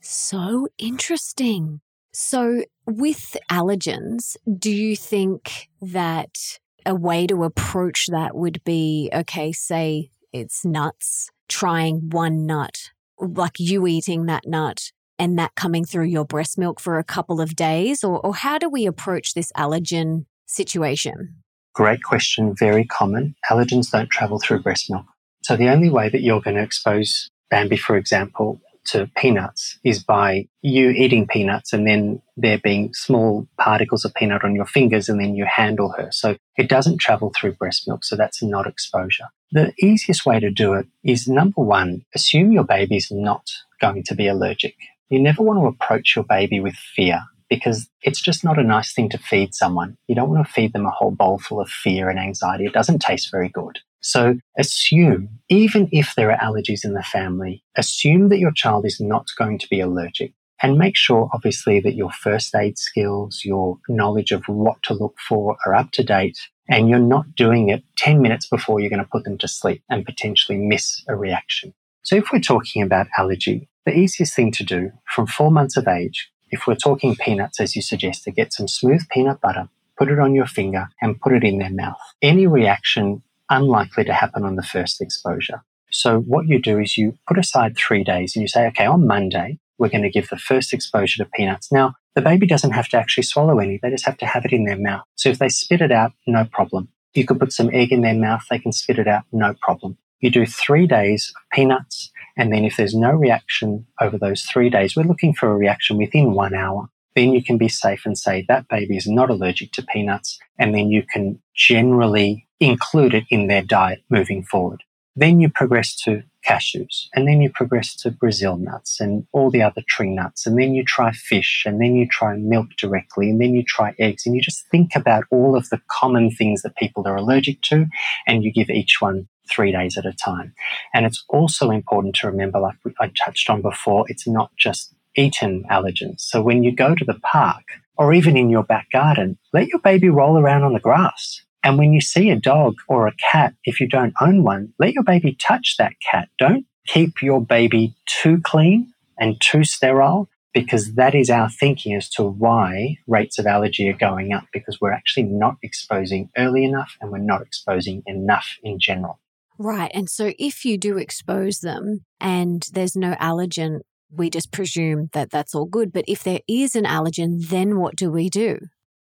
So 0.00 0.68
interesting. 0.78 1.80
So, 2.12 2.62
with 2.86 3.36
allergens, 3.50 4.36
do 4.58 4.70
you 4.70 4.94
think 4.94 5.68
that 5.82 6.58
a 6.86 6.94
way 6.94 7.26
to 7.26 7.42
approach 7.42 8.06
that 8.08 8.36
would 8.36 8.62
be 8.64 9.10
okay, 9.12 9.50
say 9.52 10.10
it's 10.32 10.64
nuts, 10.64 11.30
trying 11.48 12.10
one 12.10 12.46
nut, 12.46 12.90
like 13.18 13.58
you 13.58 13.86
eating 13.86 14.26
that 14.26 14.46
nut 14.46 14.92
and 15.18 15.38
that 15.38 15.54
coming 15.54 15.84
through 15.84 16.06
your 16.06 16.24
breast 16.24 16.58
milk 16.58 16.78
for 16.78 16.98
a 16.98 17.04
couple 17.04 17.40
of 17.40 17.56
days? 17.56 18.04
Or, 18.04 18.24
or 18.24 18.34
how 18.34 18.58
do 18.58 18.68
we 18.68 18.86
approach 18.86 19.34
this 19.34 19.50
allergen 19.56 20.26
situation? 20.46 21.36
Great 21.74 22.02
question, 22.04 22.54
very 22.56 22.84
common. 22.84 23.34
Allergens 23.50 23.90
don't 23.90 24.10
travel 24.10 24.38
through 24.38 24.62
breast 24.62 24.88
milk. 24.88 25.06
So 25.44 25.56
the 25.56 25.68
only 25.68 25.90
way 25.90 26.08
that 26.08 26.22
you're 26.22 26.40
going 26.40 26.56
to 26.56 26.62
expose 26.62 27.28
Bambi, 27.50 27.76
for 27.76 27.96
example, 27.96 28.62
to 28.86 29.10
peanuts 29.14 29.78
is 29.84 30.02
by 30.02 30.48
you 30.62 30.88
eating 30.88 31.26
peanuts 31.26 31.74
and 31.74 31.86
then 31.86 32.22
there 32.36 32.58
being 32.58 32.94
small 32.94 33.46
particles 33.58 34.06
of 34.06 34.14
peanut 34.14 34.42
on 34.42 34.54
your 34.54 34.64
fingers 34.64 35.08
and 35.08 35.20
then 35.20 35.34
you 35.34 35.44
handle 35.44 35.92
her. 35.98 36.08
So 36.12 36.36
it 36.56 36.70
doesn't 36.70 36.98
travel 36.98 37.30
through 37.34 37.54
breast 37.56 37.86
milk. 37.86 38.04
So 38.04 38.16
that's 38.16 38.42
not 38.42 38.66
exposure. 38.66 39.26
The 39.52 39.74
easiest 39.82 40.24
way 40.24 40.40
to 40.40 40.50
do 40.50 40.72
it 40.72 40.86
is 41.02 41.28
number 41.28 41.60
one, 41.60 42.06
assume 42.14 42.50
your 42.50 42.64
baby's 42.64 43.10
not 43.10 43.50
going 43.82 44.02
to 44.04 44.14
be 44.14 44.26
allergic. 44.26 44.74
You 45.10 45.20
never 45.20 45.42
want 45.42 45.60
to 45.60 45.66
approach 45.66 46.16
your 46.16 46.24
baby 46.24 46.58
with 46.58 46.74
fear 46.74 47.22
because 47.50 47.86
it's 48.00 48.22
just 48.22 48.44
not 48.44 48.58
a 48.58 48.64
nice 48.64 48.94
thing 48.94 49.10
to 49.10 49.18
feed 49.18 49.54
someone. 49.54 49.98
You 50.08 50.14
don't 50.14 50.30
want 50.30 50.46
to 50.46 50.52
feed 50.52 50.72
them 50.72 50.86
a 50.86 50.90
whole 50.90 51.10
bowl 51.10 51.38
full 51.38 51.60
of 51.60 51.68
fear 51.68 52.08
and 52.08 52.18
anxiety. 52.18 52.64
It 52.64 52.72
doesn't 52.72 53.00
taste 53.00 53.30
very 53.30 53.50
good. 53.50 53.80
So 54.04 54.36
assume, 54.58 55.40
even 55.48 55.88
if 55.90 56.12
there 56.14 56.30
are 56.30 56.38
allergies 56.38 56.84
in 56.84 56.92
the 56.92 57.02
family, 57.02 57.64
assume 57.74 58.28
that 58.28 58.38
your 58.38 58.52
child 58.52 58.84
is 58.84 59.00
not 59.00 59.28
going 59.38 59.58
to 59.58 59.68
be 59.68 59.80
allergic. 59.80 60.34
And 60.62 60.76
make 60.76 60.94
sure, 60.94 61.30
obviously, 61.32 61.80
that 61.80 61.94
your 61.94 62.12
first 62.12 62.54
aid 62.54 62.78
skills, 62.78 63.40
your 63.46 63.78
knowledge 63.88 64.30
of 64.30 64.44
what 64.46 64.82
to 64.84 64.94
look 64.94 65.16
for 65.26 65.56
are 65.64 65.74
up 65.74 65.90
to 65.92 66.04
date. 66.04 66.38
And 66.68 66.90
you're 66.90 66.98
not 66.98 67.34
doing 67.34 67.70
it 67.70 67.82
10 67.96 68.20
minutes 68.20 68.46
before 68.46 68.78
you're 68.78 68.90
going 68.90 69.02
to 69.02 69.08
put 69.10 69.24
them 69.24 69.38
to 69.38 69.48
sleep 69.48 69.82
and 69.88 70.04
potentially 70.04 70.58
miss 70.58 71.02
a 71.08 71.16
reaction. 71.16 71.72
So 72.02 72.14
if 72.14 72.30
we're 72.30 72.40
talking 72.40 72.82
about 72.82 73.06
allergy, 73.16 73.70
the 73.86 73.96
easiest 73.96 74.36
thing 74.36 74.52
to 74.52 74.64
do 74.64 74.92
from 75.08 75.26
four 75.26 75.50
months 75.50 75.78
of 75.78 75.88
age, 75.88 76.30
if 76.50 76.66
we're 76.66 76.76
talking 76.76 77.16
peanuts, 77.16 77.58
as 77.58 77.74
you 77.74 77.80
suggested, 77.80 78.36
get 78.36 78.52
some 78.52 78.68
smooth 78.68 79.08
peanut 79.08 79.40
butter, 79.40 79.68
put 79.98 80.08
it 80.08 80.18
on 80.18 80.34
your 80.34 80.46
finger 80.46 80.88
and 81.00 81.20
put 81.20 81.32
it 81.32 81.42
in 81.42 81.58
their 81.58 81.72
mouth. 81.72 82.00
Any 82.22 82.46
reaction 82.46 83.22
unlikely 83.50 84.04
to 84.04 84.12
happen 84.12 84.44
on 84.44 84.56
the 84.56 84.62
first 84.62 85.00
exposure. 85.00 85.62
So 85.90 86.20
what 86.20 86.48
you 86.48 86.60
do 86.60 86.78
is 86.78 86.98
you 86.98 87.14
put 87.28 87.38
aside 87.38 87.76
three 87.76 88.02
days 88.02 88.34
and 88.34 88.42
you 88.42 88.48
say, 88.48 88.66
okay, 88.68 88.86
on 88.86 89.06
Monday, 89.06 89.58
we're 89.78 89.88
going 89.88 90.02
to 90.02 90.10
give 90.10 90.28
the 90.28 90.38
first 90.38 90.72
exposure 90.72 91.22
to 91.22 91.30
peanuts. 91.30 91.70
Now, 91.70 91.94
the 92.14 92.20
baby 92.20 92.46
doesn't 92.46 92.72
have 92.72 92.88
to 92.88 92.96
actually 92.96 93.24
swallow 93.24 93.58
any. 93.58 93.78
They 93.82 93.90
just 93.90 94.06
have 94.06 94.18
to 94.18 94.26
have 94.26 94.44
it 94.44 94.52
in 94.52 94.64
their 94.64 94.78
mouth. 94.78 95.04
So 95.16 95.28
if 95.28 95.38
they 95.38 95.48
spit 95.48 95.80
it 95.80 95.92
out, 95.92 96.12
no 96.26 96.44
problem. 96.44 96.88
You 97.14 97.24
could 97.24 97.38
put 97.38 97.52
some 97.52 97.70
egg 97.72 97.92
in 97.92 98.02
their 98.02 98.14
mouth. 98.14 98.44
They 98.50 98.58
can 98.58 98.72
spit 98.72 98.98
it 98.98 99.08
out, 99.08 99.24
no 99.32 99.54
problem. 99.60 99.98
You 100.20 100.30
do 100.30 100.46
three 100.46 100.86
days 100.86 101.32
of 101.36 101.42
peanuts. 101.52 102.10
And 102.36 102.52
then 102.52 102.64
if 102.64 102.76
there's 102.76 102.94
no 102.94 103.10
reaction 103.10 103.86
over 104.00 104.18
those 104.18 104.42
three 104.42 104.70
days, 104.70 104.96
we're 104.96 105.04
looking 105.04 105.34
for 105.34 105.50
a 105.50 105.56
reaction 105.56 105.96
within 105.96 106.32
one 106.32 106.54
hour. 106.54 106.88
Then 107.14 107.32
you 107.32 107.42
can 107.42 107.58
be 107.58 107.68
safe 107.68 108.02
and 108.04 108.16
say 108.18 108.44
that 108.48 108.68
baby 108.68 108.96
is 108.96 109.06
not 109.06 109.30
allergic 109.30 109.72
to 109.72 109.82
peanuts. 109.82 110.38
And 110.58 110.74
then 110.74 110.90
you 110.90 111.02
can 111.02 111.40
generally 111.54 112.46
include 112.60 113.14
it 113.14 113.24
in 113.30 113.46
their 113.46 113.62
diet 113.62 114.02
moving 114.10 114.44
forward. 114.44 114.82
Then 115.16 115.40
you 115.40 115.48
progress 115.48 115.94
to 116.02 116.24
cashews, 116.44 117.06
and 117.14 117.26
then 117.26 117.40
you 117.40 117.48
progress 117.48 117.94
to 117.96 118.10
Brazil 118.10 118.56
nuts 118.56 119.00
and 119.00 119.26
all 119.32 119.50
the 119.50 119.62
other 119.62 119.82
tree 119.88 120.10
nuts, 120.10 120.44
and 120.44 120.58
then 120.58 120.74
you 120.74 120.84
try 120.84 121.12
fish, 121.12 121.62
and 121.64 121.80
then 121.80 121.94
you 121.94 122.06
try 122.06 122.36
milk 122.36 122.70
directly, 122.76 123.30
and 123.30 123.40
then 123.40 123.54
you 123.54 123.62
try 123.62 123.94
eggs, 123.98 124.26
and 124.26 124.34
you 124.34 124.42
just 124.42 124.66
think 124.70 124.96
about 124.96 125.24
all 125.30 125.56
of 125.56 125.68
the 125.70 125.80
common 125.88 126.30
things 126.30 126.62
that 126.62 126.76
people 126.76 127.06
are 127.06 127.16
allergic 127.16 127.62
to, 127.62 127.86
and 128.26 128.42
you 128.42 128.52
give 128.52 128.68
each 128.68 129.00
one 129.00 129.28
three 129.48 129.72
days 129.72 129.96
at 129.96 130.04
a 130.06 130.12
time. 130.12 130.52
And 130.92 131.06
it's 131.06 131.24
also 131.28 131.70
important 131.70 132.16
to 132.16 132.26
remember, 132.26 132.58
like 132.58 132.76
I 132.98 133.12
touched 133.24 133.48
on 133.48 133.62
before, 133.62 134.04
it's 134.08 134.26
not 134.26 134.50
just 134.56 134.94
eaten 135.16 135.64
allergens. 135.70 136.20
So 136.20 136.42
when 136.42 136.62
you 136.62 136.74
go 136.74 136.94
to 136.94 137.04
the 137.04 137.14
park 137.14 137.64
or 137.96 138.12
even 138.12 138.36
in 138.36 138.50
your 138.50 138.64
back 138.64 138.90
garden, 138.90 139.38
let 139.52 139.68
your 139.68 139.80
baby 139.80 140.08
roll 140.08 140.38
around 140.38 140.62
on 140.62 140.72
the 140.72 140.80
grass. 140.80 141.42
And 141.62 141.78
when 141.78 141.92
you 141.92 142.00
see 142.00 142.30
a 142.30 142.36
dog 142.36 142.74
or 142.88 143.06
a 143.06 143.14
cat, 143.30 143.54
if 143.64 143.80
you 143.80 143.88
don't 143.88 144.14
own 144.20 144.42
one, 144.42 144.74
let 144.78 144.92
your 144.92 145.04
baby 145.04 145.34
touch 145.34 145.76
that 145.78 145.94
cat. 146.10 146.28
Don't 146.38 146.66
keep 146.86 147.22
your 147.22 147.40
baby 147.40 147.94
too 148.06 148.40
clean 148.42 148.92
and 149.18 149.40
too 149.40 149.64
sterile 149.64 150.28
because 150.52 150.94
that 150.94 151.14
is 151.14 151.30
our 151.30 151.50
thinking 151.50 151.94
as 151.94 152.08
to 152.10 152.22
why 152.22 152.96
rates 153.06 153.38
of 153.38 153.46
allergy 153.46 153.88
are 153.88 153.96
going 153.96 154.32
up 154.32 154.44
because 154.52 154.80
we're 154.80 154.92
actually 154.92 155.24
not 155.24 155.56
exposing 155.62 156.30
early 156.36 156.64
enough 156.64 156.96
and 157.00 157.10
we're 157.10 157.18
not 157.18 157.42
exposing 157.42 158.02
enough 158.06 158.56
in 158.62 158.78
general. 158.78 159.18
Right. 159.58 159.90
And 159.94 160.10
so 160.10 160.32
if 160.38 160.64
you 160.64 160.78
do 160.78 160.96
expose 160.96 161.60
them 161.60 162.04
and 162.20 162.66
there's 162.72 162.96
no 162.96 163.14
allergen, 163.14 163.80
we 164.16 164.30
just 164.30 164.52
presume 164.52 165.10
that 165.12 165.30
that's 165.30 165.54
all 165.54 165.66
good. 165.66 165.92
But 165.92 166.04
if 166.08 166.22
there 166.22 166.40
is 166.48 166.74
an 166.74 166.84
allergen, 166.84 167.48
then 167.48 167.78
what 167.78 167.96
do 167.96 168.10
we 168.10 168.28
do? 168.28 168.58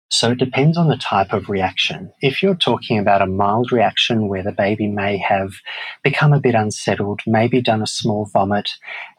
So 0.10 0.32
it 0.32 0.38
depends 0.38 0.78
on 0.78 0.90
the 0.90 0.98
type 0.98 1.34
of 1.34 1.50
reaction. 1.50 2.14
If 2.22 2.44
you're 2.44 2.54
talking 2.54 3.00
about 3.00 3.24
a 3.24 3.26
mild 3.26 3.72
reaction 3.72 4.28
where 4.28 4.44
the 4.44 4.52
baby 4.52 4.88
may 4.88 5.18
have 5.18 5.54
become 6.04 6.34
a 6.34 6.40
bit 6.40 6.54
unsettled, 6.54 7.22
maybe 7.26 7.62
done 7.62 7.82
a 7.82 7.88
small 7.88 8.26
vomit, 8.32 8.70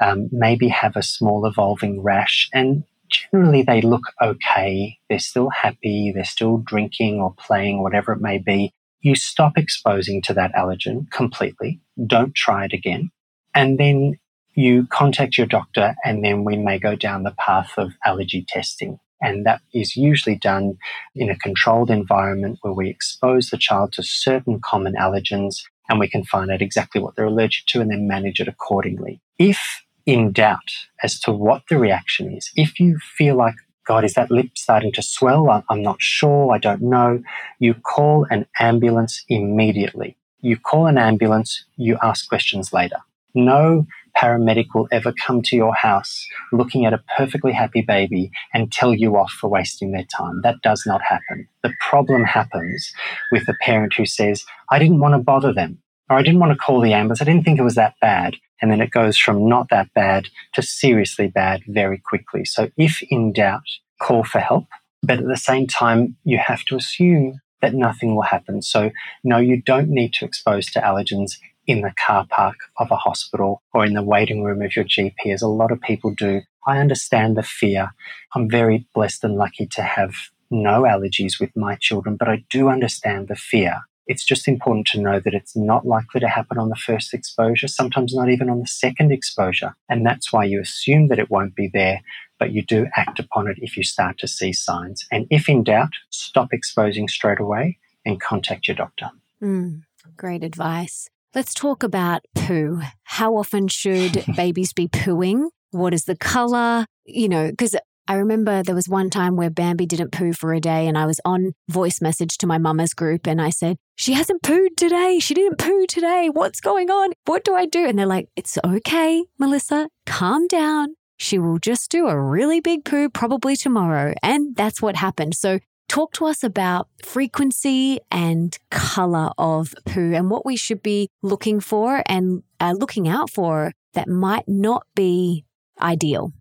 um, 0.01 0.29
maybe 0.31 0.69
have 0.69 0.95
a 0.95 1.03
small 1.03 1.47
evolving 1.47 2.01
rash, 2.01 2.49
and 2.53 2.85
generally 3.11 3.63
they 3.63 3.81
look 3.81 4.03
okay, 4.23 4.99
they're 5.09 5.19
still 5.19 5.51
happy, 5.51 6.13
they're 6.15 6.25
still 6.25 6.59
drinking 6.59 7.21
or 7.21 7.35
playing, 7.35 7.83
whatever 7.83 8.13
it 8.13 8.21
may 8.21 8.39
be, 8.39 8.73
you 9.01 9.17
stop 9.17 9.59
exposing 9.59 10.23
to 10.23 10.35
that 10.35 10.53
allergen 10.55 11.11
completely. 11.11 11.81
Don't 12.07 12.37
try 12.37 12.67
it 12.67 12.73
again. 12.73 13.11
And 13.53 13.79
then 13.79 14.19
you 14.55 14.87
contact 14.89 15.37
your 15.37 15.47
doctor, 15.47 15.95
and 16.05 16.25
then 16.25 16.45
we 16.45 16.57
may 16.57 16.79
go 16.79 16.95
down 16.97 17.23
the 17.23 17.35
path 17.39 17.73
of 17.77 17.93
allergy 18.05 18.45
testing. 18.49 18.99
And 19.21 19.47
that 19.47 19.63
is 19.73 19.97
usually 19.97 20.37
done 20.37 20.77
in 21.15 21.31
a 21.31 21.39
controlled 21.39 21.91
environment 21.91 22.59
where 22.63 22.75
we 22.75 22.91
expose 22.91 23.51
the 23.51 23.59
child 23.59 23.93
to 23.95 24.03
certain 24.03 24.61
common 24.61 24.95
allergens 24.95 25.63
and 25.89 25.99
we 25.99 26.09
can 26.09 26.25
find 26.25 26.51
out 26.51 26.63
exactly 26.63 27.01
what 27.01 27.17
they're 27.17 27.27
allergic 27.27 27.67
to 27.67 27.81
and 27.81 27.91
then 27.91 28.07
manage 28.07 28.41
it 28.41 28.49
accordingly. 28.49 29.21
If 29.39 29.83
in 30.07 30.33
doubt 30.33 30.71
as 31.03 31.19
to 31.21 31.33
what 31.33 31.63
the 31.71 31.79
reaction 31.79 32.33
is, 32.33 32.51
if 32.57 32.79
you 32.79 32.99
feel 32.99 33.37
like 33.37 33.55
God, 33.87 34.05
is 34.05 34.15
that 34.15 34.31
lip 34.31 34.57
starting 34.57 34.93
to 34.93 35.03
swell? 35.03 35.65
I'm 35.69 35.83
not 35.83 36.01
sure. 36.01 36.55
I 36.55 36.59
don't 36.59 36.83
know. 36.83 37.23
You 37.59 37.75
call 37.75 38.27
an 38.31 38.47
ambulance 38.59 39.25
immediately. 39.29 40.17
You 40.41 40.59
call 40.59 40.87
an 40.87 40.99
ambulance, 40.99 41.65
you 41.77 41.99
ask 42.03 42.29
questions 42.29 42.73
later. 42.73 42.99
No 43.35 43.87
paramedic 44.17 44.67
will 44.75 44.89
ever 44.93 45.13
come 45.13 45.43
to 45.43 45.57
your 45.57 45.75
house 45.75 46.27
looking 46.53 46.85
at 46.87 46.93
a 46.93 47.03
perfectly 47.17 47.53
happy 47.53 47.83
baby 47.83 48.31
and 48.53 48.73
tell 48.73 48.95
you 48.95 49.17
off 49.17 49.33
for 49.33 49.49
wasting 49.49 49.93
their 49.93 50.07
time. 50.17 50.41
That 50.43 50.63
does 50.63 50.85
not 50.87 51.03
happen. 51.03 51.49
The 51.63 51.75
problem 51.81 52.25
happens 52.25 52.93
with 53.33 53.47
the 53.47 53.57
parent 53.61 53.95
who 53.95 54.07
says, 54.07 54.45
I 54.71 54.79
didn't 54.79 55.01
want 55.01 55.15
to 55.15 55.19
bother 55.19 55.53
them, 55.53 55.79
or 56.09 56.17
I 56.17 56.23
didn't 56.23 56.41
want 56.41 56.53
to 56.53 56.59
call 56.59 56.81
the 56.81 56.93
ambulance. 56.93 57.21
I 57.21 57.25
didn't 57.25 57.45
think 57.45 57.59
it 57.59 57.65
was 57.65 57.75
that 57.75 57.95
bad. 58.01 58.37
And 58.63 58.71
then 58.71 58.81
it 58.81 58.91
goes 58.91 59.19
from 59.19 59.49
not 59.49 59.69
that 59.71 59.93
bad 59.95 60.29
to 60.55 60.63
seriously 60.63 61.29
bad 61.29 61.63
very 61.67 61.99
quickly. 61.99 62.45
So 62.45 62.71
if 62.77 63.03
in 63.11 63.33
doubt, 63.33 63.65
call 64.01 64.25
for 64.25 64.39
help. 64.39 64.67
But 65.03 65.19
at 65.19 65.27
the 65.27 65.37
same 65.37 65.67
time, 65.67 66.17
you 66.25 66.39
have 66.39 66.65
to 66.67 66.77
assume 66.77 67.41
that 67.61 67.75
nothing 67.75 68.15
will 68.15 68.23
happen. 68.23 68.63
So 68.63 68.91
no, 69.23 69.39
you 69.39 69.61
don't 69.61 69.89
need 69.89 70.13
to 70.15 70.25
expose 70.25 70.71
to 70.73 70.81
allergens 70.81 71.33
in 71.67 71.81
the 71.81 71.93
car 72.05 72.27
park 72.29 72.57
of 72.79 72.91
a 72.91 72.97
hospital 72.97 73.63
or 73.73 73.85
in 73.85 73.95
the 73.95 74.03
waiting 74.03 74.43
room 74.43 74.63
of 74.63 74.75
your 74.77 74.85
GP, 74.85 75.33
as 75.33 75.43
a 75.43 75.49
lot 75.49 75.73
of 75.73 75.81
people 75.81 76.15
do. 76.15 76.43
I 76.67 76.79
understand 76.79 77.37
the 77.37 77.43
fear. 77.43 77.91
I'm 78.35 78.49
very 78.49 78.87
blessed 78.95 79.25
and 79.25 79.37
lucky 79.37 79.67
to 79.67 79.83
have 79.83 80.15
no 80.51 80.83
allergies 80.83 81.41
with 81.41 81.55
my 81.57 81.77
children, 81.77 82.17
but 82.17 82.29
I 82.29 82.45
do 82.51 82.69
understand 82.69 83.29
the 83.29 83.37
fear. 83.37 83.81
It's 84.07 84.25
just 84.25 84.47
important 84.47 84.87
to 84.89 85.01
know 85.01 85.19
that 85.19 85.33
it's 85.33 85.57
not 85.57 85.87
likely 85.87 86.21
to 86.21 86.29
happen 86.29 86.59
on 86.59 86.69
the 86.69 86.77
first 86.77 87.15
exposure, 87.15 87.69
sometimes 87.69 88.15
not 88.15 88.29
even 88.29 88.51
on 88.51 88.61
the 88.61 88.67
second 88.67 89.13
exposure. 89.13 89.75
And 89.89 90.05
that's 90.05 90.33
why 90.33 90.45
you 90.45 90.61
assume 90.61 91.09
that 91.09 91.19
it 91.19 91.31
won't 91.31 91.55
be 91.55 91.71
there, 91.73 92.03
but 92.39 92.53
you 92.53 92.63
do 92.63 92.87
act 92.97 93.19
upon 93.19 93.49
it 93.49 93.57
if 93.61 93.77
you 93.77 93.83
start 93.83 94.19
to 94.19 94.29
see 94.29 94.53
signs. 94.53 95.07
And 95.11 95.27
if 95.31 95.49
in 95.49 95.65
doubt, 95.65 95.93
stop 96.11 96.53
exposing 96.53 97.09
straight 97.09 97.41
away 97.41 97.79
and 98.05 98.21
contact 98.21 98.69
your 98.69 98.77
doctor. 98.77 99.11
Mm, 99.43 99.85
great 100.17 100.45
advice. 100.45 101.09
Let's 101.35 101.53
talk 101.53 101.83
about 101.83 102.25
poo. 102.37 102.81
How 103.03 103.37
often 103.37 103.67
should 103.67 104.25
babies 104.37 104.73
be 104.73 104.87
pooing? 104.87 105.49
What 105.73 105.93
is 105.93 106.05
the 106.05 106.17
color? 106.17 106.87
You 107.07 107.29
know, 107.29 107.51
because 107.51 107.75
I 108.07 108.15
remember 108.15 108.63
there 108.63 108.75
was 108.75 108.89
one 108.89 109.11
time 109.11 109.35
where 109.35 109.51
Bambi 109.51 109.85
didn't 109.85 110.13
poo 110.13 110.33
for 110.33 110.55
a 110.55 110.61
day, 110.61 110.87
and 110.87 110.97
I 110.97 111.07
was 111.07 111.21
on 111.25 111.55
voice 111.69 112.01
message 112.01 112.39
to 112.39 112.47
my 112.47 112.59
mama's 112.59 112.95
group, 112.95 113.27
and 113.27 113.43
I 113.43 113.51
said, 113.51 113.79
She 113.97 114.13
hasn't 114.13 114.43
pooed 114.43 114.77
today. 114.77 115.19
She 115.19 115.35
didn't 115.35 115.59
poo 115.59 115.87
today. 115.87 116.31
What's 116.33 116.61
going 116.61 116.89
on? 116.89 117.15
What 117.25 117.43
do 117.43 117.57
I 117.57 117.67
do? 117.67 117.85
And 117.85 117.99
they're 117.99 118.07
like, 118.07 118.29
It's 118.37 118.57
okay, 118.65 119.25
Melissa. 119.37 119.89
Calm 120.07 120.47
down. 120.47 120.95
She 121.17 121.41
will 121.41 121.59
just 121.59 121.91
do 121.91 122.07
a 122.07 122.21
really 122.21 122.61
big 122.61 122.85
poo 122.85 123.09
probably 123.09 123.57
tomorrow. 123.57 124.15
And 124.23 124.55
that's 124.55 124.81
what 124.81 124.95
happened. 124.97 125.35
So 125.35 125.59
Talk 125.89 126.13
to 126.15 126.27
us 126.27 126.43
about 126.43 126.89
frequency 127.05 128.01
and 128.11 128.59
color 128.71 129.31
of 129.39 129.75
poo 129.85 130.13
and 130.15 130.31
what 130.31 130.45
we 130.45 130.57
should 130.57 130.83
be 130.83 131.09
looking 131.23 131.61
for 131.61 132.03
and 132.07 132.43
uh, 132.61 132.75
looking 132.77 133.07
out 133.07 133.31
for 133.31 133.73
that 133.93 134.09
might 134.09 134.49
not 134.49 134.87
be 134.95 135.45
ideal. 135.81 136.33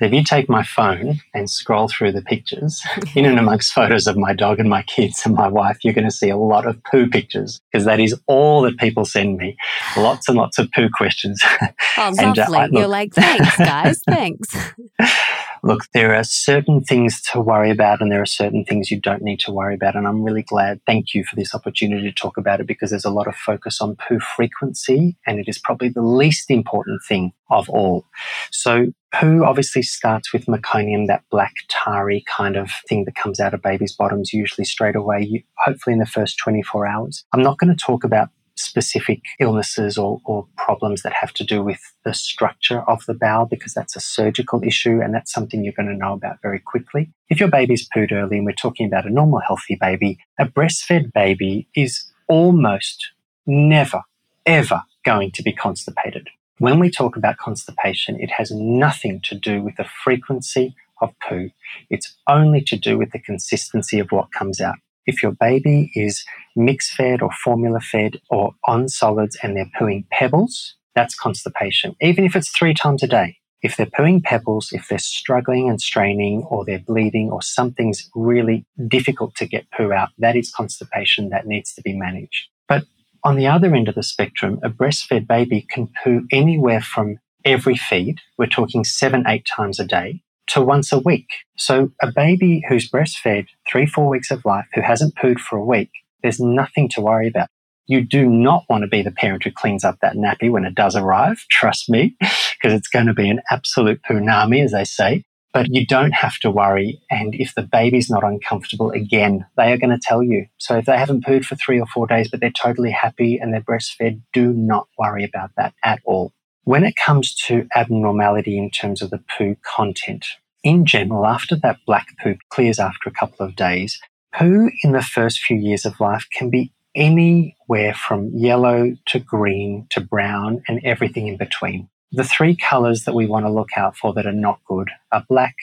If 0.00 0.12
you 0.12 0.22
take 0.24 0.48
my 0.48 0.62
phone 0.62 1.20
and 1.32 1.48
scroll 1.48 1.88
through 1.88 2.12
the 2.12 2.20
pictures, 2.20 2.82
in 3.14 3.24
and 3.24 3.38
amongst 3.38 3.72
photos 3.72 4.06
of 4.06 4.16
my 4.16 4.34
dog 4.34 4.60
and 4.60 4.68
my 4.68 4.82
kids 4.82 5.22
and 5.24 5.34
my 5.34 5.48
wife, 5.48 5.78
you're 5.82 5.94
going 5.94 6.04
to 6.04 6.10
see 6.10 6.28
a 6.28 6.36
lot 6.36 6.66
of 6.66 6.82
poo 6.84 7.08
pictures 7.08 7.60
because 7.72 7.86
that 7.86 8.00
is 8.00 8.14
all 8.26 8.62
that 8.62 8.76
people 8.76 9.04
send 9.04 9.38
me. 9.38 9.56
Lots 9.96 10.28
and 10.28 10.36
lots 10.36 10.58
of 10.58 10.70
poo 10.72 10.88
questions. 10.92 11.40
Oh, 11.42 11.68
and, 12.18 12.36
lovely. 12.36 12.58
Uh, 12.58 12.62
look, 12.62 12.72
you're 12.72 12.88
like, 12.88 13.14
thanks, 13.14 13.56
guys. 13.56 14.02
thanks. 14.06 14.54
look, 15.66 15.86
there 15.92 16.14
are 16.14 16.24
certain 16.24 16.82
things 16.82 17.20
to 17.32 17.40
worry 17.40 17.70
about 17.70 18.00
and 18.00 18.10
there 18.10 18.22
are 18.22 18.26
certain 18.26 18.64
things 18.64 18.90
you 18.90 19.00
don't 19.00 19.22
need 19.22 19.40
to 19.40 19.52
worry 19.52 19.74
about. 19.74 19.96
And 19.96 20.06
I'm 20.06 20.22
really 20.22 20.42
glad, 20.42 20.80
thank 20.86 21.12
you 21.12 21.24
for 21.24 21.34
this 21.34 21.54
opportunity 21.54 22.08
to 22.08 22.14
talk 22.14 22.36
about 22.36 22.60
it 22.60 22.66
because 22.66 22.90
there's 22.90 23.04
a 23.04 23.10
lot 23.10 23.26
of 23.26 23.34
focus 23.34 23.80
on 23.80 23.96
poo 23.96 24.20
frequency 24.20 25.16
and 25.26 25.40
it 25.40 25.48
is 25.48 25.58
probably 25.58 25.88
the 25.88 26.02
least 26.02 26.50
important 26.50 27.00
thing 27.08 27.32
of 27.50 27.68
all. 27.68 28.06
So 28.52 28.86
poo 29.12 29.44
obviously 29.44 29.82
starts 29.82 30.32
with 30.32 30.46
meconium, 30.46 31.08
that 31.08 31.24
black 31.30 31.54
tarry 31.68 32.24
kind 32.28 32.56
of 32.56 32.70
thing 32.88 33.04
that 33.04 33.16
comes 33.16 33.40
out 33.40 33.54
of 33.54 33.62
babies' 33.62 33.94
bottoms 33.94 34.32
usually 34.32 34.64
straight 34.64 34.96
away, 34.96 35.44
hopefully 35.58 35.94
in 35.94 36.00
the 36.00 36.06
first 36.06 36.38
24 36.38 36.86
hours. 36.86 37.24
I'm 37.32 37.42
not 37.42 37.58
going 37.58 37.74
to 37.74 37.84
talk 37.84 38.04
about 38.04 38.28
specific 38.56 39.20
illnesses 39.38 39.96
or, 39.98 40.20
or, 40.24 40.46
problems 40.56 41.02
that 41.02 41.12
have 41.12 41.32
to 41.32 41.44
do 41.44 41.62
with 41.62 41.80
the 42.04 42.12
structure 42.12 42.80
of 42.88 43.04
the 43.06 43.14
bowel 43.14 43.46
because 43.46 43.72
that's 43.72 43.94
a 43.94 44.00
surgical 44.00 44.60
issue 44.64 45.00
and 45.00 45.14
that's 45.14 45.32
something 45.32 45.62
you're 45.62 45.72
going 45.72 45.88
to 45.88 45.94
know 45.94 46.12
about 46.14 46.40
very 46.42 46.58
quickly. 46.58 47.08
If 47.28 47.38
your 47.38 47.50
baby's 47.50 47.88
pooed 47.88 48.10
early 48.10 48.38
and 48.38 48.46
we're 48.46 48.52
talking 48.52 48.86
about 48.86 49.06
a 49.06 49.10
normal 49.10 49.40
healthy 49.40 49.76
baby, 49.80 50.18
a 50.38 50.46
breastfed 50.46 51.12
baby 51.12 51.68
is 51.76 52.10
almost 52.28 53.10
never, 53.46 54.02
ever 54.44 54.82
going 55.04 55.30
to 55.32 55.42
be 55.42 55.52
constipated. 55.52 56.28
When 56.58 56.80
we 56.80 56.90
talk 56.90 57.16
about 57.16 57.36
constipation, 57.36 58.18
it 58.18 58.30
has 58.30 58.50
nothing 58.50 59.20
to 59.24 59.34
do 59.34 59.62
with 59.62 59.76
the 59.76 59.84
frequency 59.84 60.74
of 61.00 61.14
poo. 61.20 61.50
It's 61.90 62.16
only 62.26 62.62
to 62.62 62.76
do 62.76 62.96
with 62.98 63.12
the 63.12 63.18
consistency 63.18 63.98
of 63.98 64.10
what 64.10 64.32
comes 64.32 64.60
out. 64.60 64.76
If 65.06 65.22
your 65.22 65.32
baby 65.32 65.90
is 65.94 66.24
mix 66.54 66.92
fed 66.92 67.22
or 67.22 67.30
formula 67.44 67.80
fed 67.80 68.16
or 68.30 68.52
on 68.66 68.88
solids 68.88 69.36
and 69.42 69.56
they're 69.56 69.70
pooing 69.78 70.08
pebbles, 70.10 70.74
that's 70.94 71.14
constipation, 71.14 71.94
even 72.00 72.24
if 72.24 72.34
it's 72.34 72.50
three 72.50 72.74
times 72.74 73.02
a 73.02 73.06
day. 73.06 73.36
If 73.62 73.76
they're 73.76 73.86
pooing 73.86 74.22
pebbles, 74.22 74.68
if 74.72 74.88
they're 74.88 74.98
struggling 74.98 75.68
and 75.68 75.80
straining 75.80 76.42
or 76.50 76.64
they're 76.64 76.78
bleeding 76.78 77.30
or 77.30 77.42
something's 77.42 78.08
really 78.14 78.66
difficult 78.86 79.34
to 79.36 79.46
get 79.46 79.70
poo 79.70 79.92
out, 79.92 80.10
that 80.18 80.36
is 80.36 80.52
constipation 80.52 81.30
that 81.30 81.46
needs 81.46 81.72
to 81.74 81.82
be 81.82 81.96
managed. 81.96 82.48
But 82.68 82.84
on 83.24 83.36
the 83.36 83.46
other 83.46 83.74
end 83.74 83.88
of 83.88 83.94
the 83.94 84.02
spectrum, 84.02 84.60
a 84.62 84.68
breastfed 84.68 85.26
baby 85.26 85.66
can 85.68 85.88
poo 86.02 86.26
anywhere 86.30 86.80
from 86.80 87.18
every 87.44 87.76
feed, 87.76 88.20
we're 88.36 88.46
talking 88.46 88.84
seven, 88.84 89.24
eight 89.26 89.46
times 89.46 89.80
a 89.80 89.84
day, 89.84 90.22
to 90.48 90.62
once 90.62 90.92
a 90.92 90.98
week. 90.98 91.28
So 91.56 91.92
a 92.02 92.10
baby 92.12 92.64
who's 92.68 92.90
breastfed 92.90 93.48
three, 93.70 93.86
four 93.86 94.08
weeks 94.08 94.30
of 94.30 94.44
life, 94.44 94.66
who 94.74 94.80
hasn't 94.80 95.16
pooed 95.16 95.38
for 95.38 95.58
a 95.58 95.64
week, 95.64 95.90
there's 96.22 96.40
nothing 96.40 96.88
to 96.90 97.00
worry 97.00 97.28
about. 97.28 97.48
You 97.86 98.04
do 98.04 98.28
not 98.28 98.64
want 98.68 98.82
to 98.82 98.88
be 98.88 99.02
the 99.02 99.12
parent 99.12 99.44
who 99.44 99.52
cleans 99.52 99.84
up 99.84 99.98
that 100.00 100.16
nappy 100.16 100.50
when 100.50 100.64
it 100.64 100.74
does 100.74 100.96
arrive. 100.96 101.44
Trust 101.50 101.88
me, 101.88 102.16
because 102.20 102.72
it's 102.72 102.88
going 102.88 103.06
to 103.06 103.14
be 103.14 103.30
an 103.30 103.40
absolute 103.50 104.00
poonami, 104.08 104.64
as 104.64 104.72
they 104.72 104.84
say. 104.84 105.24
But 105.52 105.68
you 105.70 105.86
don't 105.86 106.12
have 106.12 106.36
to 106.40 106.50
worry. 106.50 107.00
And 107.10 107.34
if 107.34 107.54
the 107.54 107.62
baby's 107.62 108.10
not 108.10 108.24
uncomfortable, 108.24 108.90
again, 108.90 109.46
they 109.56 109.72
are 109.72 109.78
going 109.78 109.90
to 109.90 110.00
tell 110.02 110.22
you. 110.22 110.46
So 110.58 110.76
if 110.76 110.84
they 110.84 110.98
haven't 110.98 111.24
pooed 111.24 111.46
for 111.46 111.56
three 111.56 111.80
or 111.80 111.86
four 111.86 112.06
days, 112.06 112.28
but 112.28 112.40
they're 112.40 112.50
totally 112.50 112.90
happy 112.90 113.38
and 113.38 113.54
they're 113.54 113.62
breastfed, 113.62 114.20
do 114.34 114.52
not 114.52 114.88
worry 114.98 115.24
about 115.24 115.52
that 115.56 115.72
at 115.82 116.00
all. 116.04 116.32
When 116.66 116.82
it 116.82 116.96
comes 116.96 117.32
to 117.46 117.68
abnormality 117.76 118.58
in 118.58 118.70
terms 118.72 119.00
of 119.00 119.10
the 119.10 119.22
poo 119.38 119.54
content, 119.62 120.26
in 120.64 120.84
general, 120.84 121.24
after 121.24 121.54
that 121.62 121.78
black 121.86 122.08
poo 122.20 122.34
clears 122.48 122.80
after 122.80 123.08
a 123.08 123.12
couple 123.12 123.46
of 123.46 123.54
days, 123.54 124.00
poo 124.34 124.72
in 124.82 124.90
the 124.90 125.00
first 125.00 125.38
few 125.38 125.56
years 125.56 125.86
of 125.86 126.00
life 126.00 126.26
can 126.32 126.50
be 126.50 126.72
anywhere 126.96 127.94
from 127.94 128.32
yellow 128.34 128.96
to 129.06 129.20
green 129.20 129.86
to 129.90 130.00
brown 130.00 130.64
and 130.66 130.80
everything 130.84 131.28
in 131.28 131.36
between. 131.36 131.88
The 132.10 132.24
three 132.24 132.56
colors 132.56 133.04
that 133.04 133.14
we 133.14 133.26
want 133.28 133.46
to 133.46 133.52
look 133.52 133.70
out 133.76 133.96
for 133.96 134.12
that 134.14 134.26
are 134.26 134.32
not 134.32 134.58
good 134.66 134.90
are 135.12 135.24
black, 135.28 135.54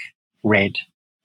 red, 0.41 0.75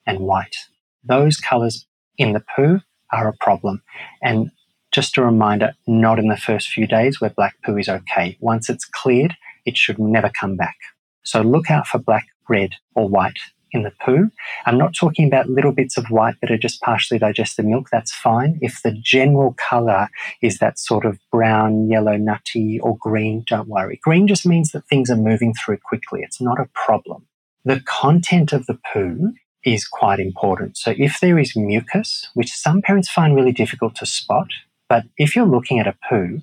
and 0.04 0.18
white. 0.18 0.56
Those 1.04 1.36
colors 1.36 1.86
in 2.16 2.32
the 2.32 2.42
poo 2.56 2.80
are 3.12 3.28
a 3.28 3.36
problem. 3.40 3.84
And 4.24 4.50
just 4.90 5.16
a 5.18 5.22
reminder, 5.22 5.74
not 5.86 6.18
in 6.18 6.26
the 6.26 6.36
first 6.36 6.66
few 6.66 6.88
days 6.88 7.20
where 7.20 7.30
black 7.30 7.54
poo 7.64 7.76
is 7.76 7.88
okay. 7.88 8.36
Once 8.40 8.68
it's 8.68 8.84
cleared, 8.84 9.36
it 9.68 9.76
should 9.76 9.98
never 9.98 10.30
come 10.30 10.56
back. 10.56 10.76
So 11.22 11.42
look 11.42 11.70
out 11.70 11.86
for 11.86 11.98
black, 11.98 12.26
red, 12.48 12.70
or 12.94 13.08
white 13.08 13.38
in 13.72 13.82
the 13.82 13.92
poo. 14.02 14.30
I'm 14.64 14.78
not 14.78 14.94
talking 14.94 15.26
about 15.26 15.50
little 15.50 15.72
bits 15.72 15.98
of 15.98 16.06
white 16.06 16.36
that 16.40 16.50
are 16.50 16.56
just 16.56 16.80
partially 16.80 17.18
digested 17.18 17.66
milk. 17.66 17.88
That's 17.92 18.14
fine. 18.14 18.58
If 18.62 18.80
the 18.82 18.92
general 18.92 19.54
color 19.68 20.08
is 20.40 20.58
that 20.58 20.78
sort 20.78 21.04
of 21.04 21.18
brown, 21.30 21.90
yellow, 21.90 22.16
nutty, 22.16 22.80
or 22.80 22.96
green, 22.96 23.44
don't 23.46 23.68
worry. 23.68 24.00
Green 24.02 24.26
just 24.26 24.46
means 24.46 24.72
that 24.72 24.86
things 24.86 25.10
are 25.10 25.16
moving 25.16 25.52
through 25.52 25.78
quickly. 25.84 26.22
It's 26.22 26.40
not 26.40 26.58
a 26.58 26.70
problem. 26.72 27.26
The 27.66 27.82
content 27.84 28.54
of 28.54 28.64
the 28.64 28.78
poo 28.90 29.34
is 29.64 29.86
quite 29.86 30.20
important. 30.20 30.78
So 30.78 30.94
if 30.96 31.20
there 31.20 31.38
is 31.38 31.54
mucus, 31.54 32.28
which 32.32 32.52
some 32.52 32.80
parents 32.80 33.10
find 33.10 33.36
really 33.36 33.52
difficult 33.52 33.96
to 33.96 34.06
spot, 34.06 34.48
but 34.88 35.04
if 35.18 35.36
you're 35.36 35.44
looking 35.44 35.78
at 35.78 35.86
a 35.86 35.96
poo, 36.08 36.40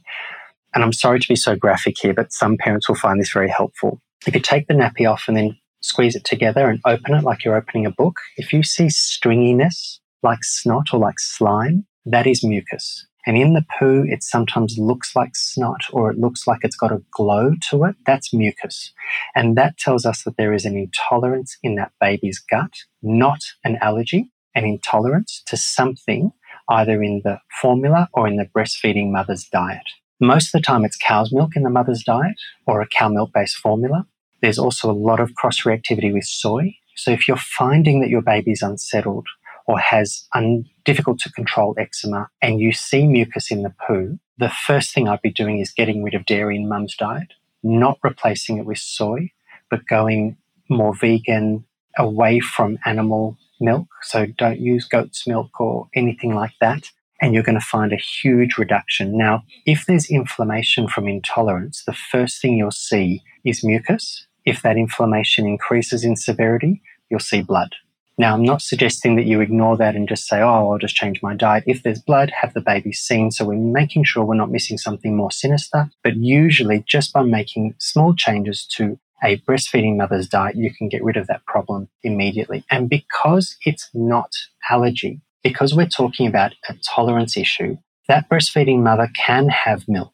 and 0.75 0.83
I'm 0.83 0.93
sorry 0.93 1.19
to 1.19 1.27
be 1.27 1.37
so 1.37 1.55
graphic 1.55 1.95
here, 1.99 2.13
but 2.13 2.33
some 2.33 2.57
parents 2.57 2.87
will 2.87 2.95
find 2.95 3.19
this 3.19 3.31
very 3.31 3.49
helpful. 3.49 4.01
If 4.27 4.35
you 4.35 4.41
take 4.41 4.67
the 4.67 4.73
nappy 4.73 5.09
off 5.09 5.23
and 5.27 5.37
then 5.37 5.57
squeeze 5.81 6.15
it 6.15 6.25
together 6.25 6.69
and 6.69 6.81
open 6.85 7.15
it 7.15 7.23
like 7.23 7.45
you're 7.45 7.55
opening 7.55 7.85
a 7.85 7.91
book, 7.91 8.17
if 8.37 8.51
you 8.51 8.61
see 8.61 8.87
stringiness 8.87 9.99
like 10.21 10.43
snot 10.43 10.87
or 10.93 10.99
like 10.99 11.19
slime, 11.19 11.85
that 12.05 12.27
is 12.27 12.43
mucus. 12.43 13.07
And 13.25 13.37
in 13.37 13.53
the 13.53 13.65
poo, 13.79 14.05
it 14.07 14.21
sometimes 14.21 14.77
looks 14.77 15.15
like 15.15 15.35
snot 15.35 15.81
or 15.91 16.11
it 16.11 16.19
looks 16.19 16.45
like 16.45 16.59
it's 16.61 16.75
got 16.75 16.91
a 16.91 17.01
glow 17.11 17.53
to 17.69 17.85
it. 17.85 17.95
That's 18.05 18.33
mucus. 18.33 18.91
And 19.33 19.57
that 19.57 19.77
tells 19.77 20.05
us 20.05 20.23
that 20.23 20.37
there 20.37 20.53
is 20.53 20.65
an 20.65 20.77
intolerance 20.77 21.57
in 21.63 21.75
that 21.75 21.93
baby's 21.99 22.39
gut, 22.39 22.73
not 23.01 23.39
an 23.63 23.77
allergy, 23.81 24.29
an 24.53 24.65
intolerance 24.65 25.41
to 25.47 25.57
something 25.57 26.31
either 26.69 27.01
in 27.01 27.21
the 27.23 27.39
formula 27.61 28.09
or 28.13 28.27
in 28.27 28.37
the 28.37 28.45
breastfeeding 28.45 29.11
mother's 29.11 29.45
diet. 29.45 29.87
Most 30.19 30.47
of 30.47 30.61
the 30.61 30.65
time, 30.65 30.85
it's 30.85 30.97
cow's 30.97 31.33
milk 31.33 31.55
in 31.55 31.63
the 31.63 31.69
mother's 31.69 32.03
diet 32.03 32.35
or 32.65 32.81
a 32.81 32.87
cow 32.87 33.09
milk 33.09 33.31
based 33.33 33.57
formula. 33.57 34.05
There's 34.41 34.59
also 34.59 34.89
a 34.89 34.93
lot 34.93 35.19
of 35.19 35.35
cross 35.35 35.61
reactivity 35.61 36.13
with 36.13 36.25
soy. 36.25 36.75
So 36.95 37.11
if 37.11 37.27
you're 37.27 37.37
finding 37.37 37.99
that 38.01 38.09
your 38.09 38.21
baby's 38.21 38.61
unsettled 38.61 39.27
or 39.67 39.79
has 39.79 40.27
un- 40.33 40.65
difficult 40.85 41.19
to 41.19 41.31
control 41.31 41.75
eczema 41.77 42.29
and 42.41 42.61
you 42.61 42.71
see 42.71 43.05
mucus 43.07 43.51
in 43.51 43.63
the 43.63 43.73
poo, 43.85 44.19
the 44.37 44.49
first 44.49 44.93
thing 44.93 45.07
I'd 45.07 45.21
be 45.21 45.31
doing 45.31 45.59
is 45.59 45.71
getting 45.71 46.03
rid 46.03 46.13
of 46.13 46.25
dairy 46.25 46.55
in 46.55 46.69
mum's 46.69 46.95
diet, 46.95 47.33
not 47.63 47.97
replacing 48.03 48.57
it 48.57 48.65
with 48.65 48.77
soy, 48.77 49.31
but 49.69 49.87
going 49.87 50.37
more 50.69 50.95
vegan, 50.95 51.65
away 51.97 52.39
from 52.39 52.79
animal 52.85 53.37
milk. 53.59 53.87
So 54.03 54.25
don't 54.25 54.59
use 54.59 54.85
goat's 54.85 55.27
milk 55.27 55.59
or 55.59 55.87
anything 55.95 56.35
like 56.35 56.53
that. 56.61 56.89
And 57.21 57.33
you're 57.33 57.43
going 57.43 57.59
to 57.59 57.65
find 57.65 57.93
a 57.93 57.97
huge 57.97 58.57
reduction. 58.57 59.17
Now, 59.17 59.43
if 59.65 59.85
there's 59.85 60.09
inflammation 60.09 60.87
from 60.87 61.07
intolerance, 61.07 61.83
the 61.85 61.93
first 61.93 62.41
thing 62.41 62.57
you'll 62.57 62.71
see 62.71 63.23
is 63.45 63.63
mucus. 63.63 64.27
If 64.45 64.61
that 64.61 64.77
inflammation 64.77 65.47
increases 65.47 66.03
in 66.03 66.15
severity, 66.15 66.81
you'll 67.09 67.19
see 67.19 67.41
blood. 67.41 67.75
Now, 68.17 68.33
I'm 68.33 68.43
not 68.43 68.61
suggesting 68.61 69.17
that 69.17 69.25
you 69.25 69.41
ignore 69.41 69.75
that 69.75 69.95
and 69.95 70.07
just 70.07 70.27
say, 70.27 70.39
oh, 70.39 70.71
I'll 70.71 70.77
just 70.77 70.95
change 70.95 71.21
my 71.21 71.35
diet. 71.35 71.65
If 71.67 71.83
there's 71.83 72.01
blood, 72.01 72.31
have 72.31 72.53
the 72.53 72.61
baby 72.61 72.93
seen. 72.93 73.29
So 73.31 73.43
we're 73.43 73.55
making 73.55 74.05
sure 74.05 74.23
we're 74.23 74.35
not 74.35 74.51
missing 74.51 74.77
something 74.77 75.15
more 75.15 75.31
sinister. 75.31 75.89
But 76.01 76.15
usually, 76.15 76.85
just 76.87 77.11
by 77.11 77.23
making 77.23 77.75
small 77.77 78.15
changes 78.15 78.65
to 78.77 78.97
a 79.23 79.37
breastfeeding 79.39 79.97
mother's 79.97 80.29
diet, 80.29 80.55
you 80.55 80.73
can 80.73 80.87
get 80.87 81.03
rid 81.03 81.17
of 81.17 81.27
that 81.27 81.45
problem 81.45 81.89
immediately. 82.03 82.63
And 82.71 82.89
because 82.89 83.57
it's 83.65 83.89
not 83.93 84.31
allergy, 84.69 85.21
because 85.45 85.75
we're 85.75 85.87
talking 85.87 86.27
about 86.27 86.53
a 86.67 86.75
tolerance 86.95 87.37
issue, 87.37 87.77
that 88.07 88.27
breastfeeding 88.29 88.81
mother 88.81 89.09
can 89.15 89.47
have 89.49 89.87
milk. 89.87 90.13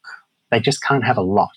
They 0.52 0.60
just 0.60 0.84
can't 0.84 1.06
have 1.06 1.18
a 1.18 1.22
lot. 1.22 1.56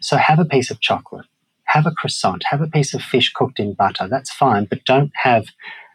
So 0.00 0.16
have 0.16 0.38
a 0.38 0.44
piece 0.44 0.70
of 0.70 0.80
chocolate 0.80 1.26
have 1.70 1.86
a 1.86 1.92
croissant, 1.92 2.42
have 2.50 2.60
a 2.60 2.66
piece 2.66 2.94
of 2.94 3.02
fish 3.02 3.32
cooked 3.32 3.60
in 3.60 3.74
butter. 3.74 4.08
That's 4.08 4.32
fine, 4.32 4.64
but 4.64 4.84
don't 4.84 5.12
have 5.14 5.46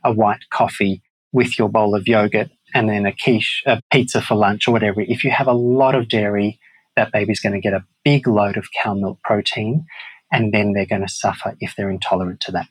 a 0.06 0.12
white 0.12 0.50
coffee 0.50 1.02
with 1.34 1.60
your 1.60 1.68
bowl 1.68 1.96
of 1.96 2.08
yogurt 2.08 2.50
and 2.74 2.88
then 2.88 3.06
a 3.06 3.12
quiche, 3.12 3.62
a 3.66 3.82
pizza 3.92 4.22
for 4.22 4.36
lunch 4.36 4.68
or 4.68 4.72
whatever. 4.72 5.02
If 5.02 5.24
you 5.26 5.32
have 5.32 5.48
a 5.48 5.54
lot 5.54 5.94
of 5.94 6.08
dairy, 6.08 6.60
that 6.96 7.12
baby's 7.12 7.42
going 7.42 7.54
to 7.54 7.60
get 7.60 7.74
a 7.74 7.84
big 8.06 8.26
load 8.26 8.56
of 8.56 8.68
cow 8.82 8.94
milk 8.94 9.20
protein 9.22 9.86
and 10.32 10.54
then 10.54 10.72
they're 10.72 10.86
going 10.86 11.02
to 11.02 11.10
suffer 11.10 11.56
if 11.60 11.76
they're 11.76 11.90
intolerant 11.90 12.40
to 12.42 12.54
that. 12.54 12.68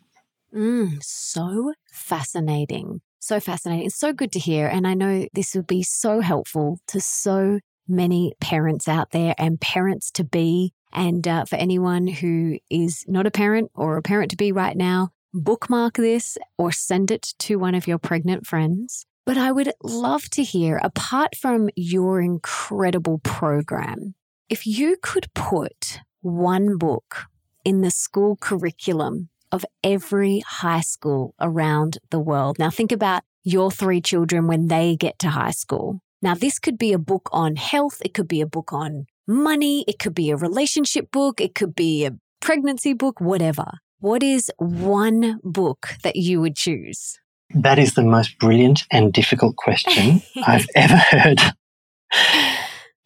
Mm, 0.54 1.02
so 1.02 1.74
fascinating. 1.90 3.02
So 3.24 3.40
fascinating. 3.40 3.86
It's 3.86 3.96
so 3.96 4.12
good 4.12 4.32
to 4.32 4.38
hear. 4.38 4.66
And 4.66 4.86
I 4.86 4.92
know 4.92 5.26
this 5.32 5.54
would 5.54 5.66
be 5.66 5.82
so 5.82 6.20
helpful 6.20 6.78
to 6.88 7.00
so 7.00 7.60
many 7.88 8.34
parents 8.38 8.86
out 8.86 9.12
there 9.12 9.34
and 9.38 9.58
parents 9.58 10.10
to 10.10 10.24
be 10.24 10.74
and 10.92 11.26
uh, 11.26 11.46
for 11.46 11.56
anyone 11.56 12.06
who 12.06 12.58
is 12.68 13.02
not 13.08 13.26
a 13.26 13.30
parent 13.30 13.70
or 13.74 13.96
a 13.96 14.02
parent 14.02 14.30
to 14.32 14.36
be 14.36 14.52
right 14.52 14.76
now, 14.76 15.08
bookmark 15.32 15.94
this 15.94 16.36
or 16.58 16.70
send 16.70 17.10
it 17.10 17.32
to 17.38 17.56
one 17.56 17.74
of 17.74 17.88
your 17.88 17.96
pregnant 17.96 18.46
friends. 18.46 19.06
But 19.24 19.38
I 19.38 19.52
would 19.52 19.72
love 19.82 20.28
to 20.32 20.42
hear, 20.42 20.78
apart 20.84 21.34
from 21.34 21.70
your 21.76 22.20
incredible 22.20 23.20
program, 23.20 24.16
if 24.50 24.66
you 24.66 24.98
could 25.00 25.32
put 25.32 26.00
one 26.20 26.76
book 26.76 27.22
in 27.64 27.80
the 27.80 27.90
school 27.90 28.36
curriculum 28.36 29.30
of 29.54 29.64
every 29.84 30.40
high 30.40 30.80
school 30.80 31.32
around 31.40 31.98
the 32.10 32.18
world. 32.18 32.58
Now, 32.58 32.70
think 32.70 32.90
about 32.90 33.22
your 33.44 33.70
three 33.70 34.00
children 34.00 34.48
when 34.48 34.66
they 34.66 34.96
get 34.96 35.16
to 35.20 35.28
high 35.28 35.52
school. 35.52 36.00
Now, 36.20 36.34
this 36.34 36.58
could 36.58 36.76
be 36.76 36.92
a 36.92 36.98
book 36.98 37.28
on 37.30 37.54
health, 37.54 38.02
it 38.04 38.14
could 38.14 38.26
be 38.26 38.40
a 38.40 38.48
book 38.48 38.72
on 38.72 39.06
money, 39.28 39.84
it 39.86 40.00
could 40.00 40.14
be 40.14 40.30
a 40.30 40.36
relationship 40.36 41.12
book, 41.12 41.40
it 41.40 41.54
could 41.54 41.76
be 41.76 42.04
a 42.04 42.16
pregnancy 42.40 42.94
book, 42.94 43.20
whatever. 43.20 43.78
What 44.00 44.24
is 44.24 44.50
one 44.58 45.38
book 45.44 45.90
that 46.02 46.16
you 46.16 46.40
would 46.40 46.56
choose? 46.56 47.18
That 47.54 47.78
is 47.78 47.94
the 47.94 48.02
most 48.02 48.38
brilliant 48.40 48.84
and 48.90 49.12
difficult 49.12 49.54
question 49.54 50.20
I've 50.46 50.66
ever 50.74 50.96
heard. 50.96 51.38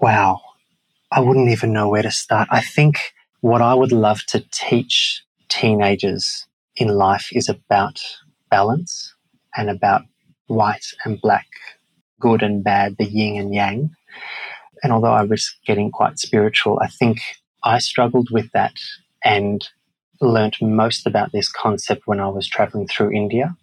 Wow. 0.01 0.41
I 1.13 1.21
wouldn't 1.21 1.51
even 1.51 1.75
know 1.75 1.89
where 1.91 2.03
to 2.03 2.11
start. 2.11 2.49
I 2.51 2.63
think 2.63 3.13
what 3.41 3.61
I 3.61 3.75
would 3.75 3.93
love 3.93 4.23
to 4.29 4.45
teach 4.51 5.23
teenagers 5.49 6.47
in 6.77 6.89
life 6.89 7.29
is 7.33 7.49
about 7.49 8.01
balance 8.51 9.15
and 9.57 9.69
about 9.71 10.03
white 10.47 10.87
and 11.05 11.21
black, 11.21 11.47
good 12.21 12.43
and 12.43 12.63
bad, 12.65 12.97
the 12.99 13.05
yin 13.05 13.39
and 13.39 13.55
yang. 13.55 13.91
And 14.83 14.93
although 14.93 15.13
I 15.13 15.23
was 15.23 15.55
getting 15.67 15.91
quite 15.91 16.19
spiritual, 16.19 16.79
I 16.81 16.89
think 16.89 17.21
I 17.65 17.79
struggled 17.79 18.29
with 18.31 18.51
that 18.53 18.75
and 19.25 19.67
learnt 20.21 20.61
most 20.61 21.07
about 21.07 21.33
this 21.33 21.51
concept 21.51 22.03
when 22.07 22.21
I 22.21 22.29
was 22.29 22.47
traveling 22.47 22.87
through 22.87 23.13
India. 23.13 23.57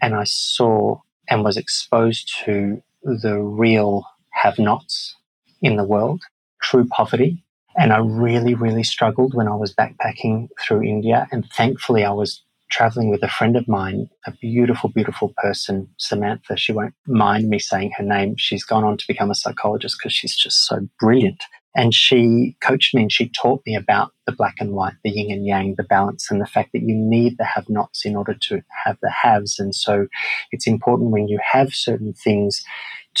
And 0.00 0.14
I 0.14 0.24
saw 0.24 1.00
and 1.28 1.44
was 1.44 1.56
exposed 1.56 2.32
to 2.44 2.82
the 3.02 3.38
real 3.38 4.04
have 4.30 4.58
nots 4.58 5.16
in 5.62 5.76
the 5.76 5.84
world, 5.84 6.22
true 6.62 6.86
poverty. 6.86 7.42
And 7.78 7.92
I 7.92 7.98
really, 7.98 8.54
really 8.54 8.82
struggled 8.82 9.34
when 9.34 9.46
I 9.46 9.54
was 9.54 9.72
backpacking 9.72 10.48
through 10.60 10.82
India. 10.82 11.28
And 11.30 11.48
thankfully, 11.52 12.04
I 12.04 12.10
was 12.10 12.42
traveling 12.70 13.08
with 13.08 13.22
a 13.22 13.28
friend 13.28 13.56
of 13.56 13.68
mine, 13.68 14.10
a 14.26 14.32
beautiful, 14.32 14.90
beautiful 14.90 15.32
person, 15.36 15.88
Samantha. 15.96 16.56
She 16.56 16.72
won't 16.72 16.94
mind 17.06 17.48
me 17.48 17.60
saying 17.60 17.92
her 17.96 18.04
name. 18.04 18.34
She's 18.36 18.64
gone 18.64 18.82
on 18.82 18.96
to 18.98 19.06
become 19.06 19.30
a 19.30 19.34
psychologist 19.34 19.96
because 19.98 20.12
she's 20.12 20.36
just 20.36 20.66
so 20.66 20.88
brilliant. 20.98 21.42
And 21.76 21.94
she 21.94 22.56
coached 22.60 22.94
me 22.94 23.02
and 23.02 23.12
she 23.12 23.28
taught 23.28 23.62
me 23.64 23.76
about 23.76 24.10
the 24.26 24.32
black 24.32 24.56
and 24.58 24.72
white, 24.72 24.94
the 25.04 25.10
yin 25.10 25.30
and 25.30 25.46
yang, 25.46 25.76
the 25.76 25.84
balance, 25.84 26.32
and 26.32 26.40
the 26.40 26.46
fact 26.46 26.70
that 26.72 26.82
you 26.82 26.96
need 26.96 27.38
the 27.38 27.44
have 27.44 27.68
nots 27.68 28.04
in 28.04 28.16
order 28.16 28.34
to 28.34 28.60
have 28.84 28.98
the 29.02 29.10
haves. 29.10 29.60
And 29.60 29.72
so 29.72 30.08
it's 30.50 30.66
important 30.66 31.12
when 31.12 31.28
you 31.28 31.38
have 31.52 31.72
certain 31.72 32.12
things 32.12 32.64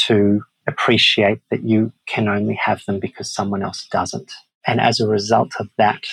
to 0.06 0.42
appreciate 0.66 1.40
that 1.50 1.62
you 1.62 1.92
can 2.06 2.28
only 2.28 2.54
have 2.54 2.84
them 2.86 2.98
because 2.98 3.32
someone 3.32 3.62
else 3.62 3.86
doesn't. 3.90 4.32
And 4.68 4.80
as 4.80 5.00
a 5.00 5.08
result 5.08 5.52
of 5.58 5.68
that, 5.78 6.04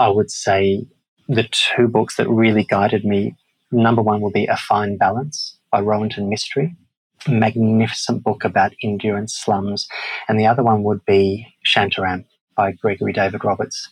I 0.00 0.08
would 0.08 0.30
say 0.30 0.86
the 1.28 1.46
two 1.52 1.86
books 1.88 2.16
that 2.16 2.28
really 2.28 2.64
guided 2.64 3.04
me 3.04 3.36
number 3.70 4.00
one 4.00 4.22
will 4.22 4.30
be 4.32 4.46
A 4.46 4.56
Fine 4.56 4.96
Balance 4.96 5.58
by 5.70 5.82
Rohinton 5.82 6.28
Mistry, 6.32 6.74
magnificent 7.28 8.22
book 8.24 8.44
about 8.44 8.72
India 8.82 9.14
and 9.14 9.30
slums. 9.30 9.86
And 10.26 10.40
the 10.40 10.46
other 10.46 10.62
one 10.64 10.82
would 10.84 11.04
be 11.04 11.46
Shantaram 11.66 12.24
by 12.56 12.72
Gregory 12.72 13.12
David 13.12 13.44
Roberts. 13.44 13.88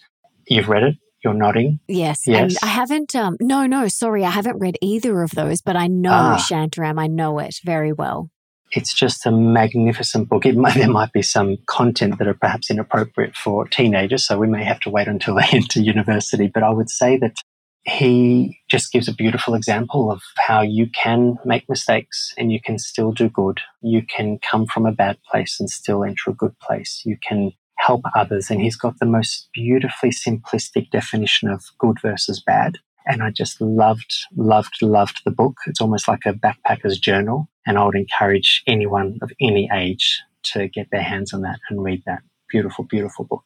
You've 0.49 0.71
read 0.71 0.83
it? 0.85 0.95
You're 1.23 1.35
nodding. 1.35 1.81
Yes. 1.89 2.23
Yes. 2.27 2.41
And 2.41 2.59
I 2.63 2.73
haven't, 2.73 3.15
um, 3.15 3.37
no, 3.41 3.67
no, 3.67 3.89
sorry, 3.89 4.25
I 4.25 4.31
haven't 4.31 4.59
read 4.61 4.79
either 4.81 5.23
of 5.23 5.33
those, 5.33 5.61
but 5.61 5.77
I 5.77 5.89
know 5.89 6.11
Ah. 6.13 6.47
Shantaram. 6.51 6.99
I 7.01 7.07
know 7.07 7.39
it 7.39 7.57
very 7.65 7.93
well. 7.93 8.31
It's 8.73 8.93
just 8.93 9.27
a 9.27 9.31
magnificent 9.31 10.29
book. 10.29 10.45
Might, 10.45 10.75
there 10.75 10.91
might 10.91 11.13
be 11.13 11.23
some 11.23 11.57
content 11.67 12.19
that 12.19 12.29
are 12.29 12.35
perhaps 12.35 12.71
inappropriate 12.71 13.37
for 13.37 13.67
teenagers, 13.67 14.27
so 14.27 14.39
we 14.39 14.49
may 14.49 14.65
have 14.65 14.81
to 14.81 14.91
wait 14.91 15.09
until 15.09 15.35
they 15.37 15.47
enter 15.53 15.81
university. 15.81 16.49
But 16.53 16.63
I 16.63 16.71
would 16.71 16.91
say 16.91 17.17
that 17.19 17.37
he 17.85 18.59
just 18.69 18.93
gives 18.93 19.07
a 19.07 19.15
beautiful 19.15 19.55
example 19.55 20.11
of 20.11 20.21
how 20.39 20.61
you 20.61 20.89
can 20.91 21.37
make 21.45 21.69
mistakes 21.69 22.35
and 22.37 22.51
you 22.51 22.61
can 22.61 22.79
still 22.79 23.13
do 23.13 23.29
good. 23.29 23.61
You 23.81 24.03
can 24.03 24.41
come 24.41 24.67
from 24.67 24.87
a 24.87 24.93
bad 24.93 25.19
place 25.31 25.61
and 25.61 25.71
still 25.71 26.03
enter 26.03 26.31
a 26.31 26.35
good 26.35 26.59
place. 26.59 27.03
You 27.05 27.17
can 27.27 27.53
help 27.79 28.03
others. 28.17 28.51
And 28.51 28.61
he's 28.61 28.77
got 28.77 28.99
the 28.99 29.07
most 29.07 29.49
beautifully 29.55 30.11
simplistic 30.11 30.91
definition 30.91 31.49
of 31.49 31.63
good 31.79 31.99
versus 32.03 32.43
bad. 32.45 32.79
And 33.07 33.23
I 33.23 33.31
just 33.31 33.61
loved, 33.61 34.13
loved, 34.37 34.83
loved 34.83 35.23
the 35.25 35.31
book. 35.31 35.55
It's 35.67 35.81
almost 35.81 36.09
like 36.09 36.27
a 36.27 36.33
backpacker's 36.33 36.99
journal. 36.99 37.49
And 37.67 37.79
I 37.79 37.85
would 37.85 37.95
encourage 37.95 38.63
anyone 38.67 39.19
of 39.23 39.31
any 39.41 39.69
age 39.73 40.21
to 40.53 40.69
get 40.69 40.89
their 40.91 41.03
hands 41.03 41.33
on 41.33 41.43
that 41.43 41.59
and 41.71 41.83
read 41.83 42.03
that. 42.07 42.21
Beautiful, 42.49 42.85
beautiful 42.85 43.25
book. 43.25 43.43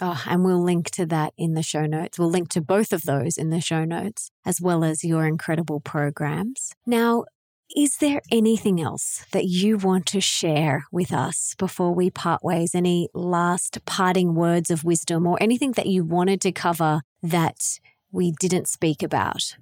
Oh, 0.00 0.22
and 0.26 0.44
we'll 0.44 0.62
link 0.62 0.90
to 0.92 1.06
that 1.06 1.32
in 1.38 1.54
the 1.54 1.62
show 1.62 1.86
notes. 1.86 2.18
We'll 2.18 2.30
link 2.30 2.48
to 2.50 2.60
both 2.60 2.92
of 2.92 3.02
those 3.02 3.36
in 3.36 3.50
the 3.50 3.60
show 3.60 3.84
notes, 3.84 4.30
as 4.44 4.60
well 4.60 4.82
as 4.82 5.04
your 5.04 5.24
incredible 5.24 5.80
programs. 5.80 6.72
Now, 6.84 7.26
is 7.74 7.96
there 7.98 8.20
anything 8.30 8.80
else 8.80 9.24
that 9.32 9.44
you 9.44 9.78
want 9.78 10.06
to 10.06 10.20
share 10.20 10.84
with 10.92 11.12
us 11.12 11.54
before 11.58 11.94
we 11.94 12.10
part 12.10 12.44
ways? 12.44 12.74
Any 12.74 13.08
last 13.14 13.84
parting 13.86 14.34
words 14.34 14.70
of 14.70 14.84
wisdom 14.84 15.26
or 15.26 15.38
anything 15.40 15.72
that 15.72 15.86
you 15.86 16.04
wanted 16.04 16.40
to 16.42 16.52
cover 16.52 17.02
that 17.22 17.78
we 18.14 18.30
didn't 18.30 18.68
speak 18.68 19.02
about? 19.02 19.56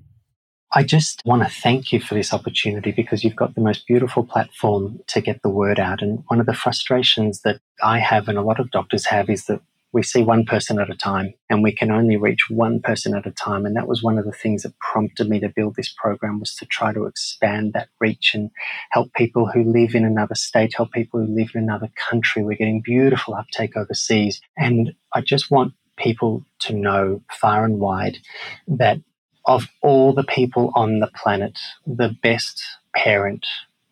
I 0.74 0.82
just 0.82 1.22
want 1.24 1.42
to 1.42 1.48
thank 1.48 1.92
you 1.92 2.00
for 2.00 2.14
this 2.14 2.32
opportunity 2.32 2.92
because 2.92 3.24
you've 3.24 3.36
got 3.36 3.54
the 3.54 3.60
most 3.60 3.86
beautiful 3.86 4.24
platform 4.24 5.00
to 5.08 5.20
get 5.20 5.42
the 5.42 5.50
word 5.50 5.80
out. 5.80 6.02
And 6.02 6.22
one 6.28 6.38
of 6.38 6.46
the 6.46 6.54
frustrations 6.54 7.42
that 7.42 7.60
I 7.82 7.98
have 7.98 8.28
and 8.28 8.38
a 8.38 8.42
lot 8.42 8.60
of 8.60 8.70
doctors 8.70 9.06
have 9.06 9.28
is 9.28 9.46
that 9.46 9.60
we 9.92 10.02
see 10.02 10.22
one 10.22 10.44
person 10.46 10.78
at 10.78 10.90
a 10.90 10.96
time 10.96 11.34
and 11.50 11.62
we 11.62 11.72
can 11.72 11.90
only 11.90 12.16
reach 12.16 12.48
one 12.48 12.80
person 12.80 13.14
at 13.14 13.26
a 13.26 13.30
time. 13.30 13.66
And 13.66 13.76
that 13.76 13.88
was 13.88 14.02
one 14.02 14.18
of 14.18 14.24
the 14.24 14.32
things 14.32 14.62
that 14.62 14.78
prompted 14.78 15.28
me 15.28 15.40
to 15.40 15.50
build 15.50 15.76
this 15.76 15.92
program 15.94 16.40
was 16.40 16.54
to 16.56 16.66
try 16.66 16.94
to 16.94 17.04
expand 17.04 17.74
that 17.74 17.88
reach 18.00 18.32
and 18.34 18.50
help 18.90 19.12
people 19.12 19.46
who 19.46 19.64
live 19.64 19.94
in 19.94 20.04
another 20.04 20.34
state, 20.34 20.74
help 20.74 20.92
people 20.92 21.20
who 21.20 21.34
live 21.34 21.50
in 21.54 21.62
another 21.62 21.90
country. 21.96 22.42
We're 22.42 22.56
getting 22.56 22.80
beautiful 22.80 23.34
uptake 23.34 23.76
overseas. 23.76 24.40
And 24.56 24.94
I 25.12 25.20
just 25.20 25.50
want 25.50 25.74
people 25.98 26.44
to 26.62 26.74
know 26.74 27.22
far 27.40 27.64
and 27.64 27.78
wide 27.78 28.18
that 28.66 28.98
of 29.44 29.68
all 29.82 30.12
the 30.12 30.24
people 30.24 30.72
on 30.74 31.00
the 31.00 31.10
planet, 31.14 31.58
the 31.86 32.14
best 32.22 32.62
parent 32.94 33.46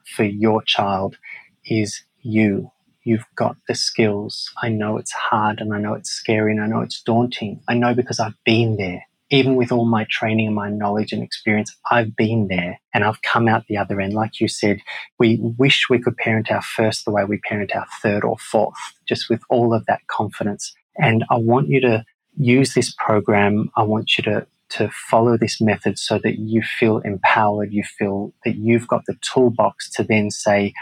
for 0.05 0.25
your 0.25 0.63
child 0.63 1.17
is 1.65 2.03
you. 2.23 2.71
You've 3.03 3.25
got 3.35 3.57
the 3.67 3.75
skills. 3.75 4.51
I 4.63 4.69
know 4.69 4.99
it's 4.99 5.13
hard 5.13 5.61
and 5.61 5.73
I 5.75 5.79
know 5.79 5.95
it's 5.95 6.11
scary 6.11 6.53
and 6.53 6.61
I 6.61 6.67
know 6.67 6.81
it's 6.81 7.03
daunting. 7.03 7.61
I 7.69 7.75
know 7.75 7.95
because 7.95 8.21
I've 8.21 8.43
been 8.45 8.77
there. 8.77 9.05
Even 9.33 9.55
with 9.55 9.71
all 9.71 9.87
my 9.87 10.07
training 10.11 10.47
and 10.47 10.57
my 10.57 10.71
knowledge 10.71 11.13
and 11.13 11.23
experience, 11.23 11.77
I've 11.89 12.17
been 12.17 12.49
there 12.49 12.81
and 12.93 13.05
I've 13.05 13.23
come 13.23 13.47
out 13.47 13.67
the 13.69 13.77
other 13.77 14.01
end. 14.01 14.13
Like 14.13 14.41
you 14.41 14.49
said, 14.49 14.81
we 15.21 15.39
wish 15.57 15.87
we 15.89 16.01
could 16.01 16.17
parent 16.17 16.51
our 16.51 16.63
first 16.63 17.05
the 17.05 17.13
way 17.13 17.25
we 17.25 17.39
parent 17.39 17.75
our 17.75 17.87
third 18.03 18.25
or 18.25 18.37
fourth, 18.39 18.75
just 19.09 19.31
with 19.31 19.41
all 19.49 19.73
of 19.73 19.87
that 19.87 20.01
confidence. 20.09 20.75
And 20.97 21.25
I 21.31 21.37
want 21.37 21.69
you 21.69 21.81
to 21.83 22.05
use 22.36 22.74
this 22.74 22.94
program. 22.98 23.70
I 23.77 23.82
want 23.82 24.16
you 24.16 24.24
to 24.24 24.47
to 24.70 24.89
follow 25.11 25.36
this 25.36 25.61
method 25.61 25.98
so 25.98 26.19
that 26.23 26.39
you 26.39 26.62
feel 26.62 26.98
empowered, 26.98 27.73
you 27.73 27.82
feel 27.82 28.32
that 28.44 28.55
you've 28.57 28.86
got 28.86 29.02
the 29.07 29.16
toolbox 29.20 29.90
to 29.90 30.05
then 30.05 30.31
say, 30.31 30.73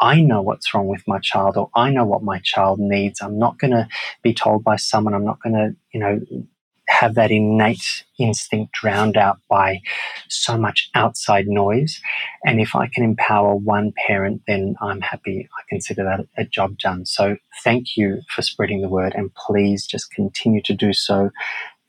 I 0.00 0.20
know 0.20 0.42
what's 0.42 0.74
wrong 0.74 0.88
with 0.88 1.02
my 1.06 1.20
child 1.20 1.56
or 1.56 1.70
I 1.74 1.90
know 1.90 2.04
what 2.04 2.22
my 2.22 2.40
child 2.42 2.78
needs. 2.80 3.20
I'm 3.22 3.38
not 3.38 3.58
going 3.58 3.70
to 3.70 3.88
be 4.22 4.34
told 4.34 4.64
by 4.64 4.76
someone. 4.76 5.14
I'm 5.14 5.24
not 5.24 5.40
going 5.40 5.54
to, 5.54 5.76
you 5.94 6.00
know, 6.00 6.20
have 6.88 7.14
that 7.14 7.30
innate 7.30 8.04
instinct 8.18 8.72
drowned 8.72 9.16
out 9.16 9.38
by 9.48 9.80
so 10.28 10.56
much 10.56 10.88
outside 10.94 11.46
noise. 11.46 12.00
And 12.44 12.60
if 12.60 12.74
I 12.74 12.88
can 12.88 13.04
empower 13.04 13.54
one 13.54 13.92
parent, 14.06 14.42
then 14.46 14.76
I'm 14.80 15.00
happy. 15.00 15.48
I 15.58 15.62
consider 15.68 16.04
that 16.04 16.26
a 16.36 16.46
job 16.46 16.78
done. 16.78 17.06
So 17.06 17.36
thank 17.64 17.96
you 17.96 18.20
for 18.34 18.42
spreading 18.42 18.82
the 18.82 18.88
word 18.88 19.14
and 19.14 19.34
please 19.34 19.86
just 19.86 20.10
continue 20.10 20.62
to 20.62 20.74
do 20.74 20.92
so. 20.92 21.30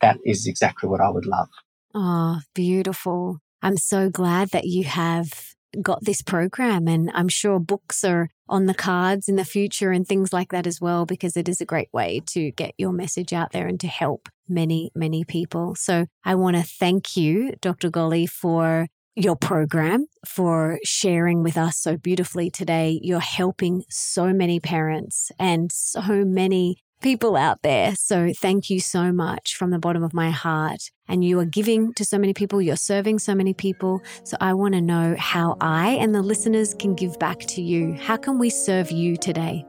That 0.02 0.18
is 0.26 0.48
exactly 0.48 0.90
what 0.90 1.02
I 1.02 1.10
would 1.10 1.26
love. 1.26 1.49
Oh, 1.94 2.41
beautiful. 2.53 3.40
I'm 3.61 3.78
so 3.78 4.10
glad 4.10 4.49
that 4.49 4.65
you 4.65 4.84
have 4.84 5.56
got 5.81 6.03
this 6.03 6.22
program 6.22 6.88
and 6.88 7.11
I'm 7.14 7.30
sure 7.30 7.60
books 7.60 8.03
are 8.03 8.30
on 8.49 8.65
the 8.65 8.73
cards 8.73 9.27
in 9.27 9.35
the 9.35 9.45
future 9.45 9.91
and 9.91 10.07
things 10.07 10.31
like 10.31 10.52
that 10.52 10.68
as 10.68 10.80
well 10.80 11.06
because 11.06 11.35
it 11.35 11.49
is 11.49 11.61
a 11.61 11.65
great 11.65 11.89
way 11.94 12.22
to 12.27 12.52
get 12.52 12.73
your 12.77 12.91
message 12.91 13.34
out 13.34 13.52
there 13.52 13.68
and 13.68 13.80
to 13.81 13.88
help 13.88 14.30
many 14.48 14.91
many 14.95 15.23
people. 15.23 15.76
So 15.76 16.06
I 16.23 16.35
want 16.35 16.56
to 16.56 16.64
thank 16.64 17.18
you 17.18 17.53
Dr. 17.61 17.89
Golly 17.89 18.26
for 18.26 18.88
your 19.15 19.35
program 19.35 20.06
for 20.26 20.80
sharing 20.84 21.41
with 21.41 21.57
us 21.57 21.77
so 21.77 21.98
beautifully 21.98 22.52
today. 22.52 22.99
You're 23.02 23.19
helping 23.19 23.84
so 23.89 24.31
many 24.31 24.60
parents 24.60 25.31
and 25.39 25.72
so 25.72 26.23
many 26.23 26.84
people 27.02 27.36
out 27.36 27.61
there. 27.61 27.95
So 27.95 28.32
thank 28.36 28.69
you 28.69 28.80
so 28.80 29.11
much 29.11 29.56
from 29.56 29.72
the 29.72 29.80
bottom 29.80 30.03
of 30.03 30.14
my 30.14 30.30
heart. 30.30 30.91
And 31.07 31.24
you 31.24 31.40
are 31.40 31.45
giving 31.45 31.94
to 31.94 32.03
so 32.03 32.18
many 32.18 32.34
people, 32.34 32.61
you're 32.61 32.76
serving 32.76 33.19
so 33.19 33.34
many 33.34 33.53
people. 33.53 34.02
So 34.24 34.38
I 34.41 34.53
want 34.53 34.74
to 34.74 34.82
know 34.82 35.15
how 35.18 35.57
I 35.61 35.91
and 35.91 36.14
the 36.14 36.22
listeners 36.22 36.74
can 36.74 36.95
give 36.95 37.18
back 37.19 37.40
to 37.40 37.61
you. 37.61 37.94
How 37.94 38.18
can 38.18 38.40
we 38.40 38.49
serve 38.49 38.91
you 38.91 39.15
today? 39.15 39.65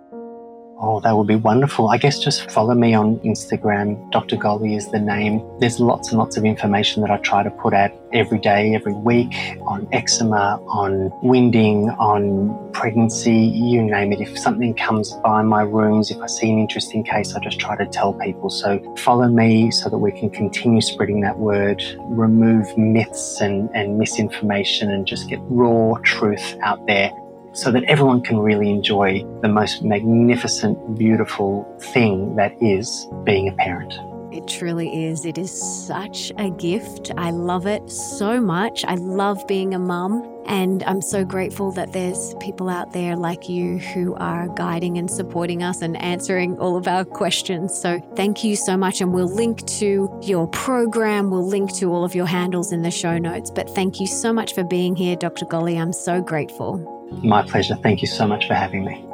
Oh, 0.81 1.01
that 1.01 1.17
would 1.17 1.27
be 1.27 1.35
wonderful. 1.35 1.89
I 1.89 1.99
guess 1.99 2.21
just 2.21 2.53
follow 2.53 2.73
me 2.73 2.95
on 2.95 3.19
Instagram. 3.21 4.09
Dr. 4.13 4.37
Golly 4.37 4.77
is 4.77 4.89
the 4.93 5.01
name. 5.01 5.43
There's 5.59 5.81
lots 5.81 6.11
and 6.11 6.19
lots 6.19 6.37
of 6.37 6.45
information 6.45 7.03
that 7.03 7.11
I 7.11 7.17
try 7.17 7.43
to 7.43 7.51
put 7.51 7.75
out 7.75 7.91
every 8.13 8.39
day, 8.39 8.77
every 8.77 8.93
week 8.93 9.35
on 9.67 9.89
eczema, 9.91 10.63
on 10.69 11.11
winding, 11.21 11.91
on 11.91 12.71
pregnancy, 12.73 13.35
you 13.35 13.83
name 13.83 14.13
it. 14.13 14.21
If 14.21 14.39
something 14.39 14.73
comes 14.73 15.13
by 15.25 15.43
my 15.43 15.63
rooms, 15.63 16.13
if 16.13 16.19
I 16.19 16.27
see 16.27 16.49
an 16.53 16.61
interesting 16.61 17.03
case, 17.03 17.35
I 17.35 17.41
just 17.41 17.59
try 17.59 17.77
to 17.77 17.87
tell 17.87 18.15
people. 18.15 18.49
So 18.49 18.79
follow 18.99 19.27
me 19.27 19.73
so 19.73 19.91
that 19.91 19.99
we 19.99 20.13
can 20.13 20.31
continue 20.31 20.81
spreading 20.81 21.23
that 21.23 21.41
word, 21.41 21.83
remove 22.03 22.79
myths 22.79 23.41
and, 23.41 23.69
and 23.75 23.99
misinformation, 23.99 24.93
and 24.93 25.09
just 25.09 25.29
get 25.29 25.41
raw 25.43 25.95
truth 26.05 26.57
out 26.63 26.87
there 26.87 27.11
so 27.59 27.73
that 27.73 27.83
everyone 27.85 28.21
can 28.21 28.39
really 28.39 28.71
enjoy 28.71 29.25
the 29.43 29.49
most 29.49 29.83
magnificent, 29.83 30.97
beautiful 30.97 31.67
thing 31.93 32.37
that 32.37 32.53
is 32.63 33.09
being 33.25 33.49
a 33.49 33.53
parent. 33.53 33.93
It 34.33 34.47
truly 34.47 35.07
is. 35.07 35.25
It 35.25 35.39
is 35.39 35.51
such 35.51 36.31
a 36.37 36.51
gift. 36.51 37.11
I 37.17 37.31
love 37.31 37.67
it 37.67 37.91
so 37.91 38.41
much. 38.41 38.85
I 38.85 38.95
love 38.95 39.45
being 39.49 39.75
a 39.75 39.79
mum. 39.79 40.23
And 40.47 40.85
I'm 40.85 41.03
so 41.03 41.25
grateful 41.25 41.73
that 41.73 41.93
there's 41.93 42.35
people 42.39 42.69
out 42.69 42.93
there 42.93 43.17
like 43.17 43.49
you 43.49 43.79
who 43.79 44.15
are 44.15 44.49
guiding 44.49 44.97
and 44.97 45.11
supporting 45.11 45.63
us 45.63 45.83
and 45.83 46.01
answering 46.01 46.59
all 46.59 46.77
of 46.77 46.87
our 46.87 47.05
questions. 47.05 47.77
So 47.77 48.01
thank 48.15 48.45
you 48.45 48.55
so 48.55 48.77
much. 48.77 49.01
And 49.01 49.13
we'll 49.13 49.35
link 49.35 49.67
to 49.79 50.09
your 50.23 50.47
program, 50.49 51.31
we'll 51.31 51.47
link 51.47 51.75
to 51.77 51.93
all 51.93 52.05
of 52.05 52.15
your 52.15 52.27
handles 52.27 52.71
in 52.71 52.83
the 52.83 52.91
show 52.91 53.19
notes. 53.19 53.51
But 53.51 53.69
thank 53.75 53.99
you 53.99 54.07
so 54.07 54.33
much 54.33 54.55
for 54.55 54.63
being 54.63 54.95
here, 54.95 55.17
Dr. 55.17 55.47
Golly. 55.47 55.77
I'm 55.77 55.93
so 55.93 56.21
grateful. 56.21 56.98
My 57.11 57.43
pleasure. 57.43 57.77
Thank 57.77 58.01
you 58.03 58.09
so 58.09 58.27
much 58.27 58.47
for 58.47 58.55
having 58.55 58.85
me. 58.85 59.05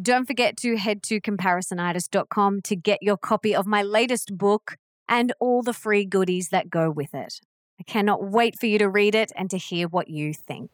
Don't 0.00 0.26
forget 0.26 0.56
to 0.58 0.76
head 0.76 1.02
to 1.04 1.20
comparisonitis.com 1.20 2.62
to 2.62 2.76
get 2.76 3.02
your 3.02 3.16
copy 3.16 3.54
of 3.54 3.66
my 3.66 3.82
latest 3.82 4.36
book 4.36 4.76
and 5.08 5.32
all 5.40 5.62
the 5.62 5.72
free 5.72 6.04
goodies 6.04 6.48
that 6.50 6.68
go 6.68 6.90
with 6.90 7.14
it. 7.14 7.40
I 7.80 7.84
cannot 7.84 8.30
wait 8.30 8.58
for 8.58 8.66
you 8.66 8.78
to 8.78 8.88
read 8.88 9.14
it 9.14 9.32
and 9.34 9.48
to 9.50 9.56
hear 9.56 9.88
what 9.88 10.08
you 10.08 10.34
think. 10.34 10.70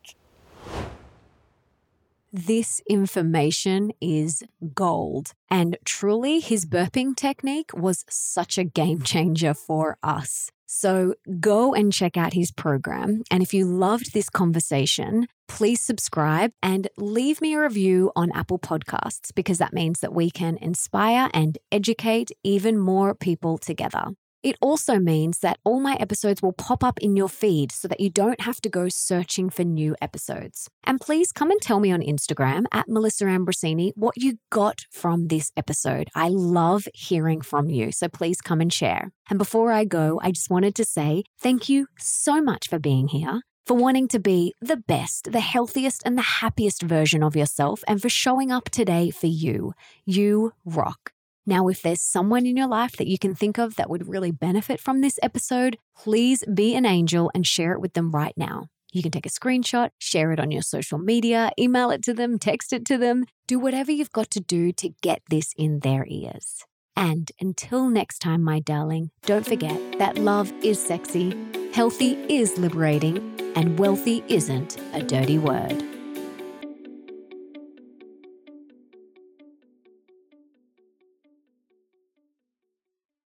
This 2.32 2.80
information 2.88 3.90
is 4.00 4.44
gold. 4.74 5.32
And 5.50 5.76
truly, 5.84 6.40
his 6.40 6.64
burping 6.64 7.16
technique 7.16 7.70
was 7.74 8.04
such 8.08 8.56
a 8.56 8.64
game 8.64 9.02
changer 9.02 9.52
for 9.52 9.96
us. 10.02 10.50
So 10.72 11.14
go 11.40 11.74
and 11.74 11.92
check 11.92 12.16
out 12.16 12.32
his 12.32 12.52
program. 12.52 13.24
And 13.28 13.42
if 13.42 13.52
you 13.52 13.64
loved 13.64 14.12
this 14.12 14.30
conversation, 14.30 15.26
please 15.48 15.80
subscribe 15.80 16.52
and 16.62 16.86
leave 16.96 17.40
me 17.40 17.54
a 17.54 17.60
review 17.60 18.12
on 18.14 18.30
Apple 18.30 18.60
Podcasts 18.60 19.34
because 19.34 19.58
that 19.58 19.72
means 19.72 19.98
that 19.98 20.14
we 20.14 20.30
can 20.30 20.56
inspire 20.58 21.28
and 21.34 21.58
educate 21.72 22.30
even 22.44 22.78
more 22.78 23.16
people 23.16 23.58
together. 23.58 24.10
It 24.42 24.56
also 24.62 24.98
means 24.98 25.40
that 25.40 25.58
all 25.64 25.80
my 25.80 25.96
episodes 26.00 26.40
will 26.40 26.52
pop 26.52 26.82
up 26.82 26.98
in 27.00 27.14
your 27.14 27.28
feed 27.28 27.72
so 27.72 27.88
that 27.88 28.00
you 28.00 28.08
don't 28.08 28.40
have 28.40 28.60
to 28.62 28.70
go 28.70 28.88
searching 28.88 29.50
for 29.50 29.64
new 29.64 29.94
episodes. 30.00 30.68
And 30.84 31.00
please 31.00 31.30
come 31.30 31.50
and 31.50 31.60
tell 31.60 31.78
me 31.78 31.92
on 31.92 32.00
Instagram 32.00 32.64
at 32.72 32.88
Melissa 32.88 33.24
Ambrosini 33.24 33.92
what 33.96 34.16
you 34.16 34.38
got 34.50 34.86
from 34.90 35.28
this 35.28 35.52
episode. 35.56 36.08
I 36.14 36.28
love 36.28 36.88
hearing 36.94 37.42
from 37.42 37.68
you, 37.68 37.92
so 37.92 38.08
please 38.08 38.40
come 38.40 38.60
and 38.60 38.72
share. 38.72 39.12
And 39.28 39.38
before 39.38 39.72
I 39.72 39.84
go, 39.84 40.18
I 40.22 40.30
just 40.30 40.50
wanted 40.50 40.74
to 40.76 40.84
say 40.84 41.24
thank 41.38 41.68
you 41.68 41.86
so 41.98 42.42
much 42.42 42.68
for 42.68 42.78
being 42.78 43.08
here 43.08 43.42
for 43.66 43.76
wanting 43.76 44.08
to 44.08 44.18
be 44.18 44.52
the 44.60 44.76
best, 44.76 45.30
the 45.30 45.38
healthiest, 45.38 46.02
and 46.04 46.18
the 46.18 46.22
happiest 46.22 46.82
version 46.82 47.22
of 47.22 47.36
yourself, 47.36 47.84
and 47.86 48.02
for 48.02 48.08
showing 48.08 48.50
up 48.50 48.68
today 48.70 49.10
for 49.10 49.28
you. 49.28 49.74
You 50.04 50.54
rock. 50.64 51.12
Now, 51.46 51.68
if 51.68 51.82
there's 51.82 52.00
someone 52.00 52.46
in 52.46 52.56
your 52.56 52.68
life 52.68 52.96
that 52.96 53.06
you 53.06 53.18
can 53.18 53.34
think 53.34 53.58
of 53.58 53.76
that 53.76 53.90
would 53.90 54.08
really 54.08 54.30
benefit 54.30 54.80
from 54.80 55.00
this 55.00 55.18
episode, 55.22 55.78
please 55.96 56.44
be 56.52 56.74
an 56.74 56.86
angel 56.86 57.30
and 57.34 57.46
share 57.46 57.72
it 57.72 57.80
with 57.80 57.94
them 57.94 58.10
right 58.10 58.34
now. 58.36 58.66
You 58.92 59.02
can 59.02 59.12
take 59.12 59.26
a 59.26 59.30
screenshot, 59.30 59.90
share 59.98 60.32
it 60.32 60.40
on 60.40 60.50
your 60.50 60.62
social 60.62 60.98
media, 60.98 61.50
email 61.58 61.90
it 61.90 62.02
to 62.04 62.14
them, 62.14 62.38
text 62.38 62.72
it 62.72 62.84
to 62.86 62.98
them, 62.98 63.24
do 63.46 63.58
whatever 63.58 63.92
you've 63.92 64.12
got 64.12 64.30
to 64.32 64.40
do 64.40 64.72
to 64.72 64.90
get 65.00 65.22
this 65.30 65.52
in 65.56 65.80
their 65.80 66.04
ears. 66.08 66.64
And 66.96 67.30
until 67.40 67.88
next 67.88 68.18
time, 68.18 68.42
my 68.42 68.60
darling, 68.60 69.10
don't 69.24 69.46
forget 69.46 69.98
that 69.98 70.18
love 70.18 70.52
is 70.62 70.82
sexy, 70.84 71.34
healthy 71.72 72.12
is 72.28 72.58
liberating, 72.58 73.18
and 73.54 73.78
wealthy 73.78 74.24
isn't 74.28 74.76
a 74.92 75.02
dirty 75.02 75.38
word. 75.38 75.99